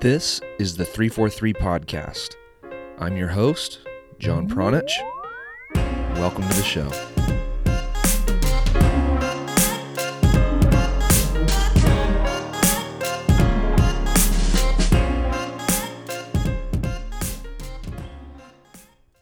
This 0.00 0.40
is 0.58 0.76
the 0.76 0.84
343 0.84 1.54
Podcast. 1.54 2.34
I'm 2.98 3.16
your 3.16 3.28
host, 3.28 3.80
John 4.18 4.48
Pronich. 4.48 4.92
Welcome 6.16 6.48
to 6.48 6.56
the 6.56 6.62
show. 6.62 6.90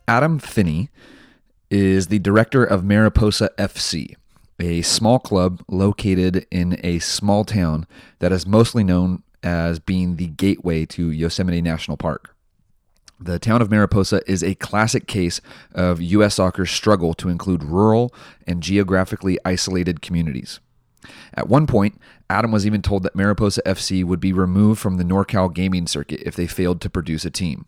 Adam 0.09 0.39
Finney 0.39 0.91
is 1.71 2.09
the 2.09 2.19
director 2.19 2.65
of 2.65 2.85
Mariposa 2.85 3.51
FC, 3.59 4.17
a 4.59 4.83
small 4.83 5.19
club 5.19 5.63
located 5.69 6.47
in 6.51 6.79
a 6.83 6.99
small 6.99 7.45
town 7.45 7.87
that 8.19 8.33
is 8.33 8.47
mostly 8.47 8.83
known 8.83 9.23
as 9.43 9.79
being 9.79 10.17
the 10.17 10.27
gateway 10.29 10.87
to 10.87 11.11
Yosemite 11.11 11.63
National 11.63 11.97
Park. 11.97 12.35
The 13.23 13.39
town 13.39 13.61
of 13.61 13.71
Mariposa 13.71 14.23
is 14.27 14.43
a 14.43 14.55
classic 14.55 15.07
case 15.07 15.43
of 15.75 16.01
U.S. 16.01 16.37
soccer's 16.37 16.71
struggle 16.71 17.13
to 17.15 17.29
include 17.29 17.63
rural 17.63 18.15
and 18.47 18.63
geographically 18.63 19.39
isolated 19.45 20.01
communities. 20.01 20.59
At 21.35 21.49
one 21.49 21.67
point, 21.67 22.01
Adam 22.31 22.51
was 22.51 22.67
even 22.67 22.81
told 22.81 23.03
that 23.03 23.15
Mariposa 23.15 23.61
FC 23.67 24.05
would 24.05 24.21
be 24.21 24.33
removed 24.33 24.81
from 24.81 24.97
the 24.97 25.05
NorCal 25.05 25.53
gaming 25.53 25.87
circuit 25.87 26.23
if 26.25 26.35
they 26.35 26.47
failed 26.47 26.81
to 26.81 26.91
produce 26.91 27.25
a 27.25 27.31
team. 27.31 27.67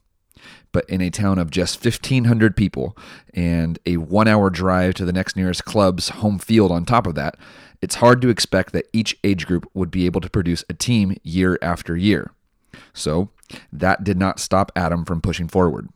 But 0.72 0.88
in 0.88 1.00
a 1.00 1.10
town 1.10 1.38
of 1.38 1.50
just 1.50 1.84
1,500 1.84 2.56
people 2.56 2.96
and 3.34 3.78
a 3.84 3.98
one 3.98 4.28
hour 4.28 4.50
drive 4.50 4.94
to 4.94 5.04
the 5.04 5.12
next 5.12 5.36
nearest 5.36 5.64
club's 5.64 6.08
home 6.08 6.38
field 6.38 6.72
on 6.72 6.84
top 6.84 7.06
of 7.06 7.14
that, 7.14 7.36
it's 7.82 7.96
hard 7.96 8.22
to 8.22 8.28
expect 8.28 8.72
that 8.72 8.88
each 8.92 9.18
age 9.24 9.46
group 9.46 9.68
would 9.74 9.90
be 9.90 10.06
able 10.06 10.20
to 10.20 10.30
produce 10.30 10.64
a 10.70 10.74
team 10.74 11.16
year 11.22 11.58
after 11.60 11.96
year. 11.96 12.30
So 12.94 13.30
that 13.72 14.04
did 14.04 14.16
not 14.16 14.40
stop 14.40 14.72
Adam 14.74 15.04
from 15.04 15.20
pushing 15.20 15.48
forward. 15.48 15.88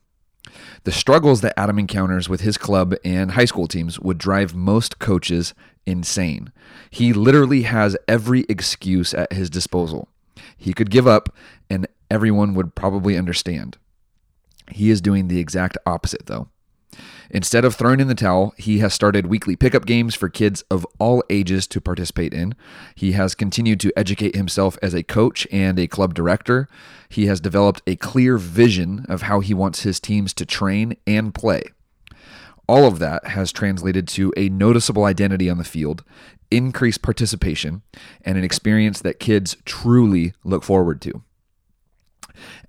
The 0.85 0.93
struggles 0.93 1.41
that 1.41 1.59
Adam 1.59 1.79
encounters 1.79 2.29
with 2.29 2.41
his 2.41 2.59
club 2.59 2.95
and 3.05 3.33
high 3.33 3.45
school 3.45 3.69
teams 3.69 4.01
would 4.01 4.19
drive 4.19 4.55
most 4.55 4.99
coaches 4.99 5.55
insane. 5.87 6.53
He 6.91 7.13
literally 7.13 7.63
has 7.63 7.97
every 8.09 8.45
excuse 8.49 9.15
at 9.15 9.33
his 9.33 9.49
disposal. 9.49 10.09
He 10.57 10.73
could 10.73 10.91
give 10.91 11.07
up, 11.07 11.35
and 11.71 11.87
everyone 12.11 12.55
would 12.55 12.75
probably 12.75 13.17
understand. 13.17 13.79
He 14.71 14.91
is 14.91 15.01
doing 15.01 15.29
the 15.29 15.39
exact 15.39 15.79
opposite, 15.87 16.27
though. 16.27 16.49
Instead 17.31 17.65
of 17.65 17.75
throwing 17.75 18.01
in 18.01 18.09
the 18.09 18.15
towel, 18.15 18.55
he 18.57 18.79
has 18.79 18.95
started 18.95 19.27
weekly 19.27 19.57
pickup 19.57 19.87
games 19.87 20.15
for 20.15 20.29
kids 20.29 20.63
of 20.71 20.87
all 20.99 21.23
ages 21.29 21.67
to 21.67 21.81
participate 21.81 22.33
in. 22.33 22.55
He 22.95 23.13
has 23.13 23.35
continued 23.35 23.81
to 23.81 23.93
educate 23.97 24.37
himself 24.37 24.79
as 24.83 24.95
a 24.95 25.03
coach 25.03 25.47
and 25.51 25.79
a 25.79 25.89
club 25.89 26.15
director. 26.15 26.69
He 27.09 27.27
has 27.27 27.41
developed 27.41 27.83
a 27.87 27.97
clear 27.97 28.39
vision 28.39 29.07
of 29.09 29.23
how 29.23 29.41
he 29.41 29.55
wants 29.55 29.83
his 29.83 30.01
teams 30.01 30.33
to 30.35 30.47
train 30.47 30.97
and 31.07 31.35
play. 31.35 31.65
All 32.69 32.85
of 32.85 32.99
that 32.99 33.29
has 33.29 33.53
translated 33.53 34.09
to 34.09 34.33
a 34.37 34.49
noticeable 34.49 35.05
identity 35.05 35.49
on 35.49 35.59
the 35.59 35.65
field, 35.65 36.03
increased 36.51 37.03
participation, 37.03 37.83
and 38.23 38.37
an 38.37 38.45
experience 38.45 39.01
that 39.01 39.21
kids 39.21 39.57
truly 39.65 40.33
look 40.43 40.65
forward 40.65 41.01
to. 41.03 41.23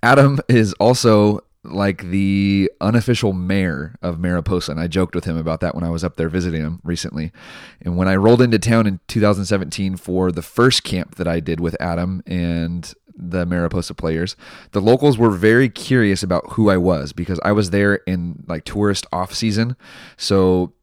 Adam 0.04 0.40
is 0.48 0.74
also 0.74 1.42
like 1.70 2.04
the 2.10 2.72
unofficial 2.82 3.34
mayor 3.34 3.96
of 4.02 4.20
Mariposa. 4.20 4.72
And 4.72 4.80
I 4.80 4.88
joked 4.88 5.16
with 5.16 5.26
him 5.26 5.38
about 5.38 5.60
that 5.62 5.76
when 5.76 5.84
I 5.84 5.90
was 5.90 6.04
up 6.04 6.16
there 6.16 6.30
visiting 6.30 6.62
him 6.62 6.80
recently. 6.84 7.32
And 7.82 7.98
when 7.98 8.08
I 8.08 8.16
rolled 8.16 8.42
into 8.42 8.60
town 8.60 8.88
in 8.88 9.00
2017 9.08 9.98
for 9.98 10.32
the 10.32 10.42
first 10.42 10.84
camp 10.84 11.16
that 11.16 11.28
I 11.28 11.40
did 11.40 11.60
with 11.60 11.76
Adam 11.80 12.22
and 12.26 12.94
the 13.16 13.46
Mariposa 13.46 13.94
players, 13.94 14.36
the 14.72 14.82
locals 14.82 15.18
were 15.18 15.32
very 15.32 15.70
curious 15.70 16.24
about 16.24 16.52
who 16.52 16.70
I 16.70 16.78
was 16.78 17.14
because 17.14 17.40
I 17.44 17.52
was 17.52 17.72
there 17.72 17.96
in 18.08 18.44
like 18.48 18.64
tourist 18.64 19.08
off 19.12 19.34
season. 19.34 19.76
So 20.18 20.74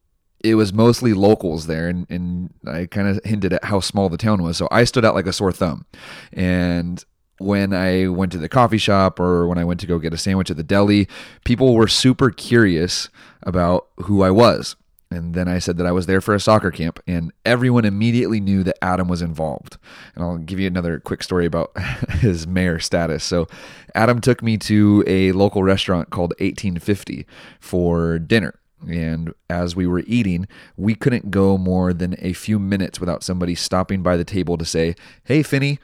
it 0.42 0.56
was 0.56 0.72
mostly 0.72 1.14
locals 1.14 1.66
there 1.66 1.88
and, 1.88 2.06
and 2.10 2.52
I 2.66 2.86
kind 2.86 3.08
of 3.08 3.24
hinted 3.24 3.54
at 3.54 3.64
how 3.64 3.80
small 3.80 4.08
the 4.08 4.18
town 4.18 4.42
was. 4.42 4.56
So 4.56 4.68
I 4.70 4.84
stood 4.84 5.04
out 5.04 5.14
like 5.14 5.26
a 5.26 5.32
sore 5.32 5.52
thumb. 5.52 5.86
And 6.32 7.02
when 7.38 7.72
I 7.72 8.08
went 8.08 8.32
to 8.32 8.38
the 8.38 8.48
coffee 8.48 8.78
shop 8.78 9.18
or 9.18 9.46
when 9.46 9.58
I 9.58 9.64
went 9.64 9.80
to 9.80 9.86
go 9.86 9.98
get 9.98 10.14
a 10.14 10.18
sandwich 10.18 10.50
at 10.50 10.56
the 10.56 10.62
deli, 10.62 11.08
people 11.44 11.74
were 11.74 11.88
super 11.88 12.30
curious 12.30 13.08
about 13.42 13.88
who 13.98 14.22
I 14.22 14.30
was. 14.30 14.76
And 15.10 15.34
then 15.34 15.46
I 15.46 15.60
said 15.60 15.76
that 15.76 15.86
I 15.86 15.92
was 15.92 16.06
there 16.06 16.20
for 16.20 16.34
a 16.34 16.40
soccer 16.40 16.72
camp, 16.72 16.98
and 17.06 17.32
everyone 17.44 17.84
immediately 17.84 18.40
knew 18.40 18.64
that 18.64 18.82
Adam 18.82 19.06
was 19.06 19.22
involved. 19.22 19.76
And 20.14 20.24
I'll 20.24 20.38
give 20.38 20.58
you 20.58 20.66
another 20.66 20.98
quick 20.98 21.22
story 21.22 21.46
about 21.46 21.78
his 22.10 22.46
mayor 22.46 22.80
status. 22.80 23.22
So, 23.22 23.46
Adam 23.94 24.20
took 24.20 24.42
me 24.42 24.56
to 24.58 25.04
a 25.06 25.30
local 25.32 25.62
restaurant 25.62 26.10
called 26.10 26.30
1850 26.40 27.26
for 27.60 28.18
dinner. 28.18 28.58
And 28.88 29.32
as 29.48 29.74
we 29.74 29.86
were 29.86 30.02
eating, 30.06 30.46
we 30.76 30.94
couldn't 30.94 31.30
go 31.30 31.56
more 31.56 31.92
than 31.92 32.16
a 32.18 32.32
few 32.32 32.58
minutes 32.58 33.00
without 33.00 33.22
somebody 33.22 33.54
stopping 33.54 34.02
by 34.02 34.16
the 34.16 34.24
table 34.24 34.58
to 34.58 34.64
say, 34.64 34.94
Hey, 35.24 35.42
Finney, 35.42 35.78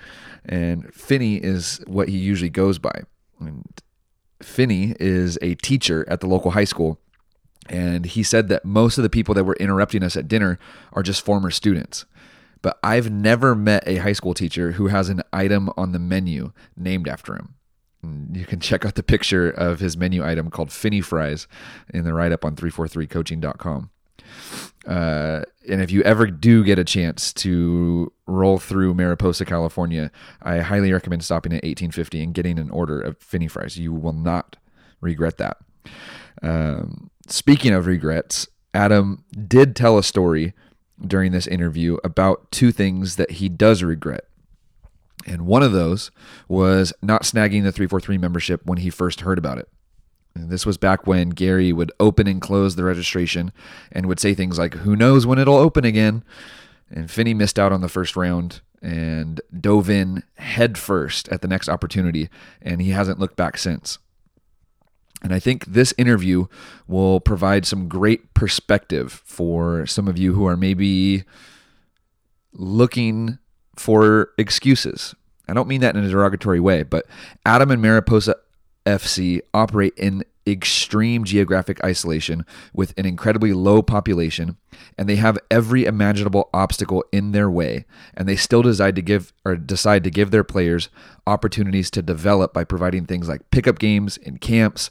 and 0.44 0.92
Finney 0.92 1.36
is 1.36 1.82
what 1.86 2.08
he 2.08 2.18
usually 2.18 2.50
goes 2.50 2.78
by. 2.78 3.02
And 3.38 3.64
Finney 4.42 4.94
is 4.98 5.38
a 5.42 5.54
teacher 5.56 6.04
at 6.08 6.20
the 6.20 6.26
local 6.26 6.52
high 6.52 6.64
school. 6.64 6.98
And 7.68 8.04
he 8.04 8.22
said 8.22 8.48
that 8.48 8.64
most 8.64 8.98
of 8.98 9.02
the 9.02 9.10
people 9.10 9.34
that 9.34 9.44
were 9.44 9.56
interrupting 9.56 10.02
us 10.02 10.16
at 10.16 10.28
dinner 10.28 10.58
are 10.92 11.02
just 11.02 11.24
former 11.24 11.50
students. 11.50 12.04
But 12.62 12.78
I've 12.82 13.10
never 13.10 13.54
met 13.54 13.84
a 13.86 13.96
high 13.96 14.12
school 14.12 14.34
teacher 14.34 14.72
who 14.72 14.88
has 14.88 15.08
an 15.08 15.22
item 15.32 15.70
on 15.76 15.92
the 15.92 15.98
menu 15.98 16.52
named 16.76 17.08
after 17.08 17.34
him. 17.34 17.54
You 18.02 18.46
can 18.46 18.60
check 18.60 18.84
out 18.84 18.94
the 18.94 19.02
picture 19.02 19.50
of 19.50 19.80
his 19.80 19.96
menu 19.96 20.24
item 20.24 20.50
called 20.50 20.72
Finny 20.72 21.00
Fries 21.00 21.46
in 21.92 22.04
the 22.04 22.14
write 22.14 22.32
up 22.32 22.44
on 22.44 22.56
343coaching.com. 22.56 23.90
Uh, 24.86 25.42
and 25.68 25.82
if 25.82 25.90
you 25.90 26.02
ever 26.02 26.26
do 26.26 26.64
get 26.64 26.78
a 26.78 26.84
chance 26.84 27.32
to 27.34 28.12
roll 28.26 28.58
through 28.58 28.94
Mariposa, 28.94 29.44
California, 29.44 30.10
I 30.42 30.58
highly 30.58 30.92
recommend 30.92 31.24
stopping 31.24 31.52
at 31.52 31.62
1850 31.62 32.22
and 32.22 32.34
getting 32.34 32.58
an 32.58 32.70
order 32.70 33.00
of 33.00 33.18
Finny 33.18 33.48
fries. 33.48 33.78
You 33.78 33.92
will 33.92 34.14
not 34.14 34.56
regret 35.00 35.36
that. 35.38 35.58
Um, 36.42 37.10
speaking 37.26 37.72
of 37.72 37.86
regrets, 37.86 38.48
Adam 38.72 39.24
did 39.46 39.76
tell 39.76 39.98
a 39.98 40.02
story 40.02 40.54
during 41.06 41.32
this 41.32 41.46
interview 41.46 41.98
about 42.04 42.50
two 42.50 42.72
things 42.72 43.16
that 43.16 43.32
he 43.32 43.48
does 43.48 43.82
regret. 43.82 44.24
And 45.26 45.46
one 45.46 45.62
of 45.62 45.72
those 45.72 46.10
was 46.48 46.92
not 47.02 47.22
snagging 47.22 47.62
the 47.62 47.72
343 47.72 48.18
membership 48.18 48.64
when 48.64 48.78
he 48.78 48.90
first 48.90 49.20
heard 49.20 49.38
about 49.38 49.58
it. 49.58 49.68
This 50.34 50.64
was 50.64 50.78
back 50.78 51.06
when 51.06 51.30
Gary 51.30 51.72
would 51.72 51.92
open 52.00 52.26
and 52.26 52.40
close 52.40 52.76
the 52.76 52.84
registration 52.84 53.52
and 53.92 54.06
would 54.06 54.20
say 54.20 54.34
things 54.34 54.58
like, 54.58 54.74
Who 54.74 54.96
knows 54.96 55.26
when 55.26 55.38
it'll 55.38 55.56
open 55.56 55.84
again? 55.84 56.24
And 56.90 57.10
Finney 57.10 57.34
missed 57.34 57.58
out 57.58 57.72
on 57.72 57.80
the 57.80 57.88
first 57.88 58.16
round 58.16 58.60
and 58.82 59.40
dove 59.58 59.90
in 59.90 60.22
head 60.36 60.78
first 60.78 61.28
at 61.28 61.42
the 61.42 61.48
next 61.48 61.68
opportunity, 61.68 62.28
and 62.62 62.80
he 62.80 62.90
hasn't 62.90 63.18
looked 63.18 63.36
back 63.36 63.58
since. 63.58 63.98
And 65.22 65.34
I 65.34 65.38
think 65.38 65.66
this 65.66 65.92
interview 65.98 66.46
will 66.88 67.20
provide 67.20 67.66
some 67.66 67.88
great 67.88 68.32
perspective 68.32 69.22
for 69.24 69.86
some 69.86 70.08
of 70.08 70.16
you 70.16 70.32
who 70.34 70.46
are 70.46 70.56
maybe 70.56 71.24
looking 72.52 73.38
for 73.80 74.30
excuses. 74.36 75.14
I 75.48 75.54
don't 75.54 75.66
mean 75.66 75.80
that 75.80 75.96
in 75.96 76.04
a 76.04 76.10
derogatory 76.10 76.60
way, 76.60 76.82
but 76.82 77.06
Adam 77.46 77.70
and 77.70 77.80
Mariposa 77.80 78.36
FC 78.84 79.40
operate 79.54 79.94
in 79.96 80.22
extreme 80.46 81.24
geographic 81.24 81.82
isolation 81.82 82.44
with 82.74 82.92
an 82.98 83.06
incredibly 83.06 83.54
low 83.54 83.80
population 83.80 84.56
and 84.98 85.08
they 85.08 85.16
have 85.16 85.38
every 85.50 85.86
imaginable 85.86 86.50
obstacle 86.52 87.04
in 87.12 87.32
their 87.32 87.50
way 87.50 87.84
and 88.14 88.28
they 88.28 88.36
still 88.36 88.62
decide 88.62 88.96
to 88.96 89.02
give 89.02 89.32
or 89.44 89.56
decide 89.56 90.02
to 90.04 90.10
give 90.10 90.30
their 90.30 90.44
players 90.44 90.88
opportunities 91.26 91.90
to 91.90 92.02
develop 92.02 92.52
by 92.52 92.64
providing 92.64 93.04
things 93.04 93.28
like 93.28 93.50
pickup 93.50 93.78
games 93.78 94.18
and 94.24 94.40
camps 94.40 94.90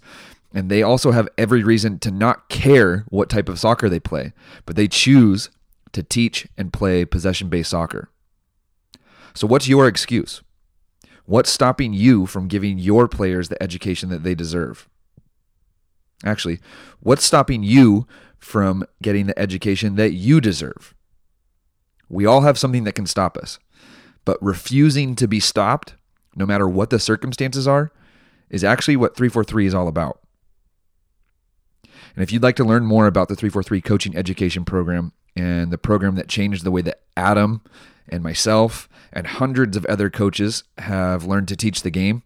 and 0.53 0.69
they 0.69 0.81
also 0.81 1.11
have 1.11 1.27
every 1.37 1.63
reason 1.63 1.99
to 1.99 2.11
not 2.11 2.47
care 2.49 3.05
what 3.09 3.29
type 3.29 3.49
of 3.49 3.59
soccer 3.59 3.89
they 3.89 3.99
play 3.99 4.31
but 4.65 4.75
they 4.75 4.87
choose 4.87 5.49
to 5.91 6.03
teach 6.03 6.47
and 6.57 6.71
play 6.71 7.03
possession 7.05 7.49
based 7.49 7.71
soccer 7.71 8.09
so 9.39 9.47
what's 9.47 9.67
your 9.67 9.87
excuse 9.87 10.41
What's 11.29 11.51
stopping 11.51 11.93
you 11.93 12.25
from 12.25 12.47
giving 12.47 12.79
your 12.79 13.07
players 13.07 13.49
the 13.49 13.61
education 13.61 14.09
that 14.09 14.23
they 14.23 14.33
deserve? 14.33 14.89
Actually, 16.25 16.59
what's 17.01 17.23
stopping 17.23 17.61
you 17.61 18.07
from 18.39 18.83
getting 18.99 19.27
the 19.27 19.37
education 19.37 19.95
that 19.95 20.13
you 20.13 20.41
deserve? 20.41 20.95
We 22.09 22.25
all 22.25 22.41
have 22.41 22.57
something 22.57 22.83
that 22.85 22.95
can 22.95 23.05
stop 23.05 23.37
us, 23.37 23.59
but 24.25 24.41
refusing 24.41 25.13
to 25.17 25.27
be 25.27 25.39
stopped, 25.39 25.93
no 26.35 26.47
matter 26.47 26.67
what 26.67 26.89
the 26.89 26.97
circumstances 26.97 27.67
are, 27.67 27.91
is 28.49 28.63
actually 28.63 28.95
what 28.95 29.15
343 29.15 29.67
is 29.67 29.75
all 29.75 29.87
about. 29.87 30.21
And 32.15 32.23
if 32.23 32.33
you'd 32.33 32.41
like 32.41 32.55
to 32.55 32.65
learn 32.65 32.87
more 32.87 33.05
about 33.05 33.27
the 33.27 33.35
343 33.35 33.81
coaching 33.81 34.17
education 34.17 34.65
program 34.65 35.13
and 35.35 35.71
the 35.71 35.77
program 35.77 36.15
that 36.15 36.27
changed 36.27 36.63
the 36.63 36.71
way 36.71 36.81
that 36.81 37.01
Adam 37.15 37.61
and 38.07 38.23
myself 38.23 38.88
and 39.11 39.27
hundreds 39.27 39.75
of 39.75 39.85
other 39.85 40.09
coaches 40.09 40.63
have 40.77 41.25
learned 41.25 41.47
to 41.49 41.55
teach 41.55 41.81
the 41.81 41.89
game, 41.89 42.23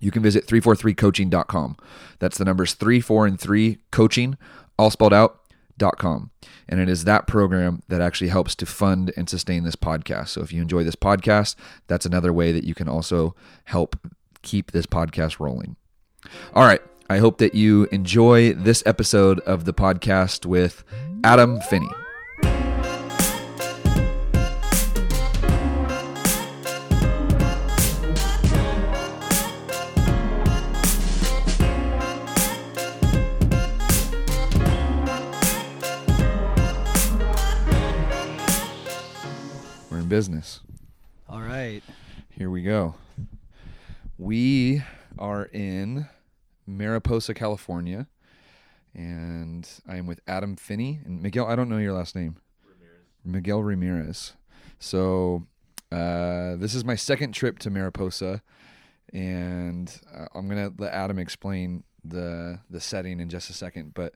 you 0.00 0.10
can 0.10 0.22
visit 0.22 0.46
343coaching.com. 0.46 1.76
That's 2.18 2.38
the 2.38 2.44
numbers 2.44 2.74
3, 2.74 3.00
4, 3.00 3.26
and 3.26 3.40
3 3.40 3.78
coaching, 3.90 4.38
all 4.78 4.90
spelled 4.90 5.14
out. 5.14 5.36
Dot 5.78 5.96
com. 5.96 6.30
And 6.68 6.78
it 6.78 6.90
is 6.90 7.04
that 7.04 7.26
program 7.26 7.82
that 7.88 8.02
actually 8.02 8.28
helps 8.28 8.54
to 8.56 8.66
fund 8.66 9.14
and 9.16 9.30
sustain 9.30 9.64
this 9.64 9.76
podcast. 9.76 10.28
So 10.28 10.42
if 10.42 10.52
you 10.52 10.60
enjoy 10.60 10.84
this 10.84 10.94
podcast, 10.94 11.56
that's 11.86 12.04
another 12.04 12.34
way 12.34 12.52
that 12.52 12.64
you 12.64 12.74
can 12.74 12.86
also 12.86 13.34
help 13.64 13.96
keep 14.42 14.72
this 14.72 14.84
podcast 14.84 15.40
rolling. 15.40 15.76
All 16.54 16.66
right. 16.66 16.82
I 17.08 17.16
hope 17.16 17.38
that 17.38 17.54
you 17.54 17.88
enjoy 17.90 18.52
this 18.52 18.82
episode 18.84 19.40
of 19.40 19.64
the 19.64 19.72
podcast 19.72 20.44
with 20.44 20.84
Adam 21.24 21.60
Finney. 21.62 21.88
Business. 40.10 40.58
All 41.28 41.40
right. 41.40 41.82
Here 42.30 42.50
we 42.50 42.62
go. 42.62 42.96
We 44.18 44.82
are 45.20 45.44
in 45.44 46.08
Mariposa, 46.66 47.32
California, 47.32 48.08
and 48.92 49.68
I 49.86 49.98
am 49.98 50.06
with 50.06 50.20
Adam 50.26 50.56
Finney 50.56 50.98
and 51.04 51.22
Miguel. 51.22 51.46
I 51.46 51.54
don't 51.54 51.68
know 51.68 51.78
your 51.78 51.92
last 51.92 52.16
name. 52.16 52.38
Ramirez. 52.64 53.04
Miguel 53.24 53.62
Ramirez. 53.62 54.32
So 54.80 55.46
uh, 55.92 56.56
this 56.56 56.74
is 56.74 56.84
my 56.84 56.96
second 56.96 57.30
trip 57.32 57.60
to 57.60 57.70
Mariposa, 57.70 58.42
and 59.12 59.96
uh, 60.12 60.26
I'm 60.34 60.48
gonna 60.48 60.72
let 60.76 60.92
Adam 60.92 61.20
explain 61.20 61.84
the 62.02 62.58
the 62.68 62.80
setting 62.80 63.20
in 63.20 63.28
just 63.28 63.48
a 63.48 63.52
second. 63.52 63.94
But 63.94 64.14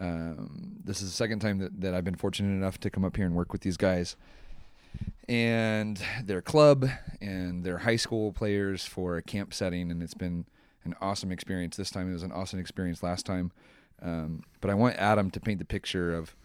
um, 0.00 0.76
this 0.84 1.02
is 1.02 1.10
the 1.10 1.16
second 1.16 1.40
time 1.40 1.58
that, 1.58 1.80
that 1.80 1.92
I've 1.92 2.04
been 2.04 2.14
fortunate 2.14 2.54
enough 2.54 2.78
to 2.78 2.90
come 2.90 3.04
up 3.04 3.16
here 3.16 3.26
and 3.26 3.34
work 3.34 3.50
with 3.50 3.62
these 3.62 3.76
guys 3.76 4.14
and 5.28 6.00
their 6.22 6.42
club 6.42 6.88
and 7.20 7.64
their 7.64 7.78
high 7.78 7.96
school 7.96 8.32
players 8.32 8.84
for 8.84 9.16
a 9.16 9.22
camp 9.22 9.54
setting, 9.54 9.90
and 9.90 10.02
it's 10.02 10.14
been 10.14 10.46
an 10.84 10.94
awesome 11.00 11.32
experience. 11.32 11.76
This 11.76 11.90
time 11.90 12.10
it 12.10 12.12
was 12.12 12.22
an 12.22 12.32
awesome 12.32 12.58
experience 12.58 13.02
last 13.02 13.24
time, 13.24 13.52
um, 14.02 14.42
but 14.60 14.70
I 14.70 14.74
want 14.74 14.96
Adam 14.96 15.30
to 15.30 15.40
paint 15.40 15.58
the 15.58 15.64
picture 15.64 16.14
of 16.14 16.36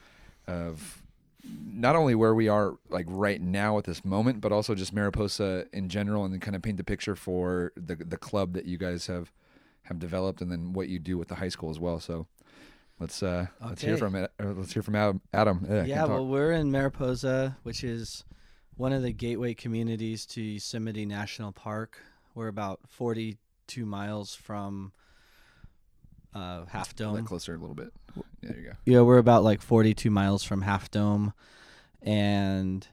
of 0.47 1.03
not 1.43 1.95
only 1.95 2.15
where 2.15 2.33
we 2.33 2.47
are 2.47 2.75
like 2.89 3.05
right 3.09 3.41
now 3.41 3.77
at 3.77 3.83
this 3.85 4.03
moment, 4.03 4.41
but 4.41 4.51
also 4.51 4.75
just 4.75 4.93
Mariposa 4.93 5.65
in 5.73 5.89
general, 5.89 6.23
and 6.23 6.33
then 6.33 6.39
kind 6.39 6.55
of 6.55 6.61
paint 6.61 6.77
the 6.77 6.83
picture 6.83 7.15
for 7.15 7.73
the 7.75 7.95
the 7.95 8.17
club 8.17 8.53
that 8.53 8.65
you 8.65 8.77
guys 8.77 9.07
have 9.07 9.31
have 9.83 9.99
developed, 9.99 10.41
and 10.41 10.51
then 10.51 10.73
what 10.73 10.87
you 10.87 10.99
do 10.99 11.17
with 11.17 11.27
the 11.27 11.35
high 11.35 11.49
school 11.49 11.69
as 11.69 11.79
well. 11.79 11.99
So. 11.99 12.27
Let's 13.01 13.23
uh, 13.23 13.47
let's 13.65 13.81
hear 13.81 13.95
from 13.95 14.13
it. 14.15 14.29
Let's 14.37 14.73
hear 14.73 14.83
from 14.83 14.95
Adam. 14.95 15.21
Adam. 15.33 15.65
Yeah, 15.69 15.85
Yeah, 15.85 16.03
well, 16.03 16.27
we're 16.27 16.51
in 16.51 16.69
Mariposa, 16.69 17.55
which 17.63 17.81
is 17.81 18.25
one 18.79 18.93
of 18.93 19.01
the 19.01 19.11
gateway 19.11 19.53
communities 19.53 20.25
to 20.25 20.41
Yosemite 20.41 21.05
National 21.05 21.51
Park. 21.51 22.01
We're 22.33 22.47
about 22.47 22.79
42 22.87 23.85
miles 23.85 24.35
from 24.35 24.93
uh, 26.33 26.63
Half 26.65 26.95
Dome. 26.95 27.25
closer 27.25 27.53
a 27.55 27.57
little 27.57 27.75
bit. 27.75 27.91
Yeah, 28.15 28.23
there 28.41 28.57
you 28.57 28.65
go. 28.67 28.71
Yeah, 28.85 29.01
we're 29.01 29.17
about 29.17 29.43
like 29.43 29.61
42 29.61 30.09
miles 30.09 30.45
from 30.45 30.61
Half 30.61 30.91
Dome, 30.91 31.33
and 32.01 32.87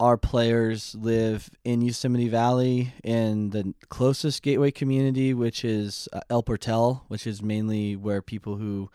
our 0.00 0.16
players 0.16 0.94
live 0.94 1.50
in 1.66 1.82
Yosemite 1.82 2.28
Valley 2.28 2.94
in 3.04 3.50
the 3.50 3.74
closest 3.90 4.42
gateway 4.42 4.70
community, 4.70 5.34
which 5.34 5.66
is 5.66 6.08
uh, 6.14 6.20
El 6.30 6.42
Portal, 6.42 7.04
which 7.08 7.26
is 7.26 7.42
mainly 7.42 7.94
where 7.94 8.22
people 8.22 8.56
who 8.56 8.88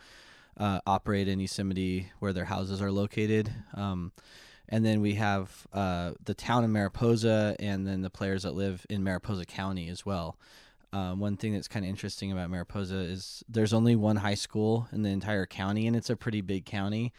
uh, 0.57 0.79
operate 0.87 1.27
in 1.27 1.39
Yosemite, 1.39 2.11
where 2.17 2.33
their 2.33 2.45
houses 2.45 2.81
are 2.81 2.91
located. 2.91 3.53
Um, 3.75 4.11
and 4.69 4.85
then 4.85 5.01
we 5.01 5.15
have 5.15 5.67
uh, 5.73 6.11
the 6.23 6.33
town 6.33 6.63
of 6.63 6.69
Mariposa, 6.69 7.55
and 7.59 7.85
then 7.85 8.01
the 8.01 8.09
players 8.09 8.43
that 8.43 8.53
live 8.53 8.85
in 8.89 9.03
Mariposa 9.03 9.45
County 9.45 9.89
as 9.89 10.05
well. 10.05 10.37
Um, 10.91 11.19
one 11.19 11.37
thing 11.37 11.53
that's 11.53 11.67
kind 11.67 11.85
of 11.85 11.89
interesting 11.89 12.31
about 12.31 12.51
Mariposa 12.51 12.97
is 12.97 13.43
there's 13.49 13.73
only 13.73 13.95
one 13.95 14.17
high 14.17 14.35
school 14.35 14.87
in 14.91 15.01
the 15.01 15.09
entire 15.09 15.45
county, 15.45 15.87
and 15.87 15.95
it's 15.95 16.09
a 16.09 16.15
pretty 16.15 16.41
big 16.41 16.65
county. 16.65 17.11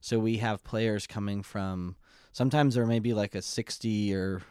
So 0.00 0.18
we 0.18 0.38
have 0.38 0.64
players 0.64 1.06
coming 1.06 1.42
from. 1.42 1.96
Sometimes 2.32 2.74
there 2.74 2.86
may 2.86 3.00
be 3.00 3.14
like 3.14 3.34
a 3.34 3.42
60 3.42 4.14
or 4.14 4.42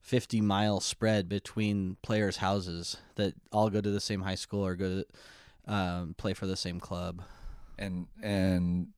50 0.00 0.40
mile 0.40 0.80
spread 0.80 1.28
between 1.28 1.96
players' 2.02 2.38
houses 2.38 2.96
that 3.14 3.34
all 3.52 3.70
go 3.70 3.80
to 3.80 3.90
the 3.90 4.00
same 4.00 4.22
high 4.22 4.34
school 4.34 4.64
or 4.64 4.74
go 4.74 5.02
to 5.02 5.72
um, 5.72 6.14
play 6.16 6.34
for 6.34 6.46
the 6.46 6.56
same 6.56 6.78
club. 6.80 7.22
and 7.78 8.06
and 8.22 8.88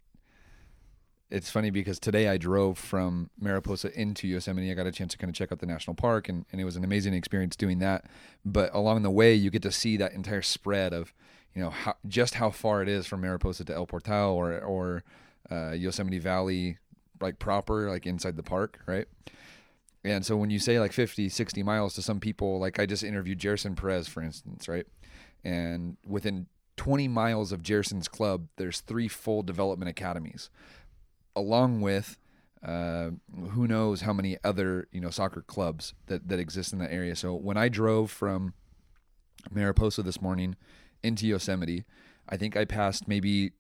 it's 1.30 1.50
funny 1.50 1.70
because 1.70 1.98
today 1.98 2.28
I 2.28 2.38
drove 2.38 2.78
from 2.78 3.30
Mariposa 3.38 3.92
into 3.98 4.26
Yosemite. 4.26 4.70
I 4.70 4.75
got 4.75 4.86
a 4.86 4.92
chance 4.92 5.12
to 5.12 5.19
kind 5.19 5.28
of 5.28 5.34
check 5.34 5.52
out 5.52 5.58
the 5.58 5.66
national 5.66 5.94
park, 5.94 6.28
and, 6.28 6.46
and 6.52 6.60
it 6.60 6.64
was 6.64 6.76
an 6.76 6.84
amazing 6.84 7.14
experience 7.14 7.54
doing 7.56 7.80
that. 7.80 8.06
But 8.44 8.75
along 8.75 9.02
the 9.02 9.10
way, 9.10 9.34
you 9.34 9.50
get 9.50 9.62
to 9.62 9.72
see 9.72 9.96
that 9.98 10.12
entire 10.12 10.42
spread 10.42 10.92
of, 10.94 11.12
you 11.54 11.62
know, 11.62 11.70
how, 11.70 11.96
just 12.06 12.34
how 12.34 12.50
far 12.50 12.82
it 12.82 12.88
is 12.88 13.06
from 13.06 13.20
Mariposa 13.20 13.64
to 13.64 13.75
El 13.75 13.86
Portal 13.86 14.34
or 14.34 14.58
or 14.60 15.04
uh, 15.50 15.72
Yosemite 15.72 16.19
Valley, 16.19 16.78
like 17.20 17.38
proper, 17.38 17.90
like 17.90 18.06
inside 18.06 18.36
the 18.36 18.42
park, 18.42 18.80
right? 18.86 19.06
And 20.04 20.25
so 20.25 20.36
when 20.36 20.50
you 20.50 20.58
say 20.58 20.78
like 20.80 20.92
50, 20.92 21.28
60 21.28 21.62
miles 21.62 21.94
to 21.94 22.02
some 22.02 22.20
people, 22.20 22.58
like 22.58 22.78
I 22.78 22.86
just 22.86 23.02
interviewed 23.02 23.38
Jerson 23.38 23.75
Perez, 23.75 24.08
for 24.08 24.22
instance, 24.22 24.69
right? 24.69 24.86
And 25.44 25.96
within 26.06 26.46
20 26.76 27.08
miles 27.08 27.52
of 27.52 27.62
Jerson's 27.62 28.08
club, 28.08 28.46
there's 28.56 28.80
three 28.80 29.08
full 29.08 29.42
development 29.42 29.90
academies, 29.90 30.48
along 31.38 31.81
with 31.81 32.19
uh, 32.67 33.11
who 33.50 33.69
knows 33.69 34.00
how 34.00 34.12
many 34.12 34.37
other 34.43 34.88
you 34.90 35.00
know 35.00 35.11
soccer 35.11 35.43
clubs 35.43 35.94
that 36.06 36.29
that 36.29 36.38
exist 36.38 36.73
in 36.73 36.79
that 36.81 36.93
area. 36.93 37.14
So 37.14 37.35
when 37.35 37.56
I 37.56 37.69
drove 37.69 38.11
from 38.11 38.55
Mariposa 39.50 40.02
this 40.02 40.20
morning 40.20 40.56
into 41.02 41.26
Yosemite, 41.26 41.85
I 42.29 42.37
think 42.37 42.56
I 42.56 42.64
passed 42.64 43.06
maybe 43.06 43.52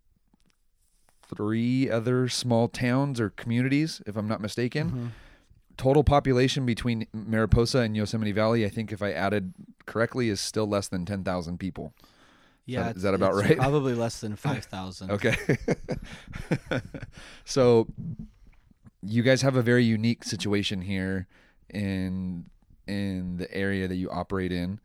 three 1.34 1.90
other 1.90 2.28
small 2.28 2.68
towns 2.68 3.20
or 3.20 3.30
communities, 3.30 4.02
if 4.06 4.16
I'm 4.16 4.28
not 4.28 4.40
mistaken. 4.40 5.12
Total 5.76 6.02
population 6.02 6.66
between 6.66 7.06
Mariposa 7.12 7.78
and 7.78 7.96
Yosemite 7.96 8.32
Valley, 8.32 8.64
I 8.66 8.68
think 8.68 8.90
if 8.90 9.00
I 9.00 9.12
added 9.12 9.54
correctly, 9.86 10.28
is 10.28 10.40
still 10.40 10.66
less 10.66 10.88
than 10.88 11.04
10,000 11.04 11.58
people. 11.58 11.92
Yeah, 12.68 12.90
is 12.90 13.02
that 13.02 13.14
about 13.14 13.34
it's 13.38 13.48
right? 13.48 13.58
Probably 13.58 13.94
less 13.94 14.20
than 14.20 14.36
5,000. 14.36 15.10
Okay. 15.10 15.34
so 17.44 17.86
you 19.02 19.22
guys 19.22 19.42
have 19.42 19.56
a 19.56 19.62
very 19.62 19.84
unique 19.84 20.24
situation 20.24 20.82
here 20.82 21.26
in 21.70 22.46
in 22.86 23.36
the 23.36 23.52
area 23.54 23.86
that 23.86 23.96
you 23.96 24.10
operate 24.10 24.50
in 24.50 24.80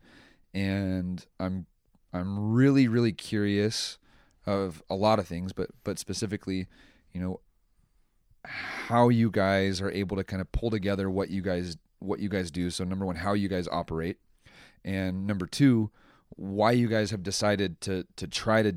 and 0.52 1.24
I'm 1.40 1.66
I'm 2.12 2.52
really 2.52 2.86
really 2.86 3.12
curious 3.12 3.98
of 4.46 4.82
a 4.90 4.94
lot 4.94 5.18
of 5.18 5.26
things 5.26 5.52
but 5.52 5.70
but 5.84 5.98
specifically, 5.98 6.68
you 7.12 7.20
know, 7.20 7.40
how 8.44 9.08
you 9.08 9.30
guys 9.30 9.80
are 9.80 9.90
able 9.90 10.16
to 10.16 10.24
kind 10.24 10.40
of 10.40 10.50
pull 10.52 10.70
together 10.70 11.10
what 11.10 11.30
you 11.30 11.42
guys 11.42 11.76
what 11.98 12.20
you 12.20 12.28
guys 12.28 12.50
do. 12.50 12.70
So 12.70 12.84
number 12.84 13.06
1, 13.06 13.16
how 13.16 13.32
you 13.32 13.48
guys 13.48 13.66
operate. 13.68 14.18
And 14.84 15.26
number 15.26 15.46
2, 15.46 15.90
why 16.36 16.72
you 16.72 16.88
guys 16.88 17.10
have 17.10 17.22
decided 17.22 17.80
to 17.82 18.06
to 18.16 18.26
try 18.26 18.62
to 18.62 18.74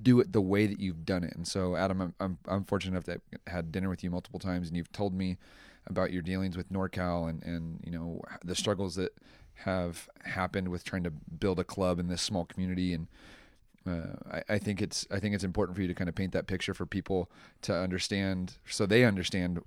do 0.00 0.20
it 0.20 0.32
the 0.32 0.40
way 0.40 0.66
that 0.66 0.80
you've 0.80 1.04
done 1.04 1.24
it. 1.24 1.34
And 1.34 1.46
so, 1.46 1.76
Adam, 1.76 2.00
I'm 2.00 2.14
I'm, 2.20 2.38
I'm 2.46 2.64
fortunate 2.64 2.92
enough 2.92 3.04
to 3.04 3.12
have 3.12 3.40
had 3.46 3.72
dinner 3.72 3.88
with 3.88 4.04
you 4.04 4.10
multiple 4.10 4.38
times, 4.38 4.68
and 4.68 4.76
you've 4.76 4.92
told 4.92 5.14
me 5.14 5.38
about 5.86 6.12
your 6.12 6.22
dealings 6.22 6.56
with 6.56 6.72
NorCal 6.72 7.28
and 7.28 7.42
and 7.42 7.80
you 7.84 7.92
know 7.92 8.20
the 8.44 8.54
struggles 8.54 8.94
that 8.96 9.12
have 9.64 10.08
happened 10.24 10.68
with 10.68 10.84
trying 10.84 11.02
to 11.02 11.10
build 11.10 11.58
a 11.58 11.64
club 11.64 11.98
in 11.98 12.08
this 12.08 12.22
small 12.22 12.44
community 12.44 12.94
and. 12.94 13.08
Uh, 13.86 14.16
I, 14.30 14.54
I 14.54 14.58
think 14.58 14.82
it's 14.82 15.06
I 15.10 15.18
think 15.18 15.34
it's 15.34 15.44
important 15.44 15.74
for 15.74 15.80
you 15.80 15.88
to 15.88 15.94
kind 15.94 16.08
of 16.10 16.14
paint 16.14 16.32
that 16.32 16.46
picture 16.46 16.74
for 16.74 16.84
people 16.84 17.30
to 17.62 17.74
understand, 17.74 18.58
so 18.68 18.84
they 18.84 19.04
understand 19.04 19.62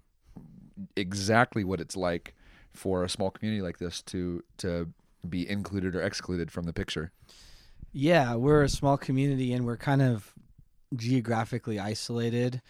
exactly 0.95 1.63
what 1.63 1.79
it's 1.79 1.95
like 1.95 2.35
for 2.71 3.03
a 3.03 3.09
small 3.09 3.31
community 3.31 3.63
like 3.63 3.79
this 3.79 4.01
to 4.03 4.43
to 4.57 4.89
be 5.27 5.49
included 5.49 5.95
or 5.95 6.01
excluded 6.01 6.51
from 6.51 6.65
the 6.65 6.73
picture. 6.73 7.11
Yeah, 7.93 8.35
we're 8.35 8.63
a 8.63 8.69
small 8.69 8.97
community 8.97 9.53
and 9.53 9.65
we're 9.65 9.77
kind 9.77 10.01
of 10.01 10.33
geographically 10.95 11.79
isolated. 11.79 12.61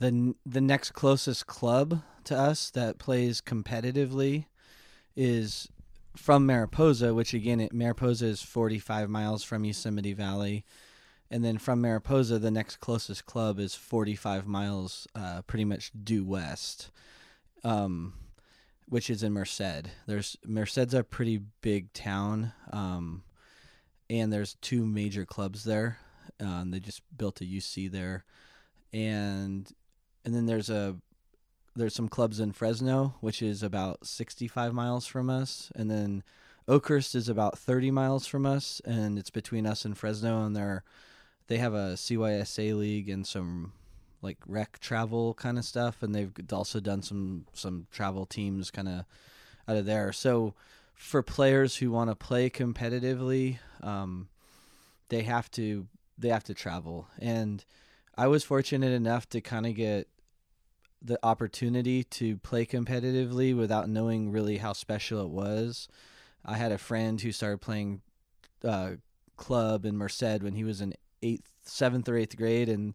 The 0.00 0.34
the 0.44 0.60
next 0.60 0.92
closest 0.92 1.46
club 1.46 2.02
to 2.24 2.36
us 2.36 2.70
that 2.70 2.98
plays 2.98 3.40
competitively 3.40 4.46
is 5.16 5.68
from 6.16 6.46
Mariposa, 6.46 7.14
which 7.14 7.34
again, 7.34 7.60
it, 7.60 7.72
Mariposa 7.72 8.26
is 8.26 8.42
45 8.42 9.08
miles 9.08 9.42
from 9.42 9.64
Yosemite 9.64 10.12
Valley. 10.12 10.64
And 11.30 11.44
then 11.44 11.58
from 11.58 11.80
Mariposa, 11.80 12.38
the 12.38 12.50
next 12.50 12.76
closest 12.76 13.26
club 13.26 13.58
is 13.58 13.74
45 13.74 14.46
miles, 14.46 15.08
uh, 15.14 15.42
pretty 15.42 15.64
much 15.64 15.90
due 16.04 16.24
west, 16.24 16.90
um, 17.64 18.12
which 18.88 19.10
is 19.10 19.22
in 19.22 19.32
Merced. 19.32 19.88
There's 20.06 20.36
Merced's 20.46 20.94
a 20.94 21.04
pretty 21.04 21.40
big 21.60 21.92
town. 21.92 22.52
Um, 22.72 23.24
and 24.10 24.32
there's 24.32 24.54
two 24.60 24.84
major 24.84 25.24
clubs 25.24 25.64
there. 25.64 25.98
Um, 26.40 26.70
they 26.70 26.80
just 26.80 27.02
built 27.16 27.40
a 27.40 27.44
UC 27.44 27.90
there, 27.90 28.24
and 28.92 29.70
and 30.24 30.34
then 30.34 30.46
there's 30.46 30.70
a 30.70 30.96
there's 31.76 31.94
some 31.94 32.08
clubs 32.08 32.40
in 32.40 32.52
Fresno, 32.52 33.14
which 33.20 33.42
is 33.42 33.62
about 33.62 34.06
65 34.06 34.72
miles 34.72 35.06
from 35.06 35.30
us, 35.30 35.72
and 35.74 35.90
then 35.90 36.22
Oakhurst 36.68 37.14
is 37.14 37.28
about 37.28 37.58
30 37.58 37.90
miles 37.90 38.26
from 38.26 38.46
us, 38.46 38.80
and 38.84 39.18
it's 39.18 39.30
between 39.30 39.66
us 39.66 39.84
and 39.84 39.96
Fresno, 39.96 40.44
and 40.44 40.54
they're 40.56 40.84
they 41.46 41.58
have 41.58 41.74
a 41.74 41.94
CYSA 41.94 42.76
league 42.76 43.08
and 43.08 43.26
some 43.26 43.72
like 44.24 44.38
rec 44.46 44.80
travel 44.80 45.34
kind 45.34 45.58
of 45.58 45.64
stuff, 45.64 46.02
and 46.02 46.14
they've 46.14 46.32
also 46.52 46.80
done 46.80 47.02
some 47.02 47.46
some 47.52 47.86
travel 47.92 48.26
teams 48.26 48.70
kind 48.70 48.88
of 48.88 49.04
out 49.68 49.76
of 49.76 49.86
there. 49.86 50.12
So 50.12 50.54
for 50.94 51.22
players 51.22 51.76
who 51.76 51.90
want 51.90 52.10
to 52.10 52.16
play 52.16 52.50
competitively, 52.50 53.58
um, 53.82 54.28
they 55.10 55.22
have 55.22 55.50
to 55.52 55.86
they 56.18 56.28
have 56.28 56.44
to 56.44 56.54
travel, 56.54 57.06
and 57.18 57.64
I 58.16 58.26
was 58.26 58.42
fortunate 58.42 58.92
enough 58.92 59.28
to 59.30 59.40
kind 59.40 59.66
of 59.66 59.74
get 59.74 60.08
the 61.02 61.18
opportunity 61.22 62.02
to 62.02 62.38
play 62.38 62.64
competitively 62.64 63.54
without 63.54 63.90
knowing 63.90 64.30
really 64.30 64.56
how 64.56 64.72
special 64.72 65.20
it 65.20 65.28
was. 65.28 65.86
I 66.44 66.56
had 66.56 66.72
a 66.72 66.78
friend 66.78 67.20
who 67.20 67.30
started 67.30 67.60
playing 67.60 68.00
uh, 68.64 68.92
club 69.36 69.84
in 69.84 69.96
Merced 69.96 70.42
when 70.42 70.54
he 70.54 70.64
was 70.64 70.80
in 70.80 70.94
eighth, 71.22 71.50
seventh 71.62 72.08
or 72.08 72.16
eighth 72.16 72.36
grade, 72.36 72.68
and 72.68 72.94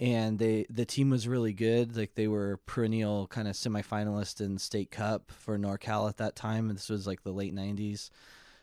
and 0.00 0.38
they 0.38 0.66
the 0.70 0.84
team 0.84 1.10
was 1.10 1.26
really 1.26 1.52
good. 1.52 1.96
Like 1.96 2.14
they 2.14 2.28
were 2.28 2.60
perennial 2.66 3.26
kind 3.26 3.48
of 3.48 3.54
semifinalist 3.54 4.40
in 4.40 4.58
state 4.58 4.90
cup 4.90 5.30
for 5.32 5.58
NorCal 5.58 6.08
at 6.08 6.18
that 6.18 6.36
time. 6.36 6.68
This 6.68 6.88
was 6.88 7.06
like 7.06 7.22
the 7.22 7.32
late 7.32 7.54
'90s. 7.54 8.10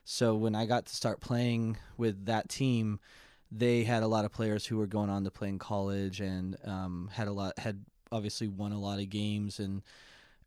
So 0.05 0.35
when 0.35 0.55
I 0.55 0.65
got 0.65 0.85
to 0.85 0.95
start 0.95 1.19
playing 1.19 1.77
with 1.97 2.25
that 2.25 2.47
team, 2.47 2.99
they 3.51 3.83
had 3.83 4.03
a 4.03 4.07
lot 4.07 4.23
of 4.23 4.31
players 4.31 4.65
who 4.65 4.77
were 4.77 4.87
going 4.87 5.09
on 5.09 5.23
to 5.23 5.31
play 5.31 5.49
in 5.49 5.59
college 5.59 6.21
and 6.21 6.55
um, 6.63 7.09
had 7.11 7.27
a 7.27 7.31
lot 7.31 7.57
had 7.59 7.83
obviously 8.11 8.47
won 8.47 8.71
a 8.71 8.79
lot 8.79 8.99
of 8.99 9.09
games 9.09 9.59
and 9.59 9.81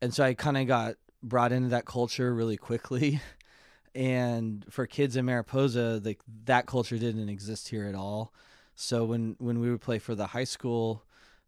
and 0.00 0.14
so 0.14 0.24
I 0.24 0.34
kind 0.34 0.56
of 0.56 0.66
got 0.66 0.94
brought 1.22 1.52
into 1.52 1.70
that 1.70 1.84
culture 1.84 2.34
really 2.34 2.56
quickly. 2.56 3.20
and 3.94 4.64
for 4.70 4.86
kids 4.86 5.16
in 5.16 5.24
Mariposa, 5.24 6.00
like 6.04 6.20
that 6.44 6.66
culture 6.66 6.98
didn't 6.98 7.28
exist 7.28 7.68
here 7.68 7.86
at 7.86 7.94
all. 7.94 8.32
So 8.80 9.04
when 9.04 9.34
when 9.40 9.58
we 9.58 9.72
would 9.72 9.80
play 9.80 9.98
for 9.98 10.14
the 10.14 10.28
high 10.28 10.44
school, 10.44 11.02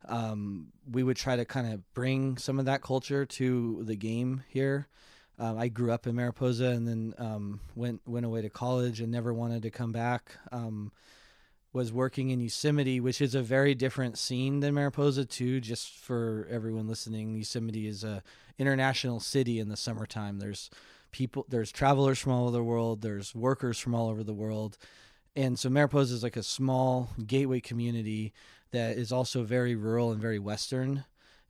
um, 0.09 0.73
we 0.91 1.05
would 1.05 1.17
try 1.17 1.37
to 1.37 1.45
kind 1.45 1.73
of 1.73 1.95
bring 1.95 2.37
some 2.37 2.59
of 2.59 2.65
that 2.65 2.83
culture 2.83 3.25
to 3.25 3.85
the 3.85 3.95
game 3.95 4.43
here. 4.49 4.89
Um, 5.39 5.57
I 5.57 5.69
grew 5.69 5.93
up 5.93 6.09
in 6.09 6.17
Mariposa 6.17 6.67
and 6.67 6.89
then 6.89 7.15
um, 7.19 7.61
went 7.77 8.01
went 8.05 8.27
away 8.27 8.43
to 8.43 8.51
college 8.51 9.01
and 9.01 9.13
never 9.13 9.33
wanted 9.33 9.63
to 9.63 9.71
come 9.71 9.93
back. 9.93 10.39
Um, 10.51 10.91
was 11.73 11.93
working 11.93 12.31
in 12.31 12.41
Yosemite, 12.41 12.99
which 12.99 13.21
is 13.21 13.37
a 13.37 13.43
very 13.43 13.77
different 13.77 14.19
scene 14.19 14.59
than 14.59 14.75
Mariposa 14.75 15.25
too. 15.25 15.61
Just 15.61 15.99
for 15.99 16.49
everyone 16.51 16.89
listening, 16.89 17.37
Yosemite 17.37 17.87
is 17.87 18.03
a 18.03 18.25
international 18.59 19.21
city 19.21 19.61
in 19.61 19.69
the 19.69 19.77
summertime. 19.77 20.41
There's 20.41 20.69
people, 21.13 21.47
there's 21.49 21.71
travelers 21.71 22.19
from 22.19 22.33
all 22.33 22.49
over 22.49 22.51
the 22.51 22.65
world. 22.65 23.03
There's 23.03 23.37
workers 23.37 23.79
from 23.79 23.95
all 23.95 24.09
over 24.09 24.25
the 24.25 24.35
world 24.35 24.79
and 25.37 25.59
so 25.59 25.71
Mariposa 25.71 26.15
is 26.15 26.23
like 26.23 26.37
a 26.37 26.43
small 26.43 27.11
gateway 27.27 27.61
community 27.61 28.33
that 28.73 28.97
is 28.97 29.13
also 29.13 29.43
very 29.43 29.75
rural 29.75 30.13
and 30.13 30.21
very 30.21 30.39
western. 30.39 31.05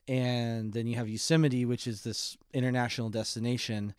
And 0.08 0.72
then 0.72 0.86
you 0.86 0.96
have 0.96 1.08
Yosemite, 1.08 1.64
which 1.64 1.86
is 1.86 2.02
this 2.02 2.36
international 2.52 3.10
destination. 3.10 3.94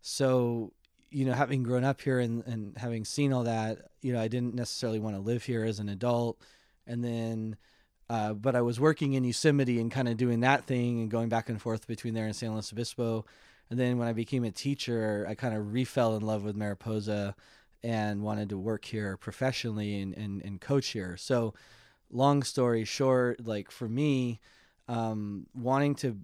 So, 0.00 0.72
you 1.10 1.24
know, 1.24 1.32
having 1.32 1.62
grown 1.62 1.84
up 1.84 2.00
here 2.00 2.20
and, 2.20 2.44
and 2.46 2.76
having 2.76 3.04
seen 3.04 3.32
all 3.32 3.44
that, 3.44 3.78
you 4.02 4.12
know, 4.12 4.20
I 4.20 4.28
didn't 4.28 4.54
necessarily 4.54 4.98
want 4.98 5.16
to 5.16 5.22
live 5.22 5.44
here 5.44 5.64
as 5.64 5.78
an 5.78 5.88
adult. 5.88 6.40
And 6.86 7.02
then, 7.02 7.56
uh, 8.10 8.34
but 8.34 8.54
I 8.54 8.62
was 8.62 8.78
working 8.78 9.14
in 9.14 9.24
Yosemite 9.24 9.80
and 9.80 9.90
kind 9.90 10.08
of 10.08 10.16
doing 10.16 10.40
that 10.40 10.66
thing 10.66 11.00
and 11.00 11.10
going 11.10 11.28
back 11.28 11.48
and 11.48 11.60
forth 11.60 11.86
between 11.86 12.14
there 12.14 12.26
and 12.26 12.36
San 12.36 12.52
Luis 12.52 12.72
Obispo. 12.72 13.24
And 13.70 13.78
then 13.78 13.98
when 13.98 14.08
I 14.08 14.12
became 14.12 14.44
a 14.44 14.50
teacher, 14.50 15.26
I 15.28 15.34
kind 15.34 15.56
of 15.56 15.66
refell 15.66 16.16
in 16.16 16.26
love 16.26 16.42
with 16.42 16.56
Mariposa 16.56 17.34
and 17.82 18.22
wanted 18.22 18.48
to 18.50 18.58
work 18.58 18.84
here 18.84 19.16
professionally 19.16 20.00
and, 20.00 20.14
and, 20.16 20.42
and 20.42 20.60
coach 20.60 20.88
here. 20.88 21.16
So, 21.16 21.54
long 22.10 22.42
story 22.42 22.84
short, 22.84 23.46
like 23.46 23.70
for 23.70 23.88
me, 23.88 24.40
um, 24.88 25.46
wanting 25.54 25.94
to 25.96 26.18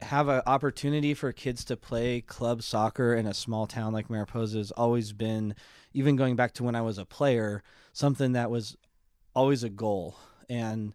have 0.00 0.28
an 0.28 0.42
opportunity 0.46 1.14
for 1.14 1.32
kids 1.32 1.64
to 1.64 1.76
play 1.76 2.20
club 2.20 2.62
soccer 2.62 3.14
in 3.14 3.26
a 3.26 3.34
small 3.34 3.66
town 3.66 3.92
like 3.92 4.10
Mariposa 4.10 4.58
has 4.58 4.70
always 4.72 5.12
been, 5.12 5.54
even 5.92 6.16
going 6.16 6.36
back 6.36 6.52
to 6.54 6.64
when 6.64 6.74
I 6.74 6.82
was 6.82 6.98
a 6.98 7.04
player, 7.04 7.62
something 7.92 8.32
that 8.32 8.50
was 8.50 8.76
always 9.34 9.62
a 9.64 9.70
goal. 9.70 10.16
And 10.48 10.94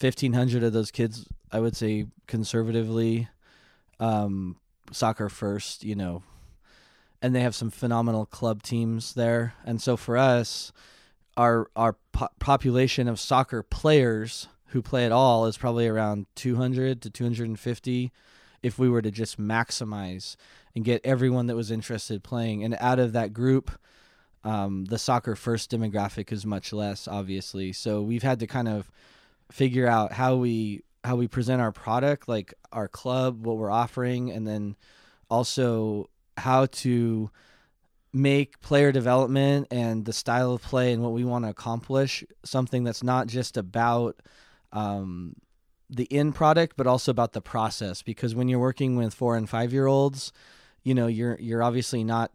1,500 0.00 0.64
of 0.64 0.72
those 0.72 0.90
kids 0.90 1.28
I 1.54 1.60
would 1.60 1.76
say 1.76 2.06
conservatively, 2.26 3.28
um, 4.00 4.56
soccer 4.90 5.28
first, 5.28 5.84
you 5.84 5.94
know, 5.94 6.24
and 7.22 7.32
they 7.32 7.42
have 7.42 7.54
some 7.54 7.70
phenomenal 7.70 8.26
club 8.26 8.64
teams 8.64 9.14
there. 9.14 9.54
And 9.64 9.80
so 9.80 9.96
for 9.96 10.16
us, 10.16 10.72
our 11.36 11.68
our 11.76 11.96
po- 12.12 12.28
population 12.40 13.06
of 13.06 13.20
soccer 13.20 13.62
players 13.62 14.48
who 14.68 14.82
play 14.82 15.06
at 15.06 15.12
all 15.12 15.46
is 15.46 15.56
probably 15.56 15.86
around 15.86 16.26
200 16.34 17.00
to 17.02 17.10
250 17.10 18.12
if 18.62 18.76
we 18.76 18.88
were 18.88 19.02
to 19.02 19.10
just 19.10 19.38
maximize 19.40 20.34
and 20.74 20.84
get 20.84 21.00
everyone 21.04 21.46
that 21.46 21.56
was 21.56 21.70
interested 21.70 22.24
playing 22.24 22.64
and 22.64 22.76
out 22.80 22.98
of 22.98 23.12
that 23.12 23.32
group 23.32 23.70
um, 24.42 24.86
the 24.86 24.98
soccer 24.98 25.36
first 25.36 25.70
demographic 25.70 26.32
is 26.32 26.44
much 26.44 26.72
less 26.72 27.06
obviously 27.06 27.72
so 27.72 28.00
we've 28.00 28.22
had 28.22 28.40
to 28.40 28.46
kind 28.46 28.68
of 28.68 28.90
figure 29.50 29.86
out 29.86 30.12
how 30.12 30.36
we 30.36 30.82
how 31.04 31.16
we 31.16 31.28
present 31.28 31.60
our 31.60 31.70
product, 31.70 32.28
like 32.28 32.54
our 32.72 32.88
club, 32.88 33.46
what 33.46 33.58
we're 33.58 33.70
offering, 33.70 34.30
and 34.30 34.46
then 34.46 34.74
also 35.30 36.08
how 36.36 36.66
to 36.66 37.30
make 38.12 38.60
player 38.60 38.90
development 38.90 39.66
and 39.70 40.04
the 40.04 40.12
style 40.12 40.52
of 40.52 40.62
play 40.62 40.92
and 40.92 41.02
what 41.02 41.12
we 41.12 41.24
want 41.24 41.44
to 41.44 41.50
accomplish 41.50 42.24
something 42.44 42.84
that's 42.84 43.02
not 43.02 43.26
just 43.26 43.56
about 43.56 44.16
um, 44.72 45.34
the 45.90 46.10
end 46.12 46.34
product, 46.34 46.76
but 46.76 46.86
also 46.86 47.10
about 47.10 47.32
the 47.32 47.40
process. 47.42 48.02
Because 48.02 48.34
when 48.34 48.48
you're 48.48 48.58
working 48.58 48.96
with 48.96 49.12
four 49.12 49.36
and 49.36 49.48
five 49.48 49.72
year 49.72 49.86
olds, 49.86 50.32
you 50.84 50.94
know 50.94 51.06
you're 51.06 51.36
you're 51.40 51.62
obviously 51.62 52.04
not 52.04 52.30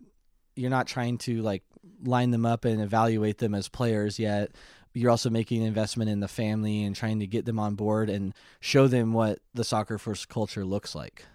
you're 0.55 0.69
not 0.69 0.87
trying 0.87 1.17
to 1.19 1.41
like 1.41 1.63
line 2.03 2.31
them 2.31 2.45
up 2.45 2.65
and 2.65 2.81
evaluate 2.81 3.37
them 3.37 3.55
as 3.55 3.67
players 3.67 4.19
yet 4.19 4.51
you're 4.93 5.11
also 5.11 5.29
making 5.29 5.61
an 5.61 5.67
investment 5.67 6.09
in 6.09 6.19
the 6.19 6.27
family 6.27 6.83
and 6.83 6.95
trying 6.95 7.19
to 7.19 7.27
get 7.27 7.45
them 7.45 7.59
on 7.59 7.75
board 7.75 8.09
and 8.09 8.33
show 8.59 8.87
them 8.87 9.13
what 9.13 9.39
the 9.53 9.63
soccer 9.63 9.97
first 9.97 10.29
culture 10.29 10.65
looks 10.65 10.95
like. 10.95 11.25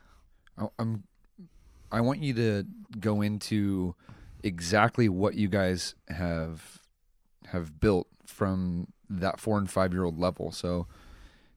I'm 0.78 1.04
I 1.90 2.00
want 2.00 2.20
you 2.20 2.34
to 2.34 2.64
go 2.98 3.22
into 3.22 3.94
exactly 4.42 5.08
what 5.08 5.34
you 5.34 5.48
guys 5.48 5.94
have 6.08 6.80
have 7.46 7.78
built 7.80 8.08
from 8.26 8.88
that 9.08 9.38
4 9.38 9.58
and 9.58 9.70
5 9.70 9.92
year 9.92 10.04
old 10.04 10.18
level. 10.18 10.50
So 10.50 10.86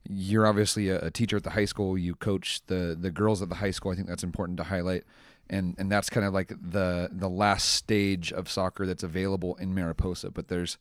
you're 0.08 0.46
obviously 0.46 0.90
a, 0.90 1.00
a, 1.00 1.12
teacher 1.12 1.38
at 1.38 1.44
the 1.44 1.52
high 1.52 1.66
school, 1.66 1.98
you 1.98 2.16
coach 2.16 2.62
the 2.68 2.96
the 3.00 3.12
girls 3.12 3.42
at 3.42 3.50
the 3.50 3.56
high 3.56 3.72
school. 3.72 3.92
I 3.92 3.96
think 3.96 4.08
that's 4.08 4.24
important 4.24 4.58
to 4.58 4.64
highlight. 4.64 5.04
And 5.50 5.76
and 5.78 5.92
that's 5.92 6.10
kind 6.10 6.26
of 6.26 6.34
like 6.34 6.50
the 6.50 7.10
the 7.12 7.30
last 7.30 7.70
stage 7.70 8.32
of 8.32 8.50
soccer 8.50 8.86
that's 8.86 9.04
available 9.04 9.56
in 9.56 9.74
Mariposa, 9.74 10.30
but 10.30 10.50
there's 10.50 10.78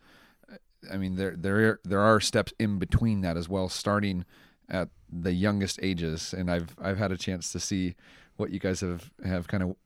I 0.91 0.97
mean, 0.97 1.17
there 1.17 1.35
there 1.37 1.81
there 1.85 2.01
are 2.01 2.21
steps 2.21 2.53
in 2.59 2.79
between 2.79 3.21
that 3.23 3.37
as 3.37 3.49
well, 3.49 3.69
starting 3.69 4.25
at 4.69 4.89
the 5.11 5.33
youngest 5.33 5.79
ages. 5.83 6.33
And 6.33 6.51
I've 6.51 6.77
I've 6.81 6.99
had 6.99 7.13
a 7.13 7.17
chance 7.17 7.53
to 7.53 7.61
see 7.61 7.95
what 8.37 8.51
you 8.51 8.59
guys 8.59 8.81
have 8.81 9.11
have 9.25 9.49
kind 9.49 9.63
of 9.63 9.77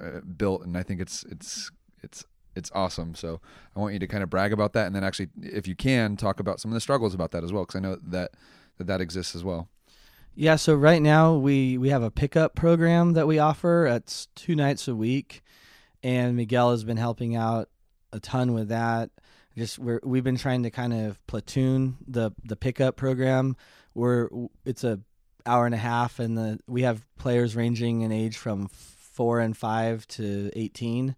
uh, 0.00 0.20
built, 0.20 0.62
and 0.62 0.76
I 0.76 0.82
think 0.82 1.00
it's 1.00 1.24
it's 1.24 1.70
it's 2.02 2.24
it's 2.56 2.70
awesome. 2.74 3.14
So 3.14 3.40
I 3.76 3.80
want 3.80 3.92
you 3.92 3.98
to 4.00 4.06
kind 4.06 4.22
of 4.22 4.30
brag 4.30 4.52
about 4.52 4.72
that, 4.72 4.86
and 4.86 4.94
then 4.94 5.04
actually, 5.04 5.28
if 5.42 5.68
you 5.68 5.74
can, 5.74 6.16
talk 6.16 6.40
about 6.40 6.60
some 6.60 6.70
of 6.70 6.74
the 6.74 6.80
struggles 6.80 7.14
about 7.14 7.30
that 7.32 7.44
as 7.44 7.52
well, 7.52 7.64
because 7.64 7.76
I 7.76 7.80
know 7.80 7.96
that 8.02 8.32
that 8.78 8.86
that 8.86 9.00
exists 9.00 9.34
as 9.34 9.44
well. 9.44 9.68
Yeah. 10.34 10.56
So 10.56 10.74
right 10.74 11.02
now 11.02 11.36
we 11.36 11.76
we 11.78 11.90
have 11.90 12.02
a 12.02 12.10
pickup 12.10 12.54
program 12.54 13.12
that 13.14 13.26
we 13.26 13.38
offer. 13.38 13.86
It's 13.86 14.28
two 14.34 14.54
nights 14.54 14.88
a 14.88 14.94
week, 14.94 15.42
and 16.02 16.36
Miguel 16.36 16.70
has 16.70 16.84
been 16.84 16.96
helping 16.96 17.36
out 17.36 17.68
a 18.12 18.20
ton 18.20 18.54
with 18.54 18.68
that 18.68 19.10
just 19.56 19.78
we're 19.78 20.00
we've 20.02 20.24
been 20.24 20.36
trying 20.36 20.62
to 20.62 20.70
kind 20.70 20.92
of 20.92 21.24
platoon 21.26 21.96
the 22.06 22.32
the 22.44 22.56
pickup 22.56 22.96
program. 22.96 23.56
Where 23.92 24.30
it's 24.64 24.84
a 24.84 25.00
hour 25.46 25.66
and 25.66 25.74
a 25.74 25.78
half 25.78 26.18
and 26.18 26.36
the 26.36 26.58
we 26.66 26.82
have 26.82 27.04
players 27.16 27.56
ranging 27.56 28.02
in 28.02 28.12
age 28.12 28.36
from 28.36 28.68
four 28.68 29.40
and 29.40 29.56
five 29.56 30.06
to 30.08 30.50
18 30.54 31.16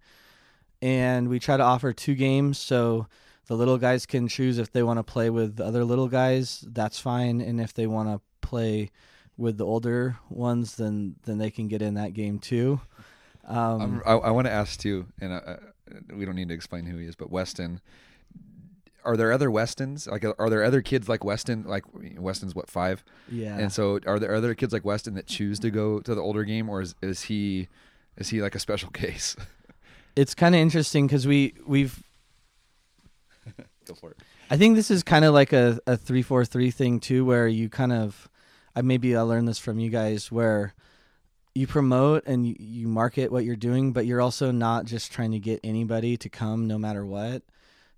and 0.81 1.29
we 1.29 1.39
try 1.39 1.57
to 1.57 1.63
offer 1.63 1.93
two 1.93 2.15
games 2.15 2.59
so 2.59 3.07
the 3.47 3.57
little 3.57 3.79
guys 3.79 4.07
can 4.07 4.29
choose 4.29 4.59
if 4.59 4.73
they 4.73 4.83
want 4.83 4.99
to 4.99 5.03
play 5.03 5.29
with 5.31 5.61
other 5.61 5.85
little 5.85 6.09
guys 6.09 6.65
that's 6.69 6.99
fine. 6.99 7.41
And 7.41 7.61
if 7.61 7.75
they 7.75 7.87
want 7.87 8.09
to 8.09 8.21
play 8.47 8.91
with 9.37 9.59
the 9.59 9.67
older 9.67 10.17
ones 10.31 10.77
then 10.77 11.17
then 11.25 11.39
they 11.39 11.51
can 11.51 11.69
get 11.69 11.83
in 11.83 11.95
that 11.95 12.15
game 12.15 12.39
too. 12.39 12.81
Um, 13.45 14.03
I, 14.07 14.13
I 14.13 14.31
want 14.31 14.47
to 14.47 14.53
ask 14.53 14.79
too 14.79 15.07
and 15.21 15.33
uh, 15.33 15.57
we 16.15 16.25
don't 16.25 16.37
need 16.37 16.49
to 16.49 16.55
explain 16.55 16.87
who 16.87 16.97
he 16.97 17.07
is 17.07 17.17
but 17.17 17.31
weston 17.31 17.81
are 19.05 19.17
there 19.17 19.33
other 19.33 19.51
Westons? 19.51 20.07
Like, 20.07 20.25
are 20.25 20.51
there 20.51 20.65
other 20.65 20.83
kids 20.83 21.09
like 21.09 21.25
Weston? 21.25 21.65
Like, 21.67 21.85
Weston's 22.17 22.55
what 22.55 22.69
five? 22.69 23.05
Yeah. 23.31 23.59
And 23.59 23.73
so, 23.73 23.99
are 24.07 24.19
there 24.19 24.35
other 24.35 24.55
kids 24.55 24.73
like 24.73 24.85
Weston 24.85 25.15
that 25.15 25.27
choose 25.27 25.59
to 25.61 25.71
go 25.71 26.01
to 26.01 26.15
the 26.15 26.21
older 26.21 26.45
game, 26.45 26.69
or 26.69 26.81
is 26.81 26.95
is 27.03 27.23
he 27.23 27.69
is 28.17 28.29
he 28.29 28.43
like 28.43 28.55
a 28.55 28.59
special 28.59 28.91
case? 28.93 29.37
It's 30.17 30.35
kind 30.35 30.55
of 30.55 30.61
interesting 30.61 31.07
because 31.07 31.27
we 31.27 31.55
we've. 31.67 32.03
go 33.87 33.95
for 33.95 34.11
it. 34.11 34.19
I 34.51 34.57
think 34.57 34.77
this 34.77 34.91
is 34.91 35.03
kind 35.03 35.25
of 35.25 35.35
like 35.35 35.53
a 35.53 35.79
a 35.87 35.97
three 35.97 36.23
four 36.23 36.45
three 36.45 36.71
thing 36.71 37.01
too, 37.01 37.25
where 37.25 37.49
you 37.49 37.69
kind 37.69 37.93
of, 37.93 38.29
I 38.77 38.83
maybe 38.83 39.17
I 39.17 39.23
learned 39.23 39.49
this 39.49 39.59
from 39.59 39.79
you 39.79 39.91
guys 39.91 40.31
where. 40.31 40.75
You 41.55 41.67
promote 41.67 42.25
and 42.27 42.47
you, 42.47 42.57
you 42.59 42.89
market 42.89 43.31
what 43.31 43.45
you're 43.45 43.57
doing, 43.57 43.93
but 43.93 44.07
you're 44.07 44.23
also 44.23 44.51
not 44.51 44.87
just 44.87 45.13
trying 45.13 45.33
to 45.33 45.39
get 45.39 45.61
anybody 45.63 46.17
to 46.17 46.31
come 46.31 46.67
no 46.67 46.79
matter 46.79 47.05
what 47.05 47.43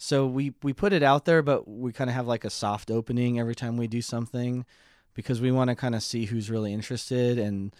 so 0.05 0.27
we 0.27 0.53
we 0.63 0.75
put 0.75 0.93
it 0.93 1.03
out 1.03 1.25
there, 1.25 1.41
but 1.41 1.67
we 1.67 1.91
kind 1.91 2.11
of 2.11 2.15
have 2.15 2.27
like 2.27 2.45
a 2.45 2.51
soft 2.51 2.91
opening 2.91 3.41
every 3.41 3.55
time 3.55 3.79
we 3.79 3.87
do 3.87 4.03
something 4.03 4.67
because 5.15 5.41
we 5.41 5.51
want 5.51 5.71
to 5.71 5.75
kind 5.75 5.95
of 5.95 6.03
see 6.03 6.27
who's 6.27 6.51
really 6.51 6.75
interested 6.75 7.39
and 7.39 7.75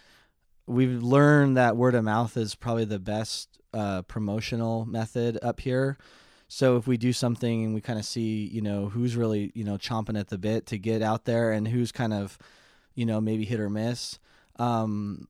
we've 0.65 1.03
learned 1.03 1.55
that 1.55 1.77
word 1.77 1.93
of 1.93 2.03
mouth 2.03 2.35
is 2.35 2.55
probably 2.55 2.85
the 2.85 2.97
best 2.97 3.59
uh, 3.75 4.01
promotional 4.03 4.85
method 4.85 5.37
up 5.43 5.59
here. 5.59 5.99
So 6.47 6.77
if 6.77 6.87
we 6.87 6.97
do 6.97 7.13
something 7.13 7.63
and 7.63 7.75
we 7.75 7.81
kind 7.81 7.99
of 7.99 8.05
see, 8.05 8.47
you 8.47 8.61
know, 8.61 8.89
who's 8.89 9.15
really, 9.15 9.51
you 9.53 9.63
know, 9.63 9.77
chomping 9.77 10.19
at 10.19 10.29
the 10.29 10.39
bit 10.39 10.65
to 10.67 10.79
get 10.79 11.03
out 11.03 11.25
there 11.25 11.51
and 11.51 11.67
who's 11.67 11.91
kind 11.91 12.13
of, 12.13 12.39
you 12.95 13.05
know, 13.05 13.21
maybe 13.21 13.45
hit 13.45 13.59
or 13.59 13.69
miss. 13.69 14.17
Um, 14.57 15.27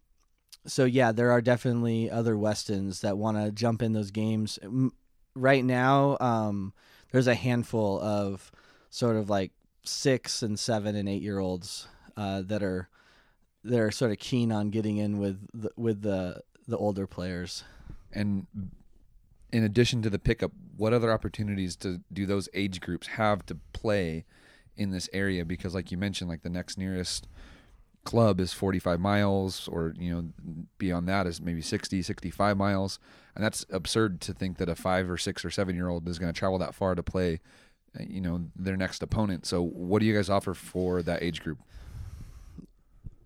so 0.66 0.86
yeah, 0.86 1.12
there 1.12 1.32
are 1.32 1.42
definitely 1.42 2.10
other 2.10 2.38
Westons 2.38 3.02
that 3.02 3.18
want 3.18 3.36
to 3.36 3.52
jump 3.52 3.82
in 3.82 3.92
those 3.92 4.12
games 4.12 4.58
right 5.36 5.64
now, 5.64 6.18
um, 6.20 6.74
there's 7.12 7.28
a 7.28 7.36
handful 7.36 8.00
of 8.02 8.52
sort 8.90 9.16
of 9.16 9.30
like 9.30 9.52
six 9.84 10.42
and 10.42 10.58
seven 10.58 10.96
and 10.96 11.08
eight 11.08 11.22
year 11.22 11.40
olds 11.40 11.88
uh, 12.18 12.42
that 12.46 12.64
are 12.64 12.90
that 13.64 13.80
are 13.80 13.92
sort 13.92 14.12
of 14.12 14.20
keen 14.20 14.52
on 14.52 14.70
getting 14.70 14.98
in 14.98 15.20
with 15.20 15.40
the, 15.54 15.72
with 15.76 16.02
the 16.02 16.42
the 16.68 16.78
older 16.78 17.06
players. 17.08 17.64
And 18.12 18.48
in 19.52 19.64
addition 19.64 20.02
to 20.04 20.10
the 20.10 20.20
pickup, 20.20 20.52
what 20.78 20.94
other 20.94 21.12
opportunities 21.12 21.76
do 21.76 22.00
do 22.12 22.26
those 22.26 22.50
age 22.54 22.80
groups 22.82 23.08
have 23.08 23.46
to 23.48 23.56
play 23.74 24.26
in 24.78 24.92
this 24.92 25.10
area? 25.14 25.46
Because, 25.46 25.76
like 25.76 25.92
you 25.92 25.98
mentioned, 25.98 26.30
like 26.30 26.44
the 26.44 26.50
next 26.50 26.78
nearest 26.78 27.28
club 28.06 28.40
is 28.40 28.54
45 28.54 29.00
miles 29.00 29.68
or 29.68 29.94
you 30.00 30.14
know 30.14 30.26
beyond 30.78 31.10
that 31.10 31.28
is 31.28 31.42
maybe 31.42 31.62
60 31.62 32.02
65 32.02 32.56
miles. 32.56 33.00
And 33.36 33.44
that's 33.44 33.66
absurd 33.70 34.22
to 34.22 34.34
think 34.34 34.58
that 34.58 34.70
a 34.70 34.76
5 34.76 35.10
or 35.10 35.18
6 35.18 35.44
or 35.44 35.50
7 35.50 35.76
year 35.76 35.90
old 35.90 36.08
is 36.08 36.18
going 36.18 36.32
to 36.32 36.40
travel 36.40 36.58
that 36.60 36.74
far 36.74 36.96
to 36.96 37.04
play 37.04 37.42
uh, 38.00 38.04
you 38.08 38.22
know 38.22 38.46
their 38.56 38.78
next 38.78 39.04
opponent. 39.04 39.46
So 39.46 39.62
what 39.62 40.00
do 40.00 40.06
you 40.06 40.16
guys 40.16 40.30
offer 40.30 40.54
for 40.54 41.02
that 41.02 41.22
age 41.22 41.42
group? 41.42 41.60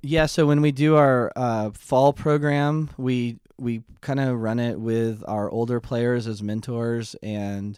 Yeah 0.02 0.26
so 0.26 0.48
when 0.48 0.62
we 0.62 0.72
do 0.72 0.96
our 0.96 1.32
uh, 1.36 1.70
fall 1.72 2.14
program 2.14 2.90
we 2.98 3.38
we 3.60 3.84
kind 4.02 4.20
of 4.20 4.40
run 4.40 4.60
it 4.60 4.80
with 4.80 5.24
our 5.28 5.50
older 5.52 5.82
players 5.82 6.26
as 6.26 6.42
mentors 6.42 7.16
and 7.22 7.78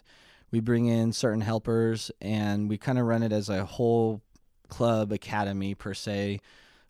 we 0.52 0.60
bring 0.60 0.86
in 0.86 1.12
certain 1.12 1.40
helpers 1.40 2.12
and 2.20 2.68
we 2.68 2.78
kind 2.78 2.98
of 2.98 3.06
run 3.06 3.24
it 3.24 3.32
as 3.32 3.48
a 3.48 3.64
whole 3.64 4.20
club 4.68 5.10
academy 5.10 5.74
per 5.74 5.92
se 5.92 6.40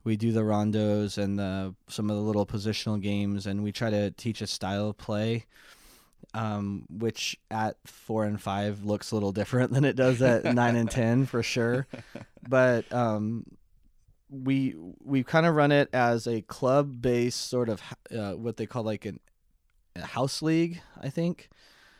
we 0.05 0.17
do 0.17 0.33
the 0.33 0.41
rondos 0.41 1.19
and 1.19 1.39
the 1.39 1.75
some 1.89 2.11
of 2.11 2.17
the 2.17 2.23
little 2.23 2.47
positional 2.47 3.01
games, 3.01 3.47
and 3.47 3.63
we 3.63 3.73
try 3.73 3.91
to 3.91 4.11
teach 4.13 4.41
a 4.41 4.47
style 4.47 4.91
of 4.91 4.99
play, 4.99 5.47
um, 6.35 6.85
which 6.91 7.37
at 7.51 7.77
four 7.85 8.25
and 8.25 8.41
five 8.41 8.85
looks 8.85 9.11
a 9.11 9.15
little 9.15 9.33
different 9.33 9.73
than 9.73 9.85
it 9.85 9.97
does 9.97 10.21
at 10.23 10.45
nine 10.55 10.77
and 10.77 10.91
ten 10.91 11.27
for 11.27 11.43
sure. 11.43 11.87
But 12.49 12.93
um, 12.93 13.45
we 14.31 14.75
we 15.05 15.23
kind 15.23 15.47
of 15.47 15.55
run 15.55 15.73
it 15.73 15.89
as 15.93 16.27
a 16.27 16.43
club 16.43 17.01
based 17.01 17.49
sort 17.49 17.69
of 17.69 17.81
uh, 18.11 18.33
what 18.33 18.57
they 18.57 18.67
call 18.67 18.83
like 18.83 19.05
an, 19.05 19.21
a 19.95 20.05
house 20.05 20.43
league, 20.43 20.81
I 21.01 21.11
think. 21.11 21.49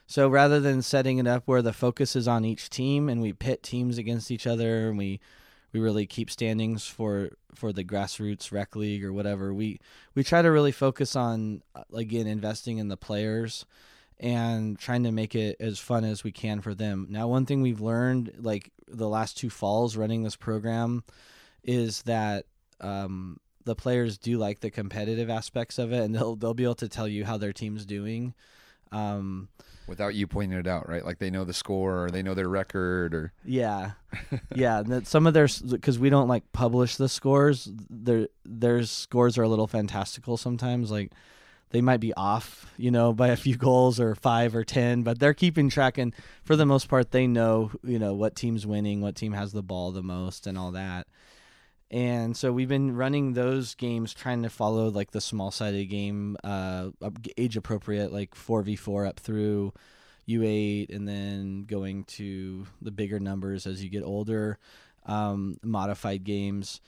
So 0.07 0.29
rather 0.29 0.61
than 0.61 0.83
setting 0.83 1.19
it 1.19 1.27
up 1.27 1.45
where 1.47 1.63
the 1.63 1.73
focus 1.73 2.17
is 2.17 2.27
on 2.27 2.45
each 2.45 2.69
team 2.69 3.09
and 3.09 3.23
we 3.23 3.33
pit 3.33 3.63
teams 3.63 3.97
against 3.97 4.31
each 4.31 4.47
other 4.47 4.89
and 4.89 4.99
we 4.99 5.21
we 5.73 5.81
really 5.81 6.07
keep 6.07 6.31
standings 6.31 6.87
for 6.87 7.31
for 7.55 7.73
the 7.73 7.85
grassroots 7.85 8.53
rec 8.53 8.77
league 8.77 9.05
or 9.05 9.13
whatever. 9.13 9.53
We 9.53 9.81
we 10.15 10.25
try 10.25 10.43
to 10.43 10.51
really 10.51 10.73
focus 10.73 11.17
on 11.17 11.63
uh, 11.75 11.85
again 11.95 12.27
investing 12.27 12.79
in 12.79 12.89
the 12.89 12.97
players 12.97 13.65
and 14.19 14.79
trying 14.79 15.03
to 15.03 15.11
make 15.11 15.35
it 15.35 15.57
as 15.59 15.79
fun 15.79 16.05
as 16.05 16.23
we 16.23 16.31
can 16.31 16.61
for 16.61 16.75
them. 16.75 17.09
Now, 17.11 17.27
one 17.27 17.45
thing 17.45 17.61
we've 17.61 17.81
learned 17.81 18.33
like 18.39 18.71
the 18.87 19.09
last 19.09 19.37
two 19.37 19.51
falls 19.51 19.97
running 19.97 20.23
this 20.23 20.37
program 20.37 21.03
is 21.65 22.03
that 22.03 22.47
um, 22.81 23.41
the 23.65 23.75
players 23.75 24.19
do 24.19 24.39
like 24.39 24.61
the 24.61 24.71
competitive 24.71 25.31
aspects 25.31 25.79
of 25.79 25.93
it, 25.93 26.03
and 26.03 26.15
they'll 26.15 26.37
they'll 26.37 26.55
be 26.55 26.65
able 26.65 26.75
to 26.77 26.89
tell 26.89 27.09
you 27.09 27.25
how 27.25 27.37
their 27.37 27.53
team's 27.53 27.85
doing. 27.85 28.35
Um, 28.91 29.49
without 29.87 30.15
you 30.15 30.27
pointing 30.27 30.59
it 30.59 30.67
out, 30.67 30.89
right? 30.89 31.05
Like 31.05 31.19
they 31.19 31.31
know 31.31 31.45
the 31.45 31.53
score 31.53 32.05
or 32.05 32.11
they 32.11 32.23
know 32.23 32.35
their 32.35 32.49
record 32.49 33.15
or 33.15 33.33
yeah, 33.45 33.93
yeah. 34.55 34.83
some 35.05 35.27
of 35.27 35.35
their 35.35 35.49
because 35.69 35.99
we 35.99 36.11
don't 36.11 36.29
like 36.29 36.51
publish 36.53 36.97
the 36.97 37.09
scores. 37.09 37.71
Their 37.91 38.29
their 38.45 38.83
scores 38.85 39.39
are 39.39 39.43
a 39.43 39.49
little 39.49 39.67
fantastical 39.67 40.37
sometimes. 40.37 40.91
Like 40.91 41.13
they 41.71 41.81
might 41.81 42.01
be 42.01 42.13
off, 42.15 42.67
you 42.77 42.91
know, 42.91 43.13
by 43.13 43.29
a 43.29 43.37
few 43.37 43.57
goals 43.57 43.99
or 43.99 44.15
five 44.15 44.55
or 44.55 44.65
ten, 44.65 45.03
but 45.03 45.19
they're 45.19 45.35
keeping 45.35 45.69
track. 45.69 45.99
And 45.99 46.15
for 46.45 46.55
the 46.55 46.67
most 46.67 46.89
part, 46.89 47.11
they 47.11 47.27
know, 47.27 47.71
you 47.83 47.99
know, 47.99 48.15
what 48.15 48.37
team's 48.37 48.67
winning, 48.67 49.01
what 49.01 49.17
team 49.17 49.33
has 49.33 49.53
the 49.53 49.63
ball 49.63 49.91
the 49.91 50.03
most, 50.03 50.47
and 50.47 50.57
all 50.57 50.73
that. 50.73 51.07
And 51.93 52.35
so 52.35 52.53
we've 52.53 52.71
been 52.71 52.97
running 52.97 53.35
those 53.35 53.75
games, 53.75 54.15
trying 54.15 54.43
to 54.45 54.49
follow 54.49 54.89
like 54.89 55.11
the 55.11 55.21
small 55.21 55.51
sided 55.51 55.85
game, 55.91 56.39
uh, 56.43 56.89
age 57.37 57.59
appropriate, 57.59 58.11
like 58.11 58.35
4v4 58.35 59.07
up 59.07 59.21
through 59.21 59.75
U8, 60.27 60.95
and 60.95 61.07
then 61.07 61.65
going 61.65 62.05
to 62.05 62.67
the 62.81 62.91
bigger 62.91 63.21
numbers 63.21 63.67
as 63.67 63.85
you 63.85 63.91
get 63.91 64.05
older, 64.05 64.59
um, 65.05 65.59
modified 65.63 66.25
games. 66.25 66.81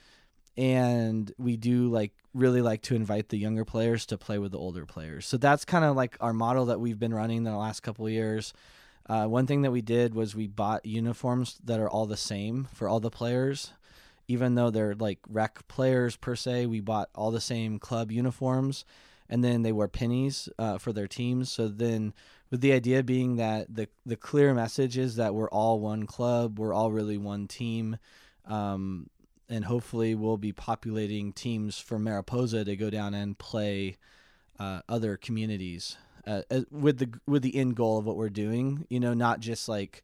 And 0.57 1.31
we 1.37 1.55
do 1.55 1.87
like 1.89 2.13
really 2.33 2.63
like 2.63 2.81
to 2.83 2.95
invite 2.95 3.29
the 3.29 3.37
younger 3.37 3.63
players 3.63 4.07
to 4.07 4.17
play 4.17 4.39
with 4.39 4.53
the 4.53 4.57
older 4.57 4.87
players. 4.87 5.27
So 5.27 5.37
that's 5.37 5.65
kind 5.65 5.85
of 5.85 5.95
like 5.95 6.17
our 6.19 6.33
model 6.33 6.65
that 6.65 6.79
we've 6.79 6.97
been 6.97 7.13
running 7.13 7.43
the 7.43 7.55
last 7.55 7.81
couple 7.81 8.09
years. 8.09 8.53
Uh, 9.07 9.27
one 9.27 9.45
thing 9.45 9.61
that 9.61 9.71
we 9.71 9.81
did 9.81 10.15
was 10.15 10.35
we 10.35 10.47
bought 10.47 10.83
uniforms 10.83 11.59
that 11.63 11.79
are 11.79 11.89
all 11.89 12.07
the 12.07 12.17
same 12.17 12.67
for 12.73 12.87
all 12.87 12.99
the 12.99 13.11
players. 13.11 13.71
Even 14.27 14.55
though 14.55 14.69
they're 14.69 14.95
like 14.95 15.19
rec 15.29 15.67
players 15.67 16.15
per 16.15 16.35
se, 16.35 16.65
we 16.65 16.79
bought 16.79 17.09
all 17.15 17.31
the 17.31 17.41
same 17.41 17.79
club 17.79 18.11
uniforms, 18.11 18.85
and 19.29 19.43
then 19.43 19.61
they 19.61 19.71
wear 19.71 19.87
pennies 19.87 20.49
uh, 20.57 20.77
for 20.77 20.93
their 20.93 21.07
teams. 21.07 21.51
So 21.51 21.67
then, 21.67 22.13
with 22.49 22.61
the 22.61 22.73
idea 22.73 23.03
being 23.03 23.35
that 23.37 23.73
the 23.73 23.87
the 24.05 24.15
clear 24.15 24.53
message 24.53 24.97
is 24.97 25.15
that 25.15 25.35
we're 25.35 25.49
all 25.49 25.79
one 25.79 26.05
club, 26.05 26.59
we're 26.59 26.73
all 26.73 26.91
really 26.91 27.17
one 27.17 27.47
team, 27.47 27.97
um, 28.45 29.09
and 29.49 29.65
hopefully 29.65 30.15
we'll 30.15 30.37
be 30.37 30.53
populating 30.53 31.33
teams 31.33 31.79
for 31.79 31.99
Mariposa 31.99 32.65
to 32.65 32.75
go 32.75 32.89
down 32.89 33.13
and 33.13 33.37
play 33.37 33.97
uh, 34.59 34.81
other 34.87 35.17
communities 35.17 35.97
uh, 36.27 36.41
with 36.71 36.97
the 36.97 37.09
with 37.27 37.41
the 37.41 37.55
end 37.55 37.75
goal 37.75 37.97
of 37.97 38.05
what 38.05 38.17
we're 38.17 38.29
doing. 38.29 38.85
You 38.89 38.99
know, 38.99 39.13
not 39.13 39.39
just 39.39 39.69
like 39.69 40.03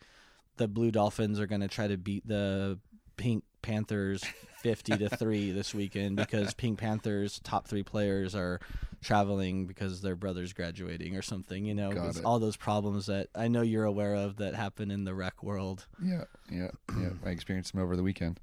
the 0.57 0.67
Blue 0.67 0.91
Dolphins 0.91 1.39
are 1.39 1.47
going 1.47 1.61
to 1.61 1.67
try 1.67 1.87
to 1.87 1.97
beat 1.97 2.27
the 2.27 2.79
Pink 3.17 3.43
Panthers 3.61 4.23
50 4.61 4.97
to 4.97 5.09
3 5.09 5.51
this 5.51 5.73
weekend 5.73 6.15
because 6.15 6.53
Pink 6.53 6.79
Panthers 6.79 7.39
top 7.43 7.67
3 7.67 7.83
players 7.83 8.35
are 8.35 8.59
traveling 9.01 9.65
because 9.65 10.01
their 10.01 10.15
brother's 10.15 10.53
graduating 10.53 11.15
or 11.15 11.21
something, 11.21 11.65
you 11.65 11.73
know, 11.73 12.11
all 12.23 12.39
those 12.39 12.57
problems 12.57 13.07
that 13.07 13.27
I 13.35 13.47
know 13.47 13.61
you're 13.61 13.85
aware 13.85 14.15
of 14.15 14.37
that 14.37 14.55
happen 14.55 14.91
in 14.91 15.03
the 15.03 15.13
rec 15.13 15.41
world. 15.43 15.87
Yeah, 16.03 16.25
yeah, 16.51 16.71
yeah. 16.97 17.09
I 17.25 17.29
experienced 17.29 17.73
them 17.73 17.81
over 17.81 17.95
the 17.95 18.03
weekend. 18.03 18.39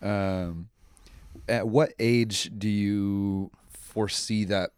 Um, 0.00 0.68
at 1.48 1.66
what 1.66 1.92
age 1.98 2.50
do 2.58 2.68
you 2.68 3.50
foresee 3.70 4.44
that 4.44 4.70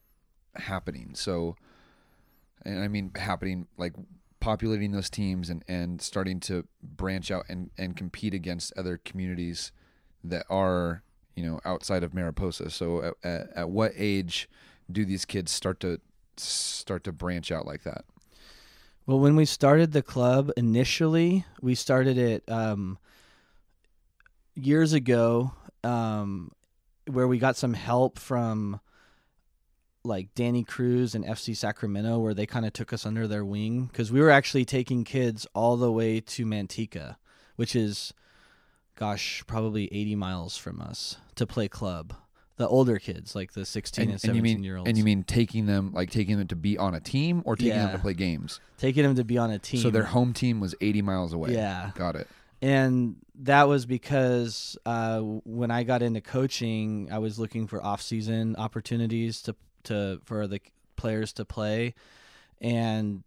happening? 0.54 1.10
So 1.14 1.56
and 2.64 2.82
I 2.82 2.88
mean 2.88 3.10
happening 3.16 3.66
like 3.76 3.94
populating 4.40 4.92
those 4.92 5.08
teams 5.08 5.48
and, 5.48 5.64
and 5.68 6.02
starting 6.02 6.38
to 6.38 6.66
branch 6.82 7.30
out 7.30 7.46
and, 7.48 7.70
and 7.78 7.96
compete 7.96 8.34
against 8.34 8.74
other 8.76 9.00
communities 9.02 9.72
that 10.24 10.46
are 10.50 11.02
you 11.36 11.44
know 11.44 11.60
outside 11.64 12.02
of 12.02 12.14
Mariposa. 12.14 12.70
So 12.70 13.02
at, 13.02 13.14
at, 13.22 13.56
at 13.56 13.70
what 13.70 13.92
age 13.96 14.48
do 14.90 15.04
these 15.04 15.24
kids 15.24 15.52
start 15.52 15.80
to 15.80 16.00
start 16.36 17.04
to 17.04 17.12
branch 17.12 17.52
out 17.52 17.66
like 17.66 17.82
that? 17.84 18.04
Well, 19.06 19.20
when 19.20 19.36
we 19.36 19.44
started 19.44 19.92
the 19.92 20.02
club 20.02 20.50
initially, 20.56 21.44
we 21.60 21.74
started 21.74 22.16
it 22.16 22.42
um, 22.48 22.98
years 24.54 24.94
ago, 24.94 25.52
um, 25.82 26.52
where 27.06 27.28
we 27.28 27.38
got 27.38 27.56
some 27.56 27.74
help 27.74 28.18
from 28.18 28.80
like 30.04 30.34
Danny 30.34 30.64
Cruz 30.64 31.14
and 31.14 31.24
FC 31.24 31.56
Sacramento 31.56 32.18
where 32.18 32.34
they 32.34 32.46
kind 32.46 32.66
of 32.66 32.72
took 32.72 32.92
us 32.92 33.06
under 33.06 33.26
their 33.26 33.44
wing 33.44 33.86
because 33.86 34.12
we 34.12 34.20
were 34.20 34.30
actually 34.30 34.64
taking 34.64 35.02
kids 35.02 35.46
all 35.54 35.76
the 35.76 35.92
way 35.92 36.20
to 36.20 36.44
Manteca, 36.44 37.16
which 37.56 37.74
is, 37.74 38.12
gosh, 38.96 39.44
probably 39.46 39.92
80 39.92 40.16
miles 40.16 40.56
from 40.56 40.80
us 40.80 41.16
to 41.36 41.46
play 41.46 41.68
club. 41.68 42.14
The 42.56 42.68
older 42.68 43.00
kids, 43.00 43.34
like 43.34 43.52
the 43.52 43.66
16 43.66 44.02
and, 44.02 44.12
and 44.12 44.20
17 44.20 44.36
and 44.36 44.42
mean, 44.44 44.64
year 44.64 44.76
olds. 44.76 44.88
And 44.88 44.96
you 44.96 45.02
mean 45.02 45.24
taking 45.24 45.66
them, 45.66 45.92
like 45.92 46.10
taking 46.10 46.38
them 46.38 46.46
to 46.48 46.56
be 46.56 46.78
on 46.78 46.94
a 46.94 47.00
team 47.00 47.42
or 47.44 47.56
taking 47.56 47.72
yeah. 47.72 47.86
them 47.86 47.96
to 47.96 47.98
play 47.98 48.14
games? 48.14 48.60
Taking 48.78 49.02
them 49.02 49.16
to 49.16 49.24
be 49.24 49.38
on 49.38 49.50
a 49.50 49.58
team. 49.58 49.80
So 49.80 49.90
their 49.90 50.04
home 50.04 50.32
team 50.32 50.60
was 50.60 50.74
80 50.80 51.02
miles 51.02 51.32
away. 51.32 51.52
Yeah. 51.52 51.90
Got 51.96 52.14
it. 52.14 52.28
And 52.62 53.16
that 53.40 53.68
was 53.68 53.86
because 53.86 54.78
uh, 54.86 55.20
when 55.20 55.70
I 55.70 55.82
got 55.82 56.00
into 56.00 56.20
coaching, 56.20 57.08
I 57.10 57.18
was 57.18 57.38
looking 57.38 57.66
for 57.66 57.84
off 57.84 58.00
season 58.00 58.56
opportunities 58.56 59.42
to 59.42 59.56
to 59.84 60.20
for 60.24 60.46
the 60.46 60.60
players 60.96 61.34
to 61.34 61.44
play, 61.44 61.94
and 62.60 63.22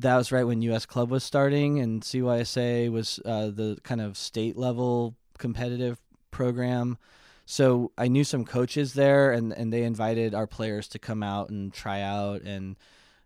that 0.00 0.16
was 0.16 0.32
right 0.32 0.44
when 0.44 0.62
U.S. 0.62 0.86
Club 0.86 1.10
was 1.10 1.22
starting, 1.22 1.78
and 1.78 2.02
CYSA 2.02 2.90
was 2.90 3.20
uh, 3.24 3.46
the 3.46 3.78
kind 3.82 4.00
of 4.00 4.16
state 4.16 4.56
level 4.56 5.14
competitive 5.38 5.98
program. 6.30 6.98
So 7.46 7.92
I 7.98 8.08
knew 8.08 8.24
some 8.24 8.44
coaches 8.44 8.94
there, 8.94 9.32
and, 9.32 9.52
and 9.52 9.72
they 9.72 9.82
invited 9.82 10.34
our 10.34 10.46
players 10.46 10.88
to 10.88 10.98
come 10.98 11.22
out 11.22 11.50
and 11.50 11.72
try 11.72 12.00
out, 12.00 12.42
and 12.42 12.76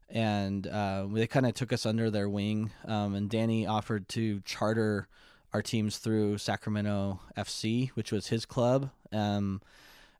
and 0.08 0.66
uh, 0.66 1.06
they 1.10 1.26
kind 1.26 1.46
of 1.46 1.54
took 1.54 1.72
us 1.72 1.86
under 1.86 2.10
their 2.10 2.28
wing. 2.28 2.70
Um, 2.84 3.14
and 3.14 3.28
Danny 3.28 3.66
offered 3.66 4.08
to 4.10 4.40
charter 4.40 5.08
our 5.52 5.62
teams 5.62 5.98
through 5.98 6.38
Sacramento 6.38 7.20
FC, 7.36 7.90
which 7.90 8.12
was 8.12 8.28
his 8.28 8.44
club. 8.44 8.90
Um, 9.12 9.60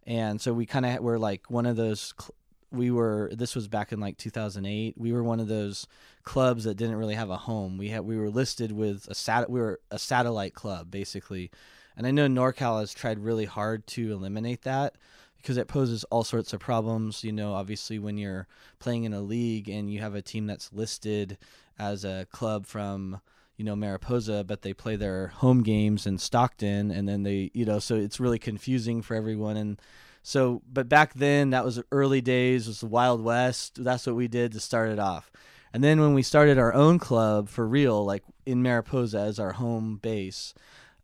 and 0.07 0.41
so 0.41 0.53
we 0.53 0.67
kind 0.67 0.87
of 0.87 1.01
were 1.01 1.19
like 1.19 1.51
one 1.51 1.67
of 1.67 1.77
those 1.77 2.15
cl- 2.19 2.35
we 2.75 2.91
were 2.91 3.31
this 3.33 3.55
was 3.55 3.69
back 3.69 3.93
in 3.93 4.01
like 4.01 4.17
2008 4.17 4.95
we 4.97 5.13
were 5.13 5.23
one 5.23 5.41
of 5.41 5.49
those 5.49 5.87
clubs 6.23 6.65
that 6.65 6.77
didn't 6.77 6.97
really 6.97 7.15
have 7.15 7.31
a 7.31 7.37
home. 7.37 7.79
We 7.79 7.89
had 7.89 8.03
we 8.03 8.17
were 8.17 8.31
listed 8.31 8.73
with 8.73 9.07
a 9.09 9.15
sat 9.15 9.51
we 9.51 9.61
were 9.61 9.81
a 9.91 9.99
satellite 9.99 10.55
club 10.55 10.91
basically. 10.91 11.51
And 11.97 12.07
i 12.07 12.11
know 12.11 12.27
norcal 12.27 12.81
has 12.81 12.93
tried 12.93 13.21
really 13.21 13.45
hard 13.45 13.87
to 13.89 14.13
eliminate 14.13 14.63
that 14.63 14.97
because 15.37 15.57
it 15.57 15.69
poses 15.69 16.05
all 16.05 16.25
sorts 16.25 16.53
of 16.53 16.61
problems. 16.61 17.23
You 17.25 17.33
know 17.33 17.55
obviously 17.55 17.99
when 17.99 18.19
you're 18.19 18.47
playing 18.79 19.05
in 19.05 19.13
a 19.13 19.21
league 19.21 19.69
and 19.69 19.93
you 19.93 20.01
have 20.01 20.15
a 20.15 20.23
team 20.23 20.47
that's 20.47 20.73
listed 20.73 21.39
as 21.79 22.05
a 22.05 22.27
club 22.31 22.67
from 22.67 23.21
you 23.57 23.65
know 23.65 23.77
Mariposa, 23.77 24.45
but 24.45 24.63
they 24.63 24.73
play 24.73 24.97
their 24.97 25.29
home 25.29 25.63
games 25.63 26.07
in 26.07 26.19
Stockton, 26.19 26.91
and 26.91 27.09
then 27.09 27.23
they, 27.23 27.51
you 27.55 27.65
know, 27.65 27.79
so 27.79 27.95
it's 27.95 28.21
really 28.21 28.39
confusing 28.39 29.03
for 29.03 29.15
everyone. 29.15 29.57
And 29.57 29.81
so, 30.27 30.63
but 30.73 30.89
back 30.89 31.13
then, 31.13 31.51
that 31.51 31.67
was 31.67 31.83
early 31.93 32.23
days, 32.23 32.67
was 32.67 32.81
the 32.81 32.87
Wild 32.87 33.23
West. 33.23 33.85
That's 33.85 34.07
what 34.07 34.17
we 34.17 34.27
did 34.27 34.53
to 34.53 34.61
start 34.61 34.89
it 34.89 34.99
off. 34.99 35.31
And 35.75 35.85
then 35.85 36.01
when 36.01 36.15
we 36.15 36.23
started 36.23 36.57
our 36.57 36.73
own 36.73 36.99
club 36.99 37.51
for 37.51 37.69
real, 37.69 38.03
like 38.03 38.25
in 38.47 38.63
Mariposa 38.63 39.19
as 39.19 39.39
our 39.39 39.53
home 39.53 39.99
base, 40.01 40.55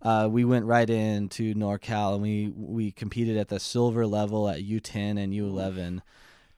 uh, 0.01 0.27
we 0.31 0.47
went 0.47 0.65
right 0.65 0.89
into 0.89 1.55
NorCal 1.55 2.15
and 2.15 2.23
we 2.23 2.51
we 2.57 2.93
competed 2.93 3.37
at 3.37 3.49
the 3.49 3.61
silver 3.61 4.07
level 4.07 4.49
at 4.49 4.61
U10 4.61 5.23
and 5.23 5.35
U11, 5.35 6.01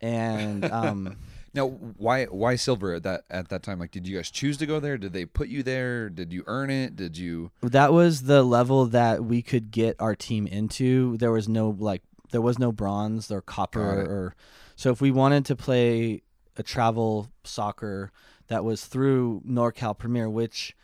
and 0.01 0.65
um, 0.67 1.17
Now, 1.55 1.69
why 1.69 2.25
why 2.27 2.57
silver 2.57 2.95
at 2.95 3.03
that 3.03 3.25
at 3.31 3.51
that 3.51 3.63
time? 3.63 3.79
Like, 3.79 3.91
did 3.91 4.07
you 4.07 4.17
guys 4.17 4.31
choose 4.31 4.57
to 4.59 4.67
go 4.67 4.81
there? 4.81 4.97
Did 4.97 5.13
they 5.13 5.27
put 5.27 5.49
you 5.49 5.63
there? 5.63 6.09
Did 6.09 6.33
you 6.33 6.45
earn 6.47 6.71
it? 6.71 6.97
Did 6.97 7.19
you? 7.19 7.51
That 7.61 7.93
was 7.93 8.23
the 8.23 8.43
level 8.43 8.87
that 8.87 9.25
we 9.25 9.43
could 9.43 9.71
get 9.71 9.97
our 10.01 10.15
team 10.15 10.47
into. 10.47 11.19
There 11.19 11.31
was 11.31 11.49
no 11.49 11.77
like, 11.79 12.03
there 12.33 12.43
was 12.43 12.59
no 12.59 12.73
bronze 12.73 13.31
or 13.31 13.41
copper 13.41 13.81
or. 13.81 14.35
So 14.75 14.91
if 14.91 15.01
we 15.01 15.11
wanted 15.11 15.45
to 15.47 15.57
play 15.57 16.23
a 16.57 16.63
travel 16.63 17.31
soccer 17.45 18.11
that 18.49 18.65
was 18.65 18.85
through 18.85 19.43
NorCal 19.47 19.97
Premier, 19.97 20.29
which 20.29 20.75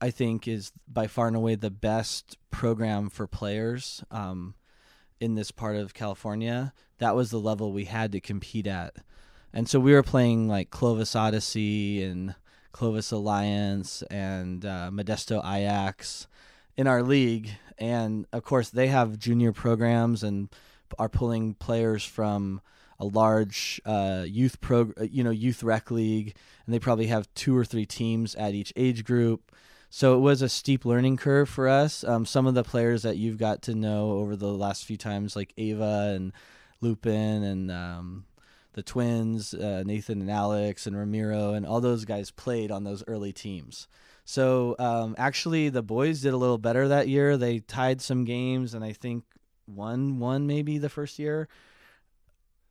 I 0.00 0.10
think 0.10 0.46
is 0.46 0.72
by 0.86 1.08
far 1.08 1.26
and 1.26 1.36
away 1.36 1.56
the 1.56 1.70
best 1.70 2.38
program 2.50 3.10
for 3.10 3.26
players 3.26 4.04
um, 4.10 4.54
in 5.20 5.34
this 5.34 5.50
part 5.50 5.76
of 5.76 5.94
California, 5.94 6.72
that 6.98 7.16
was 7.16 7.30
the 7.30 7.40
level 7.40 7.72
we 7.72 7.86
had 7.86 8.12
to 8.12 8.20
compete 8.20 8.66
at 8.66 8.94
and 9.54 9.68
so 9.68 9.78
we 9.78 9.92
were 9.92 10.02
playing 10.02 10.48
like 10.48 10.70
Clovis 10.70 11.14
Odyssey 11.14 12.02
and 12.02 12.34
Clovis 12.72 13.12
Alliance 13.12 14.02
and 14.10 14.66
uh, 14.66 14.90
Modesto 14.92 15.38
Ajax 15.38 16.26
in 16.76 16.88
our 16.88 17.04
league, 17.04 17.50
and 17.78 18.26
of 18.32 18.42
course 18.42 18.68
they 18.68 18.88
have 18.88 19.16
junior 19.16 19.52
programs 19.52 20.24
and 20.24 20.48
are 20.98 21.08
pulling 21.08 21.54
players 21.54 22.04
from 22.04 22.60
a 22.98 23.04
large 23.04 23.80
uh, 23.84 24.24
youth 24.26 24.60
pro, 24.60 24.92
you 25.00 25.24
know, 25.24 25.30
youth 25.30 25.62
rec 25.62 25.90
league, 25.90 26.34
and 26.64 26.74
they 26.74 26.78
probably 26.78 27.08
have 27.08 27.32
two 27.34 27.56
or 27.56 27.64
three 27.64 27.86
teams 27.86 28.34
at 28.34 28.54
each 28.54 28.72
age 28.76 29.04
group. 29.04 29.54
So 29.90 30.16
it 30.16 30.20
was 30.20 30.42
a 30.42 30.48
steep 30.48 30.84
learning 30.84 31.18
curve 31.18 31.48
for 31.48 31.68
us. 31.68 32.02
Um, 32.02 32.26
some 32.26 32.46
of 32.46 32.54
the 32.54 32.64
players 32.64 33.02
that 33.02 33.16
you've 33.16 33.38
got 33.38 33.62
to 33.62 33.74
know 33.74 34.12
over 34.12 34.34
the 34.34 34.52
last 34.52 34.84
few 34.84 34.96
times, 34.96 35.36
like 35.36 35.52
Ava 35.56 36.12
and 36.16 36.32
Lupin 36.80 37.42
and 37.44 37.70
um, 37.70 38.24
the 38.72 38.82
twins, 38.82 39.54
uh, 39.54 39.84
Nathan 39.86 40.20
and 40.20 40.30
Alex 40.30 40.86
and 40.86 40.96
Ramiro, 40.96 41.54
and 41.54 41.64
all 41.64 41.80
those 41.80 42.04
guys 42.04 42.30
played 42.30 42.70
on 42.70 42.84
those 42.84 43.04
early 43.06 43.32
teams. 43.32 43.86
So 44.24 44.74
um, 44.78 45.14
actually, 45.18 45.68
the 45.68 45.82
boys 45.82 46.22
did 46.22 46.32
a 46.32 46.38
little 46.38 46.58
better 46.58 46.88
that 46.88 47.08
year. 47.08 47.36
They 47.36 47.60
tied 47.60 48.00
some 48.00 48.24
games, 48.24 48.74
and 48.74 48.84
I 48.84 48.92
think 48.92 49.24
won 49.66 50.18
one 50.18 50.46
maybe 50.46 50.78
the 50.78 50.88
first 50.88 51.18
year. 51.18 51.48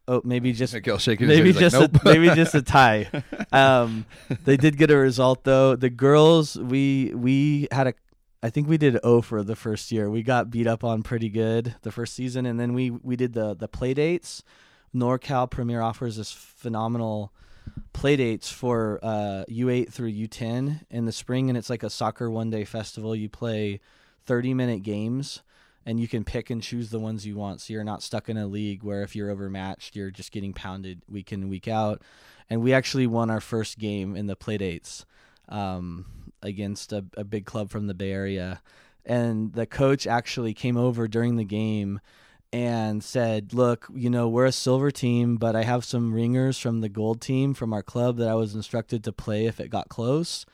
Oh, 0.06 0.21
maybe 0.25 0.51
just 0.51 0.73
maybe 0.73 1.53
just 1.53 1.75
like, 1.75 1.93
nope. 1.93 2.06
a, 2.06 2.06
maybe 2.06 2.36
just 2.36 2.56
a 2.56 2.62
tie. 2.62 3.10
Um, 3.53 4.08
they 4.45 4.58
did 4.58 4.77
get 4.77 4.89
a 4.89 4.97
result 4.97 5.43
though. 5.43 5.75
The 5.75 5.91
girls, 5.91 6.58
we 6.58 7.13
we 7.13 7.67
had 7.71 7.88
a 7.88 7.93
I 8.41 8.49
think 8.49 8.67
we 8.67 8.77
did 8.77 8.99
O 9.03 9.21
for 9.21 9.43
the 9.43 9.56
first 9.56 9.91
year. 9.91 10.10
We 10.10 10.23
got 10.23 10.49
beat 10.49 10.67
up 10.67 10.84
on 10.84 11.03
pretty 11.03 11.29
good 11.29 11.75
the 11.84 11.91
first 11.91 12.13
season, 12.13 12.45
and 12.45 12.60
then 12.60 12.73
we 12.73 12.89
we 12.89 13.15
did 13.15 13.34
the 13.34 13.53
the 13.56 13.67
play 13.67 13.93
dates. 13.93 14.43
NorCal 14.93 15.49
Premier 15.49 15.82
offers 15.82 16.17
this 16.17 16.32
phenomenal 16.32 17.32
play 17.93 18.15
dates 18.15 18.51
for 18.51 18.99
uh, 19.01 19.45
U8 19.49 19.91
through 19.91 20.12
U10 20.12 20.82
in 20.89 21.06
the 21.06 21.12
spring, 21.12 21.49
and 21.49 21.58
it's 21.58 21.69
like 21.69 21.84
a 21.84 21.89
soccer 21.89 22.29
one 22.29 22.49
day 22.49 22.65
festival. 22.65 23.15
You 23.15 23.29
play 23.29 23.79
30 24.25 24.53
minute 24.53 24.84
games, 24.84 25.41
and 25.86 26.00
you 26.00 26.08
can 26.08 26.24
pick 26.24 26.50
and 26.50 26.62
choose 26.62 26.89
the 26.89 27.00
ones 27.00 27.26
you 27.26 27.36
want. 27.36 27.62
So 27.62 27.74
you're 27.74 27.84
not 27.84 28.04
stuck 28.04 28.30
in 28.30 28.38
a 28.38 28.48
league 28.48 28.84
where 28.84 29.04
if 29.04 29.15
you're 29.15 29.30
overmatched, 29.30 29.96
you're 29.96 30.12
just 30.12 30.32
getting 30.32 30.54
pounded 30.54 31.02
week 31.10 31.32
in 31.32 31.50
week 31.50 31.67
out. 31.67 32.02
And 32.50 32.62
we 32.62 32.74
actually 32.74 33.08
won 33.08 33.30
our 33.30 33.41
first 33.41 33.78
game 33.78 34.15
in 34.15 34.28
the 34.28 34.36
play 34.36 34.58
dates 34.58 35.06
um, 35.50 36.06
against 36.41 36.93
a, 36.93 37.06
a 37.17 37.24
big 37.24 37.46
club 37.46 37.69
from 37.69 37.88
the 37.88 37.93
Bay 37.93 38.12
Area. 38.12 38.62
And 39.06 39.54
the 39.54 39.65
coach 39.65 40.08
actually 40.08 40.54
came 40.54 40.78
over 40.78 41.08
during 41.08 41.36
the 41.36 41.43
game 41.43 42.00
and 42.54 43.04
said, 43.04 43.54
"Look, 43.54 43.88
you 43.93 44.10
know, 44.10 44.30
we're 44.30 44.46
a 44.46 44.52
silver 44.52 44.91
team, 44.91 45.38
but 45.38 45.56
I 45.56 45.63
have 45.63 45.84
some 45.84 46.13
ringers 46.13 46.58
from 46.60 46.82
the 46.82 46.88
gold 46.88 47.19
team 47.19 47.54
from 47.54 47.74
our 47.74 47.84
club 47.84 48.17
that 48.17 48.30
I 48.30 48.36
was 48.36 48.56
instructed 48.56 49.04
to 49.04 49.12
play 49.12 49.46
if 49.46 49.60
it 49.60 49.69
got 49.69 49.89
close. 49.89 50.46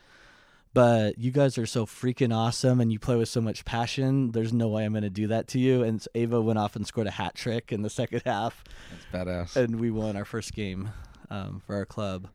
But 0.72 1.18
you 1.18 1.32
guys 1.32 1.58
are 1.58 1.66
so 1.66 1.84
freaking 1.84 2.34
awesome 2.34 2.80
and 2.80 2.92
you 2.92 2.98
play 2.98 3.16
with 3.16 3.28
so 3.28 3.40
much 3.40 3.64
passion. 3.64 4.30
There's 4.30 4.52
no 4.52 4.68
way 4.68 4.84
I'm 4.84 4.92
going 4.92 5.02
to 5.02 5.10
do 5.10 5.26
that 5.28 5.48
to 5.48 5.58
you." 5.58 5.82
And 5.82 6.04
Ava 6.14 6.40
went 6.40 6.58
off 6.58 6.76
and 6.76 6.86
scored 6.86 7.08
a 7.08 7.12
hat 7.12 7.34
trick 7.34 7.72
in 7.72 7.82
the 7.82 7.90
second 7.90 8.22
half. 8.26 8.62
That's 9.12 9.26
badass. 9.28 9.56
And 9.56 9.80
we 9.80 9.90
won 9.90 10.16
our 10.16 10.24
first 10.24 10.54
game 10.54 10.90
um, 11.30 11.62
for 11.66 11.74
our 11.74 11.86
club. 11.86 12.28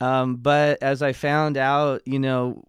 Um, 0.00 0.36
but 0.36 0.82
as 0.82 1.02
I 1.02 1.12
found 1.12 1.56
out, 1.56 2.02
you 2.06 2.18
know, 2.18 2.64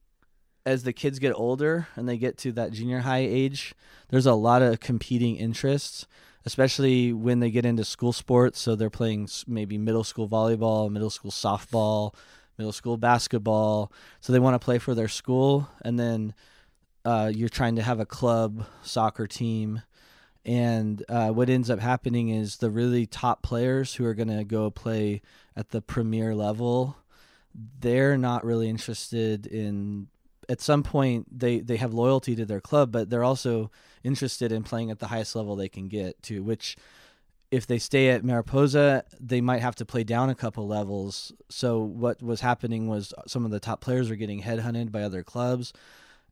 as 0.65 0.84
the 0.84 0.94
kids 0.94 1.20
get 1.20 1.34
older 1.34 1.88
and 1.96 2.08
they 2.08 2.17
get 2.17 2.38
to 2.39 2.52
that 2.54 2.72
junior 2.72 3.00
high 3.00 3.20
age, 3.20 3.74
there's 4.10 4.26
a 4.26 4.34
lot 4.34 4.62
of 4.62 4.80
competing 4.80 5.38
interests, 5.38 6.06
especially 6.46 7.13
when 7.13 7.39
they 7.39 7.50
get 7.50 7.65
into 7.65 7.84
school 7.86 8.13
sports. 8.13 8.60
So 8.60 8.76
they're 8.76 8.89
playing 8.89 9.30
maybe 9.48 9.78
middle 9.78 10.04
school 10.04 10.28
volleyball, 10.28 10.91
middle 10.91 11.10
school 11.10 11.32
softball, 11.32 12.13
middle 12.62 12.71
school 12.71 12.97
basketball. 12.97 13.91
So 14.19 14.32
they 14.32 14.39
want 14.39 14.54
to 14.54 14.63
play 14.63 14.78
for 14.78 14.93
their 14.93 15.08
school, 15.08 15.67
and 15.84 16.00
then 16.00 16.36
uh, 17.04 17.32
you're 17.34 17.50
trying 17.50 17.76
to 17.78 17.82
have 17.82 18.00
a 18.00 18.06
club 18.06 18.65
soccer 18.84 19.26
team. 19.26 19.82
And 20.45 21.04
uh, 21.10 21.30
what 21.30 21.50
ends 21.50 21.69
up 21.69 21.80
happening 21.80 22.30
is 22.30 22.58
the 22.58 22.69
really 22.69 23.06
top 23.08 23.41
players 23.41 23.95
who 23.95 24.06
are 24.06 24.13
going 24.13 24.36
to 24.36 24.43
go 24.43 24.69
play 24.69 25.21
at 25.56 25.69
the 25.69 25.82
premier 25.82 26.36
level, 26.36 26.97
they're 27.80 28.17
not 28.17 28.45
really 28.45 28.69
interested 28.69 29.45
in 29.47 30.08
at 30.50 30.62
some 30.62 30.84
point 30.84 31.28
they 31.39 31.60
they 31.60 31.78
have 31.78 31.93
loyalty 31.93 32.36
to 32.36 32.45
their 32.45 32.62
club, 32.62 32.91
but 32.91 33.10
they're 33.10 33.24
also 33.24 33.71
interested 34.04 34.52
in 34.52 34.63
playing 34.63 34.91
at 34.91 35.00
the 35.00 35.08
highest 35.08 35.36
level 35.36 35.56
they 35.56 35.69
can 35.69 35.88
get 35.88 36.21
to. 36.24 36.43
Which, 36.43 36.76
if 37.52 37.68
they 37.68 37.78
stay 37.78 38.10
at 38.10 38.24
Mariposa, 38.24 39.04
they 39.20 39.42
might 39.42 39.62
have 39.62 39.76
to 39.76 39.86
play 39.86 40.04
down 40.04 40.30
a 40.30 40.36
couple 40.36 40.68
levels. 40.68 41.32
So 41.50 41.80
what 41.80 42.24
was 42.24 42.42
happening 42.42 42.88
was 42.88 43.14
some 43.28 43.46
of 43.46 43.52
the 43.52 43.60
top 43.60 43.82
players 43.82 44.10
were 44.10 44.16
getting 44.16 44.42
headhunted 44.42 44.92
by 44.92 45.04
other 45.04 45.22
clubs, 45.22 45.74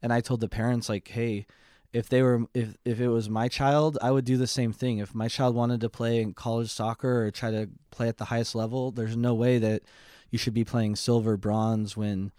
and 0.01 0.11
I 0.11 0.21
told 0.21 0.39
the 0.39 0.49
parents 0.49 0.89
like, 0.89 1.09
hey. 1.09 1.45
If 1.91 2.07
they 2.07 2.21
were, 2.21 2.45
if 2.53 2.77
if 2.85 2.99
it 2.99 3.07
was 3.07 3.31
my 3.31 3.47
child, 3.47 3.97
I 3.99 4.11
would 4.11 4.23
do 4.23 4.37
the 4.37 4.45
same 4.45 4.71
thing. 4.71 4.99
If 4.99 5.15
my 5.15 5.27
child 5.27 5.55
wanted 5.55 5.81
to 5.81 5.89
play 5.89 6.21
in 6.21 6.35
college 6.35 6.69
soccer 6.69 7.25
or 7.25 7.31
try 7.31 7.49
to 7.49 7.67
play 7.89 8.07
at 8.07 8.17
the 8.17 8.25
highest 8.25 8.53
level, 8.53 8.91
there's 8.91 9.17
no 9.17 9.33
way 9.33 9.57
that 9.57 9.81
you 10.29 10.37
should 10.37 10.53
be 10.53 10.63
playing 10.63 10.97
silver, 10.97 11.35
bronze 11.35 11.97
when 11.97 12.31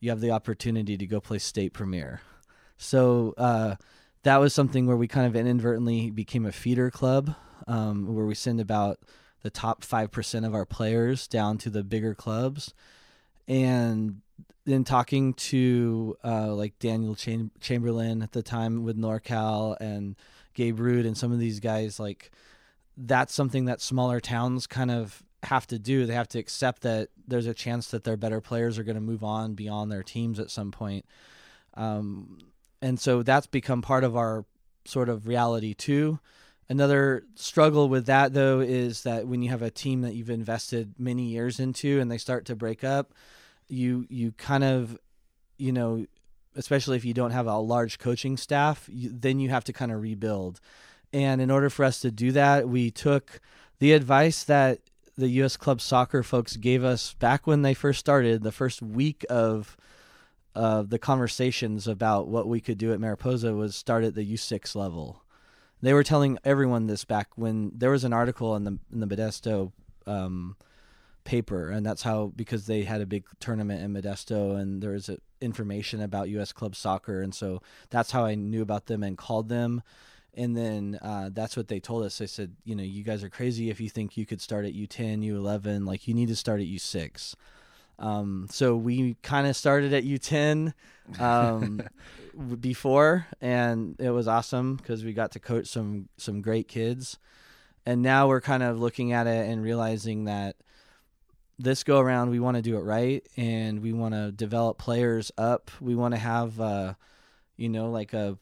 you 0.00 0.08
have 0.08 0.20
the 0.20 0.30
opportunity 0.30 0.96
to 0.96 1.06
go 1.06 1.20
play 1.20 1.38
state 1.38 1.74
premier. 1.74 2.22
So 2.78 3.34
uh, 3.36 3.76
that 4.22 4.38
was 4.38 4.54
something 4.54 4.86
where 4.86 4.96
we 4.96 5.06
kind 5.06 5.26
of 5.26 5.36
inadvertently 5.36 6.10
became 6.10 6.46
a 6.46 6.52
feeder 6.52 6.90
club, 6.90 7.34
um, 7.66 8.14
where 8.14 8.26
we 8.26 8.34
send 8.34 8.60
about 8.60 8.98
the 9.42 9.50
top 9.50 9.84
five 9.84 10.10
percent 10.10 10.46
of 10.46 10.54
our 10.54 10.64
players 10.64 11.28
down 11.28 11.58
to 11.58 11.70
the 11.70 11.84
bigger 11.84 12.14
clubs, 12.14 12.74
and 13.46 14.20
then 14.64 14.84
talking 14.84 15.34
to 15.34 16.16
uh, 16.24 16.52
like 16.54 16.78
Daniel 16.78 17.14
Cham- 17.14 17.50
Chamberlain 17.60 18.22
at 18.22 18.32
the 18.32 18.42
time 18.42 18.82
with 18.82 18.96
NorCal 18.96 19.76
and 19.80 20.16
Gabe 20.54 20.80
Rude 20.80 21.04
and 21.04 21.16
some 21.16 21.32
of 21.32 21.38
these 21.38 21.60
guys, 21.60 22.00
like 22.00 22.30
that's 22.96 23.34
something 23.34 23.66
that 23.66 23.80
smaller 23.80 24.20
towns 24.20 24.66
kind 24.66 24.90
of 24.90 25.22
have 25.42 25.66
to 25.66 25.78
do. 25.78 26.06
They 26.06 26.14
have 26.14 26.28
to 26.28 26.38
accept 26.38 26.82
that 26.82 27.08
there's 27.28 27.46
a 27.46 27.54
chance 27.54 27.88
that 27.88 28.04
their 28.04 28.16
better 28.16 28.40
players 28.40 28.78
are 28.78 28.84
going 28.84 28.94
to 28.94 29.00
move 29.00 29.22
on 29.22 29.54
beyond 29.54 29.92
their 29.92 30.02
teams 30.02 30.38
at 30.40 30.50
some 30.50 30.70
point. 30.70 31.04
Um, 31.74 32.38
and 32.80 32.98
so 32.98 33.22
that's 33.22 33.46
become 33.46 33.82
part 33.82 34.04
of 34.04 34.16
our 34.16 34.46
sort 34.86 35.08
of 35.08 35.26
reality 35.26 35.74
too. 35.74 36.18
Another 36.68 37.24
struggle 37.34 37.88
with 37.88 38.06
that 38.06 38.32
though 38.32 38.60
is 38.60 39.02
that 39.02 39.26
when 39.26 39.42
you 39.42 39.50
have 39.50 39.62
a 39.62 39.70
team 39.70 40.00
that 40.02 40.14
you've 40.14 40.30
invested 40.30 40.94
many 40.98 41.24
years 41.24 41.60
into 41.60 42.00
and 42.00 42.10
they 42.10 42.18
start 42.18 42.46
to 42.46 42.56
break 42.56 42.82
up, 42.82 43.12
you 43.68 44.06
you 44.08 44.32
kind 44.32 44.64
of 44.64 44.98
you 45.58 45.72
know 45.72 46.06
especially 46.56 46.96
if 46.96 47.04
you 47.04 47.14
don't 47.14 47.32
have 47.32 47.46
a 47.46 47.58
large 47.58 47.98
coaching 47.98 48.36
staff, 48.36 48.88
you, 48.90 49.10
then 49.12 49.40
you 49.40 49.48
have 49.48 49.64
to 49.64 49.72
kind 49.72 49.92
of 49.92 50.00
rebuild. 50.00 50.60
And 51.12 51.40
in 51.40 51.50
order 51.50 51.70
for 51.70 51.84
us 51.84 52.00
to 52.00 52.10
do 52.10 52.32
that, 52.32 52.68
we 52.68 52.90
took 52.90 53.40
the 53.78 53.92
advice 53.92 54.44
that 54.44 54.80
the 55.16 55.28
U.S. 55.28 55.56
Club 55.56 55.80
Soccer 55.80 56.22
folks 56.22 56.56
gave 56.56 56.84
us 56.84 57.14
back 57.14 57.46
when 57.46 57.62
they 57.62 57.74
first 57.74 58.00
started, 58.00 58.42
the 58.42 58.52
first 58.52 58.82
week 58.82 59.24
of 59.30 59.76
uh, 60.54 60.82
the 60.82 60.98
conversations 60.98 61.86
about 61.86 62.28
what 62.28 62.48
we 62.48 62.60
could 62.60 62.78
do 62.78 62.92
at 62.92 63.00
Mariposa 63.00 63.54
was 63.54 63.76
start 63.76 64.04
at 64.04 64.14
the 64.14 64.34
U6 64.34 64.74
level. 64.74 65.23
They 65.82 65.92
were 65.92 66.04
telling 66.04 66.38
everyone 66.44 66.86
this 66.86 67.04
back 67.04 67.28
when 67.36 67.72
there 67.74 67.90
was 67.90 68.04
an 68.04 68.12
article 68.12 68.56
in 68.56 68.64
the 68.64 68.78
in 68.92 69.00
the 69.00 69.06
Modesto 69.06 69.72
um, 70.06 70.56
paper, 71.24 71.70
and 71.70 71.84
that's 71.84 72.02
how 72.02 72.32
because 72.36 72.66
they 72.66 72.84
had 72.84 73.00
a 73.00 73.06
big 73.06 73.24
tournament 73.40 73.82
in 73.82 73.92
Modesto, 73.92 74.58
and 74.58 74.82
there 74.82 74.92
was 74.92 75.08
a, 75.08 75.18
information 75.40 76.00
about 76.00 76.30
U.S. 76.30 76.52
Club 76.52 76.74
Soccer, 76.74 77.20
and 77.20 77.34
so 77.34 77.60
that's 77.90 78.12
how 78.12 78.24
I 78.24 78.34
knew 78.34 78.62
about 78.62 78.86
them 78.86 79.02
and 79.02 79.18
called 79.18 79.48
them 79.48 79.82
and 80.36 80.56
then 80.56 80.98
uh, 81.00 81.30
that's 81.32 81.56
what 81.56 81.68
they 81.68 81.80
told 81.80 82.04
us. 82.04 82.18
They 82.18 82.26
said, 82.26 82.54
you 82.64 82.74
know, 82.74 82.82
you 82.82 83.04
guys 83.04 83.22
are 83.22 83.28
crazy 83.28 83.70
if 83.70 83.80
you 83.80 83.88
think 83.88 84.16
you 84.16 84.26
could 84.26 84.40
start 84.40 84.64
at 84.64 84.74
U10, 84.74 85.24
U11. 85.24 85.86
Like 85.86 86.08
you 86.08 86.14
need 86.14 86.28
to 86.28 86.36
start 86.36 86.60
at 86.60 86.66
U6. 86.66 87.34
Um, 87.98 88.46
so 88.50 88.76
we 88.76 89.16
kind 89.22 89.46
of 89.46 89.56
started 89.56 89.92
at 89.92 90.04
U10 90.04 90.72
um, 91.20 91.82
before, 92.60 93.26
and 93.40 93.96
it 93.98 94.10
was 94.10 94.28
awesome 94.28 94.76
because 94.76 95.04
we 95.04 95.12
got 95.12 95.32
to 95.32 95.40
coach 95.40 95.68
some 95.68 96.08
some 96.16 96.42
great 96.42 96.68
kids. 96.68 97.18
And 97.86 98.02
now 98.02 98.28
we're 98.28 98.40
kind 98.40 98.62
of 98.62 98.80
looking 98.80 99.12
at 99.12 99.26
it 99.26 99.48
and 99.48 99.62
realizing 99.62 100.24
that 100.24 100.56
this 101.58 101.84
go 101.84 102.00
around 102.00 102.30
we 102.30 102.40
want 102.40 102.56
to 102.56 102.62
do 102.62 102.76
it 102.76 102.82
right, 102.82 103.26
and 103.36 103.80
we 103.80 103.92
want 103.92 104.14
to 104.14 104.32
develop 104.32 104.78
players 104.78 105.30
up. 105.38 105.70
We 105.80 105.94
want 105.94 106.14
to 106.14 106.18
have, 106.18 106.60
uh, 106.60 106.94
you 107.56 107.68
know, 107.68 107.90
like 107.90 108.12
a 108.12 108.38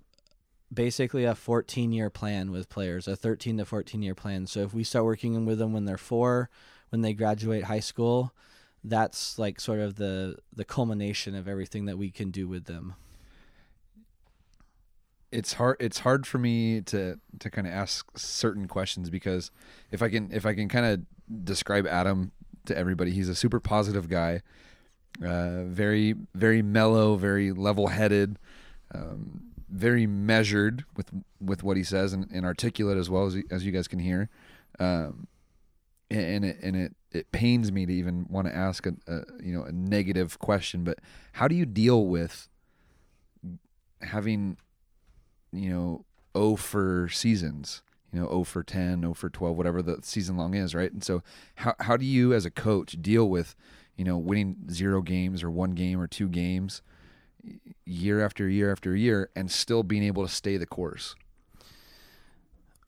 basically 0.72 1.24
a 1.24 1.34
14 1.34 1.92
year 1.92 2.10
plan 2.10 2.50
with 2.50 2.68
players, 2.68 3.06
a 3.06 3.16
13 3.16 3.58
to 3.58 3.64
14 3.64 4.02
year 4.02 4.14
plan. 4.14 4.46
So 4.46 4.60
if 4.60 4.72
we 4.72 4.84
start 4.84 5.04
working 5.04 5.44
with 5.44 5.58
them 5.58 5.72
when 5.72 5.84
they're 5.84 5.98
four, 5.98 6.48
when 6.90 7.02
they 7.02 7.12
graduate 7.12 7.64
high 7.64 7.80
school, 7.80 8.32
that's 8.85 9.38
like 9.38 9.61
sort 9.61 9.81
of 9.81 9.97
the 9.97 10.37
the 10.55 10.64
culmination 10.64 11.35
of 11.35 11.47
everything 11.47 11.85
that 11.87 11.99
we 11.99 12.11
can 12.11 12.31
do 12.31 12.49
with 12.49 12.64
them. 12.64 12.95
It's 15.31 15.55
hard. 15.55 15.77
It's 15.81 16.01
hard 16.01 16.27
for 16.27 16.38
me 16.38 16.81
to 16.83 17.18
to 17.38 17.51
kind 17.51 17.66
of 17.66 17.73
ask 17.73 18.07
certain 18.16 18.68
questions 18.68 19.09
because 19.09 19.51
if 19.90 20.03
I 20.03 20.09
can 20.09 20.31
if 20.33 20.45
I 20.45 20.55
can 20.55 20.68
kind 20.68 20.87
of 20.87 21.45
describe 21.45 21.87
Adam 21.87 22.33
to 22.66 22.77
everybody, 22.77 23.12
he's 23.12 23.29
a 23.29 23.35
super 23.35 23.61
positive 23.61 24.09
guy, 24.09 24.42
uh, 25.25 25.64
very 25.64 26.14
very 26.35 26.62
mellow, 26.62 27.16
very 27.16 27.53
level 27.53 27.88
headed. 27.88 28.38
Um, 28.95 29.53
very 29.73 30.07
measured 30.07 30.85
with 30.97 31.07
with 31.40 31.62
what 31.62 31.79
he 31.79 31.83
says 31.83 32.12
and, 32.12 32.31
and 32.31 32.45
articulate 32.45 32.99
as 32.99 33.09
well 33.09 33.27
as 33.27 33.37
as 33.51 33.64
you 33.64 33.73
guys 33.73 33.88
can 33.88 33.99
hear. 33.99 34.29
Um, 34.79 35.27
and 36.12 36.44
it 36.44 36.59
and 36.62 36.77
it 36.77 36.94
it 37.11 37.33
pains 37.33 37.70
me 37.70 37.87
to 37.87 37.92
even 37.92 38.27
want 38.29 38.46
to 38.46 38.55
ask 38.55 38.87
a, 38.87 38.94
a, 39.07 39.22
you 39.42 39.53
know 39.53 39.62
a 39.64 39.72
negative 39.72 40.38
question, 40.38 40.85
but 40.85 40.98
how 41.33 41.48
do 41.48 41.55
you 41.55 41.66
deal 41.66 42.07
with 42.07 42.48
having 44.03 44.57
you 45.53 45.70
know 45.70 46.05
O 46.35 46.57
for 46.57 47.09
seasons? 47.09 47.83
You 48.12 48.20
know, 48.20 48.29
O 48.29 48.44
for 48.44 48.62
10, 48.62 49.07
O 49.07 49.14
for 49.14 49.31
12, 49.31 49.57
whatever 49.57 49.81
the 49.81 49.98
season 50.03 50.37
long 50.37 50.53
is, 50.53 50.75
right? 50.75 50.92
And 50.92 51.03
so, 51.03 51.22
how, 51.55 51.75
how 51.81 51.96
do 51.96 52.05
you, 52.05 52.35
as 52.35 52.44
a 52.44 52.51
coach, 52.51 53.01
deal 53.01 53.27
with, 53.27 53.57
you 53.96 54.05
know, 54.05 54.18
winning 54.18 54.57
zero 54.70 55.01
games 55.01 55.42
or 55.42 55.51
one 55.51 55.70
game 55.70 55.98
or 55.98 56.07
two 56.07 56.29
games 56.29 56.83
year 57.87 58.22
after 58.22 58.51
year 58.51 58.70
after 58.70 58.94
year 58.94 59.31
and 59.35 59.51
still 59.51 59.83
being 59.83 60.03
able 60.03 60.27
to 60.27 60.33
stay 60.33 60.59
the 60.59 60.66
course? 60.66 61.14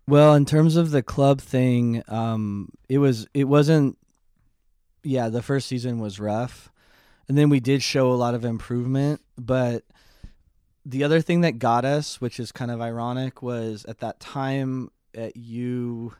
Well, 0.06 0.34
in 0.34 0.44
terms 0.44 0.76
of 0.76 0.90
the 0.90 1.02
club 1.02 1.40
thing, 1.40 2.02
um, 2.08 2.68
it 2.88 2.98
was 2.98 3.26
it 3.32 3.44
wasn't. 3.44 3.96
Yeah, 5.02 5.28
the 5.28 5.42
first 5.42 5.66
season 5.66 5.98
was 5.98 6.20
rough, 6.20 6.70
and 7.28 7.36
then 7.36 7.48
we 7.48 7.60
did 7.60 7.82
show 7.82 8.10
a 8.12 8.14
lot 8.14 8.34
of 8.34 8.44
improvement. 8.44 9.20
But 9.36 9.84
the 10.84 11.04
other 11.04 11.20
thing 11.20 11.42
that 11.42 11.58
got 11.58 11.84
us, 11.84 12.20
which 12.20 12.38
is 12.38 12.52
kind 12.52 12.70
of 12.70 12.80
ironic, 12.80 13.42
was 13.42 13.84
at 13.86 13.98
that 13.98 14.20
time 14.20 14.90
at 15.14 15.36
U 15.36 16.14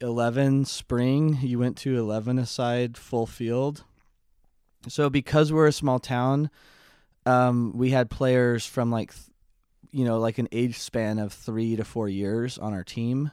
eleven 0.00 0.64
spring, 0.64 1.38
you 1.42 1.58
went 1.58 1.76
to 1.78 1.98
eleven 1.98 2.38
aside 2.38 2.96
full 2.96 3.26
field. 3.26 3.84
So 4.88 5.10
because 5.10 5.52
we're 5.52 5.66
a 5.66 5.72
small 5.72 5.98
town, 5.98 6.48
um, 7.26 7.72
we 7.76 7.90
had 7.90 8.08
players 8.08 8.64
from 8.64 8.90
like, 8.90 9.12
you 9.92 10.04
know, 10.04 10.18
like 10.18 10.38
an 10.38 10.48
age 10.52 10.78
span 10.78 11.18
of 11.18 11.32
three 11.32 11.76
to 11.76 11.84
four 11.84 12.08
years 12.08 12.58
on 12.58 12.72
our 12.72 12.84
team. 12.84 13.30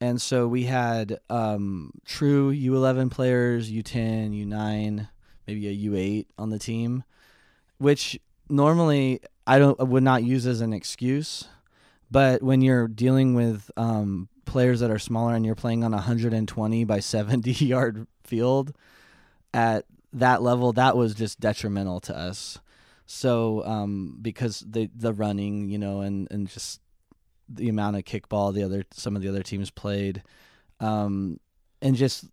And 0.00 0.20
so 0.20 0.46
we 0.46 0.64
had 0.64 1.18
um, 1.30 1.92
true 2.04 2.52
U11 2.54 3.10
players, 3.10 3.70
U10, 3.70 4.46
U9, 4.46 5.08
maybe 5.46 5.68
a 5.68 5.90
U8 5.90 6.26
on 6.38 6.50
the 6.50 6.58
team, 6.58 7.04
which 7.78 8.18
normally 8.48 9.20
I 9.46 9.58
don't 9.58 9.78
would 9.78 10.02
not 10.02 10.22
use 10.22 10.46
as 10.46 10.60
an 10.60 10.72
excuse. 10.72 11.48
But 12.10 12.42
when 12.42 12.60
you're 12.60 12.88
dealing 12.88 13.34
with 13.34 13.70
um, 13.76 14.28
players 14.44 14.80
that 14.80 14.90
are 14.90 14.98
smaller 14.98 15.34
and 15.34 15.44
you're 15.44 15.54
playing 15.54 15.84
on 15.84 15.92
a 15.92 15.96
120 15.96 16.84
by 16.84 17.00
70 17.00 17.50
yard 17.64 18.06
field 18.24 18.72
at 19.52 19.84
that 20.12 20.42
level, 20.42 20.72
that 20.74 20.96
was 20.96 21.14
just 21.14 21.40
detrimental 21.40 22.00
to 22.00 22.16
us. 22.16 22.58
So 23.06 23.64
um, 23.64 24.18
because 24.22 24.60
the 24.60 24.90
the 24.94 25.12
running, 25.12 25.68
you 25.68 25.78
know, 25.78 26.00
and 26.00 26.28
and 26.30 26.48
just 26.48 26.80
the 27.48 27.68
amount 27.68 27.96
of 27.96 28.04
kickball 28.04 28.54
the 28.54 28.62
other 28.62 28.84
some 28.92 29.16
of 29.16 29.22
the 29.22 29.28
other 29.28 29.42
teams 29.42 29.70
played, 29.70 30.22
um, 30.80 31.38
and 31.82 31.96
just 31.96 32.24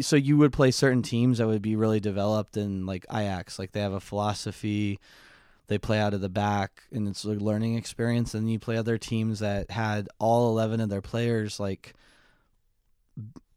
so 0.00 0.16
you 0.16 0.36
would 0.36 0.52
play 0.52 0.70
certain 0.70 1.02
teams 1.02 1.38
that 1.38 1.46
would 1.46 1.62
be 1.62 1.76
really 1.76 2.00
developed 2.00 2.56
in 2.56 2.86
like 2.86 3.06
Ajax, 3.10 3.58
like 3.58 3.72
they 3.72 3.80
have 3.80 3.92
a 3.92 4.00
philosophy, 4.00 5.00
they 5.66 5.78
play 5.78 5.98
out 5.98 6.14
of 6.14 6.20
the 6.20 6.28
back, 6.28 6.82
and 6.92 7.08
it's 7.08 7.24
a 7.24 7.30
learning 7.30 7.76
experience. 7.76 8.34
And 8.34 8.50
you 8.50 8.58
play 8.58 8.76
other 8.76 8.98
teams 8.98 9.40
that 9.40 9.70
had 9.70 10.08
all 10.18 10.50
eleven 10.50 10.80
of 10.80 10.88
their 10.88 11.00
players 11.00 11.58
like, 11.58 11.94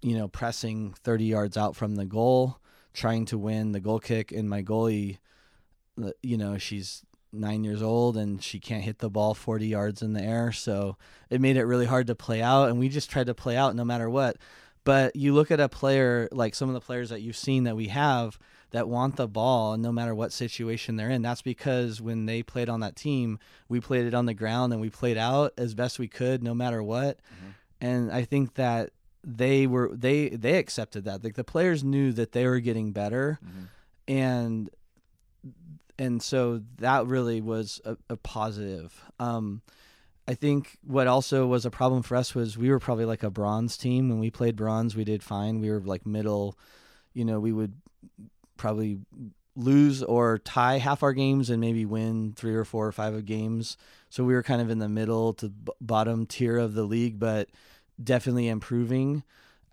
you 0.01 0.17
know, 0.17 0.27
pressing 0.27 0.93
thirty 1.03 1.25
yards 1.25 1.57
out 1.57 1.75
from 1.75 1.95
the 1.95 2.05
goal, 2.05 2.57
trying 2.93 3.25
to 3.25 3.37
win 3.37 3.73
the 3.73 3.79
goal 3.79 3.99
kick, 3.99 4.31
and 4.31 4.49
my 4.49 4.63
goalie, 4.63 5.17
you 6.21 6.37
know, 6.37 6.57
she's 6.57 7.03
nine 7.33 7.63
years 7.63 7.81
old 7.81 8.17
and 8.17 8.43
she 8.43 8.59
can't 8.59 8.83
hit 8.83 8.99
the 8.99 9.09
ball 9.09 9.33
40 9.33 9.67
yards 9.67 10.01
in 10.01 10.13
the 10.13 10.21
air. 10.21 10.51
So 10.51 10.97
it 11.29 11.41
made 11.41 11.57
it 11.57 11.65
really 11.65 11.85
hard 11.85 12.07
to 12.07 12.15
play 12.15 12.41
out. 12.41 12.69
And 12.69 12.79
we 12.79 12.89
just 12.89 13.09
tried 13.09 13.27
to 13.27 13.33
play 13.33 13.55
out 13.55 13.75
no 13.75 13.85
matter 13.85 14.09
what. 14.09 14.37
But 14.83 15.15
you 15.15 15.33
look 15.33 15.51
at 15.51 15.59
a 15.59 15.69
player 15.69 16.27
like 16.31 16.55
some 16.55 16.69
of 16.69 16.73
the 16.73 16.81
players 16.81 17.09
that 17.09 17.21
you've 17.21 17.37
seen 17.37 17.65
that 17.65 17.75
we 17.75 17.87
have 17.87 18.39
that 18.71 18.89
want 18.89 19.15
the 19.15 19.27
ball 19.27 19.77
no 19.77 19.91
matter 19.91 20.15
what 20.15 20.33
situation 20.33 20.95
they're 20.95 21.09
in. 21.09 21.21
That's 21.21 21.41
because 21.41 22.01
when 22.01 22.25
they 22.25 22.41
played 22.41 22.69
on 22.69 22.79
that 22.79 22.95
team, 22.95 23.37
we 23.69 23.79
played 23.79 24.05
it 24.05 24.13
on 24.13 24.25
the 24.25 24.33
ground 24.33 24.73
and 24.73 24.81
we 24.81 24.89
played 24.89 25.17
out 25.17 25.53
as 25.57 25.75
best 25.75 25.99
we 25.99 26.07
could 26.07 26.41
no 26.41 26.53
matter 26.53 26.81
what. 26.81 27.17
Mm-hmm. 27.17 27.49
And 27.81 28.11
I 28.11 28.23
think 28.23 28.55
that 28.55 28.91
they 29.23 29.67
were 29.67 29.91
they 29.93 30.29
they 30.29 30.57
accepted 30.57 31.05
that. 31.05 31.23
Like 31.23 31.35
the 31.35 31.43
players 31.43 31.83
knew 31.83 32.11
that 32.13 32.31
they 32.31 32.47
were 32.47 32.59
getting 32.59 32.91
better. 32.91 33.39
Mm-hmm. 33.43 33.63
And 34.07 34.69
and 36.01 36.19
so 36.19 36.63
that 36.79 37.05
really 37.05 37.41
was 37.41 37.79
a, 37.85 37.95
a 38.09 38.17
positive. 38.17 38.99
Um, 39.19 39.61
I 40.27 40.33
think 40.33 40.79
what 40.83 41.05
also 41.05 41.45
was 41.45 41.63
a 41.63 41.69
problem 41.69 42.01
for 42.01 42.15
us 42.15 42.33
was 42.33 42.57
we 42.57 42.71
were 42.71 42.79
probably 42.79 43.05
like 43.05 43.21
a 43.21 43.29
bronze 43.29 43.77
team. 43.77 44.09
When 44.09 44.19
we 44.19 44.31
played 44.31 44.55
bronze, 44.55 44.95
we 44.95 45.03
did 45.03 45.21
fine. 45.21 45.59
We 45.59 45.69
were 45.69 45.79
like 45.79 46.07
middle, 46.07 46.57
you 47.13 47.23
know, 47.23 47.39
we 47.39 47.51
would 47.51 47.73
probably 48.57 48.97
lose 49.55 50.01
or 50.01 50.39
tie 50.39 50.79
half 50.79 51.03
our 51.03 51.13
games 51.13 51.51
and 51.51 51.61
maybe 51.61 51.85
win 51.85 52.33
three 52.35 52.55
or 52.55 52.65
four 52.65 52.87
or 52.87 52.91
five 52.91 53.13
of 53.13 53.25
games. 53.25 53.77
So 54.09 54.23
we 54.23 54.33
were 54.33 54.41
kind 54.41 54.61
of 54.61 54.71
in 54.71 54.79
the 54.79 54.89
middle 54.89 55.33
to 55.35 55.49
b- 55.49 55.71
bottom 55.79 56.25
tier 56.25 56.57
of 56.57 56.73
the 56.73 56.83
league, 56.83 57.19
but 57.19 57.47
definitely 58.03 58.47
improving. 58.47 59.23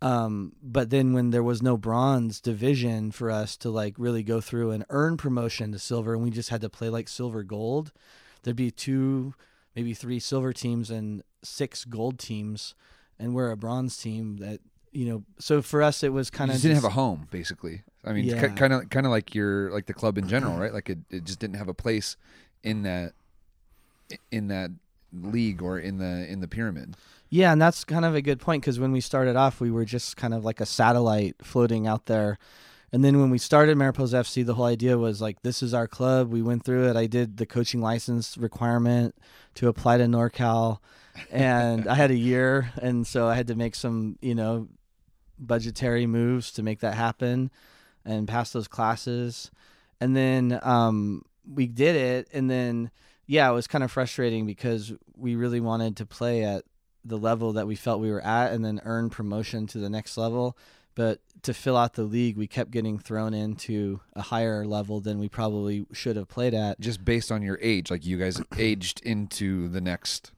Um, 0.01 0.53
but 0.63 0.91
then 0.91 1.13
when 1.13 1.31
there 1.31 1.43
was 1.43 1.61
no 1.61 1.77
bronze 1.77 2.41
division 2.41 3.11
for 3.11 3.31
us 3.31 3.57
to 3.59 3.71
like 3.71 3.95
really 3.99 4.23
go 4.23 4.41
through 4.41 4.71
and 4.71 4.85
earn 4.91 5.17
promotion 5.17 5.73
to 5.73 5.79
silver, 5.79 6.15
and 6.15 6.23
we 6.23 6.31
just 6.31 6.51
had 6.51 6.61
to 6.61 6.69
play 6.69 6.89
like 6.89 7.09
silver 7.09 7.43
gold, 7.43 7.93
there'd 8.43 8.57
be 8.57 8.71
two, 8.71 9.35
maybe 9.75 9.95
three 9.95 10.21
silver 10.21 10.53
teams 10.53 10.91
and 10.91 11.23
six 11.43 11.85
gold 11.85 12.19
teams, 12.19 12.75
and 13.19 13.35
we're 13.35 13.51
a 13.51 13.57
bronze 13.57 13.97
team 13.97 14.37
that 14.37 14.61
you 14.93 15.07
know. 15.07 15.25
So 15.41 15.63
for 15.63 15.83
us, 15.83 16.05
it 16.05 16.13
was 16.13 16.31
kind 16.31 16.51
of 16.51 16.61
didn't 16.61 16.77
have 16.77 16.85
a 16.85 16.91
home 16.91 17.27
basically. 17.31 17.83
I 18.05 18.13
mean, 18.13 18.25
yeah. 18.25 18.49
kind 18.49 18.73
of 18.73 18.89
kind 18.91 19.05
of 19.05 19.11
like 19.11 19.35
your 19.35 19.71
like 19.73 19.87
the 19.87 19.95
club 19.95 20.17
in 20.17 20.29
general, 20.29 20.57
right? 20.57 20.73
Like 20.73 20.89
it, 20.91 20.99
it 21.11 21.25
just 21.25 21.41
didn't 21.41 21.57
have 21.57 21.69
a 21.69 21.75
place 21.75 22.17
in 22.63 22.83
that 22.83 23.15
in 24.31 24.49
that 24.49 24.71
league 25.13 25.63
or 25.63 25.79
in 25.79 25.99
the 25.99 26.27
in 26.31 26.41
the 26.41 26.49
pyramid. 26.49 26.97
Yeah, 27.31 27.53
and 27.53 27.61
that's 27.61 27.85
kind 27.85 28.05
of 28.05 28.15
a 28.15 28.23
good 28.23 28.41
point 28.41 28.63
because 28.63 28.81
when 28.81 28.93
we 28.93 29.01
started 29.01 29.37
off, 29.37 29.61
we 29.61 29.71
were 29.71 29.85
just 29.85 30.17
kind 30.17 30.33
of 30.33 30.45
like 30.45 30.61
a 30.61 30.67
satellite 30.67 31.37
floating 31.43 31.87
out 31.87 32.07
there. 32.07 32.39
And 32.91 33.05
then 33.05 33.21
when 33.21 33.29
we 33.29 33.37
started 33.37 33.77
Mariposa 33.77 34.17
FC, 34.17 34.47
the 34.47 34.55
whole 34.55 34.65
idea 34.65 34.97
was 34.97 35.21
like, 35.21 35.43
this 35.43 35.63
is 35.63 35.75
our 35.75 35.87
club. 35.87 36.31
We 36.31 36.41
went 36.41 36.65
through 36.65 36.89
it. 36.89 36.97
I 36.97 37.07
did 37.07 37.37
the 37.37 37.45
coaching 37.45 37.83
license 37.83 38.39
requirement 38.39 39.15
to 39.57 39.69
apply 39.69 39.99
to 39.99 40.05
NorCal, 40.05 40.79
and 41.31 41.87
I 41.87 41.95
had 41.95 42.11
a 42.11 42.17
year, 42.17 42.73
and 42.81 43.07
so 43.07 43.27
I 43.27 43.35
had 43.35 43.49
to 43.49 43.55
make 43.55 43.75
some, 43.75 44.17
you 44.23 44.35
know, 44.35 44.69
budgetary 45.39 46.07
moves 46.07 46.51
to 46.53 46.63
make 46.63 46.81
that 46.81 46.95
happen, 46.95 47.51
and 48.07 48.27
pass 48.27 48.53
those 48.53 48.69
classes. 48.69 49.51
And 50.01 50.17
then 50.17 50.59
um, 50.63 51.27
we 51.47 51.67
did 51.67 51.95
it, 51.95 52.29
and 52.33 52.51
then 52.51 52.91
yeah, 53.27 53.51
it 53.51 53.53
was 53.53 53.67
kind 53.67 53.85
of 53.85 53.93
frustrating 53.93 54.47
because 54.47 54.95
we 55.15 55.37
really 55.37 55.61
wanted 55.61 55.99
to 55.99 56.07
play 56.07 56.43
at 56.43 56.65
the 57.09 57.19
level 57.19 57.53
that 57.55 57.67
we 57.67 57.75
felt 57.75 58.01
we 58.01 58.11
were 58.11 58.25
at 58.25 58.53
and 58.53 58.65
then 58.65 58.81
earn 58.85 59.11
promotion 59.11 59.67
to 59.69 59.79
the 59.79 59.91
next 59.91 60.17
level. 60.17 60.57
But 60.95 61.21
to 61.43 61.55
fill 61.55 61.77
out 61.77 61.95
the 61.95 62.03
league, 62.03 62.37
we 62.37 62.49
kept 62.49 62.73
getting 62.73 62.99
thrown 62.99 63.33
into 63.33 64.01
a 64.15 64.23
higher 64.23 64.67
level 64.67 65.01
than 65.01 65.21
we 65.21 65.29
probably 65.29 65.87
should 65.93 66.17
have 66.17 66.29
played 66.29 66.55
at. 66.55 66.81
Just 66.81 67.05
based 67.05 67.31
on 67.31 67.41
your 67.41 67.59
age, 67.63 67.91
like 67.91 68.05
you 68.05 68.19
guys 68.19 68.43
aged 68.59 69.01
into 69.03 69.69
the 69.69 69.81
next 69.81 70.33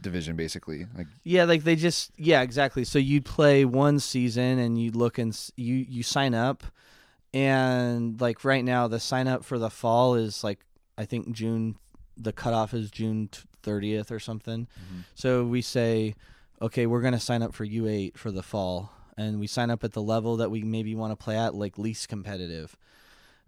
division 0.00 0.36
basically 0.36 0.86
like 0.96 1.06
yeah 1.24 1.42
like 1.42 1.64
they 1.64 1.74
just 1.74 2.12
yeah 2.16 2.42
exactly 2.42 2.84
so 2.84 2.96
you'd 2.98 3.24
play 3.24 3.64
one 3.64 3.98
season 3.98 4.58
and 4.60 4.80
you 4.80 4.92
look 4.92 5.18
and 5.18 5.50
you 5.56 5.74
you 5.74 6.02
sign 6.02 6.32
up 6.32 6.62
and 7.32 8.20
like 8.20 8.44
right 8.44 8.64
now 8.64 8.86
the 8.86 9.00
sign 9.00 9.26
up 9.26 9.44
for 9.44 9.58
the 9.58 9.70
fall 9.70 10.14
is 10.14 10.44
like 10.44 10.60
i 10.96 11.04
think 11.04 11.32
june 11.32 11.74
the 12.16 12.32
cutoff 12.32 12.72
is 12.72 12.88
june 12.88 13.28
30th 13.64 14.10
or 14.10 14.18
something. 14.18 14.66
Mm-hmm. 14.66 15.00
So 15.14 15.44
we 15.44 15.62
say, 15.62 16.14
okay, 16.60 16.86
we're 16.86 17.00
going 17.00 17.14
to 17.14 17.20
sign 17.20 17.42
up 17.42 17.54
for 17.54 17.66
U8 17.66 18.16
for 18.16 18.30
the 18.30 18.42
fall. 18.42 18.92
And 19.16 19.38
we 19.38 19.46
sign 19.46 19.70
up 19.70 19.84
at 19.84 19.92
the 19.92 20.02
level 20.02 20.36
that 20.38 20.50
we 20.50 20.62
maybe 20.62 20.94
want 20.94 21.12
to 21.12 21.16
play 21.16 21.36
at, 21.36 21.54
like 21.54 21.78
least 21.78 22.08
competitive. 22.08 22.76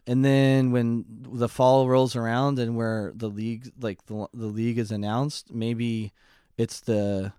And 0.07 0.25
then 0.25 0.71
when 0.71 1.05
the 1.09 1.49
fall 1.49 1.89
rolls 1.89 2.15
around 2.15 2.61
and 2.61 2.77
where 2.77 3.13
the 3.15 3.29
league, 3.29 3.73
like 3.81 4.07
the, 4.07 4.29
the 4.33 4.47
league 4.47 4.79
is 4.79 4.93
announced, 4.93 5.53
maybe 5.53 6.13
it's 6.57 6.81
the 6.81 7.33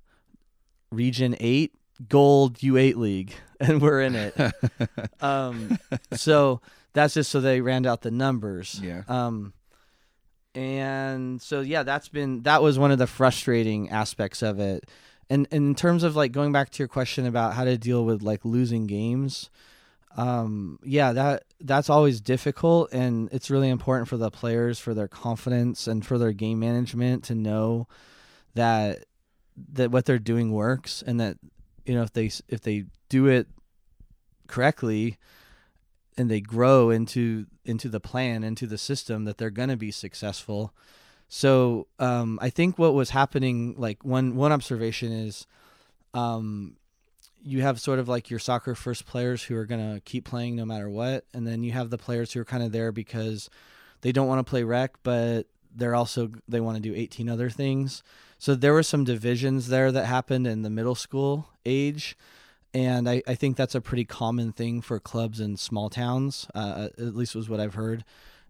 Region 0.92 1.36
8 1.40 1.74
Gold 2.10 2.60
U8 2.60 2.96
League, 2.96 3.34
and 3.60 3.82
we're 3.82 4.02
in 4.02 4.16
it. 4.16 4.36
um, 5.22 5.80
so 6.14 6.62
that's 6.94 7.14
just 7.14 7.32
so 7.32 7.40
they 7.40 7.62
ran 7.62 7.86
out 7.86 8.02
the 8.02 8.12
numbers. 8.12 8.80
Yeah. 8.82 9.04
Um, 9.08 9.54
and 10.58 11.40
so 11.40 11.62
yeah 11.62 11.84
that's 11.84 12.10
been 12.10 12.42
that 12.42 12.64
was 12.64 12.80
one 12.80 12.90
of 12.90 12.98
the 12.98 13.06
frustrating 13.06 13.90
aspects 13.92 14.42
of 14.42 14.60
it. 14.60 14.90
And, 15.30 15.48
and 15.52 15.68
in 15.68 15.76
terms 15.76 16.04
of 16.04 16.16
like 16.16 16.32
going 16.32 16.52
back 16.52 16.72
to 16.72 16.80
your 16.80 16.88
question 16.88 17.28
about 17.28 17.54
how 17.54 17.64
to 17.64 17.78
deal 17.78 18.04
with 18.04 18.24
like 18.24 18.44
losing 18.44 18.88
games 18.88 19.52
um, 20.16 20.80
yeah 20.84 21.14
that 21.14 21.44
that's 21.62 21.92
always 21.92 22.22
difficult. 22.22 22.92
And 22.92 23.30
it's 23.32 23.52
really 23.52 23.70
important 23.70 24.08
for 24.08 24.18
the 24.18 24.32
players 24.32 24.80
for 24.80 24.96
their 24.96 25.08
confidence 25.08 25.88
and 25.88 26.04
for 26.04 26.18
their 26.18 26.34
game 26.34 26.60
management 26.60 27.24
to 27.26 27.36
know 27.36 27.88
that 28.56 29.06
that 29.74 29.92
what 29.92 30.06
they're 30.06 30.18
doing 30.18 30.52
works 30.52 31.04
and 31.06 31.20
that 31.20 31.38
you 31.86 31.94
know 31.94 32.02
if 32.02 32.14
they 32.14 32.32
if 32.48 32.62
they 32.62 32.86
do 33.10 33.28
it 33.28 33.48
correctly 34.48 35.18
and 36.18 36.30
they 36.32 36.42
grow 36.42 36.90
into 36.90 37.46
into 37.66 37.90
the 37.90 38.00
plan 38.00 38.44
into 38.44 38.66
the 38.66 38.78
system 38.78 39.26
that 39.26 39.38
they're 39.38 39.50
going 39.50 39.70
to 39.70 39.78
be 39.78 39.92
successful. 39.92 40.74
So 41.30 41.88
um, 42.00 42.40
i 42.42 42.50
think 42.50 42.80
what 42.80 42.94
was 42.94 43.10
happening 43.10 43.76
like 43.78 44.04
one 44.04 44.36
one 44.36 44.52
observation 44.52 45.12
is 45.12 45.46
um, 46.14 46.78
you 47.44 47.62
have 47.62 47.80
sort 47.80 48.00
of 48.00 48.08
like 48.08 48.30
your 48.30 48.40
soccer 48.40 48.76
first 48.76 49.06
players 49.06 49.44
who 49.44 49.56
are 49.56 49.66
going 49.66 49.96
to 49.96 50.02
keep 50.02 50.26
playing 50.26 50.56
no 50.56 50.66
matter 50.66 50.90
what 50.90 51.26
and 51.34 51.46
then 51.46 51.64
you 51.64 51.74
have 51.74 51.90
the 51.90 51.98
players 51.98 52.32
who 52.32 52.40
are 52.40 52.46
kind 52.46 52.64
of 52.64 52.72
there 52.72 52.92
because 52.92 53.50
they 54.02 54.12
don't 54.12 54.28
want 54.28 54.40
to 54.40 54.50
play 54.50 54.64
rec 54.64 54.94
but 55.04 55.48
they're 55.78 55.96
also 55.96 56.32
they 56.48 56.60
want 56.60 56.76
to 56.76 56.82
do 56.82 56.96
18 56.96 57.30
other 57.30 57.50
things. 57.50 58.04
So 58.40 58.56
there 58.56 58.74
were 58.74 58.84
some 58.84 59.04
divisions 59.04 59.68
there 59.68 59.92
that 59.92 60.06
happened 60.06 60.48
in 60.48 60.64
the 60.64 60.70
middle 60.70 60.96
school 60.96 61.50
age 61.66 62.18
and 62.78 63.10
I, 63.10 63.24
I 63.26 63.34
think 63.34 63.58
that's 63.58 63.74
a 63.74 63.82
pretty 63.82 64.06
common 64.06 64.52
thing 64.52 64.82
for 64.82 65.00
clubs 65.00 65.40
in 65.40 65.58
small 65.58 65.90
towns. 65.90 66.48
Uh, 66.54 66.90
at 67.00 67.16
least 67.16 67.34
was 67.34 67.50
what 67.50 67.60
I've 67.60 67.74
heard. 67.74 68.06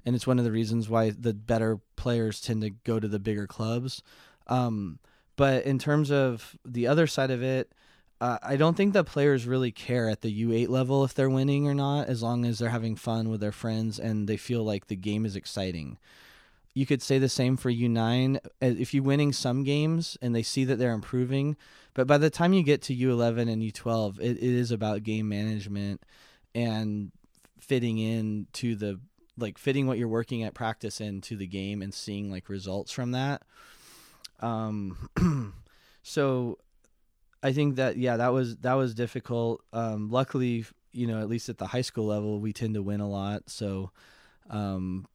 and 0.06 0.16
it's 0.16 0.28
one 0.28 0.38
of 0.38 0.44
the 0.44 0.52
reasons 0.52 0.90
why 0.90 1.12
the 1.12 1.34
better 1.34 1.80
players 1.96 2.42
tend 2.42 2.62
to 2.62 2.72
go 2.72 3.00
to 3.00 3.08
the 3.08 3.20
bigger 3.20 3.48
clubs. 3.48 4.02
Um, 4.48 5.00
but 5.38 5.64
in 5.66 5.80
terms 5.80 6.12
of 6.12 6.58
the 6.66 6.88
other 6.88 7.08
side 7.08 7.32
of 7.32 7.42
it, 7.42 7.72
uh, 8.20 8.38
I 8.44 8.58
don't 8.58 8.76
think 8.76 8.92
the 8.92 9.06
players 9.06 9.46
really 9.46 9.72
care 9.72 10.10
at 10.10 10.22
the 10.22 10.44
U8 10.46 10.68
level 10.68 11.06
if 11.06 11.14
they're 11.14 11.30
winning 11.30 11.66
or 11.68 11.74
not, 11.74 12.08
as 12.08 12.22
long 12.22 12.44
as 12.44 12.60
they're 12.60 12.70
having 12.70 12.98
fun 12.98 13.30
with 13.30 13.40
their 13.40 13.52
friends 13.54 13.98
and 13.98 14.28
they 14.28 14.38
feel 14.38 14.64
like 14.64 14.88
the 14.88 14.96
game 14.98 15.26
is 15.26 15.38
exciting. 15.38 16.00
You 16.74 16.86
could 16.86 17.02
say 17.02 17.18
the 17.18 17.30
same 17.30 17.58
for 17.58 17.72
U9. 17.72 18.38
Uh, 18.38 18.40
if 18.60 18.94
you're 18.94 19.04
winning 19.04 19.34
some 19.34 19.64
games 19.64 20.18
and 20.22 20.36
they 20.36 20.44
see 20.44 20.64
that 20.66 20.78
they're 20.78 20.94
improving, 20.94 21.58
but 21.94 22.06
by 22.08 22.18
the 22.18 22.30
time 22.30 22.54
you 22.54 22.64
get 22.64 22.82
to 22.84 22.96
U11 22.96 23.52
and 23.52 23.62
U12, 23.62 24.20
it, 24.20 24.38
it 24.38 24.44
is 24.44 24.72
about 24.72 25.04
game 25.04 25.28
management 25.28 26.04
and 26.54 27.12
fitting 27.60 27.98
in 27.98 28.48
to 28.54 28.76
the 28.76 29.00
like 29.38 29.58
fitting 29.58 29.86
what 29.88 29.98
you're 29.98 30.08
working 30.08 30.44
at 30.44 30.54
practice 30.54 31.00
into 31.00 31.36
the 31.36 31.48
game 31.48 31.82
and 31.82 31.94
seeing 31.94 32.32
like 32.32 32.50
results 32.50 32.92
from 32.92 33.12
that. 33.12 33.44
Um, 34.40 35.10
so 36.04 36.58
I 37.44 37.54
think 37.54 37.76
that 37.76 37.98
yeah, 37.98 38.18
that 38.18 38.34
was 38.34 38.58
that 38.58 38.74
was 38.74 38.94
difficult. 38.94 39.64
Um, 39.74 40.10
luckily, 40.10 40.66
you 40.92 41.08
know, 41.08 41.20
at 41.20 41.30
least 41.30 41.50
at 41.50 41.58
the 41.58 41.68
high 41.68 41.82
school 41.82 42.06
level, 42.06 42.40
we 42.40 42.54
tend 42.54 42.74
to 42.74 42.82
win 42.82 43.00
a 43.00 43.10
lot. 43.10 43.44
So, 43.50 43.92
um, 44.50 45.06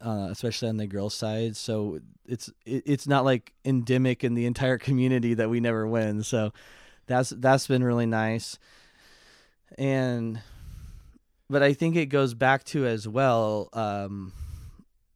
uh, 0.00 0.28
especially 0.30 0.68
on 0.68 0.76
the 0.76 0.86
girls' 0.86 1.14
side, 1.14 1.56
so 1.56 2.00
it's 2.26 2.48
it, 2.64 2.82
it's 2.86 3.06
not 3.06 3.24
like 3.24 3.52
endemic 3.64 4.24
in 4.24 4.34
the 4.34 4.46
entire 4.46 4.78
community 4.88 5.34
that 5.34 5.50
we 5.50 5.60
never 5.60 5.86
win. 5.86 6.22
So, 6.22 6.52
that's 7.06 7.30
that's 7.30 7.66
been 7.66 7.84
really 7.84 8.06
nice. 8.06 8.58
And, 9.78 10.40
but 11.48 11.62
I 11.62 11.72
think 11.72 11.96
it 11.96 12.06
goes 12.06 12.34
back 12.34 12.64
to 12.64 12.86
as 12.86 13.06
well. 13.06 13.68
Um, 13.72 14.32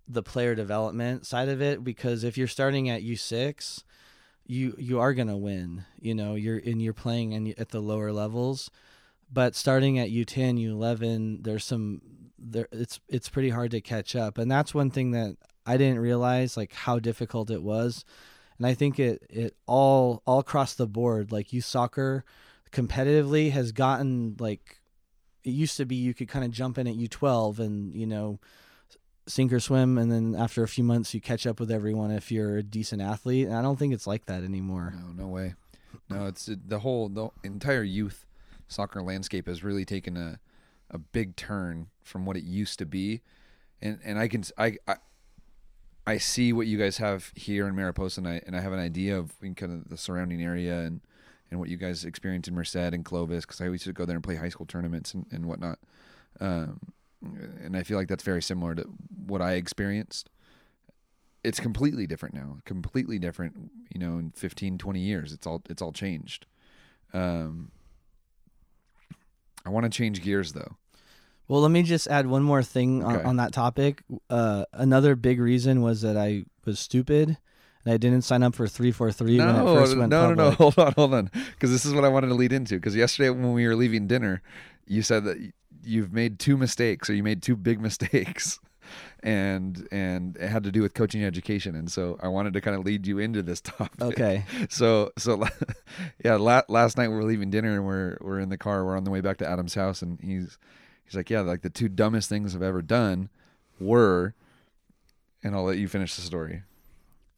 the 0.06 0.22
player 0.22 0.54
development 0.54 1.26
side 1.26 1.48
of 1.48 1.62
it 1.62 1.82
because 1.82 2.24
if 2.24 2.36
you're 2.36 2.46
starting 2.46 2.90
at 2.90 3.02
U6 3.02 3.82
you 4.46 4.74
you 4.78 5.00
are 5.00 5.14
to 5.14 5.36
win 5.36 5.84
you 5.98 6.14
know 6.14 6.34
you're 6.34 6.58
and 6.58 6.82
you're 6.82 6.92
playing 6.92 7.32
in, 7.32 7.54
at 7.56 7.70
the 7.70 7.80
lower 7.80 8.12
levels 8.12 8.70
but 9.32 9.54
starting 9.54 9.98
at 9.98 10.10
U10 10.10 10.62
U11 10.62 11.42
there's 11.42 11.64
some 11.64 12.02
there 12.44 12.68
it's 12.72 13.00
it's 13.08 13.28
pretty 13.28 13.50
hard 13.50 13.70
to 13.72 13.80
catch 13.80 14.14
up. 14.14 14.38
And 14.38 14.50
that's 14.50 14.74
one 14.74 14.90
thing 14.90 15.12
that 15.12 15.36
I 15.66 15.76
didn't 15.76 15.98
realize 15.98 16.56
like 16.56 16.72
how 16.72 16.98
difficult 16.98 17.50
it 17.50 17.62
was. 17.62 18.04
And 18.58 18.66
I 18.66 18.74
think 18.74 18.98
it 19.00 19.26
it 19.30 19.56
all 19.66 20.22
all 20.26 20.38
across 20.38 20.74
the 20.74 20.86
board 20.86 21.32
like 21.32 21.52
youth 21.52 21.64
soccer 21.64 22.24
competitively 22.70 23.50
has 23.52 23.72
gotten 23.72 24.36
like 24.38 24.80
it 25.42 25.50
used 25.50 25.76
to 25.76 25.84
be 25.84 25.96
you 25.96 26.14
could 26.14 26.28
kind 26.28 26.44
of 26.44 26.50
jump 26.50 26.78
in 26.78 26.86
at 26.86 26.94
U12 26.94 27.58
and 27.58 27.94
you 27.96 28.06
know 28.06 28.38
sink 29.26 29.52
or 29.52 29.60
swim 29.60 29.96
and 29.96 30.12
then 30.12 30.34
after 30.34 30.62
a 30.62 30.68
few 30.68 30.84
months 30.84 31.14
you 31.14 31.20
catch 31.20 31.46
up 31.46 31.58
with 31.58 31.70
everyone 31.70 32.10
if 32.10 32.30
you're 32.30 32.58
a 32.58 32.62
decent 32.62 33.00
athlete. 33.00 33.46
And 33.46 33.56
i 33.56 33.62
don't 33.62 33.78
think 33.78 33.94
it's 33.94 34.06
like 34.06 34.26
that 34.26 34.44
anymore. 34.44 34.94
No 34.96 35.24
no 35.24 35.28
way. 35.28 35.54
No 36.10 36.26
it's 36.26 36.48
the 36.66 36.80
whole 36.80 37.08
the 37.08 37.30
entire 37.42 37.82
youth 37.82 38.26
soccer 38.68 39.02
landscape 39.02 39.46
has 39.46 39.64
really 39.64 39.84
taken 39.84 40.16
a 40.16 40.38
a 40.90 40.98
big 40.98 41.36
turn 41.36 41.88
from 42.02 42.26
what 42.26 42.36
it 42.36 42.44
used 42.44 42.78
to 42.78 42.86
be 42.86 43.22
and 43.80 43.98
and 44.04 44.18
i 44.18 44.28
can 44.28 44.42
i, 44.58 44.76
I 44.86 44.96
I 46.06 46.18
see 46.18 46.52
what 46.52 46.66
you 46.66 46.76
guys 46.76 46.98
have 46.98 47.32
here 47.34 47.66
in 47.66 47.74
Mariposa, 47.74 48.20
and 48.20 48.28
I 48.28 48.40
and 48.46 48.56
I 48.56 48.60
have 48.60 48.72
an 48.72 48.78
idea 48.78 49.18
of 49.18 49.32
kind 49.40 49.72
of 49.72 49.88
the 49.88 49.96
surrounding 49.96 50.42
area 50.42 50.80
and, 50.80 51.00
and 51.50 51.58
what 51.58 51.70
you 51.70 51.76
guys 51.76 52.04
experience 52.04 52.46
in 52.46 52.54
Merced 52.54 52.76
and 52.76 53.04
Clovis 53.04 53.46
because 53.46 53.60
I 53.60 53.66
used 53.66 53.84
to 53.84 53.92
go 53.92 54.04
there 54.04 54.16
and 54.16 54.24
play 54.24 54.36
high 54.36 54.50
school 54.50 54.66
tournaments 54.66 55.14
and, 55.14 55.26
and 55.30 55.46
whatnot. 55.46 55.78
Um, 56.40 56.78
and 57.22 57.76
I 57.76 57.82
feel 57.84 57.96
like 57.96 58.08
that's 58.08 58.22
very 58.22 58.42
similar 58.42 58.74
to 58.74 58.84
what 59.26 59.40
I 59.40 59.52
experienced. 59.52 60.28
It's 61.42 61.58
completely 61.58 62.06
different 62.06 62.34
now. 62.34 62.58
Completely 62.66 63.18
different, 63.18 63.70
you 63.92 63.98
know, 63.98 64.18
in 64.18 64.30
15, 64.32 64.76
20 64.76 65.00
years. 65.00 65.32
It's 65.32 65.46
all 65.46 65.62
it's 65.70 65.80
all 65.80 65.92
changed. 65.92 66.46
Um 67.14 67.70
I 69.64 69.70
want 69.70 69.84
to 69.84 69.90
change 69.90 70.22
gears 70.22 70.52
though. 70.52 70.76
Well, 71.46 71.60
let 71.60 71.70
me 71.70 71.82
just 71.82 72.06
add 72.08 72.26
one 72.26 72.42
more 72.42 72.62
thing 72.62 73.02
on, 73.02 73.16
okay. 73.16 73.24
on 73.24 73.36
that 73.36 73.52
topic. 73.52 74.02
Uh, 74.30 74.64
another 74.72 75.14
big 75.14 75.40
reason 75.40 75.82
was 75.82 76.00
that 76.00 76.16
I 76.16 76.44
was 76.64 76.80
stupid 76.80 77.36
and 77.84 77.94
I 77.94 77.98
didn't 77.98 78.22
sign 78.22 78.42
up 78.42 78.54
for 78.54 78.66
343 78.66 79.36
no, 79.36 79.46
when 79.46 79.56
it 79.56 79.80
first 79.80 79.96
went 79.96 80.10
No, 80.10 80.32
no, 80.32 80.34
no. 80.34 80.50
Hold 80.52 80.78
on, 80.78 80.92
hold 80.92 81.14
on. 81.14 81.30
Because 81.52 81.70
this 81.70 81.84
is 81.84 81.92
what 81.92 82.04
I 82.04 82.08
wanted 82.08 82.28
to 82.28 82.34
lead 82.34 82.52
into. 82.52 82.76
Because 82.76 82.96
yesterday 82.96 83.28
when 83.28 83.52
we 83.52 83.66
were 83.66 83.76
leaving 83.76 84.06
dinner, 84.06 84.40
you 84.86 85.02
said 85.02 85.24
that 85.24 85.52
you've 85.82 86.12
made 86.12 86.38
two 86.38 86.56
mistakes 86.56 87.10
or 87.10 87.14
you 87.14 87.22
made 87.22 87.42
two 87.42 87.56
big 87.56 87.80
mistakes 87.80 88.58
and 89.24 89.88
and 89.90 90.36
it 90.36 90.48
had 90.48 90.62
to 90.64 90.70
do 90.70 90.82
with 90.82 90.92
coaching 90.92 91.24
education. 91.24 91.74
And 91.74 91.90
so 91.90 92.18
i 92.22 92.28
wanted 92.28 92.52
to 92.52 92.60
kind 92.60 92.76
of 92.76 92.84
lead 92.84 93.06
you 93.06 93.18
into 93.18 93.42
this 93.42 93.60
topic. 93.62 94.00
Okay. 94.00 94.44
So 94.68 95.10
so 95.18 95.42
yeah 96.24 96.36
la- 96.36 96.62
last 96.68 96.96
night 96.96 97.08
we 97.08 97.14
were 97.14 97.24
leaving 97.24 97.50
dinner 97.50 97.74
and 97.74 97.86
we're 97.86 98.18
we're 98.20 98.38
in 98.38 98.50
the 98.50 98.58
car. 98.58 98.84
We're 98.84 98.96
on 98.96 99.04
the 99.04 99.10
way 99.10 99.22
back 99.22 99.38
to 99.38 99.48
adam's 99.48 99.74
house 99.74 100.02
and 100.02 100.20
he's 100.20 100.58
he's 101.04 101.16
like 101.16 101.30
yeah 101.30 101.40
like 101.40 101.62
the 101.62 101.70
two 101.70 101.88
dumbest 101.88 102.28
things 102.28 102.54
i've 102.54 102.62
ever 102.62 102.82
done 102.82 103.30
were 103.80 104.34
and 105.42 105.54
i'll 105.54 105.64
let 105.64 105.78
you 105.78 105.88
finish 105.88 106.14
the 106.14 106.22
story. 106.22 106.62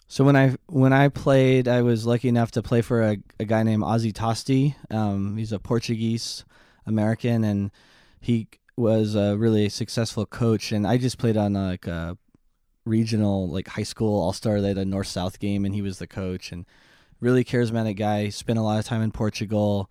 So 0.08 0.24
when 0.24 0.36
I 0.36 0.56
when 0.66 0.92
I 0.92 1.08
played, 1.08 1.68
I 1.68 1.82
was 1.82 2.04
lucky 2.04 2.28
enough 2.28 2.50
to 2.52 2.62
play 2.62 2.80
for 2.80 3.02
a, 3.02 3.16
a 3.40 3.44
guy 3.44 3.62
named 3.62 3.82
Ozzy 3.82 4.12
Tosti. 4.12 4.74
Um, 4.90 5.36
he's 5.36 5.52
a 5.52 5.58
Portuguese 5.58 6.44
American, 6.84 7.42
and 7.42 7.72
he 8.20 8.46
was 8.76 9.14
a 9.14 9.36
really 9.36 9.68
successful 9.68 10.26
coach, 10.26 10.72
and 10.72 10.86
I 10.86 10.98
just 10.98 11.18
played 11.18 11.36
on 11.36 11.54
like 11.54 11.86
a 11.86 12.18
regional 12.84 13.48
like 13.48 13.68
high 13.68 13.82
school 13.82 14.20
all 14.20 14.32
star. 14.32 14.60
They 14.60 14.68
had 14.68 14.78
a 14.78 14.84
north 14.84 15.08
south 15.08 15.38
game, 15.38 15.64
and 15.64 15.74
he 15.74 15.82
was 15.82 15.98
the 15.98 16.06
coach, 16.06 16.52
and 16.52 16.66
really 17.20 17.44
charismatic 17.44 17.96
guy. 17.96 18.28
Spent 18.28 18.58
a 18.58 18.62
lot 18.62 18.78
of 18.78 18.84
time 18.84 19.02
in 19.02 19.12
Portugal, 19.12 19.90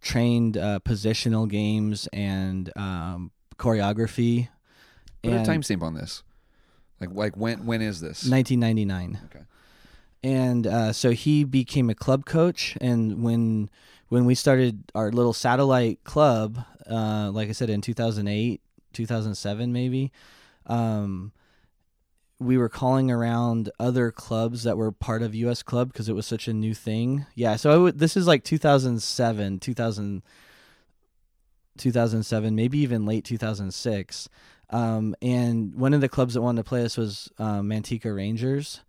trained 0.00 0.56
uh, 0.56 0.80
positional 0.84 1.48
games 1.48 2.08
and 2.12 2.70
um, 2.76 3.30
choreography. 3.56 4.48
Put 5.22 5.32
and 5.32 5.48
a 5.48 5.50
timestamp 5.50 5.82
on 5.82 5.94
this. 5.94 6.22
Like 7.00 7.10
like 7.12 7.36
when 7.36 7.66
when 7.66 7.82
is 7.82 8.00
this? 8.00 8.28
1999. 8.28 9.20
Okay. 9.26 9.44
And 10.22 10.66
uh, 10.66 10.92
so 10.94 11.10
he 11.10 11.44
became 11.44 11.90
a 11.90 11.94
club 11.94 12.24
coach, 12.24 12.78
and 12.80 13.22
when 13.22 13.68
when 14.14 14.26
we 14.26 14.36
started 14.36 14.84
our 14.94 15.10
little 15.10 15.32
satellite 15.32 16.04
club, 16.04 16.64
uh, 16.88 17.32
like 17.32 17.48
I 17.48 17.52
said, 17.52 17.68
in 17.68 17.80
2008, 17.80 18.60
2007, 18.92 19.72
maybe, 19.72 20.12
um, 20.66 21.32
we 22.38 22.56
were 22.56 22.68
calling 22.68 23.10
around 23.10 23.70
other 23.80 24.12
clubs 24.12 24.62
that 24.62 24.76
were 24.76 24.92
part 24.92 25.22
of 25.22 25.34
US 25.34 25.64
Club 25.64 25.92
because 25.92 26.08
it 26.08 26.14
was 26.14 26.28
such 26.28 26.46
a 26.46 26.52
new 26.52 26.74
thing. 26.74 27.26
Yeah, 27.34 27.56
so 27.56 27.90
this 27.90 28.16
is 28.16 28.24
like 28.24 28.44
2007, 28.44 29.58
2000, 29.58 30.22
2007, 31.76 32.54
maybe 32.54 32.78
even 32.78 33.06
late 33.06 33.24
2006. 33.24 34.28
Um, 34.70 35.16
and 35.22 35.74
one 35.74 35.92
of 35.92 36.00
the 36.00 36.08
clubs 36.08 36.34
that 36.34 36.40
wanted 36.40 36.62
to 36.62 36.68
play 36.68 36.84
us 36.84 36.96
was 36.96 37.32
um, 37.38 37.68
Manteca 37.68 38.14
Rangers 38.14 38.82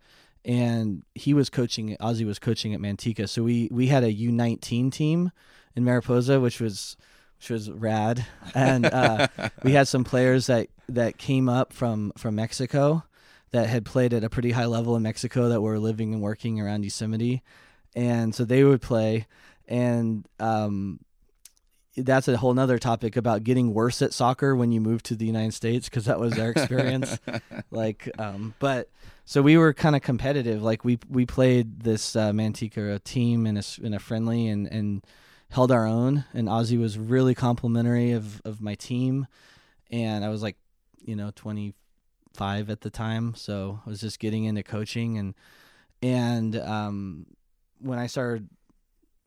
and 0.46 1.02
he 1.14 1.34
was 1.34 1.50
coaching. 1.50 1.96
Ozzy 2.00 2.24
was 2.24 2.38
coaching 2.38 2.72
at 2.72 2.80
Manteca, 2.80 3.28
so 3.28 3.42
we 3.42 3.68
we 3.72 3.88
had 3.88 4.04
a 4.04 4.12
U 4.12 4.30
nineteen 4.30 4.90
team 4.90 5.32
in 5.74 5.84
Mariposa, 5.84 6.40
which 6.40 6.60
was 6.60 6.96
which 7.38 7.50
was 7.50 7.70
rad, 7.70 8.24
and 8.54 8.86
uh, 8.86 9.26
we 9.64 9.72
had 9.72 9.88
some 9.88 10.04
players 10.04 10.46
that 10.46 10.68
that 10.88 11.18
came 11.18 11.48
up 11.48 11.72
from 11.72 12.12
from 12.16 12.36
Mexico 12.36 13.04
that 13.50 13.68
had 13.68 13.84
played 13.84 14.14
at 14.14 14.24
a 14.24 14.30
pretty 14.30 14.52
high 14.52 14.66
level 14.66 14.96
in 14.96 15.02
Mexico 15.02 15.48
that 15.48 15.60
were 15.60 15.78
living 15.78 16.14
and 16.14 16.22
working 16.22 16.60
around 16.60 16.84
Yosemite, 16.84 17.42
and 17.96 18.32
so 18.32 18.44
they 18.44 18.62
would 18.62 18.80
play, 18.80 19.26
and 19.66 20.26
um, 20.38 21.00
that's 21.96 22.28
a 22.28 22.36
whole 22.36 22.52
nother 22.52 22.78
topic 22.78 23.16
about 23.16 23.44
getting 23.44 23.72
worse 23.72 24.02
at 24.02 24.12
soccer 24.12 24.54
when 24.54 24.72
you 24.72 24.80
move 24.80 25.02
to 25.04 25.16
the 25.16 25.24
United 25.24 25.54
States 25.54 25.88
because 25.88 26.04
that 26.04 26.20
was 26.20 26.34
their 26.34 26.50
experience. 26.50 27.18
like, 27.70 28.08
um, 28.18 28.54
but 28.58 28.90
so 29.24 29.42
we 29.42 29.56
were 29.56 29.72
kind 29.72 29.96
of 29.96 30.02
competitive. 30.02 30.62
Like 30.62 30.84
we 30.84 30.98
we 31.08 31.26
played 31.26 31.80
this 31.80 32.14
uh, 32.14 32.32
Manteca 32.32 33.02
team 33.02 33.46
in 33.46 33.56
a 33.56 33.62
in 33.82 33.94
a 33.94 33.98
friendly 33.98 34.48
and 34.48 34.66
and 34.66 35.04
held 35.50 35.72
our 35.72 35.86
own. 35.86 36.24
And 36.34 36.48
Ozzy 36.48 36.78
was 36.78 36.98
really 36.98 37.34
complimentary 37.34 38.12
of 38.12 38.42
of 38.44 38.60
my 38.60 38.74
team, 38.74 39.26
and 39.90 40.24
I 40.24 40.28
was 40.28 40.42
like, 40.42 40.56
you 41.02 41.16
know, 41.16 41.30
twenty 41.34 41.74
five 42.34 42.68
at 42.68 42.82
the 42.82 42.90
time, 42.90 43.34
so 43.34 43.80
I 43.86 43.88
was 43.88 44.00
just 44.00 44.18
getting 44.18 44.44
into 44.44 44.62
coaching 44.62 45.16
and 45.16 45.34
and 46.02 46.56
um, 46.56 47.26
when 47.80 47.98
I 47.98 48.06
started 48.06 48.48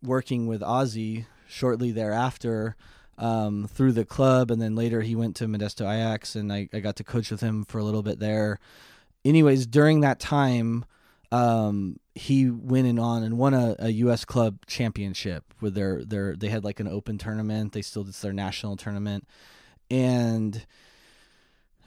working 0.04 0.48
with 0.48 0.62
Ozzy 0.62 1.26
shortly 1.50 1.92
thereafter. 1.92 2.78
Um, 3.18 3.68
through 3.68 3.92
the 3.92 4.06
club, 4.06 4.50
and 4.50 4.62
then 4.62 4.76
later 4.76 5.02
he 5.02 5.14
went 5.14 5.36
to 5.36 5.46
Modesto 5.46 5.82
Ajax, 5.82 6.38
and 6.38 6.54
I, 6.54 6.70
I 6.72 6.80
got 6.80 6.96
to 6.96 7.04
coach 7.04 7.30
with 7.30 7.42
him 7.42 7.66
for 7.66 7.78
a 7.78 7.84
little 7.84 8.02
bit 8.02 8.20
there 8.20 8.60
anyways, 9.26 9.68
during 9.68 10.02
that 10.02 10.20
time, 10.20 10.86
um, 11.32 12.00
he 12.16 12.50
went 12.50 12.88
and 12.88 13.00
on 13.00 13.24
and 13.24 13.38
won 13.38 13.54
a, 13.54 13.76
a 13.80 13.90
U.S. 13.90 14.26
club 14.26 14.66
championship 14.66 15.54
with 15.62 15.76
their 15.76 16.04
their 16.04 16.36
they 16.36 16.50
had 16.50 16.64
like 16.64 16.80
an 16.80 16.88
open 16.88 17.18
tournament. 17.18 17.74
They 17.74 17.82
still 17.82 18.04
did 18.04 18.16
their 18.16 18.34
national 18.34 18.78
tournament, 18.78 19.28
and 19.90 20.66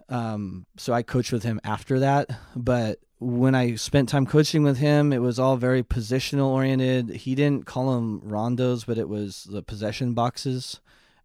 Um, 0.08 0.66
so 0.76 0.92
I 0.92 1.02
coached 1.02 1.32
with 1.32 1.42
him 1.42 1.60
after 1.64 2.00
that. 2.00 2.30
But 2.54 2.98
when 3.22 3.54
I 3.54 3.76
spent 3.76 4.08
time 4.08 4.26
coaching 4.26 4.64
with 4.64 4.78
him, 4.78 5.12
it 5.12 5.20
was 5.20 5.38
all 5.38 5.56
very 5.56 5.82
positional 5.82 6.46
oriented. 6.46 7.10
He 7.10 7.34
didn't 7.34 7.66
call 7.66 7.94
them 7.94 8.20
rondos, 8.22 8.84
but 8.84 8.98
it 8.98 9.08
was 9.08 9.44
the 9.44 9.62
possession 9.62 10.12
boxes 10.12 10.80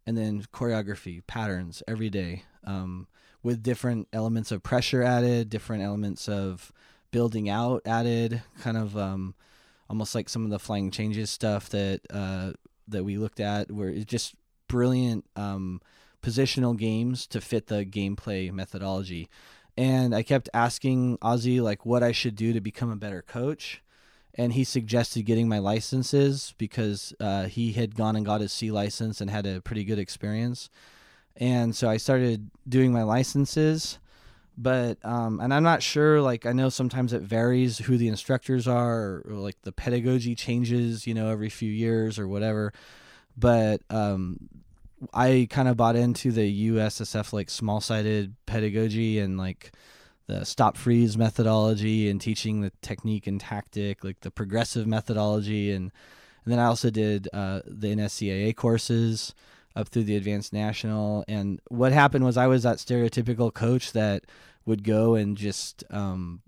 and 0.05 0.17
then 0.17 0.43
choreography 0.53 1.25
patterns 1.25 1.81
every 1.87 2.09
day 2.09 2.43
um, 2.63 3.07
with 3.41 3.63
different 3.63 4.07
elements 4.13 4.51
of 4.51 4.61
pressure 4.61 5.01
added, 5.01 5.49
different 5.49 5.83
elements 5.83 6.29
of 6.29 6.71
building 7.11 7.49
out 7.49 7.81
added, 7.85 8.43
kind 8.59 8.77
of 8.77 8.95
um, 8.95 9.33
almost 9.89 10.13
like 10.13 10.29
some 10.29 10.45
of 10.45 10.51
the 10.51 10.59
flying 10.59 10.91
changes 10.91 11.31
stuff 11.31 11.69
that 11.69 12.01
uh, 12.11 12.51
that 12.87 13.03
we 13.03 13.17
looked 13.17 13.39
at, 13.39 13.71
where 13.71 13.89
it's 13.89 14.05
just 14.05 14.35
brilliant 14.67 15.25
um, 15.35 15.81
positional 16.21 16.77
games 16.77 17.25
to 17.27 17.41
fit 17.41 17.67
the 17.67 17.85
gameplay 17.85 18.51
methodology. 18.51 19.29
And 19.77 20.15
I 20.15 20.23
kept 20.23 20.49
asking 20.53 21.19
Ozzy 21.19 21.61
like 21.61 21.85
what 21.85 22.01
I 22.01 22.11
should 22.11 22.35
do 22.35 22.51
to 22.53 22.59
become 22.59 22.91
a 22.91 22.95
better 22.95 23.21
coach 23.21 23.81
and 24.37 24.53
he 24.53 24.63
suggested 24.63 25.23
getting 25.23 25.49
my 25.49 25.57
licenses 25.57 26.53
because 26.57 27.13
uh, 27.19 27.45
he 27.45 27.73
had 27.73 27.95
gone 27.95 28.15
and 28.15 28.25
got 28.25 28.39
his 28.39 28.51
C 28.51 28.69
license 28.69 29.19
and 29.19 29.29
had 29.29 29.47
a 29.47 29.61
pretty 29.61 29.83
good 29.83 29.97
experience. 29.97 30.69
And 31.35 31.75
so 31.75 31.89
I 31.89 31.97
started 31.97 32.49
doing 32.69 32.93
my 32.93 33.01
licenses, 33.03 33.97
but 34.55 35.03
um, 35.03 35.39
and 35.39 35.53
I'm 35.53 35.63
not 35.63 35.81
sure. 35.81 36.21
Like 36.21 36.45
I 36.45 36.51
know 36.51 36.69
sometimes 36.69 37.13
it 37.13 37.23
varies 37.23 37.79
who 37.79 37.97
the 37.97 38.07
instructors 38.07 38.67
are, 38.67 38.99
or, 38.99 39.23
or 39.27 39.33
like 39.33 39.59
the 39.63 39.71
pedagogy 39.71 40.35
changes, 40.35 41.07
you 41.07 41.15
know, 41.15 41.29
every 41.29 41.49
few 41.49 41.71
years 41.71 42.19
or 42.19 42.27
whatever. 42.27 42.73
But 43.35 43.81
um, 43.89 44.49
I 45.13 45.47
kind 45.49 45.67
of 45.67 45.77
bought 45.77 45.95
into 45.95 46.31
the 46.31 46.69
USSF 46.69 47.33
like 47.33 47.49
small 47.49 47.81
sided 47.81 48.35
pedagogy 48.45 49.19
and 49.19 49.37
like 49.37 49.71
the 50.27 50.43
stop 50.43 50.75
freeze 50.75 51.17
methodology 51.17 52.09
and 52.09 52.19
teaching 52.19 52.61
the 52.61 52.71
technique 52.81 53.27
and 53.27 53.39
tactic, 53.39 54.03
like 54.03 54.21
the 54.21 54.31
progressive 54.31 54.87
methodology, 54.87 55.71
and 55.71 55.91
and 56.43 56.53
then 56.53 56.59
I 56.59 56.65
also 56.65 56.89
did 56.89 57.27
uh, 57.33 57.61
the 57.65 57.93
NSCAA 57.95 58.55
courses 58.55 59.35
up 59.75 59.89
through 59.89 60.03
the 60.03 60.15
advanced 60.15 60.53
national. 60.53 61.25
And 61.27 61.59
what 61.67 61.91
happened 61.91 62.25
was 62.25 62.37
I 62.37 62.47
was 62.47 62.63
that 62.63 62.77
stereotypical 62.77 63.53
coach 63.53 63.91
that 63.91 64.23
would 64.65 64.83
go 64.83 65.15
and 65.15 65.37
just 65.37 65.83
um, 65.89 66.41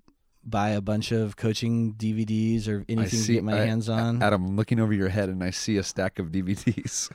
buy 0.44 0.70
a 0.70 0.82
bunch 0.82 1.12
of 1.12 1.36
coaching 1.36 1.94
DVDs 1.94 2.68
or 2.68 2.86
anything 2.90 3.20
see, 3.20 3.28
to 3.28 3.34
get 3.34 3.44
my 3.44 3.62
I- 3.62 3.66
hands 3.66 3.90
on. 3.90 4.22
Adam, 4.24 4.46
I'm 4.46 4.56
looking 4.56 4.80
over 4.80 4.94
your 4.94 5.10
head 5.10 5.30
and 5.30 5.44
I 5.44 5.50
see 5.52 5.78
a 5.78 5.84
stack 5.84 6.18
of 6.20 6.28
DVDs. 6.32 7.12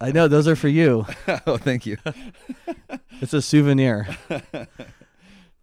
I 0.00 0.12
know 0.12 0.28
those 0.28 0.48
are 0.48 0.56
for 0.56 0.68
you. 0.68 1.06
oh, 1.46 1.56
thank 1.56 1.86
you. 1.86 1.96
It's 3.20 3.32
a 3.32 3.40
souvenir. 3.40 4.08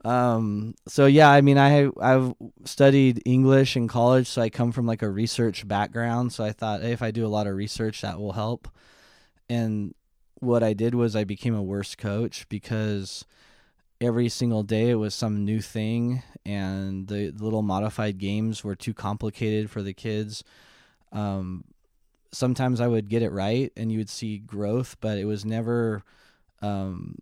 um 0.03 0.73
so 0.87 1.05
yeah 1.05 1.29
i 1.29 1.41
mean 1.41 1.59
i 1.59 1.87
i've 2.01 2.33
studied 2.65 3.21
english 3.25 3.75
in 3.75 3.87
college 3.87 4.25
so 4.25 4.41
i 4.41 4.49
come 4.49 4.71
from 4.71 4.87
like 4.87 5.03
a 5.03 5.09
research 5.09 5.67
background 5.67 6.33
so 6.33 6.43
i 6.43 6.51
thought 6.51 6.81
hey, 6.81 6.91
if 6.91 7.03
i 7.03 7.11
do 7.11 7.25
a 7.25 7.29
lot 7.29 7.45
of 7.45 7.55
research 7.55 8.01
that 8.01 8.19
will 8.19 8.31
help 8.31 8.67
and 9.47 9.93
what 10.39 10.63
i 10.63 10.73
did 10.73 10.95
was 10.95 11.15
i 11.15 11.23
became 11.23 11.53
a 11.53 11.61
worse 11.61 11.93
coach 11.93 12.47
because 12.49 13.25
every 14.01 14.27
single 14.27 14.63
day 14.63 14.89
it 14.89 14.95
was 14.95 15.13
some 15.13 15.45
new 15.45 15.61
thing 15.61 16.23
and 16.45 17.07
the 17.07 17.31
little 17.37 17.61
modified 17.61 18.17
games 18.17 18.63
were 18.63 18.75
too 18.75 18.93
complicated 18.93 19.69
for 19.69 19.81
the 19.81 19.93
kids. 19.93 20.43
Um 21.11 21.63
sometimes 22.33 22.79
i 22.79 22.87
would 22.87 23.09
get 23.09 23.21
it 23.21 23.29
right 23.29 23.73
and 23.75 23.91
you 23.91 23.97
would 23.97 24.09
see 24.09 24.37
growth 24.37 24.95
but 25.01 25.17
it 25.17 25.25
was 25.25 25.43
never 25.43 26.01
um 26.61 27.13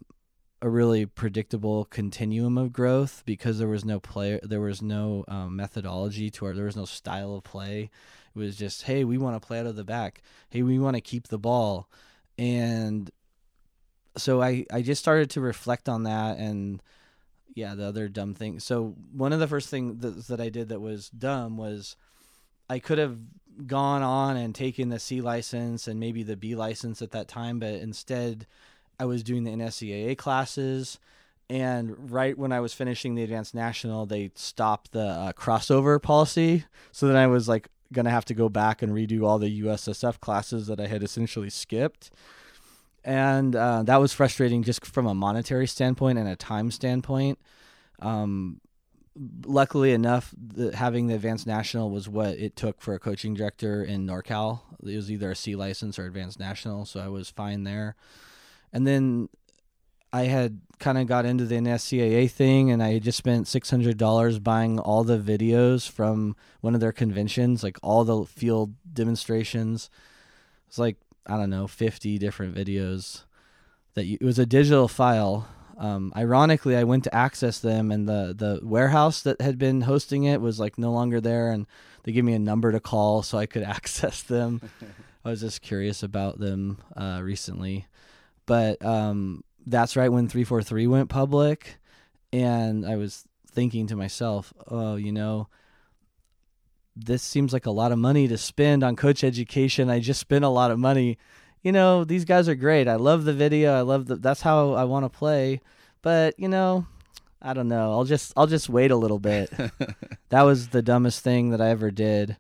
a 0.62 0.70
really 0.70 1.06
predictable 1.06 1.86
continuum 1.86 2.58
of 2.58 2.74
growth 2.74 3.24
because 3.26 3.60
there 3.60 3.68
was 3.68 3.86
no 3.86 4.00
player 4.00 4.40
there 4.44 4.60
was 4.60 4.82
no 4.82 5.24
um, 5.28 5.56
methodology 5.56 6.30
to 6.30 6.46
our 6.46 6.54
there 6.54 6.66
was 6.66 6.76
no 6.76 6.86
style 6.86 7.36
of 7.36 7.44
play. 7.44 7.90
It 8.36 8.40
was 8.40 8.56
just 8.58 8.84
hey 8.84 9.04
we 9.04 9.18
want 9.18 9.42
to 9.42 9.46
play 9.46 9.60
out 9.60 9.68
of 9.68 9.76
the 9.76 9.84
back. 9.84 10.22
Hey 10.50 10.62
we 10.62 10.80
want 10.80 10.96
to 10.96 11.02
keep 11.02 11.28
the 11.28 11.40
ball. 11.40 11.88
And 12.38 13.10
so 14.18 14.42
i 14.42 14.66
i 14.72 14.82
just 14.82 15.02
started 15.02 15.30
to 15.30 15.42
reflect 15.42 15.88
on 15.88 16.04
that 16.04 16.38
and 16.38 16.82
yeah 17.56 17.76
the 17.76 17.86
other 17.86 18.08
dumb 18.08 18.34
thing. 18.34 18.60
So 18.60 18.96
one 19.12 19.34
of 19.34 19.40
the 19.40 19.48
first 19.48 19.70
things 19.70 20.02
that, 20.02 20.28
that 20.28 20.42
i 20.42 20.50
did 20.50 20.70
that 20.70 20.80
was 20.80 21.10
dumb 21.10 21.58
was 21.58 21.96
i 22.70 22.80
could 22.80 22.98
have 22.98 23.18
gone 23.66 24.02
on 24.02 24.38
and 24.38 24.56
taken 24.56 24.90
the 24.90 25.00
c 25.00 25.20
license 25.22 25.88
and 25.88 26.00
maybe 26.00 26.24
the 26.24 26.38
b 26.38 26.56
license 26.56 27.02
at 27.02 27.12
that 27.12 27.28
time 27.28 27.60
but 27.60 27.74
instead 27.74 28.48
I 29.00 29.06
was 29.06 29.24
doing 29.24 29.46
the 29.46 29.52
NSCAA 29.52 30.18
classes, 30.18 31.00
and 31.50 32.12
right 32.12 32.38
when 32.38 32.52
I 32.52 32.60
was 32.60 32.74
finishing 32.74 33.16
the 33.16 33.24
advanced 33.24 33.56
national, 33.56 34.06
they 34.06 34.32
stopped 34.36 34.92
the 34.92 35.06
uh, 35.06 35.32
crossover 35.32 36.02
policy. 36.02 36.66
So 36.92 37.08
then 37.08 37.16
I 37.16 37.28
was 37.28 37.48
like 37.48 37.70
gonna 37.92 38.12
have 38.12 38.26
to 38.26 38.34
go 38.34 38.50
back 38.50 38.82
and 38.82 38.92
redo 38.94 39.26
all 39.26 39.40
the 39.40 39.62
USSF 39.62 40.20
classes 40.20 40.68
that 40.68 40.80
I 40.80 40.88
had 40.88 41.02
essentially 41.02 41.50
skipped, 41.50 42.12
and 43.04 43.56
uh, 43.56 43.84
that 43.84 43.98
was 43.98 44.14
frustrating 44.14 44.64
just 44.64 44.86
from 44.86 45.08
a 45.08 45.14
monetary 45.14 45.68
standpoint 45.68 46.18
and 46.18 46.28
a 46.28 46.36
time 46.36 46.72
standpoint. 46.72 47.40
Um, 48.00 48.62
luckily 49.46 49.92
enough, 49.92 50.34
the, 50.38 50.76
having 50.76 51.08
the 51.08 51.16
advanced 51.16 51.48
national 51.48 51.90
was 51.90 52.08
what 52.08 52.38
it 52.38 52.56
took 52.56 52.82
for 52.82 52.94
a 52.94 53.00
coaching 53.00 53.34
director 53.34 53.84
in 53.84 54.06
NorCal. 54.06 54.62
It 54.84 54.96
was 54.96 55.12
either 55.12 55.32
a 55.32 55.36
C 55.36 55.56
license 55.56 56.00
or 56.00 56.06
advanced 56.06 56.40
national, 56.40 56.86
so 56.86 57.00
I 57.00 57.08
was 57.08 57.30
fine 57.30 57.64
there 57.64 57.96
and 58.72 58.86
then 58.86 59.30
I 60.12 60.24
had 60.24 60.62
kind 60.80 60.98
of 60.98 61.08
got 61.08 61.26
into 61.26 61.46
the 61.46 61.56
NSCAA 61.56 62.32
thing, 62.32 62.72
and 62.72 62.82
I 62.82 63.00
just 63.00 63.18
spent 63.18 63.48
six 63.48 63.70
hundred 63.70 63.98
dollars 63.98 64.40
buying 64.40 64.80
all 64.80 65.04
the 65.04 65.20
videos 65.20 65.90
from 65.90 66.36
one 66.62 66.74
of 66.74 66.82
their 66.82 66.92
conventions, 66.92 67.64
like 67.64 67.78
all 67.84 68.04
the 68.04 68.26
field 68.26 68.74
demonstrations. 68.92 69.90
It's 70.68 70.80
like 70.80 70.98
I 71.30 71.38
don't 71.38 71.50
know, 71.50 71.68
fifty 71.68 72.18
different 72.18 72.56
videos. 72.56 73.24
That 73.94 74.06
you, 74.06 74.18
it 74.20 74.26
was 74.26 74.40
a 74.40 74.46
digital 74.46 74.88
file. 74.88 75.48
Um, 75.78 76.12
ironically, 76.16 76.76
I 76.76 76.84
went 76.84 77.06
to 77.06 77.16
access 77.16 77.60
them, 77.60 77.92
and 77.92 78.08
the 78.08 78.34
the 78.38 78.60
warehouse 78.64 79.22
that 79.24 79.42
had 79.42 79.58
been 79.58 79.82
hosting 79.82 80.24
it 80.24 80.42
was 80.42 80.60
like 80.60 80.78
no 80.78 80.92
longer 80.92 81.22
there, 81.22 81.52
and 81.52 81.68
they 82.04 82.12
gave 82.12 82.24
me 82.24 82.34
a 82.34 82.40
number 82.40 82.72
to 82.72 82.80
call 82.80 83.24
so 83.24 83.38
I 83.38 83.46
could 83.46 83.64
access 83.78 84.22
them. 84.22 84.62
I 85.26 85.30
was 85.32 85.42
just 85.42 85.62
curious 85.62 86.02
about 86.02 86.40
them 86.40 86.78
uh, 86.96 87.20
recently 87.22 87.86
but 88.50 88.84
um, 88.84 89.44
that's 89.68 89.96
right 89.96 90.12
when 90.12 90.28
343 90.28 90.88
went 90.88 91.08
public 91.08 91.78
and 92.34 92.84
i 92.86 92.96
was 92.96 93.26
thinking 93.48 93.86
to 93.86 93.96
myself 93.96 94.52
oh 94.68 94.96
you 94.96 95.12
know 95.12 95.48
this 97.06 97.24
seems 97.24 97.54
like 97.54 97.66
a 97.66 97.72
lot 97.72 97.92
of 97.92 98.00
money 98.00 98.28
to 98.28 98.38
spend 98.38 98.84
on 98.84 98.96
coach 98.96 99.24
education. 99.24 99.90
I 99.90 100.00
just 100.00 100.20
spent 100.20 100.46
a 100.46 100.50
lot 100.50 100.72
of 100.72 100.80
money. 100.80 101.18
You 101.62 101.72
know 101.72 102.04
these 102.04 102.26
guys 102.26 102.48
are 102.48 102.56
great. 102.56 102.88
I 102.88 102.96
love 102.96 103.26
the 103.26 103.34
video. 103.34 103.74
I 103.74 103.82
love 103.82 104.08
the 104.08 104.16
that's 104.16 104.42
how 104.42 104.74
i 104.74 104.84
want 104.84 105.06
to 105.06 105.10
play. 105.10 105.62
But 106.02 106.40
you 106.40 106.48
know 106.48 106.86
i 107.42 107.54
don't 107.54 107.68
know. 107.68 107.92
I'll 107.92 108.06
just 108.06 108.34
i'll 108.38 108.48
just 108.48 108.70
wait 108.70 108.92
a 108.92 108.96
little 108.96 109.20
bit. 109.20 109.52
That 110.30 110.44
was 110.44 110.68
the 110.68 110.84
dumbest 110.84 111.24
thing 111.24 111.50
that 111.50 111.60
i 111.60 111.70
ever 111.70 111.90
did. 111.90 112.38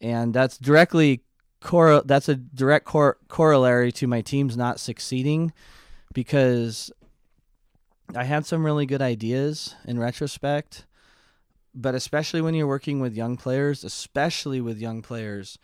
And 0.00 0.34
that's 0.34 0.58
directly 0.58 1.22
cor- 1.60 2.02
that's 2.02 2.28
a 2.28 2.34
direct 2.34 2.86
cor- 2.86 3.18
corollary 3.28 3.92
to 3.92 4.08
my 4.08 4.20
teams 4.20 4.56
not 4.56 4.80
succeeding 4.80 5.52
because 6.12 6.90
I 8.14 8.24
had 8.24 8.46
some 8.46 8.64
really 8.64 8.86
good 8.86 9.00
ideas 9.00 9.74
in 9.84 9.98
retrospect, 9.98 10.86
but 11.74 11.94
especially 11.94 12.40
when 12.40 12.54
you're 12.54 12.66
working 12.66 13.00
with 13.00 13.16
young 13.16 13.36
players, 13.36 13.84
especially 13.84 14.60
with 14.60 14.78
young 14.78 15.02
players, 15.02 15.58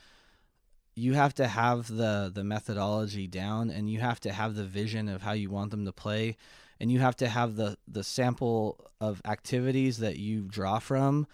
you 0.95 1.15
have 1.15 1.35
to 1.35 1.47
have 1.47 1.89
the 1.89 2.31
the 2.33 2.45
methodology 2.45 3.27
down 3.27 3.71
and 3.71 3.91
you 3.91 4.01
have 4.01 4.21
to 4.21 4.33
have 4.33 4.55
the 4.55 4.65
vision 4.65 5.09
of 5.09 5.23
how 5.23 5.33
you 5.33 5.51
want 5.51 5.71
them 5.71 5.85
to 5.85 5.93
play 5.93 6.37
and 6.79 6.91
you 6.91 6.99
have 6.99 7.17
to 7.17 7.29
have 7.29 7.57
the 7.57 7.79
the 7.87 8.03
sample 8.03 8.91
of 9.01 9.23
activities 9.25 9.99
that 9.99 10.19
you 10.19 10.43
draw 10.43 10.79
from 10.79 11.27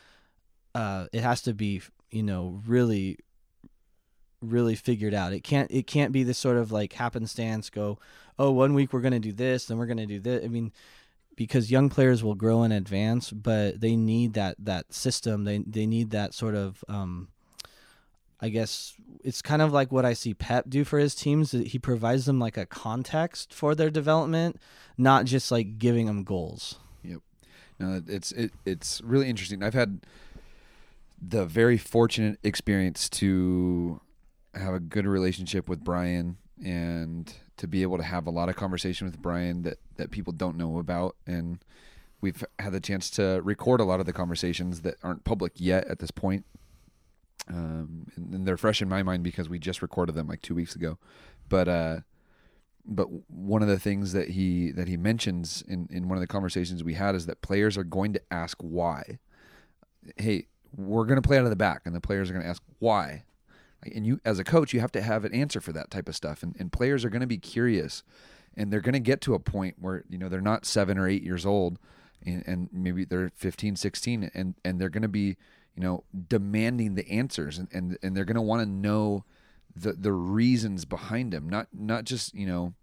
uh, 0.75 1.07
it 1.13 1.23
has 1.23 1.41
to 1.41 1.55
be 1.55 1.81
you 2.11 2.23
know 2.23 2.61
really 2.67 3.19
really 4.41 4.75
figured 4.75 5.15
out. 5.15 5.33
It 5.33 5.41
can't 5.41 5.71
it 5.71 5.87
can't 5.87 6.13
be 6.13 6.23
this 6.23 6.39
sort 6.39 6.57
of 6.57 6.73
like 6.73 6.93
happenstance 6.95 7.71
go, 7.71 7.99
oh, 8.39 8.51
one 8.51 8.75
week 8.75 8.93
we're 8.93 9.01
gonna 9.01 9.19
do 9.19 9.33
this, 9.33 9.67
then 9.67 9.79
we're 9.79 9.87
gonna 9.87 10.07
do 10.07 10.21
this. 10.21 10.45
I 10.45 10.49
mean, 10.49 10.73
because 11.37 11.71
young 11.71 11.89
players 11.91 12.25
will 12.25 12.35
grow 12.35 12.63
in 12.63 12.73
advance, 12.73 13.31
but 13.31 13.81
they 13.81 13.95
need 13.95 14.35
that 14.35 14.57
that 14.59 14.93
system. 14.93 15.45
They 15.45 15.59
they 15.59 15.87
need 15.87 16.11
that 16.11 16.35
sort 16.35 16.55
of 16.55 16.83
um 16.89 17.29
I 18.41 18.49
guess 18.49 18.95
it's 19.25 19.41
kind 19.41 19.63
of 19.63 19.73
like 19.73 19.93
what 19.93 20.05
I 20.05 20.13
see 20.13 20.35
Pep 20.35 20.67
do 20.69 20.85
for 20.85 20.99
his 20.99 21.15
teams. 21.15 21.53
He 21.53 21.79
provides 21.79 22.27
them 22.27 22.39
like 22.39 22.57
a 22.57 22.67
context 22.67 23.55
for 23.55 23.75
their 23.75 23.91
development, 23.91 24.61
not 24.99 25.25
just 25.25 25.51
like 25.51 25.79
giving 25.79 26.07
them 26.07 26.25
goals. 26.25 26.79
Yep. 27.03 27.21
No, 27.79 28.03
it's 28.07 28.33
it, 28.33 28.53
it's 28.65 29.01
really 29.03 29.29
interesting. 29.29 29.63
I've 29.63 29.75
had 29.75 30.01
the 31.21 31.47
very 31.47 31.79
fortunate 31.79 32.39
experience 32.43 33.09
to 33.09 34.01
have 34.55 34.75
a 34.75 34.81
good 34.81 35.07
relationship 35.07 35.69
with 35.69 35.83
Brian 35.83 36.37
and 36.65 37.33
to 37.57 37.67
be 37.67 37.83
able 37.83 37.97
to 37.97 38.03
have 38.03 38.27
a 38.27 38.31
lot 38.31 38.49
of 38.49 38.57
conversation 38.57 39.07
with 39.07 39.21
Brian 39.21 39.63
that 39.63 39.79
that 39.97 40.11
people 40.11 40.33
don't 40.33 40.57
know 40.57 40.79
about 40.79 41.17
and 41.27 41.59
we've 42.21 42.45
had 42.59 42.73
the 42.73 42.81
chance 42.81 43.11
to 43.11 43.41
record 43.45 43.81
a 43.81 43.85
lot 43.85 44.01
of 44.01 44.07
the 44.07 44.13
conversations 44.13 44.81
that 44.83 44.97
aren't 45.03 45.25
public 45.25 45.53
yet 45.57 45.87
at 45.87 45.99
this 45.99 46.11
point. 46.11 46.45
Um, 47.49 48.07
and, 48.17 48.35
and 48.35 48.47
they're 48.47 48.57
fresh 48.57 48.83
in 48.83 48.89
my 48.89 49.03
mind 49.03 49.23
because 49.23 49.49
we 49.49 49.59
just 49.59 49.83
recorded 49.83 50.15
them 50.15 50.27
like 50.27 50.43
two 50.43 50.55
weeks 50.55 50.75
ago. 50.75 50.99
But 51.49 51.69
uh, 51.69 52.01
but 52.85 53.07
one 53.31 53.63
of 53.63 53.69
the 53.69 53.79
things 53.79 54.13
that 54.13 54.31
he 54.31 54.73
that 54.73 54.89
he 54.89 54.97
mentions 54.97 55.63
in 55.69 55.89
in 55.91 56.09
one 56.09 56.17
of 56.17 56.21
the 56.21 56.27
conversations 56.27 56.83
we 56.83 56.95
had 56.95 57.15
is 57.15 57.27
that 57.27 57.43
players 57.43 57.79
are 57.79 57.85
going 57.85 58.13
to 58.15 58.23
ask 58.31 58.57
why. 58.61 59.19
Hey, 60.17 60.47
we're 60.75 61.05
going 61.05 61.21
to 61.21 61.27
play 61.27 61.39
out 61.39 61.45
of 61.45 61.51
the 61.51 61.57
back, 61.57 61.83
and 61.85 61.95
the 61.95 62.01
players 62.01 62.31
are 62.31 62.33
going 62.33 62.45
to 62.45 62.49
ask 62.49 62.63
why. 62.79 63.25
And 63.83 64.07
you, 64.07 64.21
as 64.25 64.39
a 64.39 64.45
coach, 64.45 64.73
you 64.73 64.81
have 64.81 64.93
to 64.93 65.03
have 65.03 65.25
an 65.25 65.35
answer 65.35 65.61
for 65.61 65.73
that 65.73 65.91
type 65.91 66.09
of 66.09 66.17
stuff. 66.17 66.43
And, 66.43 66.57
and 66.59 66.73
players 66.73 67.05
are 67.05 67.11
going 67.11 67.21
to 67.21 67.27
be 67.27 67.39
curious, 67.39 68.03
and 68.57 68.73
they're 68.73 68.81
going 68.81 68.95
to 68.95 69.01
get 69.01 69.21
to 69.23 69.35
a 69.35 69.39
point 69.39 69.77
where 69.79 70.05
you 70.09 70.19
know 70.19 70.29
they're 70.29 70.41
not 70.41 70.65
seven 70.65 70.99
or 70.99 71.09
eight 71.09 71.23
years 71.23 71.47
old, 71.47 71.79
and, 72.25 72.43
and 72.47 72.69
maybe 72.73 73.05
they're 73.05 73.31
15, 73.35 73.77
16, 73.77 74.31
and 74.35 74.55
and 74.65 74.81
they're 74.81 74.89
going 74.89 75.03
to 75.03 75.09
be 75.09 75.37
you 75.75 75.83
know 75.83 76.05
demanding 76.29 76.95
the 76.95 77.09
answers, 77.11 77.59
and 77.59 77.69
and, 77.73 77.99
and 78.03 78.17
they're 78.17 78.25
going 78.25 78.37
to 78.37 78.43
want 78.43 78.63
to 78.63 78.69
know 78.69 79.25
the 79.75 79.93
the 79.93 80.13
reasons 80.13 80.85
behind 80.85 81.33
them, 81.33 81.49
not 81.49 81.69
not 81.73 82.05
just 82.05 82.35
you 82.35 82.47
know 82.47 82.75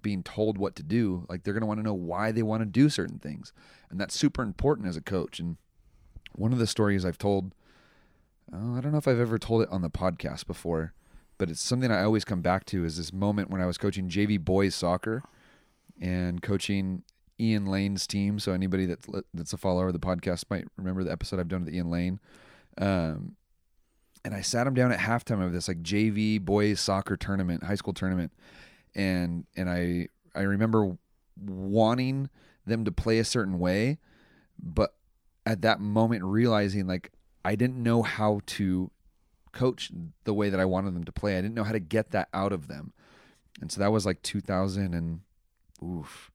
being 0.00 0.22
told 0.22 0.58
what 0.58 0.76
to 0.76 0.82
do. 0.82 1.26
Like 1.28 1.42
they're 1.42 1.54
going 1.54 1.62
to 1.62 1.66
want 1.66 1.80
to 1.80 1.84
know 1.84 1.94
why 1.94 2.32
they 2.32 2.42
want 2.42 2.62
to 2.62 2.66
do 2.66 2.88
certain 2.88 3.18
things, 3.18 3.52
and 3.90 4.00
that's 4.00 4.14
super 4.14 4.42
important 4.42 4.88
as 4.88 4.96
a 4.96 5.02
coach. 5.02 5.40
And 5.40 5.56
one 6.34 6.52
of 6.52 6.58
the 6.58 6.66
stories 6.66 7.04
I've 7.04 7.18
told, 7.18 7.52
oh, 8.52 8.76
I 8.76 8.80
don't 8.80 8.92
know 8.92 8.98
if 8.98 9.08
I've 9.08 9.20
ever 9.20 9.38
told 9.38 9.62
it 9.62 9.68
on 9.70 9.82
the 9.82 9.90
podcast 9.90 10.46
before, 10.46 10.94
but 11.36 11.50
it's 11.50 11.60
something 11.60 11.90
I 11.90 12.02
always 12.02 12.24
come 12.24 12.40
back 12.40 12.64
to. 12.66 12.84
Is 12.84 12.96
this 12.96 13.12
moment 13.12 13.50
when 13.50 13.60
I 13.60 13.66
was 13.66 13.78
coaching 13.78 14.08
JV 14.08 14.38
boys 14.42 14.74
soccer 14.74 15.22
and 16.00 16.42
coaching 16.42 17.02
Ian 17.40 17.66
Lane's 17.66 18.06
team. 18.06 18.38
So 18.38 18.52
anybody 18.52 18.86
that's 18.86 19.06
that's 19.32 19.52
a 19.52 19.56
follower 19.56 19.88
of 19.88 19.92
the 19.92 20.00
podcast 20.00 20.44
might 20.50 20.66
remember 20.76 21.04
the 21.04 21.12
episode 21.12 21.38
I've 21.38 21.48
done 21.48 21.64
with 21.64 21.74
Ian 21.74 21.90
Lane. 21.90 22.20
Um, 22.78 23.36
and 24.24 24.34
I 24.34 24.40
sat 24.40 24.66
him 24.66 24.74
down 24.74 24.92
at 24.92 24.98
halftime 24.98 25.44
of 25.44 25.52
this 25.52 25.68
like 25.68 25.82
JV 25.82 26.40
boys 26.40 26.80
soccer 26.80 27.16
tournament, 27.16 27.64
high 27.64 27.76
school 27.76 27.94
tournament, 27.94 28.32
and 28.94 29.46
and 29.56 29.70
I 29.70 30.08
I 30.34 30.42
remember 30.42 30.96
wanting 31.40 32.28
them 32.66 32.84
to 32.84 32.92
play 32.92 33.18
a 33.18 33.24
certain 33.24 33.58
way, 33.58 33.98
but 34.60 34.94
at 35.46 35.62
that 35.62 35.80
moment 35.80 36.24
realizing 36.24 36.86
like 36.86 37.12
I 37.48 37.54
didn't 37.54 37.82
know 37.82 38.02
how 38.02 38.42
to 38.44 38.90
coach 39.52 39.90
the 40.24 40.34
way 40.34 40.50
that 40.50 40.60
I 40.60 40.66
wanted 40.66 40.94
them 40.94 41.04
to 41.04 41.12
play. 41.12 41.38
I 41.38 41.40
didn't 41.40 41.54
know 41.54 41.64
how 41.64 41.72
to 41.72 41.80
get 41.80 42.10
that 42.10 42.28
out 42.34 42.52
of 42.52 42.68
them. 42.68 42.92
And 43.62 43.72
so 43.72 43.80
that 43.80 43.90
was 43.90 44.04
like 44.04 44.20
2000 44.20 44.92
and 44.92 45.20
oof, 45.82 46.30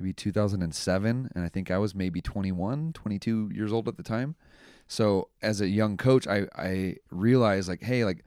maybe 0.00 0.14
2007 0.14 1.30
and 1.34 1.44
I 1.44 1.48
think 1.50 1.70
I 1.70 1.76
was 1.76 1.94
maybe 1.94 2.22
21, 2.22 2.94
22 2.94 3.50
years 3.52 3.70
old 3.70 3.86
at 3.86 3.98
the 3.98 4.02
time. 4.02 4.34
So 4.88 5.28
as 5.42 5.60
a 5.60 5.68
young 5.68 5.98
coach, 5.98 6.26
I 6.26 6.46
I 6.56 6.96
realized 7.10 7.68
like, 7.68 7.82
hey, 7.82 8.06
like 8.06 8.24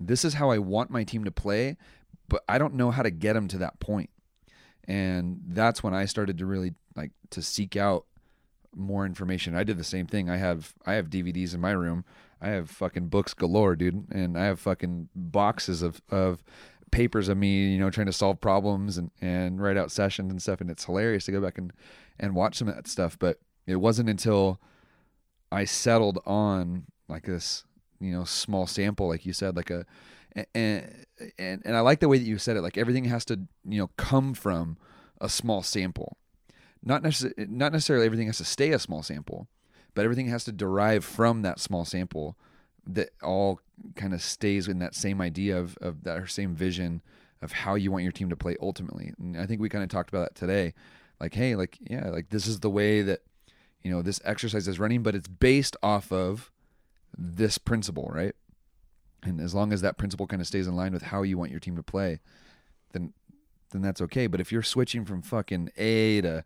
this 0.00 0.24
is 0.24 0.34
how 0.34 0.50
I 0.50 0.58
want 0.58 0.90
my 0.90 1.04
team 1.04 1.22
to 1.22 1.30
play, 1.30 1.76
but 2.28 2.42
I 2.48 2.58
don't 2.58 2.74
know 2.74 2.90
how 2.90 3.02
to 3.04 3.10
get 3.12 3.34
them 3.34 3.46
to 3.48 3.58
that 3.58 3.78
point. 3.78 4.10
And 4.88 5.42
that's 5.46 5.80
when 5.80 5.94
I 5.94 6.06
started 6.06 6.38
to 6.38 6.46
really 6.46 6.74
like 6.96 7.12
to 7.30 7.40
seek 7.40 7.76
out 7.76 8.04
more 8.76 9.06
information. 9.06 9.54
I 9.54 9.64
did 9.64 9.78
the 9.78 9.84
same 9.84 10.06
thing. 10.06 10.28
I 10.30 10.36
have 10.36 10.74
I 10.84 10.94
have 10.94 11.10
DVDs 11.10 11.54
in 11.54 11.60
my 11.60 11.72
room. 11.72 12.04
I 12.40 12.48
have 12.50 12.70
fucking 12.70 13.08
books 13.08 13.34
galore, 13.34 13.76
dude, 13.76 14.06
and 14.10 14.38
I 14.38 14.44
have 14.44 14.60
fucking 14.60 15.08
boxes 15.14 15.82
of 15.82 16.00
of 16.10 16.42
papers 16.90 17.28
of 17.28 17.36
me, 17.36 17.72
you 17.72 17.78
know, 17.78 17.90
trying 17.90 18.06
to 18.06 18.12
solve 18.12 18.40
problems 18.40 18.98
and 18.98 19.10
and 19.20 19.60
write 19.60 19.76
out 19.76 19.90
sessions 19.90 20.30
and 20.30 20.40
stuff. 20.40 20.60
And 20.60 20.70
it's 20.70 20.84
hilarious 20.84 21.24
to 21.26 21.32
go 21.32 21.40
back 21.40 21.58
and 21.58 21.72
and 22.18 22.34
watch 22.34 22.56
some 22.56 22.68
of 22.68 22.76
that 22.76 22.86
stuff. 22.88 23.18
But 23.18 23.38
it 23.66 23.76
wasn't 23.76 24.08
until 24.08 24.60
I 25.50 25.64
settled 25.64 26.20
on 26.26 26.84
like 27.08 27.24
this, 27.24 27.64
you 28.00 28.12
know, 28.12 28.24
small 28.24 28.66
sample, 28.66 29.08
like 29.08 29.24
you 29.24 29.32
said, 29.32 29.56
like 29.56 29.70
a, 29.70 29.86
and 30.54 31.06
and 31.38 31.62
and 31.64 31.76
I 31.76 31.80
like 31.80 32.00
the 32.00 32.08
way 32.08 32.18
that 32.18 32.24
you 32.24 32.38
said 32.38 32.56
it. 32.56 32.62
Like 32.62 32.76
everything 32.76 33.04
has 33.06 33.24
to, 33.26 33.40
you 33.64 33.78
know, 33.78 33.90
come 33.96 34.34
from 34.34 34.76
a 35.20 35.28
small 35.28 35.62
sample. 35.62 36.18
Not 36.86 37.02
necessarily, 37.02 37.46
not 37.46 37.72
necessarily 37.72 38.06
everything 38.06 38.28
has 38.28 38.38
to 38.38 38.44
stay 38.44 38.72
a 38.72 38.78
small 38.78 39.02
sample, 39.02 39.48
but 39.94 40.04
everything 40.04 40.28
has 40.28 40.44
to 40.44 40.52
derive 40.52 41.04
from 41.04 41.42
that 41.42 41.60
small 41.60 41.84
sample. 41.84 42.38
That 42.86 43.10
all 43.22 43.60
kind 43.96 44.14
of 44.14 44.22
stays 44.22 44.68
in 44.68 44.78
that 44.78 44.94
same 44.94 45.20
idea 45.20 45.58
of 45.58 45.76
of 45.82 46.04
that 46.04 46.30
same 46.30 46.54
vision 46.54 47.02
of 47.42 47.52
how 47.52 47.74
you 47.74 47.90
want 47.90 48.04
your 48.04 48.12
team 48.12 48.30
to 48.30 48.36
play 48.36 48.56
ultimately. 48.62 49.12
And 49.18 49.36
I 49.36 49.44
think 49.44 49.60
we 49.60 49.68
kind 49.68 49.84
of 49.84 49.90
talked 49.90 50.08
about 50.08 50.28
that 50.28 50.34
today. 50.36 50.72
Like, 51.20 51.34
hey, 51.34 51.56
like 51.56 51.76
yeah, 51.80 52.08
like 52.08 52.30
this 52.30 52.46
is 52.46 52.60
the 52.60 52.70
way 52.70 53.02
that 53.02 53.20
you 53.86 53.92
know 53.92 54.02
this 54.02 54.20
exercise 54.24 54.66
is 54.66 54.80
running 54.80 55.04
but 55.04 55.14
it's 55.14 55.28
based 55.28 55.76
off 55.80 56.10
of 56.10 56.50
this 57.16 57.56
principle 57.56 58.10
right 58.12 58.34
and 59.22 59.40
as 59.40 59.54
long 59.54 59.72
as 59.72 59.80
that 59.80 59.96
principle 59.96 60.26
kind 60.26 60.42
of 60.42 60.48
stays 60.48 60.66
in 60.66 60.74
line 60.74 60.92
with 60.92 61.02
how 61.02 61.22
you 61.22 61.38
want 61.38 61.52
your 61.52 61.60
team 61.60 61.76
to 61.76 61.84
play 61.84 62.18
then 62.90 63.12
then 63.70 63.82
that's 63.82 64.00
okay 64.00 64.26
but 64.26 64.40
if 64.40 64.50
you're 64.50 64.60
switching 64.60 65.04
from 65.04 65.22
fucking 65.22 65.70
a 65.76 66.20
to 66.20 66.44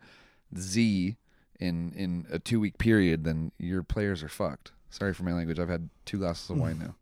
z 0.58 1.16
in 1.58 1.92
in 1.94 2.26
a 2.30 2.38
two 2.38 2.60
week 2.60 2.78
period 2.78 3.24
then 3.24 3.52
your 3.58 3.82
players 3.82 4.22
are 4.22 4.28
fucked 4.28 4.72
sorry 4.88 5.14
for 5.14 5.22
my 5.22 5.32
language 5.32 5.58
i've 5.58 5.68
had 5.68 5.88
two 6.04 6.18
glasses 6.18 6.50
of 6.50 6.58
wine 6.58 6.78
now 6.78 6.94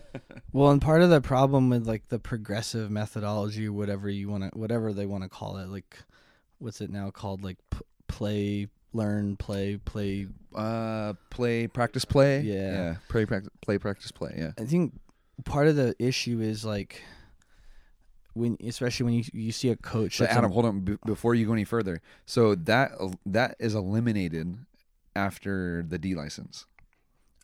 well 0.52 0.70
and 0.70 0.80
part 0.80 1.02
of 1.02 1.10
the 1.10 1.20
problem 1.20 1.68
with 1.68 1.86
like 1.86 2.08
the 2.08 2.18
progressive 2.18 2.90
methodology 2.90 3.68
whatever 3.68 4.08
you 4.08 4.28
want 4.28 4.42
to 4.42 4.58
whatever 4.58 4.92
they 4.92 5.06
want 5.06 5.22
to 5.22 5.28
call 5.28 5.56
it 5.58 5.68
like 5.68 5.98
what's 6.58 6.80
it 6.80 6.90
now 6.90 7.10
called 7.10 7.42
like 7.42 7.58
p- 7.70 7.80
play 8.08 8.68
learn, 8.92 9.36
play, 9.36 9.78
play. 9.78 10.26
Uh, 10.54 11.14
play, 11.30 11.66
practice, 11.66 12.04
play. 12.04 12.40
Yeah. 12.40 12.54
yeah. 12.54 12.94
Play, 13.08 13.26
practice, 13.26 13.50
play, 13.62 13.78
practice, 13.78 14.12
play. 14.12 14.34
Yeah. 14.36 14.52
I 14.58 14.64
think 14.64 14.92
part 15.44 15.68
of 15.68 15.76
the 15.76 15.94
issue 15.98 16.40
is 16.40 16.64
like 16.64 17.02
when, 18.34 18.56
especially 18.64 19.04
when 19.04 19.14
you 19.14 19.24
you 19.32 19.52
see 19.52 19.70
a 19.70 19.76
coach. 19.76 20.16
So 20.16 20.24
Adam, 20.24 20.52
hold 20.52 20.66
on 20.66 20.80
b- 20.80 20.98
before 21.04 21.34
you 21.34 21.46
go 21.46 21.52
any 21.52 21.64
further. 21.64 22.00
So 22.26 22.54
that 22.54 22.92
that 23.26 23.56
is 23.58 23.74
eliminated 23.74 24.58
after 25.14 25.84
the 25.86 25.98
D 25.98 26.14
license. 26.14 26.66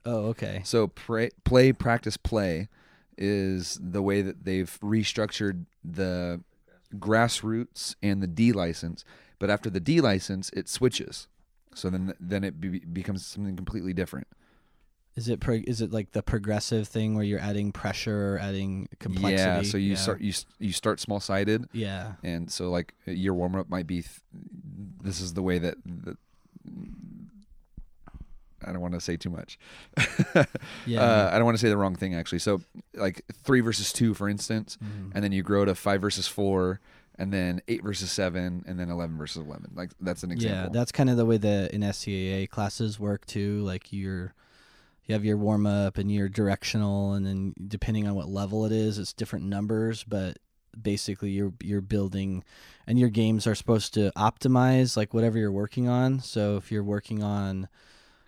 Oh, 0.04 0.28
okay. 0.28 0.62
So 0.64 0.88
pray, 0.88 1.30
play, 1.44 1.72
practice, 1.72 2.16
play 2.16 2.68
is 3.18 3.78
the 3.82 4.00
way 4.00 4.22
that 4.22 4.44
they've 4.44 4.78
restructured 4.82 5.66
the 5.84 6.40
grassroots 6.94 7.96
and 8.02 8.22
the 8.22 8.26
D 8.26 8.52
license. 8.52 9.04
But 9.38 9.50
after 9.50 9.68
the 9.68 9.80
D 9.80 10.00
license, 10.00 10.50
it 10.50 10.68
switches. 10.68 11.28
So 11.74 11.90
then 11.90 12.14
then 12.18 12.44
it 12.44 12.60
be, 12.60 12.80
becomes 12.80 13.26
something 13.26 13.56
completely 13.56 13.92
different. 13.92 14.26
Is 15.18 15.28
it 15.28 15.40
pro- 15.40 15.62
is 15.66 15.80
it 15.80 15.92
like 15.92 16.12
the 16.12 16.22
progressive 16.22 16.86
thing 16.86 17.16
where 17.16 17.24
you're 17.24 17.40
adding 17.40 17.72
pressure 17.72 18.34
or 18.34 18.38
adding 18.38 18.88
complexity? 19.00 19.36
Yeah, 19.36 19.62
so 19.62 19.76
you 19.76 19.90
yeah. 19.90 19.96
start 19.96 20.20
you 20.20 20.32
you 20.60 20.72
start 20.72 21.00
small 21.00 21.18
sided. 21.18 21.66
Yeah. 21.72 22.12
And 22.22 22.48
so 22.48 22.70
like 22.70 22.94
your 23.04 23.34
warm 23.34 23.56
up 23.56 23.68
might 23.68 23.88
be 23.88 24.02
th- 24.02 24.20
this 25.02 25.20
is 25.20 25.34
the 25.34 25.42
way 25.42 25.58
that 25.58 25.74
the, 25.84 26.16
I 28.64 28.70
don't 28.70 28.80
want 28.80 28.94
to 28.94 29.00
say 29.00 29.16
too 29.16 29.30
much. 29.30 29.58
yeah. 30.86 31.02
Uh, 31.02 31.30
I 31.32 31.36
don't 31.36 31.46
want 31.46 31.56
to 31.56 31.60
say 31.60 31.68
the 31.68 31.76
wrong 31.76 31.96
thing 31.96 32.14
actually. 32.14 32.38
So 32.38 32.60
like 32.94 33.24
3 33.42 33.58
versus 33.58 33.92
2 33.92 34.14
for 34.14 34.28
instance, 34.28 34.78
mm-hmm. 34.80 35.10
and 35.16 35.24
then 35.24 35.32
you 35.32 35.42
grow 35.42 35.64
to 35.64 35.74
5 35.74 36.00
versus 36.00 36.28
4 36.28 36.78
and 37.20 37.32
then 37.32 37.60
eight 37.66 37.82
versus 37.82 38.12
seven, 38.12 38.62
and 38.68 38.78
then 38.78 38.90
eleven 38.90 39.18
versus 39.18 39.44
eleven. 39.44 39.72
Like 39.74 39.90
that's 40.00 40.22
an 40.22 40.30
example. 40.30 40.72
Yeah, 40.72 40.78
that's 40.78 40.92
kind 40.92 41.10
of 41.10 41.16
the 41.16 41.26
way 41.26 41.36
the 41.36 41.68
NSCAA 41.72 42.48
classes 42.48 43.00
work 43.00 43.26
too. 43.26 43.58
Like 43.62 43.92
you're 43.92 44.34
you 45.08 45.14
have 45.14 45.24
your 45.24 45.38
warm 45.38 45.66
up 45.66 45.98
and 45.98 46.12
your 46.12 46.28
directional, 46.28 47.14
and 47.14 47.26
then 47.26 47.54
depending 47.66 48.06
on 48.06 48.14
what 48.14 48.28
level 48.28 48.64
it 48.66 48.72
is, 48.72 48.98
it's 48.98 49.14
different 49.14 49.46
numbers. 49.46 50.04
But 50.04 50.38
basically, 50.80 51.30
you're 51.30 51.54
you're 51.62 51.80
building, 51.80 52.44
and 52.86 52.98
your 52.98 53.08
games 53.08 53.46
are 53.46 53.54
supposed 53.54 53.94
to 53.94 54.12
optimize 54.16 54.96
like 54.96 55.14
whatever 55.14 55.38
you're 55.38 55.50
working 55.50 55.88
on. 55.88 56.20
So 56.20 56.56
if 56.56 56.70
you're 56.70 56.84
working 56.84 57.22
on 57.22 57.68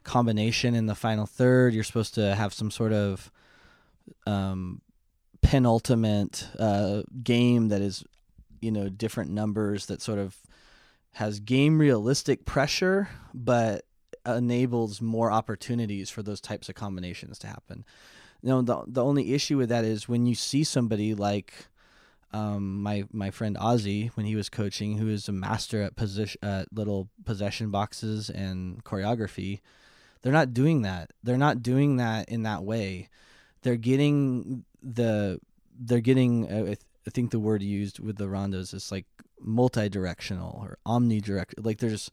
combination 0.02 0.74
in 0.74 0.86
the 0.86 0.94
final 0.94 1.26
third, 1.26 1.74
you're 1.74 1.84
supposed 1.84 2.14
to 2.14 2.34
have 2.34 2.54
some 2.54 2.70
sort 2.70 2.94
of 2.94 3.30
um, 4.26 4.80
penultimate 5.42 6.48
uh, 6.58 7.02
game 7.22 7.68
that 7.68 7.82
is 7.82 8.04
you 8.60 8.70
know 8.70 8.88
different 8.88 9.30
numbers 9.30 9.86
that 9.86 10.02
sort 10.02 10.18
of 10.18 10.36
has 11.12 11.40
game 11.40 11.78
realistic 11.78 12.44
pressure 12.44 13.08
but 13.34 13.84
enables 14.26 15.00
more 15.00 15.30
opportunities 15.30 16.10
for 16.10 16.22
those 16.22 16.40
types 16.40 16.68
of 16.68 16.74
combinations 16.74 17.38
to 17.40 17.46
happen. 17.46 17.84
You 18.42 18.50
know 18.50 18.62
the, 18.62 18.82
the 18.86 19.04
only 19.04 19.34
issue 19.34 19.58
with 19.58 19.68
that 19.68 19.84
is 19.84 20.08
when 20.08 20.26
you 20.26 20.34
see 20.34 20.64
somebody 20.64 21.14
like 21.14 21.52
um, 22.32 22.82
my 22.82 23.04
my 23.12 23.30
friend 23.30 23.56
Ozzy 23.56 24.10
when 24.10 24.24
he 24.24 24.36
was 24.36 24.48
coaching 24.48 24.96
who 24.96 25.08
is 25.08 25.28
a 25.28 25.32
master 25.32 25.82
at 25.82 25.96
position 25.96 26.38
at 26.42 26.72
little 26.72 27.08
possession 27.24 27.70
boxes 27.70 28.30
and 28.30 28.82
choreography 28.84 29.60
they're 30.22 30.32
not 30.32 30.52
doing 30.52 30.82
that. 30.82 31.12
They're 31.22 31.36
not 31.36 31.62
doing 31.62 31.96
that 31.96 32.28
in 32.28 32.42
that 32.42 32.62
way. 32.62 33.08
They're 33.62 33.76
getting 33.76 34.64
the 34.82 35.40
they're 35.78 36.00
getting 36.00 36.50
uh, 36.50 36.62
I, 36.62 36.64
th- 36.64 36.78
I 37.06 37.10
think 37.10 37.30
the 37.30 37.38
word 37.38 37.62
used 37.62 37.98
with 37.98 38.16
the 38.16 38.26
rondos 38.26 38.74
is 38.74 38.92
like 38.92 39.06
multi-directional 39.40 40.58
or 40.62 40.78
omnidirectional. 40.86 41.64
Like 41.64 41.78
there's 41.78 42.10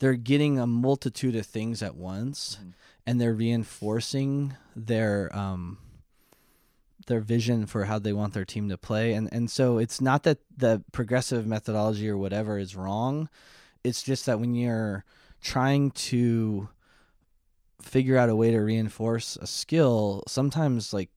they're 0.00 0.14
getting 0.14 0.58
a 0.58 0.66
multitude 0.66 1.36
of 1.36 1.46
things 1.46 1.82
at 1.82 1.94
once 1.94 2.58
Mhm. 2.60 2.72
and 3.06 3.20
they're 3.20 3.32
reinforcing 3.34 4.54
their 4.74 5.34
um 5.36 5.78
their 7.06 7.20
vision 7.20 7.66
for 7.66 7.84
how 7.86 7.98
they 7.98 8.12
want 8.12 8.34
their 8.34 8.44
team 8.44 8.68
to 8.68 8.76
play 8.78 9.12
and 9.14 9.28
and 9.32 9.50
so 9.50 9.78
it's 9.78 10.00
not 10.00 10.22
that 10.24 10.38
the 10.56 10.82
progressive 10.92 11.46
methodology 11.46 12.08
or 12.08 12.16
whatever 12.18 12.58
is 12.58 12.76
wrong 12.76 13.28
it's 13.84 14.02
just 14.02 14.26
that 14.26 14.38
when 14.40 14.54
you're 14.54 15.04
trying 15.40 15.90
to 15.92 16.68
figure 17.80 18.16
out 18.18 18.28
a 18.28 18.36
way 18.36 18.50
to 18.50 18.58
reinforce 18.60 19.36
a 19.36 19.46
skill 19.46 20.22
sometimes 20.28 20.92
like 20.92 21.08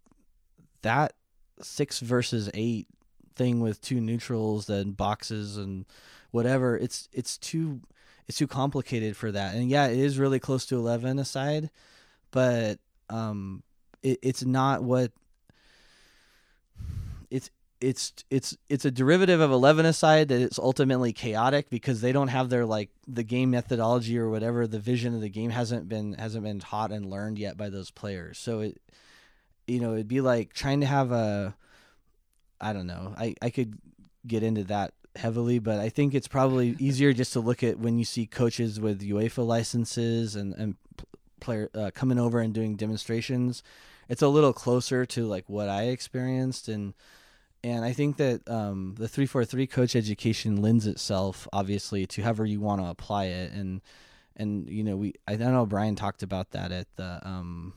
that 0.82 1.14
6 1.62 2.00
versus 2.00 2.50
8 2.54 2.88
thing 3.36 3.60
with 3.60 3.82
two 3.82 4.00
neutrals 4.00 4.70
and 4.70 4.96
boxes 4.96 5.58
and 5.58 5.86
whatever 6.32 6.78
it's 6.78 7.10
it's 7.12 7.38
too 7.38 7.82
it's 8.28 8.38
too 8.38 8.48
complicated 8.48 9.16
for 9.16 9.32
that. 9.32 9.56
And 9.56 9.70
yeah 9.70 9.88
it 9.88 9.98
is 9.98 10.20
really 10.20 10.40
close 10.40 10.66
to 10.68 10.76
11 10.78 11.20
aside 11.20 11.70
but 12.32 12.80
um 13.10 13.64
it, 14.02 14.20
it's 14.22 14.44
not 14.44 14.84
what 14.84 15.12
it's 17.30 17.50
it's 17.82 18.14
it's 18.30 18.58
it's 18.70 18.86
a 18.86 18.92
derivative 18.92 19.42
of 19.42 19.52
11 19.52 19.86
aside 19.86 20.30
that 20.30 20.42
it's 20.42 20.58
ultimately 20.58 21.12
chaotic 21.12 21.70
because 21.70 22.00
they 22.00 22.12
don't 22.12 22.30
have 22.30 22.50
their 22.50 22.66
like 22.66 22.90
the 23.08 23.24
game 23.24 23.52
methodology 23.52 24.18
or 24.18 24.30
whatever 24.30 24.68
the 24.68 24.80
vision 24.80 25.14
of 25.14 25.22
the 25.22 25.30
game 25.30 25.50
hasn't 25.50 25.90
been 25.90 26.14
hasn't 26.14 26.44
been 26.44 26.60
taught 26.60 26.92
and 26.92 27.10
learned 27.10 27.38
yet 27.38 27.58
by 27.58 27.70
those 27.70 27.92
players. 27.92 28.38
So 28.38 28.62
it 28.62 28.82
you 29.68 29.80
know 29.80 29.94
it'd 29.94 30.08
be 30.08 30.22
like 30.22 30.54
trying 30.54 30.82
to 30.82 30.86
have 30.86 31.12
a 31.12 31.56
i 32.60 32.74
don't 32.74 32.88
know 32.88 33.14
i 33.18 33.36
i 33.42 33.50
could 33.50 33.78
get 34.26 34.44
into 34.44 34.64
that 34.66 34.94
heavily 35.16 35.60
but 35.60 35.80
i 35.80 35.90
think 35.90 36.14
it's 36.14 36.28
probably 36.28 36.76
easier 36.80 37.14
just 37.14 37.34
to 37.34 37.40
look 37.40 37.62
at 37.62 37.78
when 37.78 38.00
you 38.00 38.06
see 38.06 38.26
coaches 38.26 38.80
with 38.80 39.02
uefa 39.02 39.46
licenses 39.46 40.36
and 40.36 40.54
and 40.56 40.76
player 41.44 41.70
uh, 41.76 41.92
coming 41.94 42.18
over 42.18 42.40
and 42.40 42.54
doing 42.54 42.76
demonstrations. 42.76 43.62
It's 44.10 44.22
a 44.22 44.28
little 44.28 44.54
closer 44.54 45.06
to 45.08 45.28
like 45.28 45.44
what 45.48 45.70
i 45.70 45.84
experienced 45.84 46.68
and 46.68 46.94
and 47.66 47.86
I 47.86 47.94
think 47.94 48.18
that 48.18 48.42
um, 48.50 48.96
the 48.98 49.08
three 49.08 49.26
four 49.26 49.46
three 49.46 49.68
coach 49.68 49.96
education 49.96 50.62
lends 50.62 50.86
itself 50.86 51.48
obviously 51.54 52.06
to 52.08 52.22
however 52.22 52.46
you 52.46 52.60
want 52.60 52.82
to 52.82 52.88
apply 52.88 53.28
it, 53.28 53.54
and 53.54 53.80
and 54.36 54.68
you 54.68 54.84
know 54.84 54.98
we 54.98 55.14
I 55.30 55.38
know 55.38 55.66
Brian 55.66 55.96
talked 55.96 56.24
about 56.24 56.52
that 56.52 56.74
at 56.74 56.94
the 56.98 57.22
um, 57.26 57.74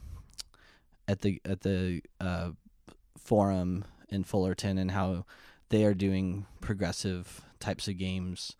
at 1.06 1.20
the 1.20 1.40
at 1.44 1.60
the 1.60 2.02
uh, 2.20 2.50
forum 3.16 3.84
in 4.08 4.24
Fullerton 4.24 4.76
and 4.76 4.90
how 4.90 5.24
they 5.70 5.84
are 5.84 5.94
doing 5.94 6.46
progressive 6.60 7.42
types 7.60 7.88
of 7.88 7.96
games. 7.98 8.56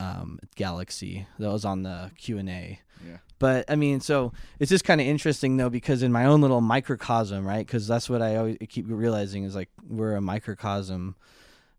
Um, 0.00 0.38
Galaxy 0.54 1.26
that 1.40 1.50
was 1.50 1.64
on 1.64 1.82
the 1.82 2.12
Q 2.16 2.38
and 2.38 2.48
A, 2.48 2.78
Yeah. 3.04 3.16
but 3.40 3.64
I 3.68 3.74
mean, 3.74 3.98
so 3.98 4.32
it's 4.60 4.68
just 4.68 4.84
kind 4.84 5.00
of 5.00 5.06
interesting 5.08 5.56
though 5.56 5.70
because 5.70 6.04
in 6.04 6.12
my 6.12 6.24
own 6.24 6.40
little 6.40 6.60
microcosm, 6.60 7.44
right? 7.44 7.66
Because 7.66 7.88
that's 7.88 8.08
what 8.08 8.22
I 8.22 8.36
always 8.36 8.58
keep 8.68 8.84
realizing 8.88 9.42
is 9.42 9.56
like 9.56 9.70
we're 9.88 10.14
a 10.14 10.20
microcosm. 10.20 11.16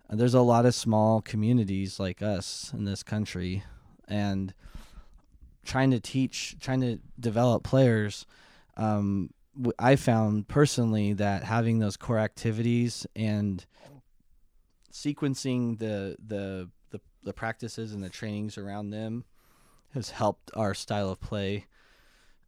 There's 0.09 0.33
a 0.33 0.41
lot 0.41 0.65
of 0.65 0.75
small 0.75 1.21
communities 1.21 1.97
like 1.97 2.21
us 2.21 2.73
in 2.73 2.83
this 2.83 3.03
country, 3.03 3.63
and 4.05 4.53
trying 5.63 5.91
to 5.91 6.01
teach, 6.01 6.57
trying 6.59 6.81
to 6.81 6.99
develop 7.21 7.63
players. 7.63 8.25
Um, 8.75 9.29
I 9.77 9.95
found 9.95 10.49
personally 10.49 11.13
that 11.13 11.45
having 11.45 11.79
those 11.79 11.95
core 11.95 12.19
activities 12.19 13.07
and 13.15 13.65
sequencing 14.91 15.79
the 15.79 16.15
the 16.25 16.69
the, 16.91 16.99
the 17.23 17.33
practices 17.33 17.93
and 17.93 18.03
the 18.03 18.09
trainings 18.09 18.57
around 18.57 18.89
them 18.89 19.25
has 19.93 20.11
helped 20.11 20.51
our 20.55 20.73
style 20.73 21.09
of 21.09 21.19
play 21.19 21.65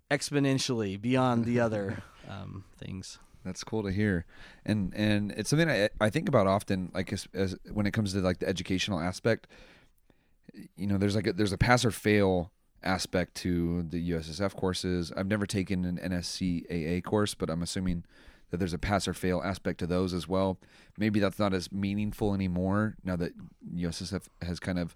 exponentially 0.10 1.00
beyond 1.00 1.46
the 1.46 1.60
other 1.60 2.04
um, 2.30 2.66
things. 2.78 3.18
That's 3.44 3.64
cool 3.64 3.82
to 3.84 3.92
hear, 3.92 4.26
and 4.66 4.94
and 4.96 5.32
it's 5.32 5.50
something 5.50 5.70
I 5.70 5.89
I 6.00 6.12
think 6.12 6.30
about 6.30 6.46
often, 6.46 6.92
like 6.94 7.12
as, 7.12 7.28
as 7.34 7.56
when 7.72 7.88
it 7.88 7.92
comes 7.92 8.14
to 8.14 8.20
like 8.20 8.39
the 8.39 8.48
educational 8.48 9.00
aspect. 9.00 9.48
You 10.76 10.86
know, 10.86 10.98
there's 10.98 11.16
like 11.16 11.28
a, 11.28 11.34
there's 11.34 11.54
a 11.54 11.58
pass 11.58 11.86
or 11.86 11.92
fail 11.92 12.52
aspect 12.84 13.36
to 13.36 13.84
the 13.84 14.12
USSF 14.12 14.56
courses. 14.56 15.12
I've 15.16 15.28
never 15.28 15.46
taken 15.46 15.86
an 15.86 15.98
NSCAA 15.98 17.04
course, 17.04 17.34
but 17.34 17.50
I'm 17.50 17.62
assuming 17.62 18.04
that 18.52 18.58
there's 18.58 18.74
a 18.74 18.78
pass 18.78 19.08
or 19.08 19.14
fail 19.14 19.41
aspect 19.43 19.80
to 19.80 19.88
those 19.88 20.14
as 20.14 20.28
well. 20.28 20.60
Maybe 20.97 21.20
that's 21.20 21.39
not 21.39 21.54
as 21.54 21.72
meaningful 21.72 22.34
anymore 22.34 22.95
now 23.04 23.16
that 23.16 23.34
USSF 23.76 24.28
has 24.41 24.60
kind 24.60 24.78
of 24.78 24.95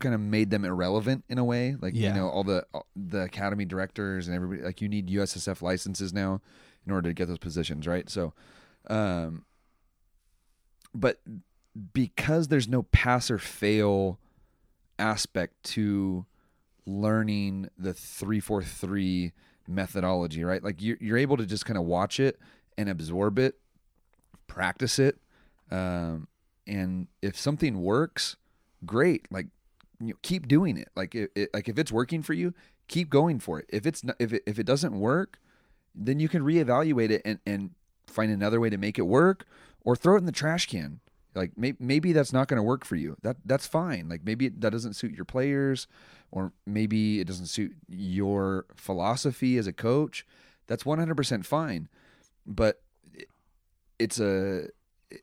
kind 0.00 0.14
of 0.14 0.20
made 0.20 0.50
them 0.50 0.64
irrelevant 0.64 1.24
in 1.28 1.38
a 1.38 1.44
way. 1.44 1.76
Like 1.80 1.94
Yeah. 1.94 2.08
you 2.08 2.14
know, 2.14 2.28
all 2.28 2.44
the 2.44 2.66
all 2.72 2.86
the 2.96 3.22
academy 3.22 3.64
directors 3.64 4.26
and 4.26 4.34
everybody 4.34 4.62
like 4.62 4.80
you 4.80 4.88
need 4.88 5.08
USSF 5.08 5.62
licenses 5.62 6.12
now 6.12 6.40
in 6.86 6.92
order 6.92 7.10
to 7.10 7.14
get 7.14 7.28
those 7.28 7.38
positions, 7.38 7.86
right? 7.86 8.08
So, 8.10 8.32
um, 8.88 9.44
but 10.94 11.20
because 11.92 12.48
there's 12.48 12.68
no 12.68 12.82
pass 12.84 13.30
or 13.30 13.38
fail 13.38 14.18
aspect 14.98 15.62
to 15.64 16.26
learning 16.84 17.68
the 17.78 17.94
343 17.94 19.32
methodology, 19.74 20.44
right? 20.44 20.62
Like 20.62 20.80
you're, 20.80 20.98
you're 21.00 21.18
able 21.18 21.36
to 21.36 21.46
just 21.46 21.66
kind 21.66 21.78
of 21.78 21.84
watch 21.84 22.20
it 22.20 22.38
and 22.76 22.88
absorb 22.88 23.38
it, 23.38 23.56
practice 24.46 24.98
it. 24.98 25.18
Um, 25.70 26.28
and 26.66 27.08
if 27.20 27.38
something 27.38 27.82
works, 27.82 28.36
great. 28.84 29.26
Like 29.30 29.46
you 30.00 30.08
know, 30.08 30.18
keep 30.22 30.48
doing 30.48 30.76
it. 30.76 30.88
Like 30.96 31.14
it, 31.14 31.30
it, 31.34 31.50
like 31.54 31.68
if 31.68 31.78
it's 31.78 31.92
working 31.92 32.22
for 32.22 32.34
you, 32.34 32.54
keep 32.88 33.08
going 33.10 33.38
for 33.38 33.58
it. 33.58 33.66
If 33.68 33.86
it's 33.86 34.04
not, 34.04 34.16
if 34.18 34.32
it, 34.32 34.42
if 34.46 34.58
it 34.58 34.64
doesn't 34.64 34.98
work, 34.98 35.38
then 35.94 36.20
you 36.20 36.28
can 36.28 36.42
reevaluate 36.42 37.10
it 37.10 37.22
and, 37.24 37.38
and 37.46 37.70
find 38.06 38.30
another 38.30 38.60
way 38.60 38.70
to 38.70 38.76
make 38.76 38.98
it 38.98 39.02
work 39.02 39.46
or 39.84 39.96
throw 39.96 40.16
it 40.16 40.18
in 40.18 40.26
the 40.26 40.32
trash 40.32 40.66
can. 40.66 41.00
Like 41.34 41.56
may, 41.56 41.74
maybe 41.78 42.12
that's 42.12 42.32
not 42.32 42.48
going 42.48 42.58
to 42.58 42.62
work 42.62 42.84
for 42.84 42.96
you. 42.96 43.16
That 43.22 43.36
that's 43.44 43.66
fine. 43.66 44.08
Like 44.08 44.22
maybe 44.24 44.48
that 44.48 44.70
doesn't 44.70 44.94
suit 44.94 45.12
your 45.12 45.24
players 45.24 45.86
or 46.30 46.52
maybe 46.66 47.20
it 47.20 47.26
doesn't 47.26 47.46
suit 47.46 47.74
your 47.88 48.66
philosophy 48.74 49.56
as 49.58 49.66
a 49.66 49.72
coach. 49.72 50.26
That's 50.66 50.84
100% 50.84 51.44
fine. 51.44 51.88
But 52.46 52.82
it's 53.98 54.18
a 54.20 54.68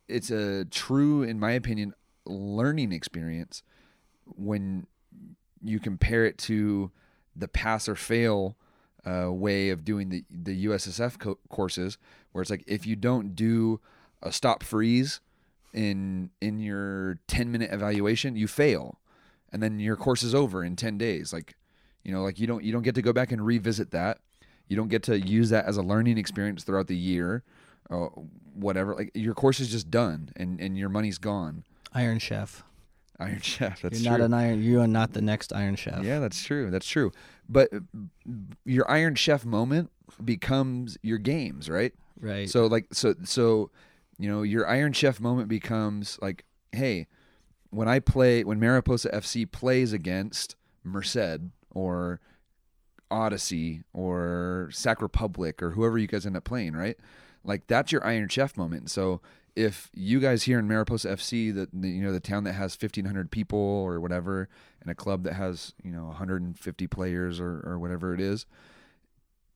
it's 0.07 0.31
a 0.31 0.65
true 0.65 1.23
in 1.23 1.39
my 1.39 1.51
opinion 1.51 1.93
learning 2.25 2.91
experience 2.91 3.63
when 4.25 4.85
you 5.63 5.79
compare 5.79 6.25
it 6.25 6.37
to 6.37 6.91
the 7.35 7.47
pass 7.47 7.89
or 7.89 7.95
fail 7.95 8.55
uh, 9.05 9.31
way 9.31 9.69
of 9.69 9.85
doing 9.85 10.09
the 10.09 10.23
the 10.29 10.65
USSF 10.65 11.19
co- 11.19 11.39
courses, 11.49 11.97
where 12.31 12.41
it's 12.41 12.51
like 12.51 12.63
if 12.67 12.85
you 12.85 12.95
don't 12.95 13.35
do 13.35 13.79
a 14.21 14.31
stop 14.31 14.63
freeze 14.63 15.21
in 15.73 16.29
in 16.41 16.59
your 16.59 17.19
10 17.27 17.51
minute 17.51 17.71
evaluation, 17.71 18.35
you 18.35 18.47
fail, 18.47 18.99
and 19.51 19.61
then 19.61 19.79
your 19.79 19.95
course 19.95 20.23
is 20.23 20.33
over 20.33 20.63
in 20.63 20.75
10 20.75 20.97
days. 20.97 21.33
Like 21.33 21.55
you 22.03 22.11
know, 22.11 22.23
like 22.23 22.39
you 22.39 22.47
don't 22.47 22.63
you 22.63 22.71
don't 22.71 22.83
get 22.83 22.95
to 22.95 23.01
go 23.01 23.13
back 23.13 23.31
and 23.31 23.45
revisit 23.45 23.91
that. 23.91 24.19
You 24.67 24.75
don't 24.75 24.89
get 24.89 25.03
to 25.03 25.19
use 25.19 25.49
that 25.49 25.65
as 25.65 25.77
a 25.77 25.81
learning 25.81 26.17
experience 26.17 26.63
throughout 26.63 26.87
the 26.87 26.95
year, 26.95 27.43
or 27.89 28.11
whatever. 28.53 28.95
Like 28.95 29.11
your 29.13 29.33
course 29.33 29.59
is 29.59 29.69
just 29.69 29.89
done, 29.89 30.29
and 30.35 30.59
and 30.59 30.77
your 30.77 30.89
money's 30.89 31.17
gone. 31.17 31.63
Iron 31.93 32.19
Chef. 32.19 32.63
Iron 33.19 33.41
Chef. 33.41 33.81
That's 33.81 33.99
You're 34.01 34.13
true. 34.13 34.19
not 34.19 34.25
an 34.25 34.33
Iron. 34.33 34.63
You 34.63 34.79
are 34.81 34.87
not 34.87 35.13
the 35.13 35.21
next 35.21 35.53
Iron 35.53 35.75
Chef. 35.75 36.03
Yeah, 36.03 36.19
that's 36.19 36.41
true. 36.41 36.71
That's 36.71 36.87
true. 36.87 37.11
But 37.49 37.73
uh, 37.73 37.79
your 38.63 38.89
Iron 38.89 39.15
Chef 39.15 39.43
moment 39.43 39.91
becomes 40.23 40.97
your 41.01 41.17
games, 41.17 41.69
right? 41.69 41.93
Right. 42.19 42.49
So 42.49 42.67
like 42.67 42.87
so 42.93 43.15
so 43.23 43.71
you 44.19 44.29
know, 44.29 44.43
your 44.43 44.67
Iron 44.67 44.91
Chef 44.93 45.19
moment 45.19 45.47
becomes 45.47 46.19
like, 46.21 46.43
hey, 46.73 47.07
when 47.71 47.87
I 47.87 47.99
play 47.99 48.43
when 48.43 48.59
Mariposa 48.59 49.09
FC 49.09 49.49
plays 49.49 49.93
against 49.93 50.55
Merced 50.83 51.41
or 51.71 52.19
Odyssey 53.09 53.83
or 53.93 54.69
Sac 54.71 55.01
Republic 55.01 55.63
or 55.63 55.71
whoever 55.71 55.97
you 55.97 56.07
guys 56.07 56.25
end 56.25 56.35
up 56.35 56.43
playing, 56.43 56.73
right? 56.73 56.97
Like 57.43 57.67
that's 57.67 57.91
your 57.91 58.05
Iron 58.05 58.27
Chef 58.27 58.57
moment. 58.57 58.91
So 58.91 59.21
if 59.55 59.89
you 59.93 60.19
guys 60.19 60.43
here 60.43 60.59
in 60.59 60.67
Mariposa 60.67 61.09
FC, 61.09 61.53
the 61.53 61.69
you 61.87 62.01
know 62.03 62.11
the 62.11 62.19
town 62.19 62.43
that 62.43 62.53
has 62.53 62.75
fifteen 62.75 63.05
hundred 63.05 63.31
people 63.31 63.57
or 63.57 63.99
whatever, 63.99 64.49
and 64.81 64.91
a 64.91 64.95
club 64.95 65.23
that 65.23 65.33
has 65.33 65.73
you 65.83 65.91
know 65.91 66.05
one 66.05 66.15
hundred 66.15 66.41
and 66.41 66.59
fifty 66.59 66.87
players 66.87 67.39
or 67.39 67.61
or 67.65 67.79
whatever 67.79 68.13
it 68.13 68.19
is, 68.19 68.45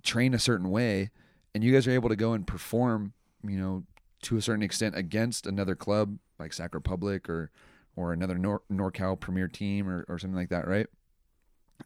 train 0.04 0.34
a 0.34 0.40
certain 0.40 0.70
way, 0.70 1.10
and 1.54 1.64
you 1.64 1.74
guys 1.74 1.86
are 1.86 1.92
able 1.92 2.10
to 2.10 2.16
go 2.16 2.34
and 2.34 2.48
perform, 2.48 3.14
you 3.46 3.58
know, 3.58 3.84
to 4.24 4.38
a 4.38 4.42
certain 4.42 4.64
extent 4.64 4.96
against 4.98 5.46
another 5.48 5.76
club 5.76 6.18
like 6.40 6.54
Sac 6.54 6.74
Republic 6.74 7.30
or 7.30 7.52
or 7.96 8.12
another 8.12 8.38
Nor- 8.38 8.64
NorCal 8.72 9.20
Premier 9.20 9.48
team 9.48 9.88
or, 9.88 10.04
or 10.10 10.18
something 10.18 10.36
like 10.36 10.50
that, 10.50 10.68
right? 10.68 10.88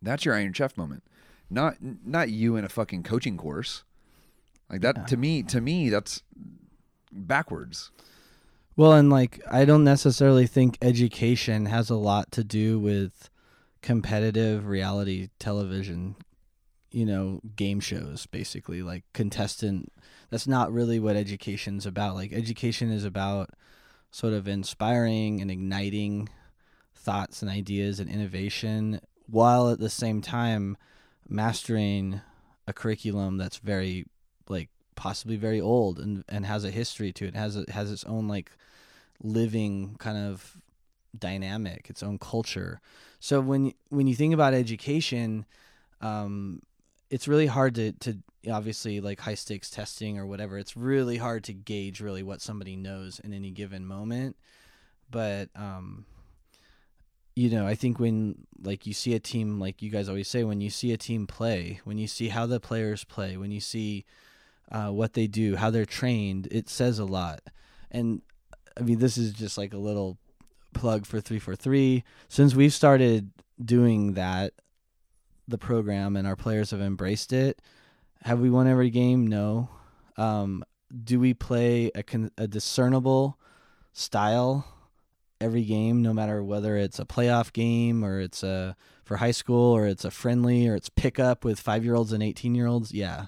That's 0.01 0.23
your 0.23 0.35
Iron 0.35 0.53
Chef 0.53 0.77
moment. 0.77 1.03
Not 1.49 1.75
not 1.81 2.29
you 2.29 2.55
in 2.55 2.63
a 2.65 2.69
fucking 2.69 3.03
coaching 3.03 3.37
course. 3.37 3.83
Like 4.69 4.81
that 4.81 4.95
Yeah. 4.97 5.05
to 5.05 5.17
me, 5.17 5.43
to 5.43 5.61
me, 5.61 5.89
that's 5.89 6.21
backwards. 7.11 7.91
Well, 8.75 8.93
and 8.93 9.09
like 9.09 9.41
I 9.49 9.65
don't 9.65 9.83
necessarily 9.83 10.45
think 10.47 10.77
education 10.81 11.65
has 11.65 11.89
a 11.89 11.95
lot 11.95 12.31
to 12.33 12.43
do 12.43 12.79
with 12.79 13.29
competitive 13.81 14.67
reality 14.67 15.29
television, 15.39 16.15
you 16.91 17.05
know, 17.05 17.41
game 17.55 17.79
shows 17.79 18.25
basically 18.25 18.81
like 18.81 19.03
contestant 19.13 19.91
that's 20.29 20.47
not 20.47 20.71
really 20.71 20.99
what 20.99 21.15
education's 21.15 21.85
about. 21.85 22.15
Like 22.15 22.33
education 22.33 22.91
is 22.91 23.03
about 23.03 23.49
sort 24.11 24.33
of 24.33 24.47
inspiring 24.47 25.41
and 25.41 25.51
igniting 25.51 26.29
thoughts 26.95 27.41
and 27.41 27.51
ideas 27.51 27.99
and 27.99 28.09
innovation 28.09 28.99
while 29.27 29.69
at 29.69 29.79
the 29.79 29.89
same 29.89 30.21
time 30.21 30.77
mastering 31.29 32.21
a 32.67 32.73
curriculum 32.73 33.37
that's 33.37 33.57
very 33.57 34.05
like 34.49 34.69
possibly 34.95 35.35
very 35.35 35.61
old 35.61 35.99
and 35.99 36.23
and 36.27 36.45
has 36.45 36.65
a 36.65 36.71
history 36.71 37.13
to 37.13 37.25
it 37.25 37.35
has 37.35 37.55
a, 37.55 37.65
has 37.71 37.91
its 37.91 38.03
own 38.05 38.27
like 38.27 38.51
living 39.21 39.95
kind 39.99 40.17
of 40.17 40.57
dynamic 41.17 41.89
its 41.89 42.03
own 42.03 42.17
culture 42.17 42.79
so 43.19 43.39
when 43.39 43.73
when 43.89 44.07
you 44.07 44.15
think 44.15 44.33
about 44.33 44.53
education 44.53 45.45
um 46.01 46.61
it's 47.09 47.27
really 47.27 47.47
hard 47.47 47.75
to 47.75 47.91
to 47.93 48.17
obviously 48.49 49.01
like 49.01 49.19
high 49.19 49.35
stakes 49.35 49.69
testing 49.69 50.17
or 50.17 50.25
whatever. 50.25 50.57
It's 50.57 50.77
really 50.77 51.17
hard 51.17 51.43
to 51.45 51.53
gauge 51.53 52.01
really 52.01 52.23
what 52.23 52.41
somebody 52.41 52.75
knows 52.75 53.19
in 53.19 53.33
any 53.33 53.51
given 53.51 53.85
moment. 53.85 54.35
But 55.09 55.49
um 55.55 56.05
you 57.37 57.51
know 57.51 57.67
i 57.67 57.75
think 57.75 57.99
when 57.99 58.35
like 58.63 58.87
you 58.87 58.93
see 58.93 59.13
a 59.13 59.19
team 59.19 59.59
like 59.59 59.83
you 59.83 59.91
guys 59.91 60.09
always 60.09 60.27
say 60.27 60.43
when 60.43 60.59
you 60.59 60.71
see 60.71 60.91
a 60.91 60.97
team 60.97 61.27
play 61.27 61.79
when 61.83 61.99
you 61.99 62.07
see 62.07 62.29
how 62.29 62.47
the 62.47 62.59
players 62.59 63.03
play 63.03 63.37
when 63.37 63.51
you 63.51 63.59
see 63.59 64.03
uh, 64.71 64.89
what 64.89 65.13
they 65.13 65.27
do 65.27 65.55
how 65.55 65.69
they're 65.69 65.85
trained 65.85 66.47
it 66.49 66.67
says 66.67 66.97
a 66.97 67.05
lot. 67.05 67.41
And 67.91 68.23
i 68.75 68.81
mean 68.81 68.97
this 68.97 69.19
is 69.19 69.33
just 69.33 69.55
like 69.55 69.71
a 69.71 69.77
little 69.77 70.17
plug 70.73 71.05
for 71.05 71.21
343 71.21 72.03
since 72.27 72.55
we've 72.55 72.73
started 72.73 73.29
doing 73.63 74.13
that 74.13 74.53
the 75.47 75.57
program 75.57 76.15
and 76.15 76.27
our 76.27 76.35
players 76.35 76.71
have 76.71 76.81
embraced 76.81 77.31
it. 77.33 77.61
Have 78.23 78.39
we 78.39 78.49
won 78.49 78.67
every 78.67 78.89
game? 78.89 79.27
No. 79.27 79.69
Um, 80.17 80.63
do 81.03 81.19
we 81.19 81.33
play 81.33 81.91
a, 81.95 82.03
con- 82.03 82.31
a 82.37 82.47
discernible 82.47 83.37
style 83.93 84.65
every 85.39 85.63
game 85.63 86.01
no 86.01 86.13
matter 86.13 86.43
whether 86.43 86.77
it's 86.77 86.99
a 86.99 87.05
playoff 87.05 87.53
game 87.53 88.03
or 88.03 88.19
it's 88.19 88.41
a 88.43 88.75
for 89.03 89.17
high 89.17 89.31
school 89.31 89.75
or 89.75 89.85
it's 89.85 90.03
a 90.03 90.11
friendly 90.11 90.67
or 90.67 90.75
it's 90.75 90.89
pickup 90.89 91.45
with 91.45 91.59
5 91.59 91.85
year 91.85 91.95
olds 91.95 92.11
and 92.11 92.23
18 92.23 92.55
year 92.55 92.67
olds 92.67 92.91
yeah. 92.91 93.27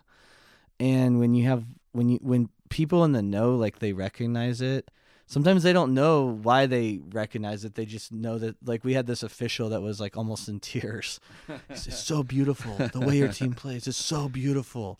And 0.79 1.19
when 1.19 1.33
you 1.33 1.47
have 1.47 1.65
when 1.91 2.09
you 2.09 2.19
when 2.21 2.49
people 2.69 3.03
in 3.03 3.11
the 3.11 3.21
know 3.21 3.55
like 3.55 3.79
they 3.79 3.93
recognize 3.93 4.61
it 4.61 4.89
sometimes 5.29 5.63
they 5.63 5.71
don't 5.71 5.93
know 5.93 6.25
why 6.25 6.65
they 6.65 6.99
recognize 7.11 7.63
it. 7.63 7.75
They 7.75 7.85
just 7.85 8.11
know 8.11 8.37
that 8.39 8.55
like 8.65 8.83
we 8.83 8.95
had 8.95 9.05
this 9.05 9.23
official 9.23 9.69
that 9.69 9.81
was 9.81 10.01
like 10.01 10.17
almost 10.17 10.49
in 10.49 10.59
tears. 10.59 11.21
It's 11.69 11.85
just 11.85 12.05
so 12.05 12.23
beautiful 12.23 12.75
the 12.75 12.99
way 12.99 13.17
your 13.17 13.31
team 13.31 13.53
plays 13.53 13.87
is 13.87 13.95
so 13.95 14.27
beautiful. 14.27 14.99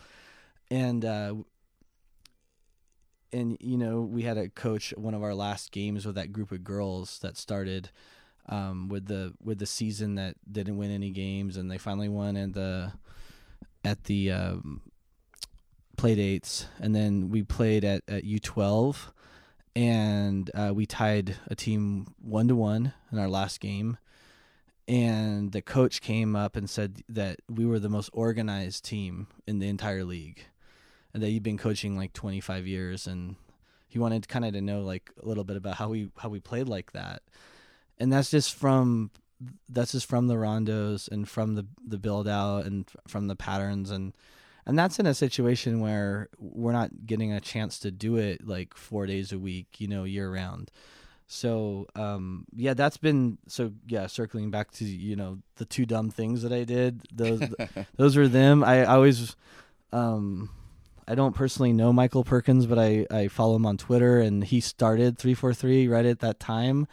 And 0.72 1.04
uh 1.04 1.34
and 3.34 3.58
you 3.60 3.78
know 3.78 4.02
we 4.02 4.24
had 4.24 4.38
a 4.38 4.50
coach 4.50 4.94
one 4.98 5.14
of 5.14 5.24
our 5.24 5.36
last 5.36 5.72
games 5.72 6.06
with 6.06 6.16
that 6.16 6.32
group 6.32 6.52
of 6.52 6.64
girls 6.64 7.20
that 7.20 7.38
started 7.38 7.90
um, 8.48 8.90
with 8.90 9.06
the 9.06 9.34
with 9.44 9.60
the 9.60 9.68
season 9.68 10.16
that 10.16 10.36
didn't 10.52 10.78
win 10.78 10.90
any 10.92 11.12
games 11.12 11.58
and 11.58 11.70
they 11.70 11.78
finally 11.78 12.10
won 12.10 12.36
at 12.36 12.54
the 12.54 12.94
at 13.84 14.06
the 14.06 14.32
um, 14.32 14.82
play 15.98 16.16
dates 16.16 16.66
and 16.80 16.96
then 16.96 17.30
we 17.30 17.44
played 17.44 17.84
at, 17.84 18.02
at 18.08 18.24
U12 18.24 18.96
and 19.76 20.50
uh, 20.54 20.72
we 20.74 20.86
tied 20.86 21.38
a 21.48 21.56
team 21.56 22.14
one 22.22 22.48
to 22.48 22.56
one 22.56 22.94
in 23.12 23.20
our 23.20 23.28
last 23.28 23.60
game. 23.60 23.98
And 24.88 25.52
the 25.52 25.62
coach 25.62 26.02
came 26.02 26.36
up 26.36 26.56
and 26.56 26.68
said 26.68 27.04
that 27.10 27.42
we 27.48 27.66
were 27.66 27.78
the 27.78 27.90
most 27.90 28.10
organized 28.12 28.84
team 28.84 29.28
in 29.46 29.60
the 29.60 29.68
entire 29.68 30.04
league 30.04 30.46
and 31.14 31.22
that 31.22 31.28
he'd 31.28 31.44
been 31.44 31.60
coaching 31.60 31.96
like 31.96 32.14
25 32.14 32.66
years. 32.66 33.06
And 33.06 33.36
he 33.88 34.00
wanted 34.00 34.28
kind 34.28 34.46
of 34.46 34.54
to 34.54 34.62
know 34.62 34.82
like 34.82 35.12
a 35.22 35.28
little 35.28 35.44
bit 35.44 35.58
about 35.58 35.76
how 35.76 35.90
we 35.90 36.10
how 36.18 36.30
we 36.30 36.40
played 36.40 36.68
like 36.68 36.94
that. 36.94 37.22
And 38.00 38.12
that's 38.12 38.32
just 38.32 38.56
from 38.56 39.12
that's 39.70 39.92
just 39.92 40.08
from 40.08 40.28
the 40.28 40.36
rondos 40.36 41.08
and 41.08 41.30
from 41.30 41.54
the 41.54 41.68
the 41.86 42.00
build 42.00 42.28
out 42.28 42.66
and 42.66 42.90
from 43.08 43.28
the 43.28 43.36
patterns. 43.36 43.92
And 43.92 44.14
and 44.66 44.78
that's 44.78 45.00
in 45.00 45.06
a 45.06 45.14
situation 45.14 45.80
where 45.80 46.30
we're 46.38 46.72
not 46.72 47.06
getting 47.06 47.32
a 47.32 47.42
chance 47.42 47.80
to 47.80 47.92
do 47.92 48.18
it 48.18 48.46
like 48.48 48.76
four 48.76 49.06
days 49.06 49.32
a 49.32 49.40
week 49.40 49.68
you 49.80 49.88
know 49.88 50.04
year 50.04 50.32
round 50.32 50.72
so 51.28 51.88
um 51.96 52.46
yeah 52.56 52.74
that's 52.74 52.98
been 52.98 53.38
so 53.48 53.72
yeah 53.88 54.08
circling 54.08 54.50
back 54.50 54.72
to 54.72 54.86
you 54.86 55.16
know 55.16 55.38
the 55.58 55.66
two 55.66 55.86
dumb 55.86 56.10
things 56.10 56.42
that 56.42 56.52
i 56.52 56.64
did 56.64 57.02
those 57.14 57.42
those 57.98 58.16
were 58.18 58.28
them 58.28 58.64
i, 58.64 58.82
I 58.82 58.96
always 58.96 59.36
um 59.92 60.50
I 61.10 61.16
don't 61.16 61.34
personally 61.34 61.74
know 61.74 61.92
Michael 61.92 62.24
Perkins, 62.24 62.68
but 62.68 62.78
I, 62.78 63.08
I 63.10 63.30
follow 63.30 63.56
him 63.56 63.66
on 63.66 63.78
Twitter, 63.78 64.20
and 64.20 64.44
he 64.44 64.62
started 64.62 65.18
343 65.18 65.88
right 65.88 66.06
at 66.06 66.20
that 66.20 66.40
time. 66.40 66.88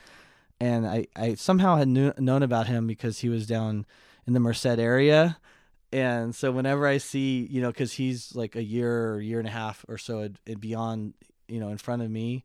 And 0.58 0.86
I, 0.86 1.06
I 1.14 1.34
somehow 1.34 1.76
had 1.76 1.86
knew, 1.88 2.14
known 2.16 2.42
about 2.42 2.66
him 2.66 2.86
because 2.86 3.18
he 3.18 3.28
was 3.28 3.46
down 3.46 3.84
in 4.26 4.32
the 4.32 4.40
Merced 4.40 4.64
area. 4.64 5.36
And 5.92 6.34
so 6.34 6.50
whenever 6.50 6.86
I 6.86 6.98
see, 6.98 7.46
you 7.50 7.60
know, 7.60 7.68
because 7.70 7.92
he's 7.92 8.34
like 8.34 8.56
a 8.56 8.62
year 8.62 9.12
or 9.14 9.20
year 9.20 9.38
and 9.38 9.48
a 9.48 9.52
half 9.52 9.84
or 9.88 9.98
so 9.98 10.22
ad- 10.22 10.38
ad- 10.48 10.60
beyond, 10.60 11.14
you 11.48 11.60
know, 11.60 11.68
in 11.68 11.78
front 11.78 12.02
of 12.02 12.10
me, 12.10 12.44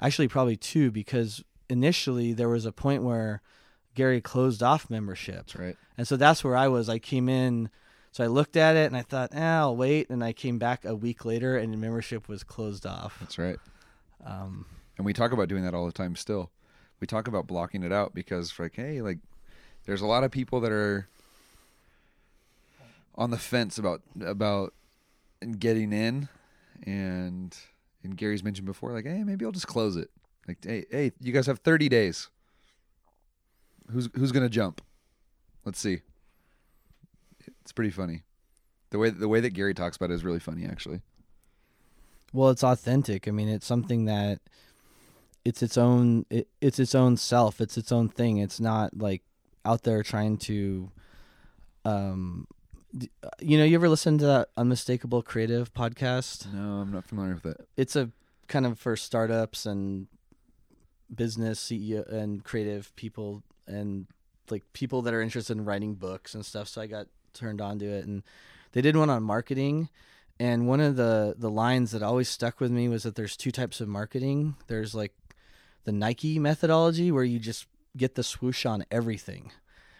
actually 0.00 0.28
probably 0.28 0.56
two, 0.56 0.90
because 0.90 1.42
initially 1.70 2.32
there 2.32 2.48
was 2.48 2.66
a 2.66 2.72
point 2.72 3.02
where 3.02 3.40
Gary 3.94 4.20
closed 4.20 4.62
off 4.62 4.90
membership. 4.90 5.36
That's 5.36 5.56
right. 5.56 5.76
And 5.96 6.06
so 6.06 6.16
that's 6.16 6.44
where 6.44 6.56
I 6.56 6.68
was. 6.68 6.88
I 6.88 6.98
came 6.98 7.28
in, 7.30 7.70
so 8.12 8.22
I 8.22 8.26
looked 8.26 8.56
at 8.56 8.76
it 8.76 8.86
and 8.86 8.96
I 8.96 9.02
thought, 9.02 9.34
eh, 9.34 9.42
I'll 9.42 9.74
wait. 9.76 10.10
And 10.10 10.22
I 10.22 10.32
came 10.34 10.58
back 10.58 10.84
a 10.84 10.94
week 10.94 11.24
later 11.24 11.56
and 11.56 11.72
the 11.72 11.78
membership 11.78 12.28
was 12.28 12.44
closed 12.44 12.86
off. 12.86 13.16
That's 13.20 13.38
right. 13.38 13.58
Um, 14.24 14.66
And 14.98 15.06
we 15.06 15.12
talk 15.14 15.32
about 15.32 15.48
doing 15.48 15.64
that 15.64 15.74
all 15.74 15.86
the 15.86 15.92
time 15.92 16.14
still. 16.14 16.50
We 17.00 17.06
talk 17.06 17.26
about 17.26 17.46
blocking 17.46 17.82
it 17.82 17.92
out 17.92 18.14
because 18.14 18.58
like, 18.58 18.76
hey, 18.76 19.00
like 19.00 19.18
there's 19.86 20.02
a 20.02 20.06
lot 20.06 20.24
of 20.24 20.30
people 20.30 20.60
that 20.60 20.72
are 20.72 21.08
on 23.16 23.30
the 23.30 23.38
fence 23.38 23.78
about 23.78 24.02
about 24.20 24.74
getting 25.58 25.92
in 25.92 26.28
and 26.84 27.56
and 28.02 28.16
Gary's 28.16 28.44
mentioned 28.44 28.66
before, 28.66 28.92
like, 28.92 29.04
hey, 29.04 29.24
maybe 29.24 29.44
I'll 29.44 29.52
just 29.52 29.66
close 29.66 29.96
it. 29.96 30.10
Like, 30.46 30.58
hey, 30.64 30.84
hey, 30.90 31.12
you 31.20 31.32
guys 31.32 31.46
have 31.46 31.58
thirty 31.60 31.88
days. 31.88 32.28
Who's 33.90 34.08
who's 34.14 34.32
gonna 34.32 34.48
jump? 34.48 34.80
Let's 35.64 35.80
see. 35.80 36.02
It's 37.62 37.72
pretty 37.72 37.90
funny. 37.90 38.22
The 38.90 38.98
way 38.98 39.10
the 39.10 39.28
way 39.28 39.40
that 39.40 39.50
Gary 39.50 39.74
talks 39.74 39.96
about 39.96 40.10
it 40.10 40.14
is 40.14 40.24
really 40.24 40.38
funny 40.38 40.64
actually. 40.66 41.00
well, 42.32 42.50
it's 42.50 42.62
authentic. 42.62 43.26
I 43.26 43.30
mean, 43.32 43.48
it's 43.48 43.66
something 43.66 44.04
that 44.04 44.40
it's 45.44 45.62
its 45.62 45.76
own. 45.76 46.26
It, 46.30 46.48
it's 46.60 46.78
its 46.78 46.94
own 46.94 47.16
self. 47.16 47.60
It's 47.60 47.76
its 47.76 47.90
own 47.90 48.08
thing. 48.08 48.38
It's 48.38 48.60
not 48.60 48.96
like 48.96 49.22
out 49.64 49.82
there 49.82 50.02
trying 50.02 50.36
to. 50.38 50.90
Um, 51.84 52.46
Uh, 52.96 53.28
you 53.40 53.58
know, 53.58 53.64
you 53.64 53.74
ever 53.74 53.88
listen 53.88 54.18
to 54.18 54.26
that 54.26 54.48
Unmistakable 54.56 55.22
Creative 55.22 55.72
podcast? 55.72 56.52
No, 56.52 56.80
I'm 56.80 56.92
not 56.92 57.04
familiar 57.04 57.34
with 57.34 57.46
it. 57.46 57.68
it's 57.76 57.96
a 57.96 58.10
kind 58.48 58.64
of 58.64 58.78
for 58.78 58.96
startups 58.96 59.66
and 59.66 60.06
business 61.14 61.62
CEO 61.62 62.06
and 62.10 62.44
creative 62.44 62.94
people 62.96 63.42
and 63.66 64.06
like 64.50 64.62
people 64.72 65.02
that 65.02 65.14
are 65.14 65.20
interested 65.20 65.56
in 65.56 65.64
writing 65.64 65.94
books 65.94 66.34
and 66.34 66.44
stuff. 66.44 66.68
So 66.68 66.80
I 66.80 66.86
got 66.86 67.06
turned 67.34 67.60
on 67.60 67.78
to 67.80 67.86
it, 67.86 68.06
and 68.06 68.22
they 68.72 68.80
did 68.80 68.96
one 68.96 69.10
on 69.10 69.22
marketing. 69.22 69.88
And 70.38 70.68
one 70.68 70.80
of 70.80 70.96
the 70.96 71.34
the 71.36 71.50
lines 71.50 71.92
that 71.92 72.02
always 72.02 72.28
stuck 72.28 72.60
with 72.60 72.70
me 72.70 72.88
was 72.88 73.02
that 73.02 73.14
there's 73.14 73.36
two 73.36 73.50
types 73.50 73.80
of 73.80 73.88
marketing. 73.88 74.56
There's 74.68 74.94
like 74.94 75.14
the 75.84 75.92
Nike 75.92 76.38
methodology 76.38 77.10
where 77.10 77.24
you 77.24 77.38
just 77.38 77.66
get 77.96 78.14
the 78.14 78.22
swoosh 78.22 78.66
on 78.66 78.84
everything. 78.90 79.50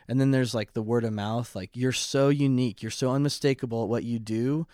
And 0.09 0.21
then 0.21 0.31
there's 0.31 0.55
like 0.55 0.73
the 0.73 0.83
word 0.83 1.05
of 1.05 1.13
mouth, 1.13 1.55
like 1.57 1.71
you're 1.75 1.93
so 1.93 2.29
unique, 2.29 2.83
you're 2.83 2.91
so 2.91 3.11
unmistakable 3.11 3.83
at 3.83 3.89
what 3.89 4.05
you 4.05 4.19
do 4.19 4.67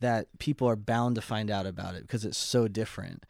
that 0.00 0.26
people 0.38 0.68
are 0.68 0.76
bound 0.76 1.16
to 1.16 1.20
find 1.20 1.50
out 1.50 1.66
about 1.66 1.94
it 1.94 2.02
because 2.02 2.24
it's 2.24 2.38
so 2.38 2.68
different. 2.68 3.24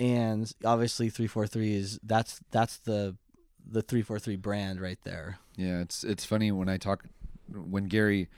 And 0.00 0.52
obviously 0.64 1.10
343 1.10 1.74
is 1.74 2.00
that's 2.02 2.40
that's 2.50 2.78
the 2.78 3.16
the 3.66 3.82
343 3.82 4.36
brand 4.36 4.80
right 4.80 4.98
there. 5.04 5.38
Yeah, 5.56 5.80
it's 5.80 6.04
it's 6.04 6.24
funny 6.24 6.52
when 6.52 6.68
I 6.68 6.78
talk 6.78 7.04
when 7.52 7.84
Gary 7.84 8.28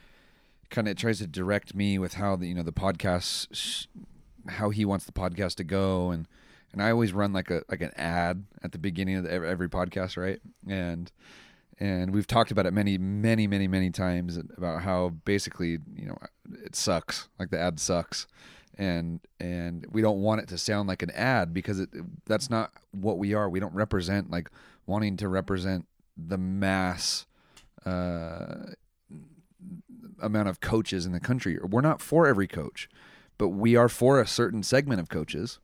kind 0.71 0.89
of 0.89 0.97
tries 0.97 1.19
to 1.19 1.27
direct 1.27 1.75
me 1.75 1.99
with 1.99 2.15
how 2.15 2.37
the 2.37 2.49
you 2.49 2.55
know 2.55 2.63
the 2.63 2.73
podcast 2.73 3.87
how 4.49 4.71
he 4.71 4.85
wants 4.85 5.05
the 5.05 5.13
podcast 5.13 5.57
to 5.57 5.65
go 5.65 6.11
and 6.11 6.27
and 6.73 6.83
I 6.83 6.91
always 6.91 7.13
run 7.13 7.33
like 7.33 7.51
a 7.51 7.63
like 7.71 7.81
an 7.81 7.93
ad 7.97 8.45
at 8.63 8.73
the 8.73 8.79
beginning 8.79 9.17
of 9.17 9.25
the, 9.25 9.33
every 9.33 9.69
podcast, 9.69 10.17
right? 10.17 10.41
And 10.69 11.11
and 11.79 12.15
we've 12.15 12.27
talked 12.27 12.51
about 12.51 12.67
it 12.67 12.73
many 12.73 12.99
many 12.99 13.47
many 13.47 13.69
many 13.69 13.91
times 13.91 14.37
about 14.37 14.83
how 14.83 15.11
basically 15.25 15.79
you 15.95 16.07
know 16.07 16.17
it 16.65 16.75
sucks 16.75 17.29
like 17.39 17.51
the 17.51 17.59
ad 17.59 17.79
sucks 17.79 18.27
and 18.79 19.21
and 19.41 19.87
we 19.91 20.03
don't 20.03 20.21
want 20.21 20.41
it 20.41 20.49
to 20.49 20.59
sound 20.59 20.89
like 20.89 21.03
an 21.03 21.11
ad 21.11 21.55
because 21.55 21.81
it 21.81 21.89
that's 22.27 22.51
not 22.51 22.73
what 22.93 23.19
we 23.19 23.35
are. 23.35 23.49
We 23.49 23.61
don't 23.61 23.75
represent 23.75 24.31
like 24.31 24.51
wanting 24.87 25.17
to 25.19 25.29
represent 25.29 25.87
the 26.17 26.39
mass 26.39 27.27
uh, 27.85 28.73
amount 30.21 30.49
of 30.49 30.61
coaches 30.61 31.07
in 31.07 31.13
the 31.13 31.21
country. 31.21 31.59
We're 31.63 31.81
not 31.81 32.01
for 32.01 32.27
every 32.27 32.47
coach, 32.47 32.89
but 33.39 33.49
we 33.49 33.77
are 33.77 33.89
for 33.89 34.21
a 34.21 34.27
certain 34.27 34.63
segment 34.63 35.01
of 35.01 35.09
coaches. 35.09 35.59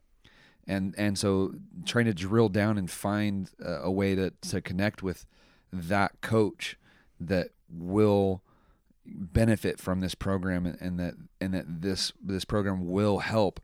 And 0.66 0.94
and 0.96 1.18
so 1.18 1.54
trying 1.84 2.06
to 2.06 2.14
drill 2.14 2.48
down 2.48 2.78
and 2.78 2.90
find 2.90 3.50
a, 3.62 3.82
a 3.82 3.90
way 3.90 4.14
to 4.14 4.30
to 4.30 4.60
connect 4.60 5.02
with 5.02 5.26
that 5.72 6.20
coach 6.20 6.76
that 7.18 7.48
will 7.68 8.42
benefit 9.04 9.80
from 9.80 10.00
this 10.00 10.14
program 10.14 10.66
and, 10.66 10.80
and 10.80 10.98
that 10.98 11.14
and 11.40 11.54
that 11.54 11.82
this 11.82 12.12
this 12.22 12.44
program 12.44 12.88
will 12.88 13.18
help 13.18 13.60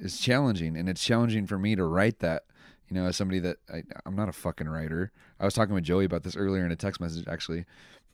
is 0.00 0.18
challenging. 0.18 0.76
And 0.76 0.88
it's 0.88 1.04
challenging 1.04 1.46
for 1.46 1.58
me 1.58 1.76
to 1.76 1.84
write 1.84 2.20
that 2.20 2.44
you 2.88 2.94
know 2.94 3.06
as 3.06 3.16
somebody 3.16 3.38
that 3.40 3.58
I, 3.72 3.82
i'm 4.06 4.16
not 4.16 4.28
a 4.28 4.32
fucking 4.32 4.68
writer. 4.68 5.12
I 5.38 5.44
was 5.44 5.54
talking 5.54 5.74
with 5.74 5.84
joey 5.84 6.04
about 6.04 6.22
this 6.22 6.36
earlier 6.36 6.64
in 6.64 6.72
a 6.72 6.76
text 6.76 7.00
message 7.00 7.26
actually. 7.28 7.64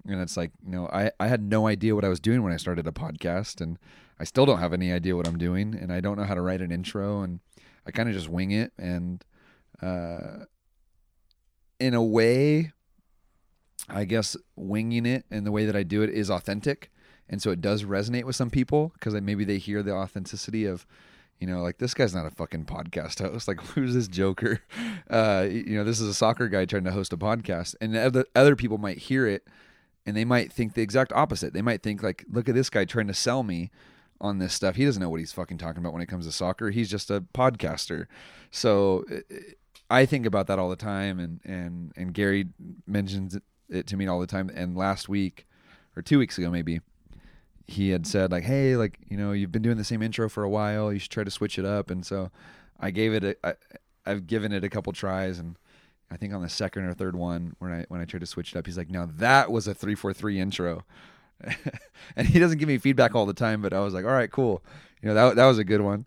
And 0.07 0.21
it's 0.21 0.37
like 0.37 0.53
you 0.65 0.73
know 0.73 0.89
i 0.93 1.11
i 1.19 1.29
had 1.29 1.43
no 1.43 1.67
idea 1.67 1.95
what 1.95 2.05
i 2.05 2.09
was 2.09 2.21
doing 2.21 2.43
when 2.43 2.53
i 2.53 2.57
started 2.57 2.87
a 2.87 2.93
podcast. 2.93 3.61
And 3.61 3.79
i 4.19 4.25
still 4.25 4.47
don't 4.47 4.59
have 4.59 4.73
any 4.73 4.93
idea 4.93 5.17
what 5.17 5.29
i'm 5.29 5.39
doing. 5.39 5.75
And 5.75 5.93
i 5.93 6.01
don't 6.01 6.17
know 6.17 6.25
how 6.25 6.35
to 6.35 6.43
write 6.43 6.61
an 6.61 6.71
intro. 6.73 7.23
And 7.23 7.41
i 7.87 7.91
kind 7.91 8.09
of 8.09 8.15
just 8.15 8.29
wing 8.29 8.51
it. 8.51 8.73
And 8.79 9.25
uh 9.83 10.45
in 11.79 11.93
a 11.93 12.03
way 12.03 12.73
I 13.89 14.05
guess 14.05 14.37
winging 14.57 15.07
it 15.07 15.25
and 15.31 15.47
the 15.47 15.53
way 15.53 15.67
that 15.67 15.77
I 15.77 15.83
do 15.83 16.03
it 16.03 16.11
is 16.11 16.31
authentic. 16.31 16.91
And 17.29 17.43
so 17.43 17.51
it 17.51 17.61
does 17.61 17.85
resonate 17.85 18.25
with 18.25 18.37
some 18.37 18.51
people 18.51 18.93
because 18.95 19.15
maybe 19.15 19.45
they 19.45 19.59
hear 19.59 19.83
the 19.83 19.93
authenticity 19.93 20.65
of, 20.65 20.87
you 21.41 21.47
know, 21.47 21.61
like 21.63 21.79
this 21.79 21.95
guy's 21.95 22.15
not 22.15 22.27
a 22.27 22.31
fucking 22.31 22.65
podcast 22.65 23.21
host. 23.21 23.49
Like, 23.49 23.61
who's 23.61 23.95
this 23.95 24.09
joker? 24.09 24.61
Uh, 25.09 25.47
you 25.49 25.77
know, 25.77 25.85
this 25.85 26.01
is 26.01 26.09
a 26.09 26.15
soccer 26.15 26.49
guy 26.49 26.65
trying 26.65 26.83
to 26.83 26.91
host 26.91 27.13
a 27.13 27.17
podcast. 27.17 27.77
And 27.81 27.97
other, 27.97 28.25
other 28.35 28.57
people 28.57 28.77
might 28.77 28.99
hear 28.99 29.25
it 29.25 29.47
and 30.05 30.17
they 30.17 30.25
might 30.25 30.53
think 30.53 30.75
the 30.75 30.83
exact 30.83 31.13
opposite. 31.13 31.53
They 31.53 31.63
might 31.63 31.81
think, 31.83 32.03
like, 32.03 32.25
look 32.29 32.49
at 32.49 32.57
this 32.57 32.71
guy 32.71 32.85
trying 32.85 33.07
to 33.07 33.15
sell 33.15 33.45
me 33.45 33.71
on 34.21 34.39
this 34.39 34.55
stuff. 34.55 34.75
He 34.75 34.85
doesn't 34.85 35.01
know 35.01 35.09
what 35.09 35.21
he's 35.21 35.33
fucking 35.33 35.59
talking 35.59 35.81
about 35.81 35.93
when 35.93 36.03
it 36.03 36.07
comes 36.07 36.27
to 36.27 36.33
soccer. 36.33 36.71
He's 36.71 36.91
just 36.91 37.11
a 37.11 37.21
podcaster. 37.21 38.07
So 38.51 39.05
I 39.91 40.07
think 40.07 40.27
about 40.27 40.47
that 40.49 40.59
all 40.59 40.71
the 40.71 40.77
time. 40.77 41.19
And, 41.19 41.41
and, 41.45 41.93
and 41.97 42.15
Gary 42.15 42.47
mentions 42.87 43.39
it 43.69 43.87
to 43.89 43.97
me 43.97 44.07
all 44.07 44.21
the 44.21 44.27
time. 44.27 44.51
And 44.55 44.77
last 44.77 45.09
week, 45.09 45.47
or 45.97 46.03
two 46.03 46.19
weeks 46.19 46.39
ago, 46.39 46.51
maybe, 46.51 46.81
he 47.67 47.91
had 47.91 48.07
said 48.07 48.31
like, 48.31 48.45
"Hey, 48.45 48.77
like 48.77 48.99
you 49.09 49.17
know, 49.17 49.33
you've 49.33 49.53
been 49.53 49.63
doing 49.63 49.77
the 49.77 49.85
same 49.85 50.03
intro 50.03 50.29
for 50.29 50.43
a 50.43 50.49
while. 50.49 50.93
You 50.93 50.99
should 50.99 51.11
try 51.11 51.25
to 51.25 51.31
switch 51.31 51.59
it 51.59 51.65
up." 51.65 51.91
And 51.91 52.05
so, 52.05 52.31
I 52.79 52.91
gave 52.91 53.13
it. 53.13 53.25
A, 53.25 53.37
I, 53.45 53.55
I've 54.05 54.27
given 54.27 54.53
it 54.53 54.65
a 54.65 54.69
couple 54.69 54.93
tries, 54.93 55.39
and 55.39 55.57
I 56.11 56.17
think 56.17 56.33
on 56.33 56.43
the 56.43 56.49
second 56.49 56.85
or 56.85 56.95
third 56.95 57.17
one, 57.17 57.57
when 57.59 57.73
I 57.73 57.85
when 57.89 58.01
I 58.01 58.05
tried 58.05 58.21
to 58.21 58.27
switch 58.27 58.55
it 58.55 58.59
up, 58.59 58.67
he's 58.67 58.79
like, 58.79 58.91
"Now 58.91 59.09
that 59.17 59.51
was 59.51 59.67
a 59.67 59.75
three 59.75 59.95
four 59.95 60.13
three 60.13 60.39
intro." 60.39 60.85
and 62.17 62.27
he 62.27 62.39
doesn't 62.39 62.59
give 62.59 62.69
me 62.69 62.79
feedback 62.79 63.15
all 63.15 63.27
the 63.27 63.35
time, 63.35 63.61
but 63.61 63.73
I 63.73 63.81
was 63.81 63.95
like, 63.95 64.05
"All 64.05 64.13
right, 64.13 64.31
cool." 64.31 64.63
You 65.03 65.09
know, 65.09 65.15
that 65.15 65.37
that 65.37 65.47
was 65.47 65.59
a 65.59 65.65
good 65.65 65.81
one 65.81 66.07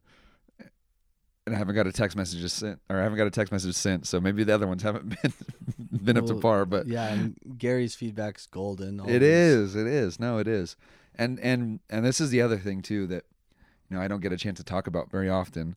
and 1.50 1.56
I 1.56 1.58
haven't 1.58 1.74
got 1.74 1.88
a 1.88 1.92
text 1.92 2.16
message 2.16 2.50
sent, 2.52 2.80
or 2.90 3.00
I 3.00 3.04
haven't 3.04 3.18
got 3.18 3.26
a 3.26 3.32
text 3.32 3.52
message 3.52 3.74
sent. 3.74 4.06
So 4.06 4.22
maybe 4.22 4.44
the 4.44 4.54
other 4.54 4.68
ones 4.68 4.84
haven't 4.84 5.10
been 5.22 5.34
been 6.04 6.16
well, 6.16 6.24
up 6.24 6.30
to 6.30 6.40
par. 6.40 6.66
But 6.66 6.88
yeah, 6.88 7.12
and 7.12 7.36
Gary's 7.58 7.96
feedback's 7.96 8.46
golden. 8.46 9.00
Always. 9.00 9.16
It 9.16 9.24
is. 9.24 9.76
It 9.76 9.88
is. 9.88 10.20
No, 10.20 10.38
it 10.38 10.48
is. 10.48 10.76
And 11.16 11.40
and 11.40 11.80
and 11.90 12.06
this 12.06 12.22
is 12.22 12.30
the 12.30 12.42
other 12.42 12.58
thing 12.58 12.84
too 12.84 13.08
that 13.08 13.26
you 13.90 13.98
know 13.98 14.02
I 14.02 14.08
don't 14.08 14.22
get 14.22 14.32
a 14.32 14.38
chance 14.38 14.58
to 14.60 14.64
talk 14.64 14.86
about 14.86 15.10
very 15.10 15.30
often. 15.30 15.76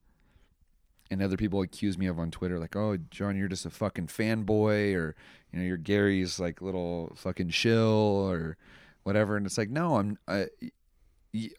And 1.11 1.23
other 1.23 1.37
people 1.37 1.61
accuse 1.61 1.99
me 1.99 2.07
of 2.07 2.19
on 2.19 2.31
Twitter, 2.31 2.59
like, 2.59 2.77
"Oh, 2.77 2.97
John, 3.11 3.37
you're 3.37 3.49
just 3.49 3.67
a 3.67 3.71
fucking 3.71 4.07
fanboy," 4.07 4.95
or 4.95 5.15
you 5.53 5.59
know, 5.59 5.65
you're 5.65 5.77
Gary's 5.79 6.39
like 6.39 6.63
little 6.63 7.13
fucking 7.17 7.51
shill, 7.51 8.29
or 8.31 8.57
whatever. 9.03 9.37
And 9.37 9.47
it's 9.47 9.59
like, 9.59 9.71
no, 9.71 9.97
I'm. 9.97 10.19
I, 10.29 10.49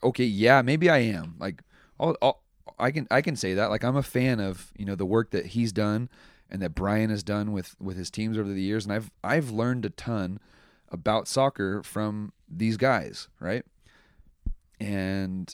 okay, 0.03 0.23
yeah, 0.23 0.61
maybe 0.61 0.89
I 0.89 0.99
am. 0.99 1.35
Like, 1.39 1.61
I'll, 1.99 2.15
I'll 2.21 2.43
I 2.79 2.91
can 2.91 3.07
I 3.11 3.21
can 3.21 3.35
say 3.35 3.53
that 3.53 3.69
like 3.69 3.83
I'm 3.83 3.95
a 3.95 4.03
fan 4.03 4.39
of 4.39 4.71
you 4.77 4.85
know 4.85 4.95
the 4.95 5.05
work 5.05 5.31
that 5.31 5.47
he's 5.47 5.71
done 5.71 6.09
and 6.49 6.61
that 6.61 6.75
Brian 6.75 7.09
has 7.09 7.23
done 7.23 7.51
with 7.51 7.75
with 7.79 7.97
his 7.97 8.09
teams 8.11 8.37
over 8.37 8.49
the 8.49 8.61
years, 8.61 8.85
and 8.85 8.93
I've 8.93 9.11
I've 9.23 9.49
learned 9.51 9.85
a 9.85 9.89
ton 9.89 10.39
about 10.89 11.27
soccer 11.27 11.81
from 11.83 12.31
these 12.47 12.77
guys, 12.77 13.27
right? 13.39 13.63
And 14.79 15.53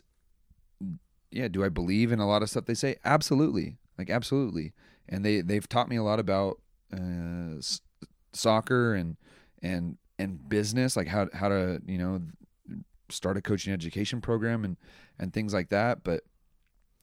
yeah, 1.31 1.47
do 1.47 1.63
I 1.63 1.69
believe 1.69 2.11
in 2.11 2.19
a 2.19 2.27
lot 2.27 2.41
of 2.41 2.49
stuff 2.49 2.65
they 2.65 2.73
say? 2.73 2.97
Absolutely, 3.05 3.77
like 3.97 4.09
absolutely. 4.09 4.73
And 5.07 5.23
they 5.23 5.41
they've 5.41 5.67
taught 5.67 5.89
me 5.89 5.95
a 5.95 6.03
lot 6.03 6.19
about 6.19 6.59
uh, 6.93 7.57
s- 7.57 7.81
soccer 8.33 8.93
and 8.93 9.17
and 9.61 9.97
and 10.17 10.47
business, 10.49 10.95
like 10.97 11.07
how 11.07 11.27
how 11.33 11.49
to 11.49 11.81
you 11.85 11.97
know 11.97 12.21
start 13.09 13.37
a 13.37 13.41
coaching 13.41 13.73
education 13.73 14.21
program 14.21 14.63
and 14.63 14.77
and 15.17 15.33
things 15.33 15.53
like 15.53 15.69
that. 15.69 16.03
But 16.03 16.23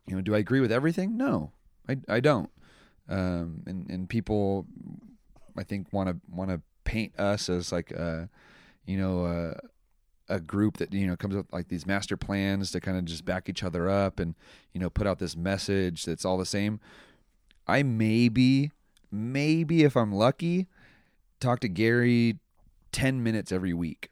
you 0.07 0.17
know, 0.17 0.23
do 0.23 0.35
I 0.35 0.39
agree 0.39 0.61
with 0.61 0.73
everything? 0.73 1.17
No, 1.17 1.53
I, 1.89 1.97
I 2.09 2.21
don't. 2.21 2.51
Um, 3.09 3.63
and, 3.67 3.89
and 3.91 4.09
people, 4.09 4.67
I 5.57 5.63
think, 5.63 5.93
want 5.93 6.09
to 6.09 6.17
want 6.31 6.51
to 6.51 6.61
paint 6.85 7.19
us 7.19 7.49
as 7.49 7.73
like 7.73 7.91
a, 7.91 8.29
you 8.85 8.97
know, 8.97 9.27
a, 9.27 10.35
a 10.35 10.41
group 10.41 10.79
that 10.79 10.93
you 10.93 11.07
know 11.07 11.17
comes 11.17 11.37
up 11.37 11.47
like 11.53 11.69
these 11.69 11.87
master 11.87 12.17
plans 12.17 12.71
to 12.73 12.81
kind 12.81 12.97
of 12.99 13.05
just 13.05 13.25
back 13.25 13.49
each 13.49 13.63
other 13.63 13.89
up 13.89 14.19
and 14.19 14.35
you 14.73 14.81
know 14.81 14.91
put 14.91 15.07
out 15.07 15.19
this 15.19 15.37
message 15.37 16.05
that's 16.05 16.25
all 16.25 16.39
the 16.39 16.47
same. 16.47 16.81
I 17.69 17.83
maybe, 17.83 18.71
maybe 19.11 19.83
if 19.83 19.97
I'm 19.97 20.13
lucky, 20.13 20.69
talk 21.41 21.61
to 21.61 21.69
Gary 21.69 22.39
ten 22.93 23.23
minutes 23.23 23.53
every 23.53 23.73
week, 23.73 24.11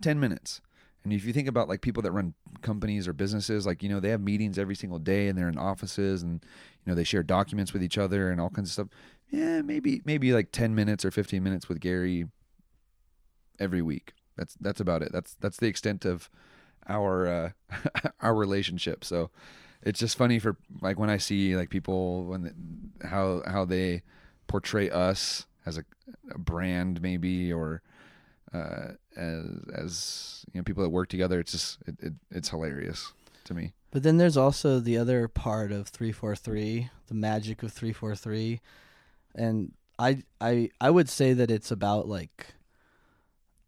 ten 0.00 0.18
minutes. 0.20 0.60
And 1.06 1.12
if 1.12 1.24
you 1.24 1.32
think 1.32 1.46
about 1.46 1.68
like 1.68 1.82
people 1.82 2.02
that 2.02 2.10
run 2.10 2.34
companies 2.62 3.06
or 3.06 3.12
businesses, 3.12 3.64
like, 3.64 3.80
you 3.80 3.88
know, 3.88 4.00
they 4.00 4.08
have 4.08 4.20
meetings 4.20 4.58
every 4.58 4.74
single 4.74 4.98
day 4.98 5.28
and 5.28 5.38
they're 5.38 5.48
in 5.48 5.56
offices 5.56 6.24
and, 6.24 6.44
you 6.84 6.90
know, 6.90 6.96
they 6.96 7.04
share 7.04 7.22
documents 7.22 7.72
with 7.72 7.80
each 7.80 7.96
other 7.96 8.28
and 8.28 8.40
all 8.40 8.50
kinds 8.50 8.70
of 8.70 8.72
stuff. 8.72 8.88
Yeah, 9.30 9.62
maybe, 9.62 10.02
maybe 10.04 10.32
like 10.32 10.50
10 10.50 10.74
minutes 10.74 11.04
or 11.04 11.12
15 11.12 11.44
minutes 11.44 11.68
with 11.68 11.78
Gary 11.78 12.26
every 13.60 13.82
week. 13.82 14.14
That's, 14.36 14.56
that's 14.60 14.80
about 14.80 15.02
it. 15.02 15.12
That's, 15.12 15.34
that's 15.34 15.58
the 15.58 15.68
extent 15.68 16.04
of 16.04 16.28
our, 16.88 17.28
uh, 17.28 17.50
our 18.20 18.34
relationship. 18.34 19.04
So 19.04 19.30
it's 19.82 20.00
just 20.00 20.18
funny 20.18 20.40
for 20.40 20.56
like 20.82 20.98
when 20.98 21.08
I 21.08 21.18
see 21.18 21.56
like 21.56 21.70
people, 21.70 22.24
when, 22.24 22.90
how, 23.04 23.42
how 23.46 23.64
they 23.64 24.02
portray 24.48 24.90
us 24.90 25.46
as 25.64 25.78
a, 25.78 25.84
a 26.32 26.38
brand 26.38 27.00
maybe, 27.00 27.52
or, 27.52 27.80
uh, 28.52 28.94
as 29.16 29.44
as 29.74 30.44
you 30.52 30.60
know 30.60 30.64
people 30.64 30.82
that 30.82 30.90
work 30.90 31.08
together. 31.08 31.40
It's 31.40 31.52
just 31.52 31.78
it, 31.86 31.96
it, 32.00 32.12
it's 32.30 32.48
hilarious 32.48 33.12
to 33.44 33.54
me. 33.54 33.72
But 33.90 34.02
then 34.02 34.16
there's 34.16 34.36
also 34.36 34.78
the 34.78 34.98
other 34.98 35.28
part 35.28 35.72
of 35.72 35.88
three 35.88 36.12
four 36.12 36.36
three, 36.36 36.90
the 37.08 37.14
magic 37.14 37.62
of 37.62 37.72
three 37.72 37.92
four 37.92 38.14
three, 38.14 38.60
and 39.34 39.72
I 39.98 40.22
I 40.40 40.70
I 40.80 40.90
would 40.90 41.08
say 41.08 41.32
that 41.32 41.50
it's 41.50 41.70
about 41.70 42.08
like 42.08 42.54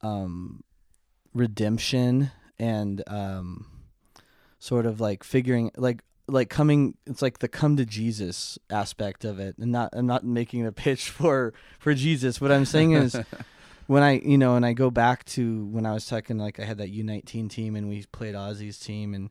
um 0.03 0.63
redemption 1.35 2.31
and 2.59 3.03
um 3.07 3.67
sort 4.59 4.87
of 4.87 5.01
like 5.01 5.25
figuring 5.25 5.71
like 5.77 6.03
like 6.27 6.51
coming 6.51 6.95
it's 7.07 7.23
like 7.23 7.39
the 7.39 7.49
come 7.49 7.77
to 7.77 7.87
Jesus 7.87 8.59
aspect 8.71 9.25
of 9.25 9.39
it 9.39 9.57
and 9.59 9.73
not 9.73 9.91
I'm 9.93 10.07
not 10.07 10.25
making 10.25 10.67
a 10.67 10.73
pitch 10.85 11.11
for 11.11 11.55
for 11.79 11.95
Jesus 11.95 12.41
what 12.41 12.53
I'm 12.53 12.65
saying 12.65 12.93
is 12.93 13.17
when 13.89 14.03
I 14.03 14.19
you 14.19 14.37
know 14.37 14.55
and 14.55 14.65
I 14.65 14.75
go 14.75 14.91
back 14.91 15.25
to 15.25 15.65
when 15.65 15.87
I 15.87 15.95
was 15.95 16.07
talking 16.07 16.37
like 16.39 16.61
I 16.61 16.65
had 16.65 16.77
that 16.79 16.95
U19 16.95 17.49
team 17.49 17.75
and 17.75 17.89
we 17.89 18.05
played 18.13 18.35
Ozzy's 18.35 18.79
team 18.79 19.15
and 19.15 19.31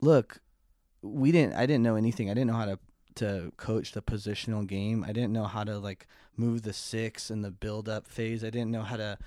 look 0.00 0.40
we 1.02 1.32
didn't 1.32 1.54
I 1.54 1.66
didn't 1.66 1.82
know 1.82 1.96
anything. 1.96 2.30
I 2.30 2.34
didn't 2.34 2.46
know 2.46 2.56
how 2.56 2.66
to 2.66 2.78
to 3.16 3.52
coach 3.56 3.92
the 3.92 4.00
positional 4.00 4.64
game. 4.64 5.04
I 5.04 5.12
didn't 5.12 5.32
know 5.32 5.44
how 5.44 5.64
to 5.64 5.76
like 5.76 6.06
move 6.36 6.62
the 6.62 6.72
six 6.72 7.30
and 7.30 7.44
the 7.44 7.50
build 7.50 7.88
up 7.88 8.06
phase. 8.06 8.44
I 8.44 8.50
didn't 8.50 8.70
know 8.70 8.82
how 8.82 8.96
to 8.96 9.18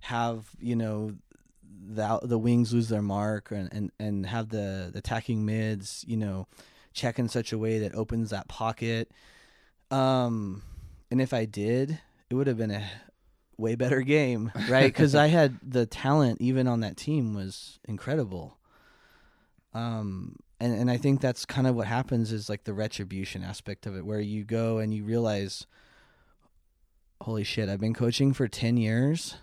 have 0.00 0.50
you 0.58 0.74
know 0.74 1.12
the 1.62 2.18
the 2.24 2.38
wings 2.38 2.74
lose 2.74 2.88
their 2.88 3.02
mark 3.02 3.52
and 3.52 3.72
and, 3.72 3.92
and 4.00 4.26
have 4.26 4.48
the, 4.48 4.90
the 4.92 4.98
attacking 4.98 5.46
mids 5.46 6.04
you 6.08 6.16
know 6.16 6.48
check 6.92 7.20
in 7.20 7.28
such 7.28 7.52
a 7.52 7.58
way 7.58 7.78
that 7.78 7.94
opens 7.94 8.30
that 8.30 8.48
pocket. 8.48 9.12
Um 9.92 10.64
and 11.08 11.20
if 11.20 11.32
I 11.32 11.44
did 11.44 12.00
it 12.28 12.34
would 12.34 12.48
have 12.48 12.58
been 12.58 12.72
a 12.72 12.84
way 13.58 13.74
better 13.74 14.00
game, 14.02 14.52
right? 14.68 14.86
Because 14.86 15.14
I 15.14 15.26
had 15.28 15.58
the 15.62 15.86
talent 15.86 16.40
even 16.40 16.66
on 16.66 16.80
that 16.80 16.96
team 16.96 17.34
was 17.34 17.78
incredible. 17.86 18.58
Um, 19.74 20.36
and 20.60 20.74
and 20.74 20.90
I 20.90 20.96
think 20.96 21.20
that's 21.20 21.44
kind 21.44 21.66
of 21.66 21.74
what 21.74 21.86
happens 21.86 22.32
is 22.32 22.48
like 22.48 22.64
the 22.64 22.74
retribution 22.74 23.42
aspect 23.42 23.86
of 23.86 23.96
it, 23.96 24.04
where 24.04 24.20
you 24.20 24.44
go 24.44 24.78
and 24.78 24.92
you 24.94 25.04
realize, 25.04 25.66
holy 27.20 27.44
shit, 27.44 27.68
I've 27.68 27.80
been 27.80 27.94
coaching 27.94 28.32
for 28.32 28.48
ten 28.48 28.76
years, 28.76 29.36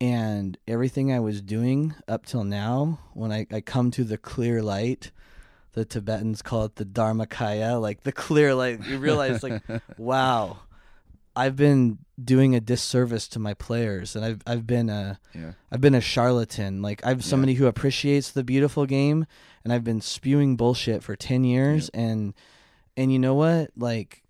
and 0.00 0.56
everything 0.68 1.12
I 1.12 1.20
was 1.20 1.42
doing 1.42 1.94
up 2.06 2.24
till 2.24 2.44
now, 2.44 3.00
when 3.14 3.32
I, 3.32 3.46
I 3.50 3.60
come 3.60 3.90
to 3.92 4.04
the 4.04 4.18
clear 4.18 4.62
light 4.62 5.10
the 5.78 5.84
Tibetans 5.84 6.42
call 6.42 6.64
it 6.64 6.76
the 6.76 6.84
Dharmakaya, 6.84 7.80
like 7.80 8.02
the 8.02 8.12
clear 8.12 8.54
light. 8.54 8.84
You 8.84 8.98
realize, 8.98 9.42
like, 9.42 9.62
wow, 9.96 10.58
I've 11.38 11.54
been 11.56 11.98
doing 12.22 12.54
a 12.56 12.60
disservice 12.60 13.28
to 13.28 13.38
my 13.38 13.54
players, 13.54 14.16
and 14.16 14.24
I've 14.24 14.40
I've 14.46 14.66
been 14.66 14.90
a 14.90 15.20
Yeah. 15.34 15.52
have 15.70 15.80
been 15.80 15.94
a 15.94 16.00
charlatan. 16.00 16.82
Like 16.82 17.00
I'm 17.04 17.20
somebody 17.20 17.54
who 17.54 17.66
appreciates 17.66 18.30
the 18.32 18.42
beautiful 18.42 18.86
game, 18.86 19.24
and 19.62 19.72
I've 19.72 19.84
been 19.84 20.00
spewing 20.00 20.56
bullshit 20.56 21.02
for 21.04 21.14
ten 21.14 21.44
years, 21.44 21.88
and 21.90 22.34
and 22.96 23.12
you 23.12 23.18
know 23.18 23.34
what, 23.34 23.70
like. 23.76 24.22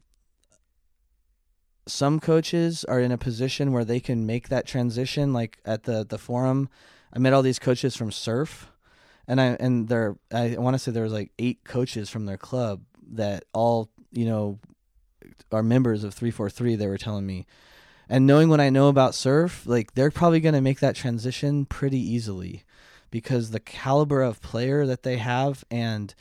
Some 1.86 2.20
coaches 2.20 2.84
are 2.84 3.00
in 3.00 3.12
a 3.12 3.16
position 3.16 3.72
where 3.72 3.84
they 3.84 3.98
can 3.98 4.26
make 4.26 4.50
that 4.50 4.66
transition. 4.66 5.32
Like 5.32 5.58
at 5.64 5.84
the 5.84 6.04
the 6.04 6.18
forum, 6.18 6.68
I 7.14 7.18
met 7.18 7.32
all 7.32 7.40
these 7.40 7.58
coaches 7.58 7.96
from 7.96 8.12
surf, 8.12 8.70
and 9.26 9.40
I 9.40 9.56
and 9.58 9.88
there 9.88 10.16
I 10.30 10.56
want 10.58 10.74
to 10.74 10.78
say 10.78 10.90
there 10.92 11.02
was 11.02 11.14
like 11.14 11.32
eight 11.38 11.64
coaches 11.64 12.10
from 12.10 12.26
their 12.26 12.36
club 12.36 12.82
that 13.12 13.44
all 13.54 13.88
you 14.12 14.26
know 14.26 14.58
are 15.52 15.62
members 15.62 16.04
of 16.04 16.14
343 16.14 16.76
they 16.76 16.86
were 16.86 16.98
telling 16.98 17.26
me. 17.26 17.46
And 18.08 18.26
knowing 18.26 18.48
what 18.48 18.60
I 18.60 18.70
know 18.70 18.88
about 18.88 19.14
surf 19.14 19.66
like 19.66 19.94
they're 19.94 20.10
probably 20.10 20.40
going 20.40 20.54
to 20.54 20.60
make 20.60 20.80
that 20.80 20.96
transition 20.96 21.66
pretty 21.66 21.98
easily 21.98 22.64
because 23.10 23.50
the 23.50 23.60
caliber 23.60 24.22
of 24.22 24.40
player 24.40 24.86
that 24.86 25.02
they 25.02 25.18
have 25.18 25.64
and 25.70 26.14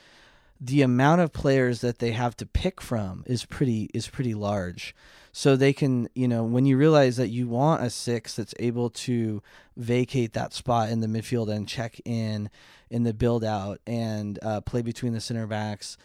the 0.59 0.81
amount 0.81 1.21
of 1.21 1.33
players 1.33 1.81
that 1.81 1.99
they 1.99 2.11
have 2.11 2.35
to 2.37 2.45
pick 2.45 2.81
from 2.81 3.23
is 3.27 3.45
pretty 3.45 3.89
is 3.93 4.07
pretty 4.07 4.33
large. 4.33 4.95
So 5.31 5.55
they 5.55 5.71
can 5.71 6.09
you 6.15 6.27
know 6.27 6.43
when 6.43 6.65
you 6.65 6.77
realize 6.77 7.17
that 7.17 7.29
you 7.29 7.47
want 7.47 7.83
a 7.83 7.89
six 7.89 8.35
that's 8.35 8.55
able 8.59 8.89
to 8.89 9.41
vacate 9.75 10.33
that 10.33 10.53
spot 10.53 10.89
in 10.89 10.99
the 10.99 11.07
midfield 11.07 11.49
and 11.49 11.67
check 11.67 11.99
in 12.05 12.49
in 12.89 13.03
the 13.03 13.13
build 13.13 13.43
out 13.43 13.79
and 13.85 14.39
uh, 14.41 14.61
play 14.61 14.81
between 14.81 15.13
the 15.13 15.21
center 15.21 15.45
backs 15.45 15.97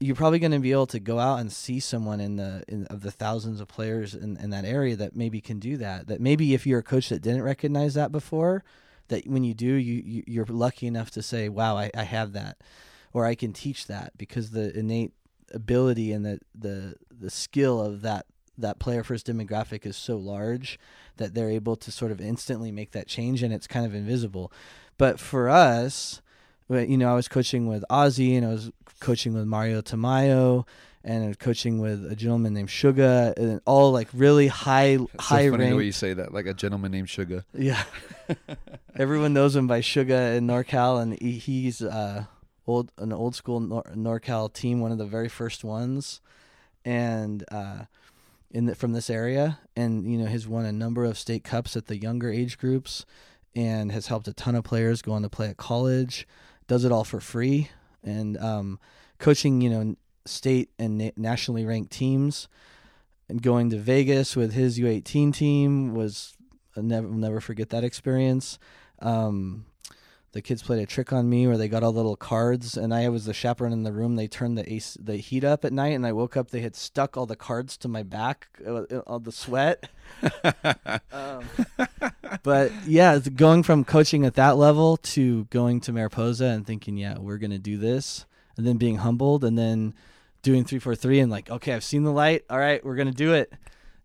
you're 0.00 0.16
probably 0.16 0.38
going 0.38 0.50
to 0.52 0.58
be 0.58 0.72
able 0.72 0.86
to 0.86 0.98
go 0.98 1.18
out 1.18 1.40
and 1.40 1.52
see 1.52 1.78
someone 1.78 2.20
in 2.20 2.36
the 2.36 2.64
in, 2.66 2.86
of 2.86 3.02
the 3.02 3.10
thousands 3.10 3.60
of 3.60 3.68
players 3.68 4.14
in, 4.14 4.36
in 4.38 4.50
that 4.50 4.64
area 4.64 4.96
that 4.96 5.14
maybe 5.14 5.40
can 5.40 5.58
do 5.58 5.76
that 5.76 6.08
that 6.08 6.20
maybe 6.20 6.54
if 6.54 6.66
you're 6.66 6.80
a 6.80 6.82
coach 6.82 7.10
that 7.10 7.20
didn't 7.20 7.42
recognize 7.42 7.94
that 7.94 8.10
before 8.10 8.64
that 9.08 9.26
when 9.26 9.44
you 9.44 9.54
do 9.54 9.74
you, 9.74 10.02
you 10.04 10.24
you're 10.26 10.46
lucky 10.46 10.86
enough 10.86 11.10
to 11.10 11.22
say 11.22 11.48
wow 11.48 11.76
I, 11.76 11.90
I 11.94 12.04
have 12.04 12.32
that 12.32 12.56
or 13.12 13.26
I 13.26 13.34
can 13.34 13.52
teach 13.52 13.86
that 13.88 14.16
because 14.16 14.50
the 14.50 14.76
innate 14.76 15.12
ability 15.52 16.12
and 16.12 16.24
the 16.24 16.40
the 16.54 16.96
the 17.10 17.30
skill 17.30 17.80
of 17.80 18.02
that 18.02 18.26
that 18.56 18.78
player 18.78 19.02
first 19.02 19.26
demographic 19.26 19.84
is 19.84 19.96
so 19.96 20.16
large 20.16 20.78
that 21.16 21.34
they're 21.34 21.50
able 21.50 21.76
to 21.76 21.90
sort 21.90 22.12
of 22.12 22.20
instantly 22.20 22.70
make 22.70 22.92
that 22.92 23.06
change 23.06 23.42
and 23.42 23.52
it's 23.52 23.66
kind 23.66 23.86
of 23.86 23.94
invisible. 23.94 24.52
But 24.98 25.18
for 25.18 25.48
us, 25.48 26.20
you 26.76 26.96
know, 26.96 27.10
I 27.10 27.14
was 27.14 27.28
coaching 27.28 27.66
with 27.66 27.84
Ozzy 27.90 28.36
and 28.36 28.46
I 28.46 28.50
was 28.50 28.70
coaching 29.00 29.34
with 29.34 29.46
Mario 29.46 29.80
Tamayo 29.80 30.66
and 31.02 31.24
I 31.24 31.28
was 31.28 31.36
coaching 31.36 31.78
with 31.78 32.10
a 32.10 32.14
gentleman 32.14 32.52
named 32.52 32.68
Suga 32.68 33.34
and 33.36 33.60
all 33.64 33.90
like 33.90 34.08
really 34.12 34.48
high 34.48 34.98
It's 35.14 35.26
high 35.26 35.46
so 35.46 35.52
funny 35.52 35.70
the 35.70 35.76
way 35.76 35.84
you 35.84 35.92
say 35.92 36.12
that, 36.14 36.34
like 36.34 36.46
a 36.46 36.54
gentleman 36.54 36.92
named 36.92 37.08
Sugar. 37.08 37.44
Yeah. 37.54 37.82
Everyone 38.96 39.32
knows 39.32 39.56
him 39.56 39.66
by 39.66 39.80
Suga 39.80 40.36
in 40.36 40.46
NorCal, 40.46 41.00
and 41.00 41.18
he, 41.20 41.32
he's 41.32 41.80
uh, 41.80 42.24
old 42.66 42.92
an 42.98 43.12
old 43.12 43.34
school 43.34 43.60
Nor- 43.60 43.82
NorCal 43.94 44.52
team, 44.52 44.80
one 44.80 44.92
of 44.92 44.98
the 44.98 45.06
very 45.06 45.28
first 45.28 45.64
ones, 45.64 46.20
and 46.84 47.44
uh, 47.50 47.84
in 48.50 48.66
the, 48.66 48.74
from 48.74 48.92
this 48.92 49.08
area, 49.08 49.58
and 49.74 50.04
you 50.04 50.18
know 50.18 50.26
has 50.26 50.46
won 50.46 50.66
a 50.66 50.72
number 50.72 51.04
of 51.04 51.18
state 51.18 51.44
cups 51.44 51.76
at 51.76 51.86
the 51.86 51.96
younger 51.96 52.30
age 52.30 52.58
groups, 52.58 53.06
and 53.56 53.90
has 53.90 54.08
helped 54.08 54.28
a 54.28 54.34
ton 54.34 54.54
of 54.54 54.64
players 54.64 55.00
go 55.02 55.12
on 55.12 55.22
to 55.22 55.30
play 55.30 55.48
at 55.48 55.56
college. 55.56 56.26
Does 56.70 56.84
it 56.84 56.92
all 56.92 57.02
for 57.02 57.18
free, 57.18 57.68
and 58.04 58.38
um, 58.38 58.78
coaching 59.18 59.60
you 59.60 59.70
know 59.70 59.96
state 60.24 60.70
and 60.78 60.98
na- 60.98 61.10
nationally 61.16 61.66
ranked 61.66 61.90
teams, 61.90 62.46
and 63.28 63.42
going 63.42 63.70
to 63.70 63.76
Vegas 63.76 64.36
with 64.36 64.52
his 64.52 64.78
U18 64.78 65.34
team 65.34 65.94
was 65.94 66.36
I'll 66.76 66.84
never 66.84 67.08
never 67.08 67.40
forget 67.40 67.70
that 67.70 67.82
experience. 67.82 68.60
Um, 69.00 69.66
the 70.32 70.40
kids 70.40 70.62
played 70.62 70.80
a 70.80 70.86
trick 70.86 71.12
on 71.12 71.28
me 71.28 71.46
where 71.46 71.56
they 71.56 71.68
got 71.68 71.82
all 71.82 71.92
the 71.92 71.98
little 71.98 72.16
cards, 72.16 72.76
and 72.76 72.94
I 72.94 73.08
was 73.08 73.24
the 73.24 73.34
chaperone 73.34 73.72
in 73.72 73.82
the 73.82 73.92
room. 73.92 74.14
They 74.14 74.28
turned 74.28 74.56
the 74.56 74.72
ace, 74.72 74.96
the 75.00 75.16
heat 75.16 75.42
up 75.42 75.64
at 75.64 75.72
night, 75.72 75.94
and 75.94 76.06
I 76.06 76.12
woke 76.12 76.36
up. 76.36 76.50
They 76.50 76.60
had 76.60 76.76
stuck 76.76 77.16
all 77.16 77.26
the 77.26 77.34
cards 77.34 77.76
to 77.78 77.88
my 77.88 78.04
back, 78.04 78.48
uh, 78.64 78.82
all 79.06 79.18
the 79.18 79.32
sweat. 79.32 79.88
um, 81.12 81.44
but 82.44 82.70
yeah, 82.86 83.18
going 83.18 83.64
from 83.64 83.84
coaching 83.84 84.24
at 84.24 84.34
that 84.34 84.56
level 84.56 84.98
to 84.98 85.46
going 85.46 85.80
to 85.80 85.92
Mariposa 85.92 86.46
and 86.46 86.64
thinking, 86.64 86.96
yeah, 86.96 87.18
we're 87.18 87.38
gonna 87.38 87.58
do 87.58 87.76
this, 87.76 88.24
and 88.56 88.64
then 88.64 88.76
being 88.76 88.98
humbled, 88.98 89.42
and 89.42 89.58
then 89.58 89.94
doing 90.42 90.64
three 90.64 90.78
four 90.78 90.94
three, 90.94 91.18
and 91.18 91.30
like, 91.30 91.50
okay, 91.50 91.74
I've 91.74 91.84
seen 91.84 92.04
the 92.04 92.12
light. 92.12 92.44
All 92.48 92.58
right, 92.58 92.84
we're 92.84 92.96
gonna 92.96 93.10
do 93.10 93.34
it 93.34 93.52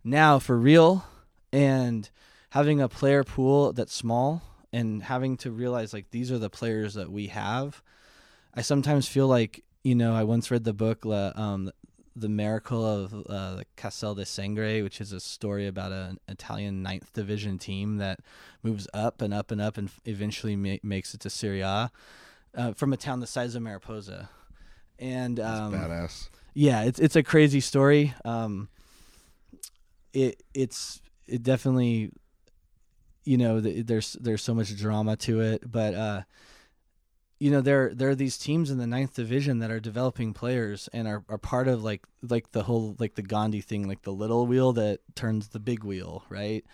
now 0.02 0.40
for 0.40 0.58
real, 0.58 1.04
and 1.52 2.10
having 2.50 2.80
a 2.80 2.88
player 2.88 3.22
pool 3.22 3.72
that's 3.72 3.94
small 3.94 4.42
and 4.76 5.02
having 5.02 5.36
to 5.38 5.50
realize 5.50 5.92
like 5.92 6.10
these 6.10 6.30
are 6.32 6.38
the 6.38 6.50
players 6.50 6.94
that 6.94 7.10
we 7.10 7.28
have. 7.28 7.82
I 8.54 8.62
sometimes 8.62 9.08
feel 9.08 9.28
like 9.28 9.64
you 9.82 9.94
know 9.94 10.14
I 10.14 10.24
once 10.24 10.50
read 10.50 10.64
the 10.64 10.72
book 10.72 11.04
La, 11.04 11.32
um, 11.34 11.70
the 12.14 12.28
miracle 12.28 12.84
of 12.84 13.12
uh, 13.12 13.56
the 13.56 13.64
Castel 13.76 14.14
di 14.14 14.24
Sangro, 14.24 14.82
which 14.82 15.00
is 15.00 15.12
a 15.12 15.20
story 15.20 15.66
about 15.66 15.92
an 15.92 16.18
Italian 16.28 16.82
ninth 16.82 17.12
division 17.12 17.58
team 17.58 17.98
that 17.98 18.20
moves 18.62 18.88
up 18.94 19.20
and 19.22 19.32
up 19.34 19.50
and 19.50 19.60
up 19.60 19.76
and 19.78 19.90
eventually 20.04 20.56
ma- 20.56 20.82
makes 20.82 21.14
it 21.14 21.20
to 21.20 21.30
Serie 21.30 21.60
A 21.60 21.90
uh, 22.56 22.72
from 22.72 22.92
a 22.92 22.96
town 22.96 23.20
the 23.20 23.26
size 23.26 23.54
of 23.54 23.62
Mariposa. 23.62 24.28
And 24.98 25.36
That's 25.36 25.60
um, 25.60 25.72
badass. 25.74 26.28
yeah, 26.54 26.84
it's 26.84 26.98
it's 26.98 27.16
a 27.16 27.22
crazy 27.22 27.60
story. 27.60 28.14
Um, 28.24 28.68
it 30.14 30.42
it's 30.54 31.02
it 31.26 31.42
definitely, 31.42 32.12
you 33.26 33.36
know, 33.36 33.60
th- 33.60 33.86
there's 33.86 34.14
there's 34.14 34.42
so 34.42 34.54
much 34.54 34.74
drama 34.76 35.16
to 35.16 35.40
it, 35.40 35.70
but 35.70 35.94
uh, 35.94 36.22
you 37.38 37.50
know, 37.50 37.60
there 37.60 37.92
there 37.92 38.08
are 38.08 38.14
these 38.14 38.38
teams 38.38 38.70
in 38.70 38.78
the 38.78 38.86
ninth 38.86 39.14
division 39.14 39.58
that 39.58 39.70
are 39.70 39.80
developing 39.80 40.32
players 40.32 40.88
and 40.92 41.06
are, 41.06 41.24
are 41.28 41.36
part 41.36 41.68
of 41.68 41.84
like 41.84 42.06
like 42.22 42.52
the 42.52 42.62
whole 42.62 42.96
like 42.98 43.16
the 43.16 43.22
Gandhi 43.22 43.60
thing, 43.60 43.86
like 43.86 44.02
the 44.02 44.12
little 44.12 44.46
wheel 44.46 44.72
that 44.74 45.00
turns 45.14 45.48
the 45.48 45.58
big 45.58 45.84
wheel, 45.84 46.24
right? 46.30 46.64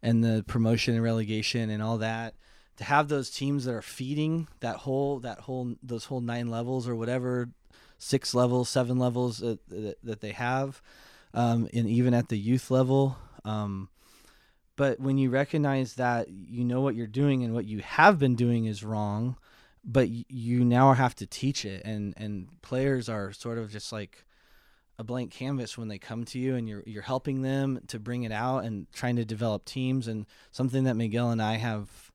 And 0.00 0.22
the 0.22 0.44
promotion 0.46 0.94
and 0.94 1.02
relegation 1.02 1.68
and 1.68 1.82
all 1.82 1.98
that. 1.98 2.34
To 2.76 2.84
have 2.84 3.08
those 3.08 3.28
teams 3.28 3.64
that 3.64 3.74
are 3.74 3.82
feeding 3.82 4.46
that 4.60 4.76
whole 4.76 5.18
that 5.20 5.40
whole 5.40 5.74
those 5.82 6.04
whole 6.04 6.20
nine 6.20 6.48
levels 6.48 6.88
or 6.88 6.94
whatever 6.94 7.48
six 7.98 8.32
levels, 8.32 8.68
seven 8.68 8.96
levels 8.96 9.38
that, 9.38 9.58
that, 9.68 9.96
that 10.04 10.20
they 10.20 10.30
have, 10.30 10.80
um, 11.34 11.68
and 11.74 11.88
even 11.88 12.14
at 12.14 12.28
the 12.28 12.38
youth 12.38 12.70
level. 12.70 13.18
Um, 13.44 13.88
but 14.78 15.00
when 15.00 15.18
you 15.18 15.28
recognize 15.28 15.94
that 15.94 16.28
you 16.30 16.64
know 16.64 16.80
what 16.80 16.94
you're 16.94 17.08
doing 17.08 17.42
and 17.42 17.52
what 17.52 17.64
you 17.64 17.80
have 17.80 18.16
been 18.20 18.36
doing 18.36 18.64
is 18.64 18.84
wrong, 18.84 19.36
but 19.84 20.08
you 20.08 20.64
now 20.64 20.92
have 20.92 21.16
to 21.16 21.26
teach 21.26 21.64
it, 21.64 21.82
and 21.84 22.14
and 22.16 22.46
players 22.62 23.08
are 23.08 23.32
sort 23.32 23.58
of 23.58 23.72
just 23.72 23.92
like 23.92 24.24
a 24.96 25.02
blank 25.02 25.32
canvas 25.32 25.76
when 25.76 25.88
they 25.88 25.98
come 25.98 26.24
to 26.26 26.38
you, 26.38 26.54
and 26.54 26.68
you're 26.68 26.84
you're 26.86 27.02
helping 27.02 27.42
them 27.42 27.80
to 27.88 27.98
bring 27.98 28.22
it 28.22 28.30
out 28.30 28.64
and 28.64 28.86
trying 28.92 29.16
to 29.16 29.24
develop 29.24 29.64
teams, 29.64 30.06
and 30.06 30.26
something 30.52 30.84
that 30.84 30.94
Miguel 30.94 31.30
and 31.30 31.42
I 31.42 31.56
have 31.56 32.12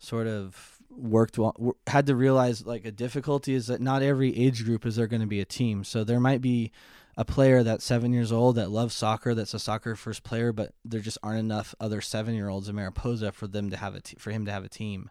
sort 0.00 0.26
of 0.26 0.78
worked 0.90 1.38
wa- 1.38 1.52
w- 1.52 1.76
had 1.86 2.06
to 2.06 2.16
realize 2.16 2.66
like 2.66 2.84
a 2.84 2.90
difficulty 2.90 3.54
is 3.54 3.68
that 3.68 3.80
not 3.80 4.02
every 4.02 4.36
age 4.36 4.64
group 4.64 4.84
is 4.84 4.96
there 4.96 5.06
going 5.06 5.22
to 5.22 5.28
be 5.28 5.40
a 5.40 5.44
team. 5.44 5.84
So 5.84 6.02
there 6.02 6.20
might 6.20 6.40
be 6.40 6.72
a 7.16 7.24
player 7.24 7.62
that's 7.62 7.84
seven 7.84 8.12
years 8.12 8.32
old 8.32 8.56
that 8.56 8.70
loves 8.70 8.94
soccer 8.94 9.34
that's 9.34 9.54
a 9.54 9.58
soccer 9.58 9.94
first 9.94 10.22
player 10.22 10.52
but 10.52 10.72
there 10.84 11.00
just 11.00 11.18
aren't 11.22 11.38
enough 11.38 11.74
other 11.78 12.00
seven 12.00 12.34
year 12.34 12.48
olds 12.48 12.68
in 12.68 12.74
mariposa 12.74 13.30
for 13.32 13.46
them 13.46 13.70
to 13.70 13.76
have 13.76 13.94
a 13.94 14.00
for 14.18 14.30
him 14.30 14.44
to 14.44 14.52
have 14.52 14.64
a 14.64 14.68
team 14.68 15.10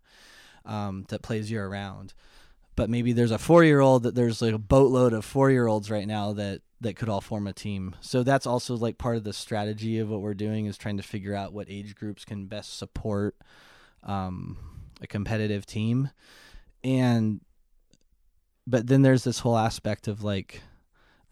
um, 0.66 1.06
that 1.10 1.22
plays 1.22 1.52
year 1.52 1.68
round. 1.68 2.14
But 2.76 2.90
maybe 2.90 3.14
there's 3.14 3.32
a 3.32 3.38
four 3.38 3.64
year 3.64 3.80
old 3.80 4.04
that 4.04 4.16
there's 4.16 4.42
like 4.42 4.54
a 4.54 4.60
boatload 4.60 5.14
of 5.14 5.24
four 5.24 5.52
year 5.52 5.68
olds 5.68 5.92
right 5.92 6.08
now 6.08 6.34
that 6.34 6.62
that 6.82 6.96
could 6.96 7.10
all 7.10 7.22
form 7.22 7.48
a 7.48 7.54
team. 7.54 7.96
So 8.02 8.24
that's 8.24 8.48
also 8.48 8.76
like 8.76 8.98
part 8.98 9.16
of 9.16 9.24
the 9.24 9.34
strategy 9.34 10.00
of 10.00 10.10
what 10.10 10.22
we're 10.22 10.34
doing 10.34 10.66
is 10.66 10.78
trying 10.78 10.98
to 10.98 11.04
figure 11.04 11.36
out 11.36 11.54
what 11.54 11.70
age 11.70 11.96
groups 11.96 12.26
can 12.26 12.48
best 12.48 12.78
support 12.78 13.36
um, 14.04 14.58
a 15.02 15.08
competitive 15.08 15.66
team. 15.66 16.10
And 16.84 17.42
but 18.66 18.88
then 18.88 19.02
there's 19.02 19.24
this 19.24 19.40
whole 19.40 19.58
aspect 19.58 20.08
of 20.08 20.24
like 20.24 20.62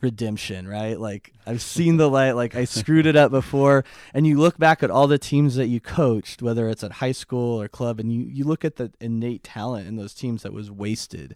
redemption 0.01 0.67
right? 0.67 0.99
Like 0.99 1.31
i've 1.45 1.61
seen 1.61 1.97
the 1.97 2.09
light. 2.09 2.31
Like 2.33 2.55
i 2.55 2.65
screwed 2.65 3.05
it 3.05 3.15
up 3.15 3.31
before. 3.31 3.85
And 4.13 4.25
you 4.25 4.39
look 4.39 4.57
back 4.57 4.81
at 4.83 4.89
all 4.91 5.07
the 5.07 5.19
teams 5.19 5.55
that 5.55 5.67
you 5.67 5.79
coached 5.79 6.41
whether 6.41 6.67
it's 6.69 6.83
at 6.83 6.93
high 6.93 7.11
school 7.11 7.61
or 7.61 7.67
club 7.67 7.99
and 7.99 8.11
you 8.11 8.21
you 8.23 8.43
look 8.43 8.65
at 8.65 8.77
the 8.77 8.91
innate 8.99 9.43
talent 9.43 9.87
in 9.87 9.95
those 9.95 10.13
teams 10.13 10.43
that 10.43 10.53
was 10.53 10.71
wasted 10.71 11.35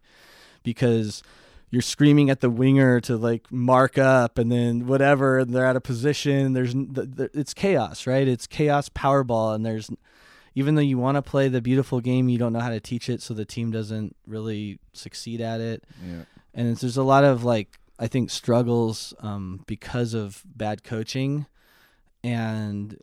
because 0.63 1.21
you're 1.71 1.81
screaming 1.81 2.29
at 2.29 2.41
the 2.41 2.49
winger 2.49 2.99
to 3.01 3.17
like 3.17 3.51
mark 3.51 3.97
up 3.97 4.37
and 4.37 4.51
then 4.51 4.87
whatever 4.87 5.39
and 5.39 5.53
they're 5.53 5.65
out 5.65 5.75
of 5.75 5.83
position. 5.83 6.53
There's 6.53 6.73
n- 6.73 6.91
th- 6.93 7.15
th- 7.17 7.31
it's 7.33 7.53
chaos 7.53 8.07
right? 8.07 8.27
It's 8.27 8.47
chaos 8.47 8.89
powerball 8.89 9.53
and 9.55 9.65
there's 9.65 9.89
even 10.57 10.75
though 10.75 10.81
you 10.81 10.97
want 10.97 11.15
to 11.15 11.21
play 11.21 11.49
the 11.49 11.61
beautiful 11.61 11.99
game 11.99 12.29
you 12.29 12.37
don't 12.37 12.53
know 12.53 12.61
how 12.61 12.69
to 12.69 12.79
teach 12.79 13.09
it 13.09 13.21
so 13.21 13.33
the 13.33 13.45
team 13.45 13.71
doesn't 13.71 14.15
really 14.25 14.79
succeed 14.93 15.41
at 15.41 15.59
it. 15.61 15.83
Yeah. 16.07 16.23
and 16.53 16.69
it's, 16.69 16.81
there's 16.81 16.97
a 16.97 17.03
lot 17.03 17.23
of 17.23 17.43
like 17.43 17.77
I 17.97 18.07
think 18.07 18.29
struggles 18.29 19.13
um, 19.19 19.63
because 19.67 20.13
of 20.13 20.43
bad 20.45 20.83
coaching, 20.83 21.45
and 22.23 22.97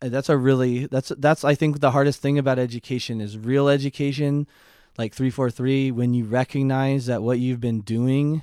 that's 0.00 0.28
a 0.28 0.36
really 0.36 0.86
that's 0.86 1.10
that's 1.18 1.44
I 1.44 1.54
think 1.54 1.80
the 1.80 1.92
hardest 1.92 2.20
thing 2.20 2.38
about 2.38 2.58
education 2.58 3.20
is 3.20 3.38
real 3.38 3.68
education, 3.68 4.46
like 4.98 5.14
three 5.14 5.30
four 5.30 5.50
three. 5.50 5.90
When 5.90 6.14
you 6.14 6.24
recognize 6.24 7.06
that 7.06 7.22
what 7.22 7.38
you've 7.38 7.60
been 7.60 7.80
doing 7.80 8.42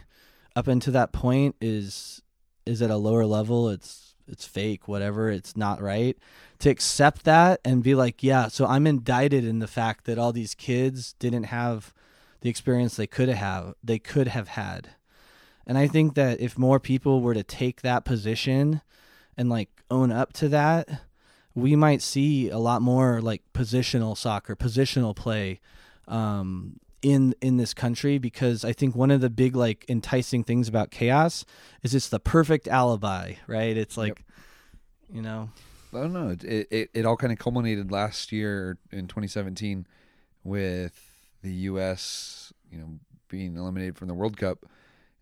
up 0.55 0.67
until 0.67 0.93
that 0.93 1.11
point 1.11 1.55
is 1.61 2.21
is 2.65 2.81
at 2.81 2.89
a 2.89 2.97
lower 2.97 3.25
level, 3.25 3.69
it's 3.69 4.15
it's 4.27 4.45
fake, 4.45 4.87
whatever, 4.87 5.29
it's 5.29 5.55
not 5.57 5.81
right. 5.81 6.17
To 6.59 6.69
accept 6.69 7.25
that 7.25 7.59
and 7.65 7.83
be 7.83 7.93
like, 7.93 8.23
yeah, 8.23 8.47
so 8.47 8.65
I'm 8.65 8.87
indicted 8.87 9.45
in 9.45 9.59
the 9.59 9.67
fact 9.67 10.05
that 10.05 10.17
all 10.17 10.31
these 10.31 10.55
kids 10.55 11.13
didn't 11.19 11.43
have 11.43 11.93
the 12.41 12.49
experience 12.49 12.95
they 12.95 13.07
could 13.07 13.29
have 13.29 13.75
they 13.83 13.99
could 13.99 14.29
have 14.29 14.49
had. 14.49 14.89
And 15.65 15.77
I 15.77 15.87
think 15.87 16.15
that 16.15 16.39
if 16.41 16.57
more 16.57 16.79
people 16.79 17.21
were 17.21 17.33
to 17.33 17.43
take 17.43 17.81
that 17.81 18.05
position 18.05 18.81
and 19.37 19.49
like 19.49 19.69
own 19.89 20.11
up 20.11 20.33
to 20.33 20.49
that, 20.49 20.89
we 21.55 21.75
might 21.75 22.01
see 22.01 22.49
a 22.49 22.57
lot 22.57 22.81
more 22.81 23.21
like 23.21 23.41
positional 23.53 24.17
soccer, 24.17 24.55
positional 24.55 25.15
play 25.15 25.59
um, 26.07 26.79
in 27.01 27.35
in 27.41 27.57
this 27.57 27.73
country 27.73 28.17
because 28.17 28.65
I 28.65 28.73
think 28.73 28.95
one 28.95 29.11
of 29.11 29.21
the 29.21 29.29
big 29.29 29.55
like 29.55 29.85
enticing 29.87 30.43
things 30.43 30.67
about 30.67 30.89
chaos 30.89 31.45
is 31.83 31.93
it's 31.93 32.09
the 32.09 32.19
perfect 32.19 32.67
alibi, 32.67 33.33
right? 33.47 33.77
It's 33.77 33.97
like, 33.97 34.19
yep. 34.19 34.19
you 35.13 35.21
know, 35.21 35.49
I 35.93 35.97
don't 35.97 36.13
know. 36.13 36.29
It 36.29 36.67
it, 36.71 36.89
it 36.93 37.05
all 37.05 37.17
kind 37.17 37.31
of 37.31 37.39
culminated 37.39 37.91
last 37.91 38.31
year 38.31 38.77
in 38.91 39.07
2017 39.07 39.85
with 40.43 40.99
the 41.41 41.53
U.S. 41.53 42.51
you 42.71 42.79
know 42.79 42.99
being 43.27 43.57
eliminated 43.57 43.97
from 43.97 44.07
the 44.07 44.13
World 44.13 44.37
Cup, 44.37 44.65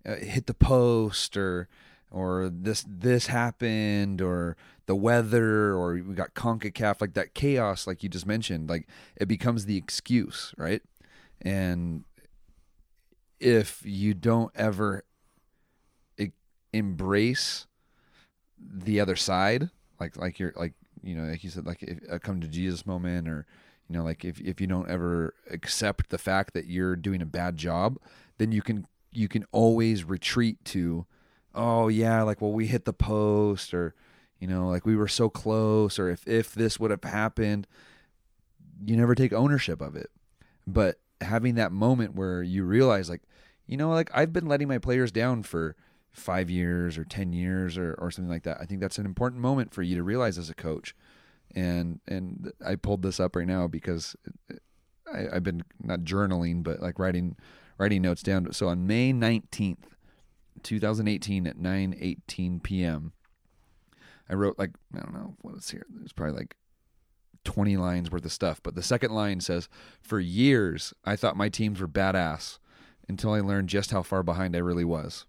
uh, 0.05 0.15
hit 0.15 0.47
the 0.47 0.53
post 0.53 1.37
or 1.37 1.67
or 2.09 2.49
this 2.51 2.85
this 2.87 3.27
happened 3.27 4.21
or 4.21 4.57
the 4.85 4.95
weather 4.95 5.73
or 5.73 5.93
we 5.93 6.13
got 6.13 6.33
CONCACAF 6.33 6.99
like 6.99 7.13
that 7.13 7.33
chaos 7.33 7.87
like 7.87 8.03
you 8.03 8.09
just 8.09 8.25
mentioned 8.25 8.69
like 8.69 8.87
it 9.15 9.27
becomes 9.27 9.65
the 9.65 9.77
excuse 9.77 10.53
right? 10.57 10.81
And 11.41 12.03
if 13.39 13.81
you 13.85 14.13
don't 14.13 14.51
ever 14.55 15.03
embrace 16.73 17.67
the 18.59 18.99
other 18.99 19.15
side 19.15 19.69
like 19.99 20.15
like 20.15 20.39
you're 20.39 20.53
like 20.55 20.73
you 21.03 21.15
know 21.15 21.23
like 21.23 21.43
you 21.43 21.49
said 21.49 21.65
like 21.65 21.83
a 22.09 22.19
come 22.19 22.39
to 22.39 22.47
Jesus 22.47 22.85
moment 22.85 23.27
or 23.27 23.45
you 23.89 23.97
know 23.97 24.03
like 24.03 24.23
if 24.23 24.39
if 24.39 24.61
you 24.61 24.67
don't 24.67 24.89
ever 24.89 25.33
accept 25.49 26.09
the 26.09 26.17
fact 26.17 26.53
that 26.53 26.67
you're 26.67 26.95
doing 26.95 27.21
a 27.21 27.25
bad 27.25 27.57
job 27.57 27.97
then 28.37 28.51
you 28.51 28.61
can 28.61 28.85
you 29.11 29.27
can 29.27 29.45
always 29.51 30.03
retreat 30.03 30.63
to 30.65 31.05
oh 31.53 31.87
yeah 31.87 32.21
like 32.23 32.41
well 32.41 32.51
we 32.53 32.67
hit 32.67 32.85
the 32.85 32.93
post 32.93 33.73
or 33.73 33.93
you 34.39 34.47
know 34.47 34.69
like 34.69 34.85
we 34.85 34.95
were 34.95 35.07
so 35.07 35.29
close 35.29 35.99
or 35.99 36.09
if 36.09 36.27
if 36.27 36.53
this 36.53 36.79
would 36.79 36.91
have 36.91 37.03
happened 37.03 37.67
you 38.85 38.97
never 38.97 39.15
take 39.15 39.33
ownership 39.33 39.81
of 39.81 39.95
it. 39.95 40.09
But 40.65 40.99
having 41.21 41.55
that 41.55 41.71
moment 41.71 42.15
where 42.15 42.41
you 42.41 42.63
realize 42.63 43.09
like 43.09 43.21
you 43.67 43.77
know 43.77 43.89
like 43.91 44.09
I've 44.13 44.33
been 44.33 44.47
letting 44.47 44.67
my 44.67 44.79
players 44.79 45.11
down 45.11 45.43
for 45.43 45.75
5 46.11 46.49
years 46.49 46.97
or 46.97 47.05
10 47.05 47.31
years 47.33 47.77
or 47.77 47.93
or 47.95 48.11
something 48.11 48.29
like 48.29 48.43
that. 48.43 48.57
I 48.59 48.65
think 48.65 48.81
that's 48.81 48.97
an 48.97 49.05
important 49.05 49.41
moment 49.41 49.73
for 49.73 49.81
you 49.81 49.95
to 49.95 50.03
realize 50.03 50.37
as 50.37 50.49
a 50.49 50.55
coach. 50.55 50.95
And 51.53 51.99
and 52.07 52.51
I 52.65 52.75
pulled 52.75 53.01
this 53.01 53.19
up 53.19 53.35
right 53.35 53.47
now 53.47 53.67
because 53.67 54.15
I, 55.11 55.27
I've 55.33 55.43
been 55.43 55.63
not 55.81 56.01
journaling 56.01 56.63
but 56.63 56.81
like 56.81 56.99
writing 56.99 57.35
writing 57.81 58.03
notes 58.03 58.21
down 58.21 58.51
so 58.53 58.67
on 58.67 58.85
May 58.85 59.11
19th 59.11 59.85
2018 60.61 61.47
at 61.47 61.57
9:18 61.57 62.61
p.m. 62.61 63.13
I 64.29 64.35
wrote 64.35 64.59
like 64.59 64.71
I 64.95 64.99
don't 64.99 65.15
know 65.15 65.35
what 65.41 65.55
is 65.55 65.71
here. 65.71 65.87
There's 65.89 66.13
probably 66.13 66.37
like 66.37 66.55
20 67.43 67.75
lines 67.77 68.11
worth 68.11 68.23
of 68.23 68.31
stuff, 68.31 68.61
but 68.61 68.75
the 68.75 68.83
second 68.83 69.11
line 69.11 69.39
says, 69.39 69.67
"For 69.99 70.19
years, 70.19 70.93
I 71.03 71.15
thought 71.15 71.35
my 71.35 71.49
teams 71.49 71.81
were 71.81 71.87
badass 71.87 72.59
until 73.07 73.33
I 73.33 73.39
learned 73.39 73.69
just 73.69 73.89
how 73.89 74.03
far 74.03 74.21
behind 74.21 74.55
I 74.55 74.59
really 74.59 74.85
was." 74.85 75.25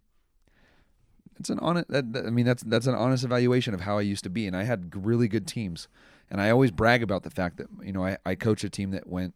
It's 1.40 1.48
an 1.48 1.58
honest. 1.60 1.86
I 1.90 2.02
mean, 2.02 2.44
that's 2.44 2.62
that's 2.64 2.86
an 2.86 2.94
honest 2.94 3.24
evaluation 3.24 3.72
of 3.72 3.80
how 3.80 3.96
I 3.96 4.02
used 4.02 4.24
to 4.24 4.30
be, 4.30 4.46
and 4.46 4.54
I 4.54 4.64
had 4.64 5.06
really 5.06 5.26
good 5.26 5.46
teams, 5.46 5.88
and 6.30 6.38
I 6.38 6.50
always 6.50 6.70
brag 6.70 7.02
about 7.02 7.22
the 7.22 7.30
fact 7.30 7.56
that 7.56 7.68
you 7.82 7.92
know 7.92 8.04
I 8.04 8.18
I 8.26 8.34
coach 8.34 8.62
a 8.62 8.68
team 8.68 8.90
that 8.90 9.08
went, 9.08 9.34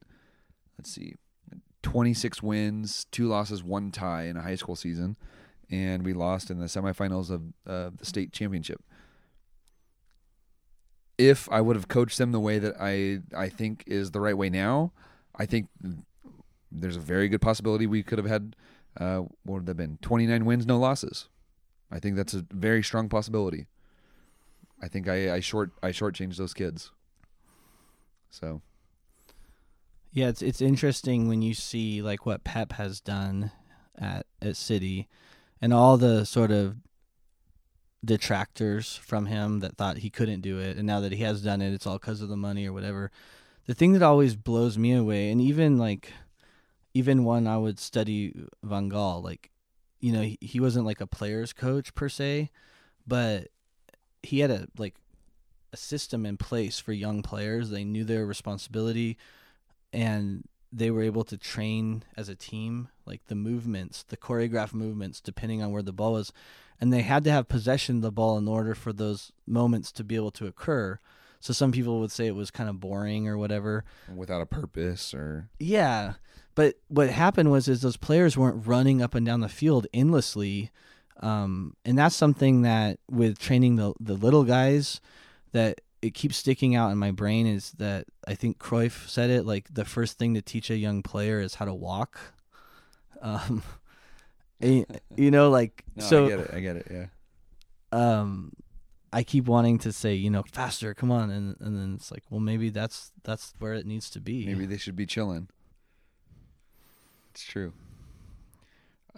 let's 0.76 0.92
see, 0.92 1.14
26 1.86 2.42
wins, 2.42 3.06
two 3.12 3.28
losses, 3.28 3.62
one 3.62 3.92
tie 3.92 4.24
in 4.24 4.36
a 4.36 4.42
high 4.42 4.56
school 4.56 4.74
season 4.74 5.16
and 5.70 6.04
we 6.04 6.12
lost 6.12 6.50
in 6.50 6.58
the 6.58 6.66
semifinals 6.66 7.30
of 7.30 7.42
uh, 7.64 7.90
the 7.96 8.04
state 8.04 8.32
championship. 8.32 8.82
If 11.16 11.48
I 11.50 11.60
would 11.60 11.76
have 11.76 11.86
coached 11.86 12.18
them 12.18 12.32
the 12.32 12.40
way 12.40 12.58
that 12.58 12.74
I 12.80 13.20
I 13.36 13.48
think 13.48 13.84
is 13.86 14.10
the 14.10 14.20
right 14.20 14.36
way 14.36 14.50
now, 14.50 14.92
I 15.36 15.46
think 15.46 15.68
there's 16.70 16.96
a 16.96 17.00
very 17.00 17.28
good 17.28 17.40
possibility 17.40 17.86
we 17.86 18.02
could 18.02 18.18
have 18.18 18.26
had 18.26 18.56
uh, 18.98 19.18
what 19.44 19.60
would 19.60 19.68
have 19.68 19.76
been 19.76 19.98
29 20.02 20.44
wins, 20.44 20.66
no 20.66 20.78
losses. 20.78 21.28
I 21.90 22.00
think 22.00 22.16
that's 22.16 22.34
a 22.34 22.44
very 22.50 22.82
strong 22.82 23.08
possibility. 23.08 23.66
I 24.82 24.88
think 24.88 25.08
I, 25.08 25.36
I 25.36 25.40
short 25.40 25.70
I 25.82 25.90
shortchanged 25.90 26.36
those 26.36 26.54
kids. 26.54 26.90
So. 28.30 28.60
Yeah, 30.16 30.28
it's 30.28 30.40
it's 30.40 30.62
interesting 30.62 31.28
when 31.28 31.42
you 31.42 31.52
see 31.52 32.00
like 32.00 32.24
what 32.24 32.42
Pep 32.42 32.72
has 32.72 33.02
done 33.02 33.50
at 33.98 34.24
at 34.40 34.56
City 34.56 35.08
and 35.60 35.74
all 35.74 35.98
the 35.98 36.24
sort 36.24 36.50
of 36.50 36.76
detractors 38.02 38.96
from 38.96 39.26
him 39.26 39.60
that 39.60 39.76
thought 39.76 39.98
he 39.98 40.08
couldn't 40.08 40.40
do 40.40 40.58
it. 40.58 40.78
And 40.78 40.86
now 40.86 41.00
that 41.00 41.12
he 41.12 41.22
has 41.22 41.42
done 41.42 41.60
it 41.60 41.74
it's 41.74 41.86
all 41.86 41.98
because 41.98 42.22
of 42.22 42.30
the 42.30 42.36
money 42.36 42.66
or 42.66 42.72
whatever. 42.72 43.10
The 43.66 43.74
thing 43.74 43.92
that 43.92 44.02
always 44.02 44.36
blows 44.36 44.78
me 44.78 44.94
away 44.94 45.30
and 45.30 45.38
even 45.38 45.76
like 45.76 46.10
even 46.94 47.24
when 47.24 47.46
i 47.46 47.58
would 47.58 47.78
study 47.78 48.32
van 48.62 48.88
gaal 48.88 49.22
like 49.22 49.50
you 50.00 50.12
know 50.12 50.22
he, 50.22 50.38
he 50.40 50.60
wasn't 50.60 50.86
like 50.86 51.02
a 51.02 51.06
player's 51.06 51.52
coach 51.52 51.94
per 51.94 52.08
se 52.08 52.48
but 53.06 53.48
he 54.22 54.38
had 54.38 54.50
a 54.50 54.68
like 54.78 54.94
a 55.74 55.76
system 55.76 56.24
in 56.24 56.38
place 56.38 56.78
for 56.78 56.92
young 56.94 57.22
players. 57.22 57.68
They 57.68 57.84
knew 57.84 58.04
their 58.04 58.24
responsibility 58.24 59.18
and 59.96 60.44
they 60.70 60.90
were 60.90 61.02
able 61.02 61.24
to 61.24 61.38
train 61.38 62.04
as 62.18 62.28
a 62.28 62.34
team, 62.34 62.88
like 63.06 63.26
the 63.28 63.34
movements, 63.34 64.02
the 64.02 64.16
choreographed 64.16 64.74
movements, 64.74 65.22
depending 65.22 65.62
on 65.62 65.70
where 65.70 65.82
the 65.82 65.92
ball 65.92 66.12
was. 66.12 66.34
And 66.78 66.92
they 66.92 67.00
had 67.00 67.24
to 67.24 67.30
have 67.30 67.48
possession 67.48 67.96
of 67.96 68.02
the 68.02 68.12
ball 68.12 68.36
in 68.36 68.46
order 68.46 68.74
for 68.74 68.92
those 68.92 69.32
moments 69.46 69.90
to 69.92 70.04
be 70.04 70.14
able 70.14 70.32
to 70.32 70.46
occur. 70.46 70.98
So 71.40 71.54
some 71.54 71.72
people 71.72 71.98
would 72.00 72.12
say 72.12 72.26
it 72.26 72.34
was 72.34 72.50
kind 72.50 72.68
of 72.68 72.78
boring 72.78 73.26
or 73.26 73.38
whatever. 73.38 73.84
Without 74.14 74.42
a 74.42 74.46
purpose 74.46 75.14
or 75.14 75.48
Yeah. 75.58 76.14
But 76.54 76.74
what 76.88 77.08
happened 77.08 77.50
was 77.50 77.66
is 77.66 77.80
those 77.80 77.96
players 77.96 78.36
weren't 78.36 78.66
running 78.66 79.00
up 79.00 79.14
and 79.14 79.24
down 79.24 79.40
the 79.40 79.48
field 79.48 79.86
endlessly. 79.94 80.70
Um, 81.20 81.74
and 81.86 81.96
that's 81.96 82.16
something 82.16 82.60
that 82.62 82.98
with 83.10 83.38
training 83.38 83.76
the 83.76 83.94
the 83.98 84.14
little 84.14 84.44
guys 84.44 85.00
that 85.52 85.80
it 86.02 86.14
keeps 86.14 86.36
sticking 86.36 86.74
out 86.74 86.90
in 86.92 86.98
my 86.98 87.10
brain 87.10 87.46
is 87.46 87.72
that 87.72 88.06
I 88.26 88.34
think 88.34 88.58
Cruyff 88.58 89.08
said 89.08 89.30
it 89.30 89.44
like 89.44 89.72
the 89.72 89.84
first 89.84 90.18
thing 90.18 90.34
to 90.34 90.42
teach 90.42 90.70
a 90.70 90.76
young 90.76 91.02
player 91.02 91.40
is 91.40 91.54
how 91.54 91.64
to 91.64 91.74
walk. 91.74 92.18
Um, 93.22 93.62
and, 94.60 94.86
you 95.16 95.30
know, 95.30 95.50
like 95.50 95.84
no, 95.94 96.04
so. 96.04 96.26
I 96.26 96.28
get 96.28 96.40
it. 96.40 96.50
I 96.52 96.60
get 96.60 96.76
it. 96.76 96.86
Yeah. 96.90 97.06
Um, 97.92 98.52
I 99.12 99.22
keep 99.22 99.46
wanting 99.46 99.78
to 99.78 99.92
say, 99.92 100.14
you 100.14 100.28
know, 100.28 100.44
faster, 100.52 100.92
come 100.92 101.10
on, 101.10 101.30
and 101.30 101.56
and 101.60 101.76
then 101.78 101.94
it's 101.94 102.10
like, 102.10 102.24
well, 102.28 102.40
maybe 102.40 102.68
that's 102.70 103.12
that's 103.22 103.54
where 103.58 103.72
it 103.72 103.86
needs 103.86 104.10
to 104.10 104.20
be. 104.20 104.44
Maybe 104.44 104.66
they 104.66 104.76
should 104.76 104.96
be 104.96 105.06
chilling. 105.06 105.48
It's 107.30 107.44
true. 107.44 107.72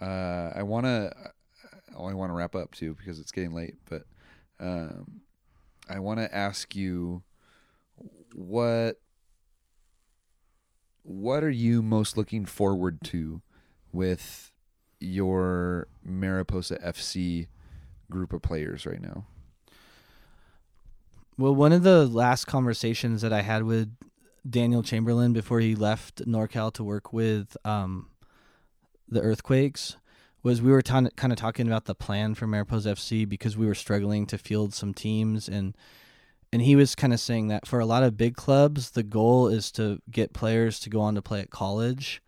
Uh, 0.01 0.51
I 0.55 0.63
want 0.63 0.85
to. 0.85 1.11
I 1.97 2.13
want 2.13 2.29
to 2.29 2.33
wrap 2.33 2.55
up 2.55 2.73
too 2.75 2.95
because 2.95 3.19
it's 3.19 3.31
getting 3.31 3.51
late, 3.51 3.75
but 3.89 4.03
um, 4.59 5.21
I 5.89 5.99
want 5.99 6.19
to 6.19 6.33
ask 6.33 6.75
you 6.75 7.23
what 8.33 8.99
what 11.03 11.43
are 11.43 11.49
you 11.49 11.81
most 11.81 12.17
looking 12.17 12.45
forward 12.45 12.99
to 13.05 13.41
with 13.91 14.51
your 14.99 15.87
Mariposa 16.03 16.77
FC 16.85 17.47
group 18.11 18.31
of 18.31 18.41
players 18.43 18.85
right 18.85 19.01
now? 19.01 19.25
Well, 21.37 21.55
one 21.55 21.71
of 21.71 21.83
the 21.83 22.05
last 22.05 22.45
conversations 22.45 23.21
that 23.21 23.33
I 23.33 23.41
had 23.41 23.63
with 23.63 23.95
Daniel 24.47 24.83
Chamberlain 24.83 25.33
before 25.33 25.61
he 25.61 25.73
left 25.73 26.25
NorCal 26.27 26.71
to 26.73 26.83
work 26.83 27.11
with 27.11 27.57
um, 27.65 28.09
the 29.07 29.21
Earthquakes 29.21 29.95
was 30.43 30.61
we 30.61 30.71
were 30.71 30.81
kind 30.81 31.07
of 31.07 31.35
talking 31.35 31.67
about 31.67 31.85
the 31.85 31.95
plan 31.95 32.35
for 32.35 32.47
Mariposa 32.47 32.89
FC 32.93 33.27
because 33.27 33.57
we 33.57 33.65
were 33.65 33.75
struggling 33.75 34.25
to 34.27 34.37
field 34.37 34.73
some 34.73 34.93
teams 34.93 35.47
and 35.49 35.75
and 36.51 36.63
he 36.63 36.75
was 36.75 36.95
kind 36.95 37.13
of 37.13 37.19
saying 37.19 37.47
that 37.49 37.67
for 37.67 37.79
a 37.79 37.85
lot 37.85 38.03
of 38.03 38.17
big 38.17 38.35
clubs 38.35 38.91
the 38.91 39.03
goal 39.03 39.47
is 39.47 39.71
to 39.73 40.01
get 40.09 40.33
players 40.33 40.79
to 40.79 40.89
go 40.89 41.01
on 41.01 41.15
to 41.15 41.21
play 41.21 41.39
at 41.41 41.49
college 41.49 42.21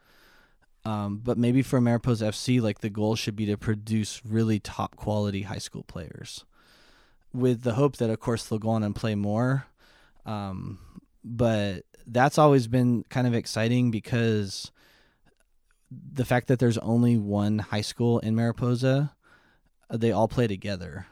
Um, 0.84 1.22
but 1.24 1.38
maybe 1.38 1.62
for 1.62 1.80
Mariposa 1.80 2.26
FC, 2.26 2.60
like 2.60 2.80
the 2.80 2.90
goal 2.90 3.16
should 3.16 3.36
be 3.36 3.46
to 3.46 3.58
produce 3.58 4.22
really 4.26 4.60
top 4.60 4.96
quality 4.96 5.44
high 5.44 5.60
school 5.60 5.84
players, 5.84 6.44
with 7.34 7.62
the 7.62 7.74
hope 7.76 7.98
that 7.98 8.10
of 8.10 8.20
course 8.20 8.46
they'll 8.46 8.60
go 8.60 8.70
on 8.70 8.84
and 8.84 8.96
play 8.96 9.14
more. 9.16 9.68
Um, 10.26 10.80
but 11.24 11.86
that's 12.08 12.38
always 12.40 12.68
been 12.68 13.04
kind 13.10 13.28
of 13.28 13.36
exciting 13.36 13.92
because 13.92 14.72
the 15.92 16.26
fact 16.26 16.48
that 16.48 16.60
there's 16.60 16.78
only 16.78 17.18
one 17.18 17.60
high 17.60 17.82
school 17.82 18.20
in 18.20 18.36
Mariposa, 18.36 19.14
uh, 19.90 19.98
they 19.98 20.12
all 20.12 20.28
play 20.28 20.48
together. 20.48 21.06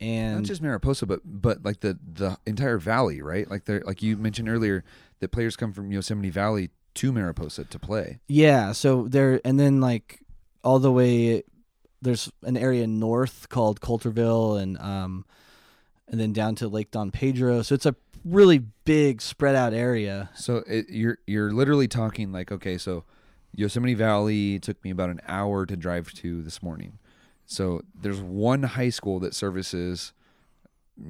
And 0.00 0.36
Not 0.36 0.44
just 0.44 0.60
Mariposa, 0.60 1.06
but 1.06 1.20
but 1.24 1.64
like 1.64 1.80
the 1.80 1.98
the 2.02 2.36
entire 2.46 2.78
valley, 2.78 3.22
right? 3.22 3.48
Like 3.48 3.64
they 3.64 3.80
like 3.80 4.02
you 4.02 4.16
mentioned 4.16 4.48
earlier, 4.48 4.84
that 5.20 5.28
players 5.30 5.56
come 5.56 5.72
from 5.72 5.92
Yosemite 5.92 6.30
Valley 6.30 6.70
to 6.94 7.12
Mariposa 7.12 7.64
to 7.64 7.78
play. 7.78 8.20
Yeah, 8.28 8.72
so 8.72 9.06
there 9.08 9.40
and 9.44 9.58
then 9.58 9.80
like 9.80 10.20
all 10.62 10.78
the 10.78 10.92
way 10.92 11.44
there's 12.02 12.30
an 12.42 12.56
area 12.56 12.86
north 12.86 13.48
called 13.48 13.80
Coulterville 13.80 14.60
and 14.60 14.78
um 14.78 15.24
and 16.08 16.20
then 16.20 16.32
down 16.32 16.54
to 16.56 16.68
Lake 16.68 16.90
Don 16.90 17.10
Pedro. 17.10 17.62
So 17.62 17.74
it's 17.74 17.86
a 17.86 17.94
really 18.24 18.58
big 18.58 19.22
spread 19.22 19.54
out 19.54 19.72
area. 19.72 20.30
So 20.34 20.64
it, 20.66 20.90
you're 20.90 21.18
you're 21.26 21.52
literally 21.52 21.88
talking 21.88 22.32
like 22.32 22.50
okay, 22.50 22.78
so 22.78 23.04
Yosemite 23.56 23.94
Valley 23.94 24.58
took 24.58 24.82
me 24.84 24.90
about 24.90 25.10
an 25.10 25.20
hour 25.28 25.66
to 25.66 25.76
drive 25.76 26.12
to 26.14 26.42
this 26.42 26.62
morning. 26.62 26.98
So 27.46 27.82
there's 27.94 28.20
one 28.20 28.62
high 28.62 28.88
school 28.88 29.20
that 29.20 29.34
services, 29.34 30.12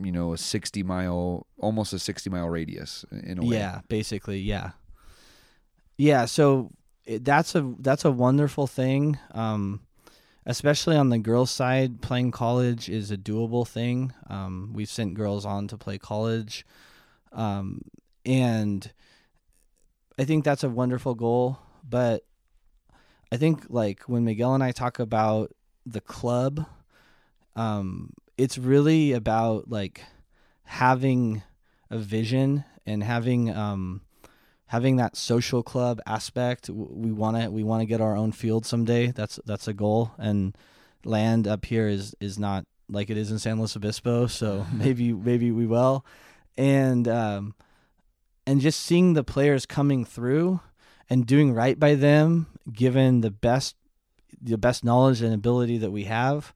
you 0.02 0.12
know, 0.12 0.32
a 0.32 0.38
60 0.38 0.82
mile, 0.82 1.46
almost 1.58 1.92
a 1.92 1.98
60 1.98 2.30
mile 2.30 2.48
radius 2.48 3.04
in 3.10 3.38
a 3.38 3.42
way. 3.42 3.56
Yeah, 3.56 3.80
basically, 3.88 4.40
yeah. 4.40 4.72
Yeah, 5.96 6.24
so 6.24 6.70
it, 7.04 7.24
that's 7.24 7.54
a 7.54 7.74
that's 7.78 8.04
a 8.04 8.10
wonderful 8.10 8.66
thing. 8.66 9.18
Um 9.32 9.80
especially 10.46 10.94
on 10.94 11.08
the 11.08 11.18
girls 11.18 11.50
side, 11.50 12.02
playing 12.02 12.30
college 12.30 12.90
is 12.90 13.10
a 13.10 13.16
doable 13.16 13.66
thing. 13.66 14.12
Um 14.28 14.72
we've 14.74 14.90
sent 14.90 15.14
girls 15.14 15.46
on 15.46 15.68
to 15.68 15.78
play 15.78 15.98
college. 15.98 16.66
Um 17.32 17.82
and 18.26 18.92
I 20.18 20.24
think 20.24 20.44
that's 20.44 20.64
a 20.64 20.68
wonderful 20.68 21.14
goal, 21.14 21.58
but 21.88 22.24
I 23.32 23.36
think 23.36 23.66
like 23.68 24.02
when 24.02 24.24
Miguel 24.24 24.54
and 24.54 24.62
I 24.62 24.72
talk 24.72 24.98
about 24.98 25.52
the 25.84 26.00
club, 26.00 26.66
um, 27.56 28.12
it's 28.36 28.58
really 28.58 29.12
about 29.12 29.70
like 29.70 30.02
having 30.64 31.42
a 31.90 31.98
vision 31.98 32.64
and 32.86 33.02
having 33.02 33.54
um, 33.54 34.00
having 34.66 34.96
that 34.96 35.16
social 35.16 35.62
club 35.62 36.00
aspect. 36.06 36.68
We 36.68 37.12
want 37.12 37.36
to 37.36 37.50
we 37.50 37.62
want 37.62 37.82
to 37.82 37.86
get 37.86 38.00
our 38.00 38.16
own 38.16 38.32
field 38.32 38.66
someday. 38.66 39.08
That's 39.08 39.38
that's 39.44 39.68
a 39.68 39.72
goal. 39.72 40.12
And 40.18 40.56
land 41.04 41.46
up 41.46 41.64
here 41.64 41.88
is 41.88 42.14
is 42.20 42.38
not 42.38 42.66
like 42.88 43.10
it 43.10 43.16
is 43.16 43.30
in 43.30 43.38
San 43.38 43.58
Luis 43.58 43.76
Obispo. 43.76 44.26
So 44.26 44.66
maybe 44.72 45.12
maybe 45.12 45.50
we 45.50 45.66
will. 45.66 46.04
And 46.56 47.08
um, 47.08 47.54
and 48.46 48.60
just 48.60 48.80
seeing 48.80 49.14
the 49.14 49.24
players 49.24 49.66
coming 49.66 50.04
through 50.04 50.60
and 51.10 51.26
doing 51.26 51.52
right 51.52 51.78
by 51.78 51.94
them, 51.94 52.46
given 52.72 53.20
the 53.20 53.30
best 53.30 53.76
the 54.40 54.58
best 54.58 54.84
knowledge 54.84 55.22
and 55.22 55.32
ability 55.32 55.78
that 55.78 55.90
we 55.90 56.04
have 56.04 56.52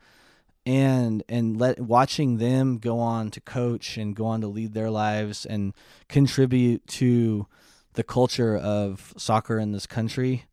and 0.66 1.22
and 1.28 1.59
let 1.59 1.80
watching 1.80 2.36
them 2.39 2.78
go 2.78 2.98
on 2.98 3.30
to 3.30 3.40
coach 3.40 3.97
and 3.97 4.14
go 4.14 4.26
on 4.26 4.40
to 4.43 4.47
lead 4.47 4.74
their 4.74 4.90
lives 4.90 5.47
and 5.47 5.72
contribute 6.09 6.86
to 6.86 7.47
the 7.94 8.02
culture 8.02 8.56
of 8.56 9.14
soccer 9.16 9.59
in 9.59 9.72
this 9.72 9.86
country. 9.86 10.44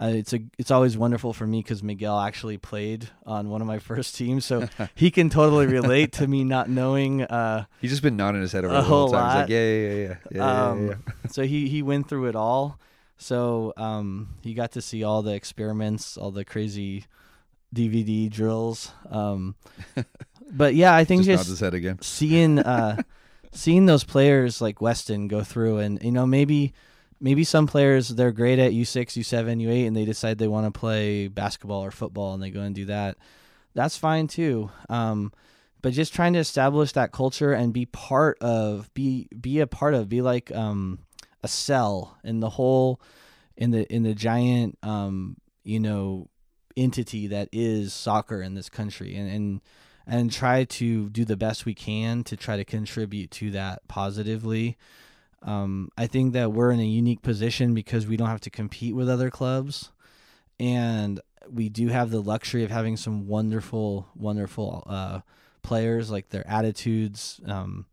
Uh, 0.00 0.12
it's 0.14 0.32
a 0.32 0.40
it's 0.56 0.70
always 0.70 0.96
wonderful 0.96 1.34
for 1.34 1.46
me 1.46 1.58
because 1.60 1.82
Miguel 1.82 2.18
actually 2.18 2.56
played 2.56 3.10
on 3.26 3.50
one 3.50 3.60
of 3.60 3.66
my 3.66 3.78
first 3.90 4.16
teams, 4.16 4.46
so 4.46 4.66
he 4.94 5.10
can 5.10 5.28
totally 5.28 5.66
relate 5.66 6.12
to 6.12 6.26
me 6.26 6.42
not 6.42 6.70
knowing. 6.70 7.22
Uh, 7.22 7.66
He's 7.82 7.90
just 7.90 8.02
been 8.02 8.16
nodding 8.16 8.40
his 8.40 8.52
head 8.52 8.64
over 8.64 8.72
A 8.74 8.78
the 8.78 8.82
whole 8.84 9.10
time. 9.10 9.24
He's 9.26 9.34
lot. 9.34 9.40
like, 9.40 9.48
yeah, 9.50 9.58
yeah, 9.58 9.76
yeah, 9.76 9.92
yeah, 9.92 10.02
yeah, 10.08 10.16
yeah, 10.32 10.68
um, 10.70 10.86
yeah. 10.86 10.94
so 11.30 11.42
he 11.42 11.68
he 11.68 11.82
went 11.82 12.08
through 12.08 12.28
it 12.28 12.34
all. 12.34 12.78
So 13.20 13.74
um, 13.76 14.28
he 14.42 14.54
got 14.54 14.72
to 14.72 14.80
see 14.80 15.04
all 15.04 15.20
the 15.20 15.34
experiments, 15.34 16.16
all 16.16 16.30
the 16.30 16.44
crazy 16.44 17.04
DVD 17.74 18.30
drills. 18.30 18.92
Um, 19.10 19.56
but 20.50 20.74
yeah, 20.74 20.94
I 20.94 21.04
think 21.04 21.24
Just, 21.24 21.46
just, 21.46 21.62
again. 21.62 21.98
seeing 22.00 22.58
uh, 22.58 23.02
seeing 23.52 23.84
those 23.84 24.04
players 24.04 24.62
like 24.62 24.80
Weston 24.80 25.28
go 25.28 25.44
through, 25.44 25.78
and 25.78 26.02
you 26.02 26.12
know 26.12 26.24
maybe 26.24 26.72
maybe 27.20 27.44
some 27.44 27.66
players 27.66 28.08
they're 28.08 28.32
great 28.32 28.58
at 28.58 28.72
U 28.72 28.86
six, 28.86 29.18
U 29.18 29.22
seven, 29.22 29.60
U 29.60 29.70
eight, 29.70 29.86
and 29.86 29.94
they 29.94 30.06
decide 30.06 30.38
they 30.38 30.48
want 30.48 30.72
to 30.72 30.78
play 30.80 31.28
basketball 31.28 31.84
or 31.84 31.90
football, 31.90 32.32
and 32.32 32.42
they 32.42 32.50
go 32.50 32.62
and 32.62 32.74
do 32.74 32.86
that. 32.86 33.18
That's 33.74 33.98
fine 33.98 34.28
too. 34.28 34.70
Um, 34.88 35.30
but 35.82 35.92
just 35.92 36.14
trying 36.14 36.32
to 36.32 36.38
establish 36.38 36.92
that 36.92 37.12
culture 37.12 37.52
and 37.52 37.72
be 37.72 37.84
part 37.84 38.38
of, 38.40 38.92
be 38.94 39.28
be 39.38 39.60
a 39.60 39.66
part 39.66 39.92
of, 39.92 40.08
be 40.08 40.22
like 40.22 40.50
um, 40.54 41.00
a 41.42 41.48
cell 41.48 42.18
in 42.24 42.40
the 42.40 42.50
whole, 42.50 43.00
in 43.56 43.70
the 43.70 43.92
in 43.92 44.02
the 44.02 44.14
giant, 44.14 44.78
um, 44.82 45.36
you 45.64 45.80
know, 45.80 46.28
entity 46.76 47.26
that 47.28 47.48
is 47.52 47.92
soccer 47.92 48.42
in 48.42 48.54
this 48.54 48.68
country, 48.68 49.16
and 49.16 49.30
and 49.30 49.60
and 50.06 50.32
try 50.32 50.64
to 50.64 51.08
do 51.10 51.24
the 51.24 51.36
best 51.36 51.64
we 51.64 51.74
can 51.74 52.24
to 52.24 52.36
try 52.36 52.56
to 52.56 52.64
contribute 52.64 53.30
to 53.30 53.50
that 53.52 53.86
positively. 53.88 54.76
Um, 55.42 55.90
I 55.96 56.06
think 56.06 56.32
that 56.34 56.52
we're 56.52 56.70
in 56.70 56.80
a 56.80 56.84
unique 56.84 57.22
position 57.22 57.72
because 57.72 58.06
we 58.06 58.16
don't 58.16 58.28
have 58.28 58.40
to 58.42 58.50
compete 58.50 58.94
with 58.94 59.08
other 59.08 59.30
clubs, 59.30 59.90
and 60.58 61.20
we 61.48 61.68
do 61.68 61.88
have 61.88 62.10
the 62.10 62.20
luxury 62.20 62.64
of 62.64 62.70
having 62.70 62.96
some 62.96 63.26
wonderful, 63.26 64.08
wonderful 64.14 64.84
uh, 64.86 65.20
players, 65.62 66.10
like 66.10 66.28
their 66.28 66.46
attitudes, 66.46 67.40
um, 67.46 67.86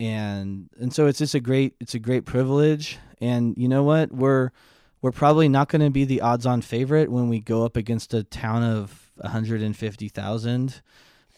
and 0.00 0.68
and 0.78 0.92
so 0.92 1.06
it's 1.06 1.18
just 1.18 1.34
a 1.34 1.40
great, 1.40 1.74
it's 1.80 1.94
a 1.94 1.98
great 1.98 2.24
privilege. 2.24 2.98
And 3.20 3.54
you 3.56 3.68
know 3.68 3.82
what, 3.82 4.12
we're 4.12 4.50
we're 5.00 5.12
probably 5.12 5.48
not 5.48 5.68
going 5.68 5.82
to 5.82 5.90
be 5.90 6.04
the 6.04 6.20
odds-on 6.20 6.62
favorite 6.62 7.10
when 7.10 7.28
we 7.28 7.40
go 7.40 7.64
up 7.64 7.76
against 7.76 8.14
a 8.14 8.24
town 8.24 8.64
of 8.64 9.12
150,000. 9.16 10.82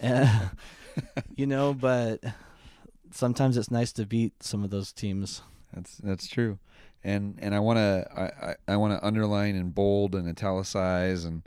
Uh, 0.03 0.49
you 1.37 1.47
know, 1.47 1.75
but 1.75 2.23
sometimes 3.11 3.57
it's 3.57 3.71
nice 3.71 3.93
to 3.93 4.07
beat 4.07 4.43
some 4.43 4.65
of 4.65 4.71
those 4.71 4.93
teams. 4.93 5.43
That's 5.73 5.97
that's 5.99 6.27
true, 6.27 6.59
and 7.05 7.39
and 7.41 7.55
I 7.55 7.61
want 7.61 7.77
to 7.79 8.07
I, 8.17 8.51
I, 8.51 8.55
I 8.69 8.77
want 8.77 8.99
to 8.99 9.07
underline 9.07 9.55
and 9.55 9.75
bold 9.75 10.15
and 10.15 10.29
italicize 10.29 11.25
and 11.25 11.43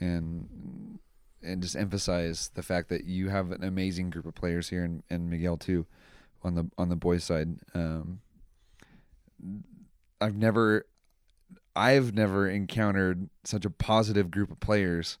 and 0.00 0.98
and 1.42 1.62
just 1.62 1.76
emphasize 1.76 2.50
the 2.54 2.62
fact 2.62 2.88
that 2.88 3.04
you 3.04 3.28
have 3.28 3.52
an 3.52 3.64
amazing 3.64 4.10
group 4.10 4.26
of 4.26 4.34
players 4.34 4.68
here, 4.68 4.84
and, 4.84 5.02
and 5.08 5.30
Miguel 5.30 5.56
too, 5.56 5.86
on 6.44 6.54
the 6.54 6.70
on 6.78 6.88
the 6.88 6.96
boys 6.96 7.24
side. 7.24 7.56
Um, 7.74 8.20
I've 10.20 10.36
never 10.36 10.86
I've 11.76 12.14
never 12.14 12.48
encountered 12.48 13.28
such 13.44 13.64
a 13.64 13.70
positive 13.70 14.30
group 14.30 14.50
of 14.50 14.60
players. 14.60 15.18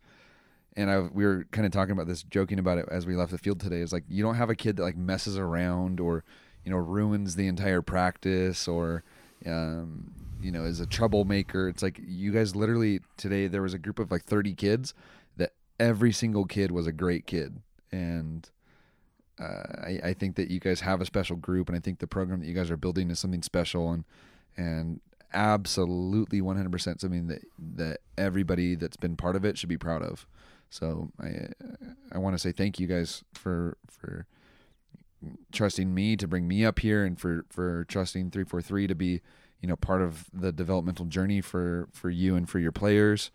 And 0.76 0.90
I, 0.90 1.00
we 1.00 1.24
were 1.24 1.46
kind 1.52 1.66
of 1.66 1.72
talking 1.72 1.92
about 1.92 2.08
this, 2.08 2.22
joking 2.24 2.58
about 2.58 2.78
it 2.78 2.86
as 2.90 3.06
we 3.06 3.14
left 3.14 3.30
the 3.30 3.38
field 3.38 3.60
today. 3.60 3.80
Is 3.80 3.92
like 3.92 4.04
you 4.08 4.22
don't 4.22 4.34
have 4.34 4.50
a 4.50 4.56
kid 4.56 4.76
that 4.76 4.82
like 4.82 4.96
messes 4.96 5.38
around 5.38 6.00
or 6.00 6.24
you 6.64 6.70
know 6.70 6.76
ruins 6.76 7.36
the 7.36 7.46
entire 7.46 7.82
practice 7.82 8.66
or 8.66 9.04
um, 9.46 10.12
you 10.40 10.50
know 10.50 10.64
is 10.64 10.80
a 10.80 10.86
troublemaker. 10.86 11.68
It's 11.68 11.82
like 11.82 12.00
you 12.04 12.32
guys 12.32 12.56
literally 12.56 13.00
today 13.16 13.46
there 13.46 13.62
was 13.62 13.74
a 13.74 13.78
group 13.78 13.98
of 13.98 14.10
like 14.10 14.24
30 14.24 14.54
kids 14.54 14.94
that 15.36 15.52
every 15.78 16.12
single 16.12 16.44
kid 16.44 16.72
was 16.72 16.86
a 16.86 16.92
great 16.92 17.26
kid 17.26 17.60
and 17.92 18.50
uh, 19.38 19.62
I, 19.82 20.00
I 20.04 20.14
think 20.14 20.36
that 20.36 20.50
you 20.50 20.60
guys 20.60 20.80
have 20.80 21.00
a 21.00 21.06
special 21.06 21.36
group 21.36 21.68
and 21.68 21.76
I 21.76 21.80
think 21.80 21.98
the 21.98 22.06
program 22.06 22.40
that 22.40 22.46
you 22.46 22.54
guys 22.54 22.70
are 22.70 22.76
building 22.76 23.10
is 23.10 23.18
something 23.18 23.42
special 23.42 23.90
and 23.90 24.04
and 24.56 25.00
absolutely 25.32 26.40
100% 26.40 27.00
something 27.00 27.26
that 27.26 27.42
that 27.58 28.00
everybody 28.16 28.76
that's 28.76 28.96
been 28.96 29.16
part 29.16 29.34
of 29.34 29.44
it 29.44 29.58
should 29.58 29.68
be 29.68 29.76
proud 29.76 30.02
of. 30.02 30.26
So 30.70 31.10
I 31.20 31.48
I 32.12 32.18
want 32.18 32.34
to 32.34 32.38
say 32.38 32.52
thank 32.52 32.78
you 32.78 32.86
guys 32.86 33.24
for 33.32 33.76
for 33.88 34.26
trusting 35.52 35.94
me 35.94 36.16
to 36.16 36.28
bring 36.28 36.46
me 36.46 36.64
up 36.64 36.80
here 36.80 37.04
and 37.04 37.18
for 37.18 37.44
for 37.48 37.84
trusting 37.84 38.30
343 38.30 38.86
to 38.86 38.94
be 38.94 39.20
you 39.60 39.68
know 39.68 39.76
part 39.76 40.02
of 40.02 40.26
the 40.32 40.52
developmental 40.52 41.06
journey 41.06 41.40
for 41.40 41.88
for 41.92 42.10
you 42.10 42.36
and 42.36 42.48
for 42.48 42.58
your 42.58 42.72
players 42.72 43.30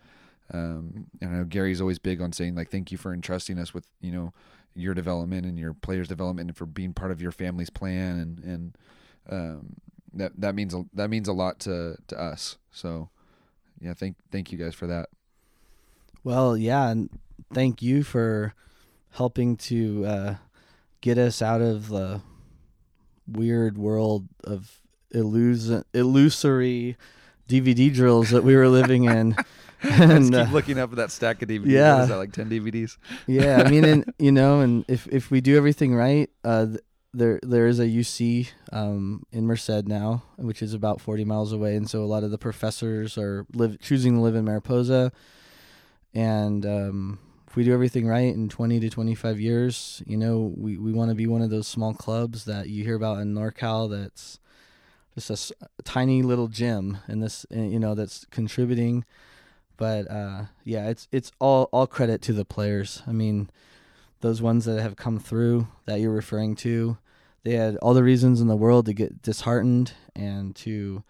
um 0.52 1.06
and 1.20 1.34
I 1.34 1.38
know 1.38 1.44
Gary's 1.44 1.80
always 1.80 1.98
big 1.98 2.20
on 2.20 2.32
saying 2.32 2.54
like 2.54 2.70
thank 2.70 2.92
you 2.92 2.98
for 2.98 3.12
entrusting 3.12 3.58
us 3.58 3.74
with 3.74 3.86
you 4.00 4.12
know 4.12 4.32
your 4.74 4.94
development 4.94 5.44
and 5.46 5.58
your 5.58 5.74
players 5.74 6.08
development 6.08 6.48
and 6.48 6.56
for 6.56 6.66
being 6.66 6.92
part 6.92 7.10
of 7.10 7.20
your 7.20 7.32
family's 7.32 7.70
plan 7.70 8.18
and 8.18 8.38
and 8.44 8.78
um 9.28 9.76
that 10.12 10.32
that 10.40 10.54
means 10.54 10.74
a, 10.74 10.84
that 10.94 11.10
means 11.10 11.28
a 11.28 11.32
lot 11.32 11.58
to 11.58 11.96
to 12.06 12.20
us 12.20 12.56
so 12.70 13.08
yeah 13.80 13.94
thank 13.94 14.16
thank 14.30 14.52
you 14.52 14.58
guys 14.58 14.74
for 14.74 14.86
that 14.86 15.08
Well, 16.22 16.56
yeah, 16.56 16.88
and 16.90 17.08
thank 17.52 17.80
you 17.80 18.02
for 18.02 18.54
helping 19.12 19.56
to 19.56 20.04
uh, 20.04 20.34
get 21.00 21.16
us 21.18 21.40
out 21.40 21.62
of 21.62 21.88
the 21.88 22.20
weird 23.26 23.78
world 23.78 24.28
of 24.44 24.80
illus- 25.12 25.84
illusory 25.94 26.96
DVD 27.48 27.92
drills 27.92 28.30
that 28.30 28.44
we 28.44 28.54
were 28.54 28.68
living 28.68 29.04
in. 29.04 29.34
and 29.90 30.34
uh, 30.34 30.44
keep 30.44 30.52
looking 30.52 30.78
up 30.78 30.90
at 30.90 30.96
that 30.96 31.10
stack 31.10 31.42
of 31.42 31.48
DVDs. 31.48 31.66
Yeah, 31.66 31.94
what 31.94 32.02
is 32.02 32.08
that 32.08 32.16
like 32.16 32.32
ten 32.32 32.50
DVDs? 32.50 32.96
yeah, 33.26 33.62
I 33.64 33.70
mean, 33.70 33.84
and 33.84 34.14
you 34.18 34.32
know, 34.32 34.60
and 34.60 34.84
if 34.88 35.06
if 35.08 35.30
we 35.30 35.40
do 35.40 35.56
everything 35.56 35.94
right, 35.94 36.30
uh, 36.44 36.66
there 37.12 37.40
there 37.42 37.66
is 37.66 37.80
a 37.80 37.86
UC 37.86 38.50
um, 38.72 39.24
in 39.32 39.46
Merced 39.46 39.86
now, 39.86 40.22
which 40.36 40.62
is 40.62 40.74
about 40.74 41.00
40 41.00 41.24
miles 41.24 41.52
away, 41.52 41.76
and 41.76 41.88
so 41.88 42.02
a 42.02 42.06
lot 42.06 42.24
of 42.24 42.30
the 42.30 42.38
professors 42.38 43.16
are 43.18 43.46
live 43.52 43.80
choosing 43.80 44.14
to 44.14 44.20
live 44.20 44.34
in 44.34 44.44
Mariposa, 44.44 45.12
and 46.14 46.66
um, 46.66 47.18
if 47.50 47.56
we 47.56 47.64
do 47.64 47.72
everything 47.72 48.06
right 48.06 48.32
in 48.32 48.48
20 48.48 48.78
to 48.78 48.88
25 48.88 49.40
years, 49.40 50.04
you 50.06 50.16
know, 50.16 50.54
we, 50.56 50.78
we 50.78 50.92
want 50.92 51.10
to 51.10 51.16
be 51.16 51.26
one 51.26 51.42
of 51.42 51.50
those 51.50 51.66
small 51.66 51.92
clubs 51.92 52.44
that 52.44 52.68
you 52.68 52.84
hear 52.84 52.94
about 52.94 53.18
in 53.18 53.34
NorCal 53.34 53.90
that's 53.90 54.38
just 55.16 55.50
a, 55.50 55.66
a 55.80 55.82
tiny 55.82 56.22
little 56.22 56.46
gym 56.46 56.98
and 57.08 57.20
this, 57.20 57.44
you 57.50 57.80
know, 57.80 57.96
that's 57.96 58.24
contributing. 58.30 59.04
But 59.80 60.10
uh, 60.10 60.42
yeah, 60.62 60.90
it's 60.90 61.08
it's 61.10 61.32
all 61.38 61.70
all 61.72 61.86
credit 61.86 62.20
to 62.22 62.34
the 62.34 62.44
players. 62.44 63.02
I 63.06 63.12
mean, 63.12 63.48
those 64.20 64.42
ones 64.42 64.66
that 64.66 64.82
have 64.82 64.94
come 64.94 65.18
through 65.18 65.68
that 65.86 66.00
you're 66.00 66.12
referring 66.12 66.54
to, 66.56 66.98
they 67.44 67.54
had 67.54 67.76
all 67.78 67.94
the 67.94 68.04
reasons 68.04 68.42
in 68.42 68.46
the 68.46 68.56
world 68.56 68.84
to 68.86 68.92
get 68.92 69.22
disheartened 69.22 69.94
and 70.14 70.54
to 70.56 71.02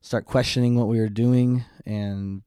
start 0.00 0.24
questioning 0.24 0.76
what 0.76 0.86
we 0.86 1.00
were 1.00 1.08
doing 1.08 1.64
and 1.84 2.42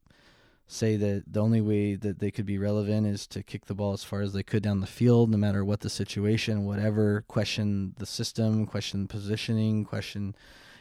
say 0.66 0.96
that 0.96 1.26
the 1.28 1.42
only 1.42 1.60
way 1.60 1.96
that 1.96 2.20
they 2.20 2.32
could 2.32 2.46
be 2.46 2.58
relevant 2.58 3.06
is 3.06 3.28
to 3.28 3.44
kick 3.44 3.66
the 3.66 3.76
ball 3.76 3.92
as 3.92 4.04
far 4.06 4.22
as 4.22 4.32
they 4.32 4.44
could 4.44 4.64
down 4.64 4.80
the 4.80 4.88
field, 4.88 5.30
no 5.30 5.38
matter 5.38 5.66
what 5.66 5.82
the 5.82 5.90
situation, 5.90 6.64
whatever, 6.64 7.26
question 7.28 7.94
the 7.98 8.06
system, 8.06 8.66
question 8.66 9.10
positioning, 9.10 9.84
question 9.84 10.38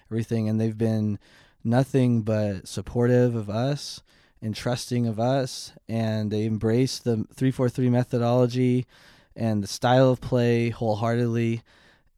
everything. 0.09 0.49
And 0.49 0.61
they've 0.61 0.79
been 0.79 1.19
nothing 1.65 2.23
but 2.23 2.69
supportive 2.69 3.35
of 3.35 3.51
us 3.51 4.01
and 4.45 4.55
trusting 4.55 5.07
of 5.07 5.19
us. 5.19 5.73
And 5.89 6.31
they 6.31 6.45
embrace 6.45 6.99
the 6.99 7.17
343 7.35 7.89
methodology 7.89 8.87
and 9.35 9.65
the 9.65 9.69
style 9.69 10.11
of 10.11 10.21
play 10.21 10.69
wholeheartedly. 10.69 11.63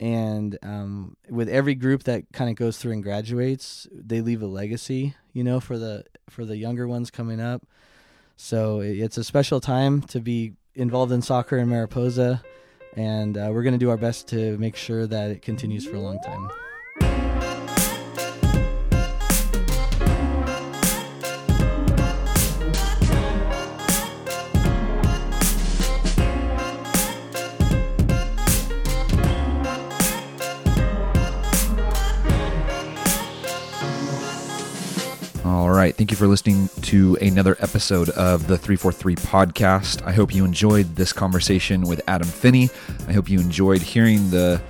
And 0.01 0.59
um, 0.63 1.17
with 1.31 1.49
every 1.49 1.77
group 1.77 2.03
that 2.03 2.25
kind 2.33 2.51
of 2.51 2.57
goes 2.57 2.79
through 2.79 2.93
and 2.93 3.03
graduates, 3.03 3.87
they 3.93 4.21
leave 4.21 4.43
a 4.43 4.47
legacy, 4.47 5.15
you 5.33 5.45
know, 5.45 5.61
for 5.61 5.79
the 5.79 6.05
for 6.29 6.45
the 6.45 6.57
younger 6.57 6.87
ones 6.87 7.11
coming 7.11 7.41
up. 7.41 7.63
So 8.37 8.81
it's 8.81 9.17
a 9.17 9.25
special 9.25 9.61
time 9.61 10.03
to 10.03 10.21
be 10.21 10.53
involved 10.75 11.13
in 11.13 11.23
soccer 11.23 11.57
in 11.57 11.71
Mariposa, 11.71 12.43
and 12.95 13.39
uh, 13.39 13.49
we're 13.51 13.63
going 13.63 13.73
to 13.73 13.79
do 13.79 13.89
our 13.89 13.97
best 13.97 14.29
to 14.29 14.59
make 14.59 14.77
sure 14.77 15.07
that 15.07 15.31
it 15.31 15.41
continues 15.41 15.87
for 15.87 15.97
a 15.97 16.01
long 16.01 16.19
time. 16.21 16.51
Right. 35.77 35.95
Thank 35.95 36.11
you 36.11 36.17
for 36.17 36.27
listening 36.27 36.71
to 36.83 37.17
another 37.21 37.55
episode 37.61 38.09
of 38.11 38.47
the 38.47 38.57
343 38.57 39.15
podcast. 39.17 40.03
I 40.07 40.13
hope 40.13 40.35
you 40.35 40.45
enjoyed 40.45 40.97
this 40.97 41.13
conversation 41.13 41.83
with 41.83 42.01
Adam 42.09 42.27
Finney. 42.27 42.71
I 43.07 43.13
hope 43.13 43.29
you 43.29 43.39
enjoyed 43.39 43.83
hearing 43.83 44.31
the 44.31 44.63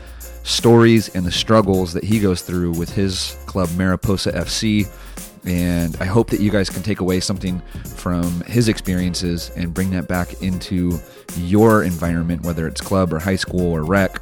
stories 0.42 1.14
and 1.14 1.24
the 1.24 1.30
struggles 1.30 1.92
that 1.92 2.02
he 2.02 2.18
goes 2.18 2.42
through 2.42 2.72
with 2.72 2.92
his 2.92 3.38
club, 3.46 3.68
Mariposa 3.76 4.32
FC. 4.32 4.88
And 5.44 5.96
I 6.00 6.06
hope 6.06 6.28
that 6.30 6.40
you 6.40 6.50
guys 6.50 6.68
can 6.68 6.82
take 6.82 6.98
away 6.98 7.20
something 7.20 7.60
from 7.94 8.40
his 8.40 8.68
experiences 8.68 9.52
and 9.54 9.72
bring 9.72 9.90
that 9.90 10.08
back 10.08 10.42
into 10.42 10.98
your 11.36 11.84
environment, 11.84 12.42
whether 12.42 12.66
it's 12.66 12.80
club 12.80 13.12
or 13.12 13.20
high 13.20 13.36
school 13.36 13.72
or 13.72 13.84
rec, 13.84 14.20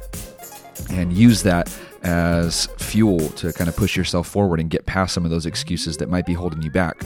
and 0.91 1.11
use 1.11 1.41
that 1.41 1.67
as 2.05 2.67
fuel 2.77 3.19
to 3.29 3.51
kind 3.51 3.67
of 3.67 3.75
push 3.75 3.97
yourself 3.97 4.27
forward 4.27 4.59
and 4.59 4.69
get 4.69 4.85
past 4.85 5.13
some 5.13 5.25
of 5.25 5.31
those 5.31 5.45
excuses 5.45 5.97
that 5.97 6.07
might 6.07 6.25
be 6.25 6.33
holding 6.33 6.61
you 6.61 6.69
back. 6.69 7.03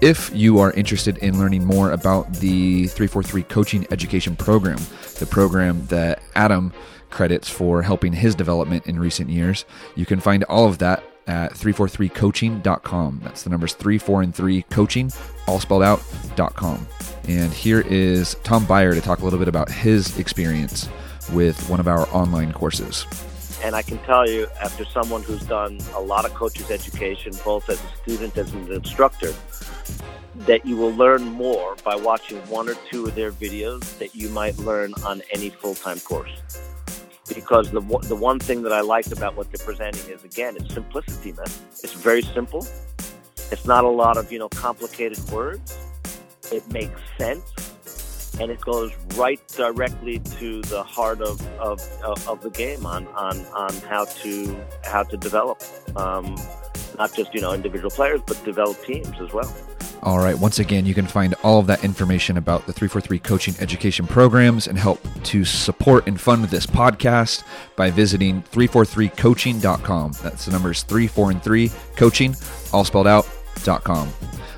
If 0.00 0.30
you 0.34 0.60
are 0.60 0.72
interested 0.72 1.18
in 1.18 1.38
learning 1.38 1.64
more 1.64 1.90
about 1.90 2.32
the 2.34 2.86
343 2.86 3.42
Coaching 3.44 3.86
Education 3.90 4.36
Program, 4.36 4.78
the 5.18 5.26
program 5.26 5.84
that 5.86 6.22
Adam 6.34 6.72
credits 7.10 7.48
for 7.48 7.82
helping 7.82 8.12
his 8.12 8.34
development 8.34 8.86
in 8.86 8.98
recent 8.98 9.30
years, 9.30 9.64
you 9.96 10.06
can 10.06 10.20
find 10.20 10.44
all 10.44 10.66
of 10.66 10.78
that 10.78 11.02
at 11.26 11.52
343coaching.com. 11.54 13.20
That's 13.24 13.42
the 13.42 13.50
numbers 13.50 13.74
3, 13.74 13.98
4, 13.98 14.22
and 14.22 14.34
3 14.34 14.62
coaching, 14.62 15.10
all 15.48 15.58
spelled 15.58 15.82
out.com. 15.82 16.86
And 17.26 17.52
here 17.52 17.80
is 17.80 18.36
Tom 18.44 18.64
Byer 18.66 18.94
to 18.94 19.00
talk 19.00 19.20
a 19.20 19.24
little 19.24 19.40
bit 19.40 19.48
about 19.48 19.70
his 19.70 20.16
experience 20.18 20.88
with 21.32 21.68
one 21.68 21.80
of 21.80 21.88
our 21.88 22.06
online 22.14 22.52
courses. 22.52 23.06
And 23.62 23.74
I 23.74 23.82
can 23.82 23.98
tell 23.98 24.28
you, 24.28 24.46
after 24.60 24.84
someone 24.84 25.22
who's 25.22 25.42
done 25.42 25.78
a 25.94 26.00
lot 26.00 26.24
of 26.24 26.34
coaches 26.34 26.70
education, 26.70 27.32
both 27.44 27.68
as 27.68 27.82
a 27.82 27.96
student 28.02 28.36
as 28.36 28.52
an 28.52 28.70
instructor, 28.72 29.32
that 30.40 30.66
you 30.66 30.76
will 30.76 30.94
learn 30.94 31.22
more 31.22 31.76
by 31.84 31.96
watching 31.96 32.38
one 32.48 32.68
or 32.68 32.74
two 32.90 33.06
of 33.06 33.14
their 33.14 33.32
videos 33.32 33.98
that 33.98 34.14
you 34.14 34.28
might 34.28 34.56
learn 34.58 34.92
on 35.04 35.22
any 35.32 35.48
full-time 35.48 35.98
course. 36.00 36.30
Because 37.34 37.70
the 37.70 37.80
the 37.80 38.14
one 38.14 38.38
thing 38.38 38.62
that 38.62 38.72
I 38.72 38.82
like 38.82 39.06
about 39.08 39.34
what 39.34 39.50
they're 39.50 39.66
presenting 39.66 40.08
is 40.12 40.22
again, 40.22 40.56
it's 40.56 40.72
simplicity, 40.72 41.32
man. 41.32 41.46
It's 41.82 41.92
very 41.92 42.22
simple. 42.22 42.64
It's 43.50 43.66
not 43.66 43.84
a 43.84 43.88
lot 43.88 44.16
of 44.16 44.30
you 44.30 44.38
know 44.38 44.48
complicated 44.48 45.18
words. 45.30 45.76
It 46.52 46.70
makes 46.70 47.00
sense 47.18 47.75
and 48.40 48.50
it 48.50 48.60
goes 48.60 48.92
right 49.14 49.40
directly 49.48 50.18
to 50.18 50.62
the 50.62 50.82
heart 50.82 51.20
of, 51.20 51.46
of, 51.58 51.80
of 52.28 52.40
the 52.42 52.50
game 52.50 52.84
on, 52.86 53.06
on, 53.08 53.38
on 53.46 53.72
how 53.88 54.04
to 54.04 54.56
how 54.84 55.02
to 55.02 55.16
develop 55.16 55.62
um, 55.96 56.36
not 56.98 57.14
just 57.14 57.34
you 57.34 57.40
know 57.40 57.52
individual 57.52 57.90
players 57.90 58.20
but 58.26 58.42
develop 58.44 58.82
teams 58.84 59.12
as 59.20 59.32
well. 59.32 59.54
All 60.02 60.18
right. 60.18 60.38
Once 60.38 60.60
again, 60.60 60.86
you 60.86 60.94
can 60.94 61.06
find 61.06 61.34
all 61.42 61.58
of 61.58 61.66
that 61.66 61.82
information 61.82 62.36
about 62.36 62.66
the 62.66 62.72
343 62.72 63.18
coaching 63.18 63.54
education 63.58 64.06
programs 64.06 64.68
and 64.68 64.78
help 64.78 65.00
to 65.24 65.44
support 65.44 66.06
and 66.06 66.20
fund 66.20 66.44
this 66.44 66.64
podcast 66.64 67.42
by 67.74 67.90
visiting 67.90 68.42
343coaching.com. 68.42 70.12
That's 70.22 70.44
the 70.44 70.52
numbers 70.52 70.84
3, 70.84 71.08
4, 71.08 71.30
and 71.32 71.42
3 71.42 71.70
coaching, 71.96 72.36
all 72.72 72.84
spelled 72.84 73.08
out.com. 73.08 74.08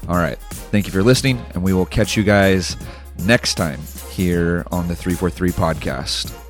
All 0.09 0.17
right. 0.17 0.39
Thank 0.71 0.87
you 0.87 0.93
for 0.93 1.03
listening, 1.03 1.43
and 1.55 1.63
we 1.63 1.73
will 1.73 1.87
catch 1.87 2.15
you 2.15 2.25
guys 2.25 2.77
next 3.25 3.55
time 3.55 3.81
here 4.11 4.65
on 4.71 4.89
the 4.89 4.97
343 4.97 5.51
podcast. 5.51 6.48